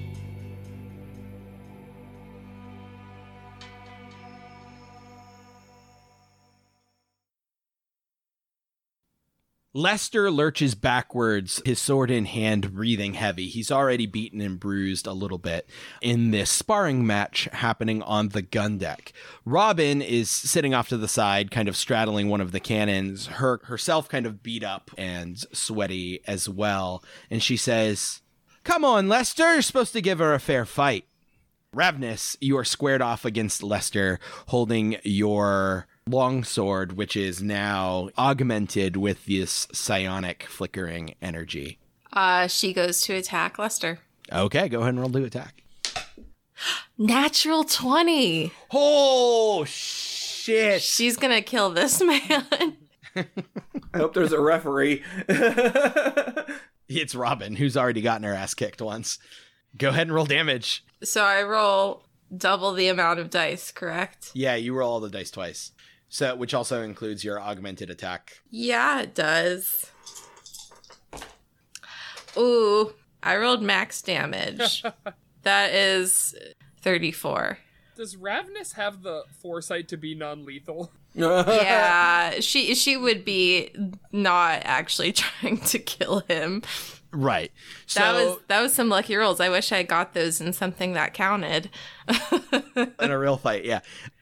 Lester 9.73 10.31
lurches 10.31 10.73
backwards, 10.73 11.61
his 11.63 11.77
sword 11.77 12.09
in 12.09 12.25
hand, 12.25 12.73
breathing 12.73 13.13
heavy. 13.13 13.47
He's 13.47 13.71
already 13.71 14.07
beaten 14.07 14.41
and 14.41 14.59
bruised 14.59 15.05
a 15.05 15.13
little 15.13 15.37
bit 15.37 15.69
in 16.01 16.31
this 16.31 16.49
sparring 16.49 17.05
match 17.05 17.47
happening 17.53 18.01
on 18.01 18.29
the 18.29 18.41
gun 18.41 18.79
deck. 18.79 19.13
Robin 19.45 20.01
is 20.01 20.31
sitting 20.31 20.73
off 20.73 20.89
to 20.89 20.97
the 20.97 21.07
side, 21.07 21.51
kind 21.51 21.69
of 21.69 21.77
straddling 21.77 22.29
one 22.29 22.41
of 22.41 22.51
the 22.51 22.59
cannons, 22.59 23.27
her 23.27 23.61
herself 23.65 24.09
kind 24.09 24.25
of 24.25 24.41
beat 24.41 24.63
up 24.63 24.89
and 24.97 25.37
sweaty 25.53 26.21
as 26.25 26.49
well. 26.49 27.03
And 27.29 27.43
she 27.43 27.55
says, 27.55 28.21
Come 28.63 28.83
on, 28.83 29.07
Lester, 29.07 29.53
you're 29.53 29.61
supposed 29.61 29.93
to 29.93 30.01
give 30.01 30.17
her 30.17 30.33
a 30.33 30.39
fair 30.39 30.65
fight. 30.65 31.05
Ravnus, 31.75 32.35
you 32.41 32.57
are 32.57 32.65
squared 32.65 33.03
off 33.03 33.23
against 33.23 33.61
Lester, 33.61 34.19
holding 34.47 34.97
your 35.03 35.85
longsword, 36.07 36.93
which 36.93 37.15
is 37.15 37.41
now 37.41 38.09
augmented 38.17 38.97
with 38.97 39.25
this 39.25 39.67
psionic 39.71 40.43
flickering 40.43 41.15
energy. 41.21 41.79
Uh, 42.11 42.47
she 42.47 42.73
goes 42.73 43.01
to 43.01 43.13
attack 43.13 43.59
Lester. 43.59 43.99
Okay, 44.31 44.69
go 44.69 44.79
ahead 44.81 44.89
and 44.93 44.99
roll 44.99 45.09
to 45.11 45.23
attack. 45.23 45.63
Natural 46.97 47.63
20. 47.63 48.51
Oh 48.71 49.63
shit! 49.65 50.81
She's 50.81 51.15
gonna 51.15 51.41
kill 51.41 51.69
this 51.69 52.01
man. 52.03 52.77
I 53.15 53.97
hope 53.97 54.13
there's 54.13 54.33
a 54.33 54.41
referee. 54.41 55.03
It's 56.87 57.13
Robin, 57.15 57.55
who's 57.55 57.77
already 57.77 58.01
gotten 58.01 58.23
her 58.23 58.33
ass 58.33 58.53
kicked 58.55 58.81
once. 58.81 59.19
Go 59.77 59.89
ahead 59.89 60.07
and 60.07 60.13
roll 60.13 60.25
damage. 60.25 60.83
so 61.03 61.23
I 61.23 61.43
roll 61.43 62.03
double 62.35 62.73
the 62.73 62.87
amount 62.87 63.19
of 63.19 63.29
dice, 63.29 63.71
correct? 63.71 64.31
Yeah, 64.33 64.55
you 64.55 64.73
roll 64.75 64.91
all 64.93 64.99
the 64.99 65.09
dice 65.09 65.31
twice. 65.31 65.71
So, 66.09 66.35
which 66.35 66.53
also 66.55 66.81
includes 66.81 67.23
your 67.23 67.39
augmented 67.39 67.89
attack. 67.89 68.41
Yeah, 68.49 69.01
it 69.01 69.13
does. 69.13 69.91
Ooh, 72.35 72.93
I 73.21 73.37
rolled 73.37 73.61
max 73.61 74.01
damage. 74.01 74.83
that 75.43 75.73
is 75.73 76.35
34. 76.81 77.59
Does 77.95 78.15
Ravnus 78.15 78.73
have 78.73 79.03
the 79.03 79.23
foresight 79.41 79.87
to 79.89 79.97
be 79.97 80.15
non-lethal? 80.15 80.91
Yeah, 81.15 82.39
she 82.39 82.75
she 82.75 82.95
would 82.95 83.25
be 83.25 83.71
not 84.11 84.61
actually 84.63 85.11
trying 85.13 85.57
to 85.57 85.79
kill 85.79 86.19
him. 86.21 86.61
Right. 87.11 87.51
So, 87.87 87.99
That 87.99 88.13
was 88.13 88.37
that 88.47 88.61
was 88.61 88.73
some 88.75 88.89
lucky 88.89 89.15
rolls. 89.15 89.39
I 89.39 89.49
wish 89.49 89.71
I 89.71 89.81
got 89.83 90.13
those 90.13 90.39
in 90.39 90.53
something 90.53 90.93
that 90.93 91.15
counted. 91.15 91.71
in 92.99 93.11
a 93.11 93.17
real 93.17 93.37
fight, 93.37 93.65
yeah. 93.65 93.79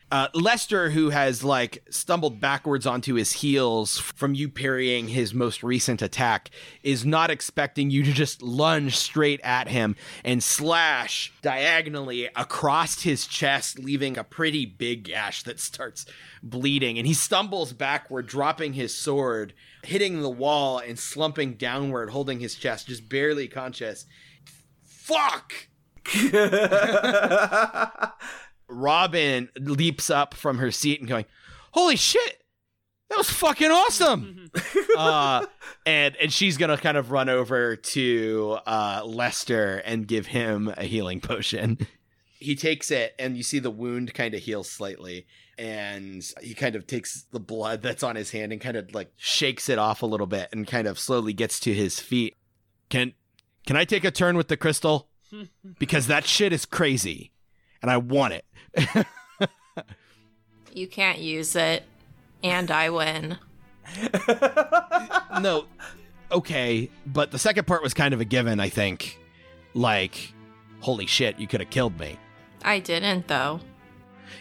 Uh, 0.10 0.30
Lester, 0.34 0.92
who 0.92 1.10
has 1.10 1.44
like 1.44 1.84
stumbled 1.90 2.40
backwards 2.40 2.86
onto 2.86 3.16
his 3.16 3.34
heels 3.34 4.00
from 4.00 4.34
you 4.34 4.48
parrying 4.48 5.10
his 5.10 5.34
most 5.34 5.64
recent 5.64 6.02
attack, 6.02 6.50
is 6.82 7.06
not 7.06 7.30
expecting 7.30 7.90
you 7.90 8.04
to 8.04 8.14
just 8.14 8.42
lunge 8.42 8.96
straight 8.96 9.42
at 9.44 9.68
him 9.68 9.98
and 10.24 10.42
slash 10.42 11.34
diagonally 11.42 12.30
across 12.38 13.02
his 13.02 13.28
chest, 13.28 13.80
leaving 13.80 14.18
a 14.18 14.24
pretty 14.24 14.66
big 14.66 15.04
gash 15.04 15.44
that 15.44 15.60
starts 15.60 16.06
bleeding. 16.42 16.98
And 16.98 17.06
he 17.06 17.14
stumbles 17.14 17.74
backward, 17.74 18.28
dropping 18.28 18.74
his 18.74 18.98
sword, 18.98 19.54
hitting 19.84 20.22
the 20.22 20.30
wall, 20.30 20.80
and 20.80 20.98
slumping 20.98 21.56
downward, 21.56 22.12
holding 22.12 22.40
his 22.40 22.56
chest, 22.56 22.88
just 22.88 23.10
barely 23.10 23.50
conscious. 23.50 24.06
Fuck! 24.86 25.68
Robin 28.70 29.50
leaps 29.58 30.10
up 30.10 30.34
from 30.34 30.58
her 30.58 30.72
seat 30.72 31.00
and 31.00 31.08
going, 31.10 31.26
"Holy 31.72 31.96
shit, 31.96 32.44
that 33.10 33.18
was 33.18 33.30
fucking 33.30 33.72
awesome!" 33.72 34.52
uh, 34.98 35.46
and 35.86 36.16
and 36.18 36.32
she's 36.34 36.58
gonna 36.58 36.78
kind 36.78 36.98
of 36.98 37.12
run 37.12 37.30
over 37.30 37.76
to 37.76 38.58
uh, 38.66 39.02
Lester 39.06 39.78
and 39.86 40.08
give 40.08 40.28
him 40.28 40.74
a 40.78 40.84
healing 40.84 41.22
potion. 41.22 41.78
He 42.40 42.56
takes 42.56 42.92
it, 42.92 43.16
and 43.18 43.36
you 43.36 43.42
see 43.44 43.60
the 43.60 43.72
wound 43.72 44.14
kind 44.14 44.36
of 44.36 44.42
heal 44.42 44.64
slightly, 44.64 45.26
and 45.58 46.24
he 46.42 46.54
kind 46.54 46.76
of 46.76 46.86
takes 46.86 47.24
the 47.32 47.40
blood 47.40 47.82
that's 47.82 48.04
on 48.04 48.16
his 48.16 48.30
hand 48.30 48.52
and 48.52 48.62
kind 48.62 48.78
of 48.78 48.94
like 48.94 49.12
shakes 49.18 49.70
it 49.70 49.80
off 49.80 50.04
a 50.04 50.06
little 50.06 50.28
bit, 50.28 50.50
and 50.52 50.68
kind 50.68 50.88
of 50.88 51.00
slowly 51.00 51.34
gets 51.34 51.60
to 51.62 51.74
his 51.74 52.00
feet. 52.00 52.36
Can 52.90 53.14
can 53.66 53.76
I 53.76 53.86
take 53.86 54.04
a 54.04 54.12
turn 54.12 54.38
with 54.38 54.50
the 54.50 54.58
crystal? 54.58 55.10
Because 55.80 56.08
that 56.08 56.26
shit 56.26 56.54
is 56.54 56.66
crazy, 56.66 57.32
and 57.82 57.92
I 57.92 57.98
want 57.98 58.34
it. 58.34 58.46
You 60.78 60.88
can't 60.88 61.18
use 61.18 61.56
it, 61.56 61.84
and 62.44 62.70
I 62.70 62.92
win. 62.92 63.40
no, 65.42 65.66
okay, 66.32 66.92
but 67.08 67.32
the 67.32 67.40
second 67.40 67.66
part 67.66 67.82
was 67.82 67.96
kind 67.96 68.14
of 68.14 68.22
a 68.22 68.26
given, 68.26 68.60
I 68.60 68.70
think. 68.70 69.20
Like, 69.74 70.34
holy 70.82 71.08
shit, 71.08 71.40
you 71.40 71.48
could 71.48 71.62
have 71.62 71.72
killed 71.72 72.00
me. 72.00 72.20
I 72.64 72.78
didn't 72.78 73.28
though. 73.28 73.60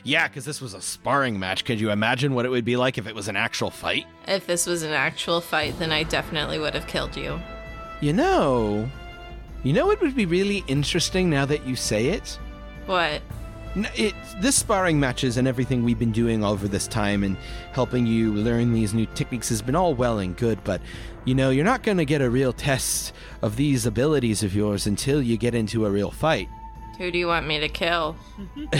Yeah, 0.05 0.28
because 0.28 0.44
this 0.44 0.61
was 0.61 0.74
a 0.74 0.82
sparring 0.82 1.39
match. 1.39 1.65
Could 1.65 1.81
you 1.81 1.90
imagine 1.90 2.35
what 2.35 2.44
it 2.44 2.51
would 2.51 2.66
be 2.66 2.77
like 2.77 2.98
if 2.98 3.07
it 3.07 3.15
was 3.15 3.28
an 3.28 3.36
actual 3.36 3.70
fight? 3.70 4.05
If 4.28 4.47
this 4.47 4.66
was 4.66 4.82
an 4.82 4.93
actual 4.93 5.40
fight, 5.40 5.78
then 5.78 5.90
I 5.90 6.03
definitely 6.03 6.59
would 6.59 6.74
have 6.74 6.86
killed 6.86 7.16
you. 7.16 7.40
You 8.03 8.12
know, 8.12 8.90
you 9.62 9.73
know, 9.73 9.90
it 9.90 10.03
would 10.03 10.15
be 10.15 10.27
really 10.27 10.65
interesting 10.69 11.31
now 11.31 11.47
that 11.47 11.66
you 11.66 11.77
say 11.77 12.09
it. 12.09 12.39
What? 12.85 13.23
N- 13.77 13.89
It, 13.94 14.15
this 14.40 14.57
sparring 14.57 14.98
matches 14.98 15.36
and 15.36 15.47
everything 15.47 15.85
we've 15.85 15.98
been 15.98 16.12
doing 16.12 16.43
over 16.43 16.66
this 16.66 16.89
time 16.89 17.23
and 17.23 17.36
helping 17.73 18.07
you 18.07 18.32
learn 18.32 18.73
these 18.73 18.94
new 18.94 19.07
techniques 19.15 19.48
has 19.51 19.61
been 19.62 19.77
all 19.77 19.94
well 19.94 20.19
and 20.19 20.36
good, 20.36 20.59
but 20.65 20.81
you 21.24 21.35
know, 21.35 21.51
you're 21.51 21.65
not 21.65 21.82
going 21.82 21.98
to 21.98 22.05
get 22.05 22.23
a 22.23 22.31
real 22.31 22.53
test 22.53 23.12
of 23.43 23.57
these 23.57 23.85
abilities 23.86 24.43
of 24.43 24.55
yours 24.55 24.86
until 24.86 25.20
you 25.23 25.36
get 25.36 25.55
into 25.55 25.85
a 25.86 25.90
real 25.90 26.11
fight. 26.11 26.48
Who 26.98 27.11
do 27.11 27.19
you 27.19 27.27
want 27.27 27.47
me 27.47 27.61
to 27.61 27.69
kill? 27.69 28.16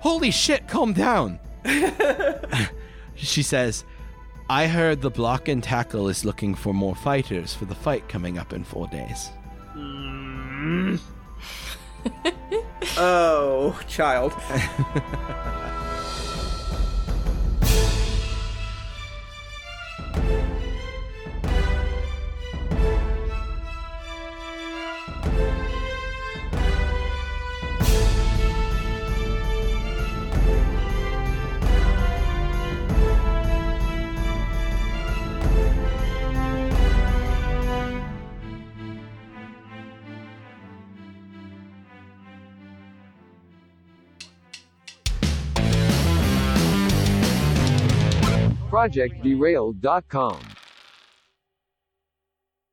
Holy 0.00 0.30
shit, 0.30 0.68
calm 0.68 0.92
down. 0.92 1.38
she 3.14 3.42
says, 3.42 3.84
I 4.50 4.66
heard 4.66 5.00
the 5.00 5.10
block 5.10 5.48
and 5.48 5.62
tackle 5.62 6.08
is 6.08 6.24
looking 6.24 6.54
for 6.54 6.74
more 6.74 6.94
fighters 6.94 7.54
for 7.54 7.64
the 7.64 7.74
fight 7.74 8.08
coming 8.08 8.36
up 8.36 8.52
in 8.52 8.64
four 8.64 8.88
days. 8.88 9.30
Mm. 9.76 11.00
Oh, 12.98 13.78
child. 13.88 14.34
ProjectDerailed.com. 48.82 50.61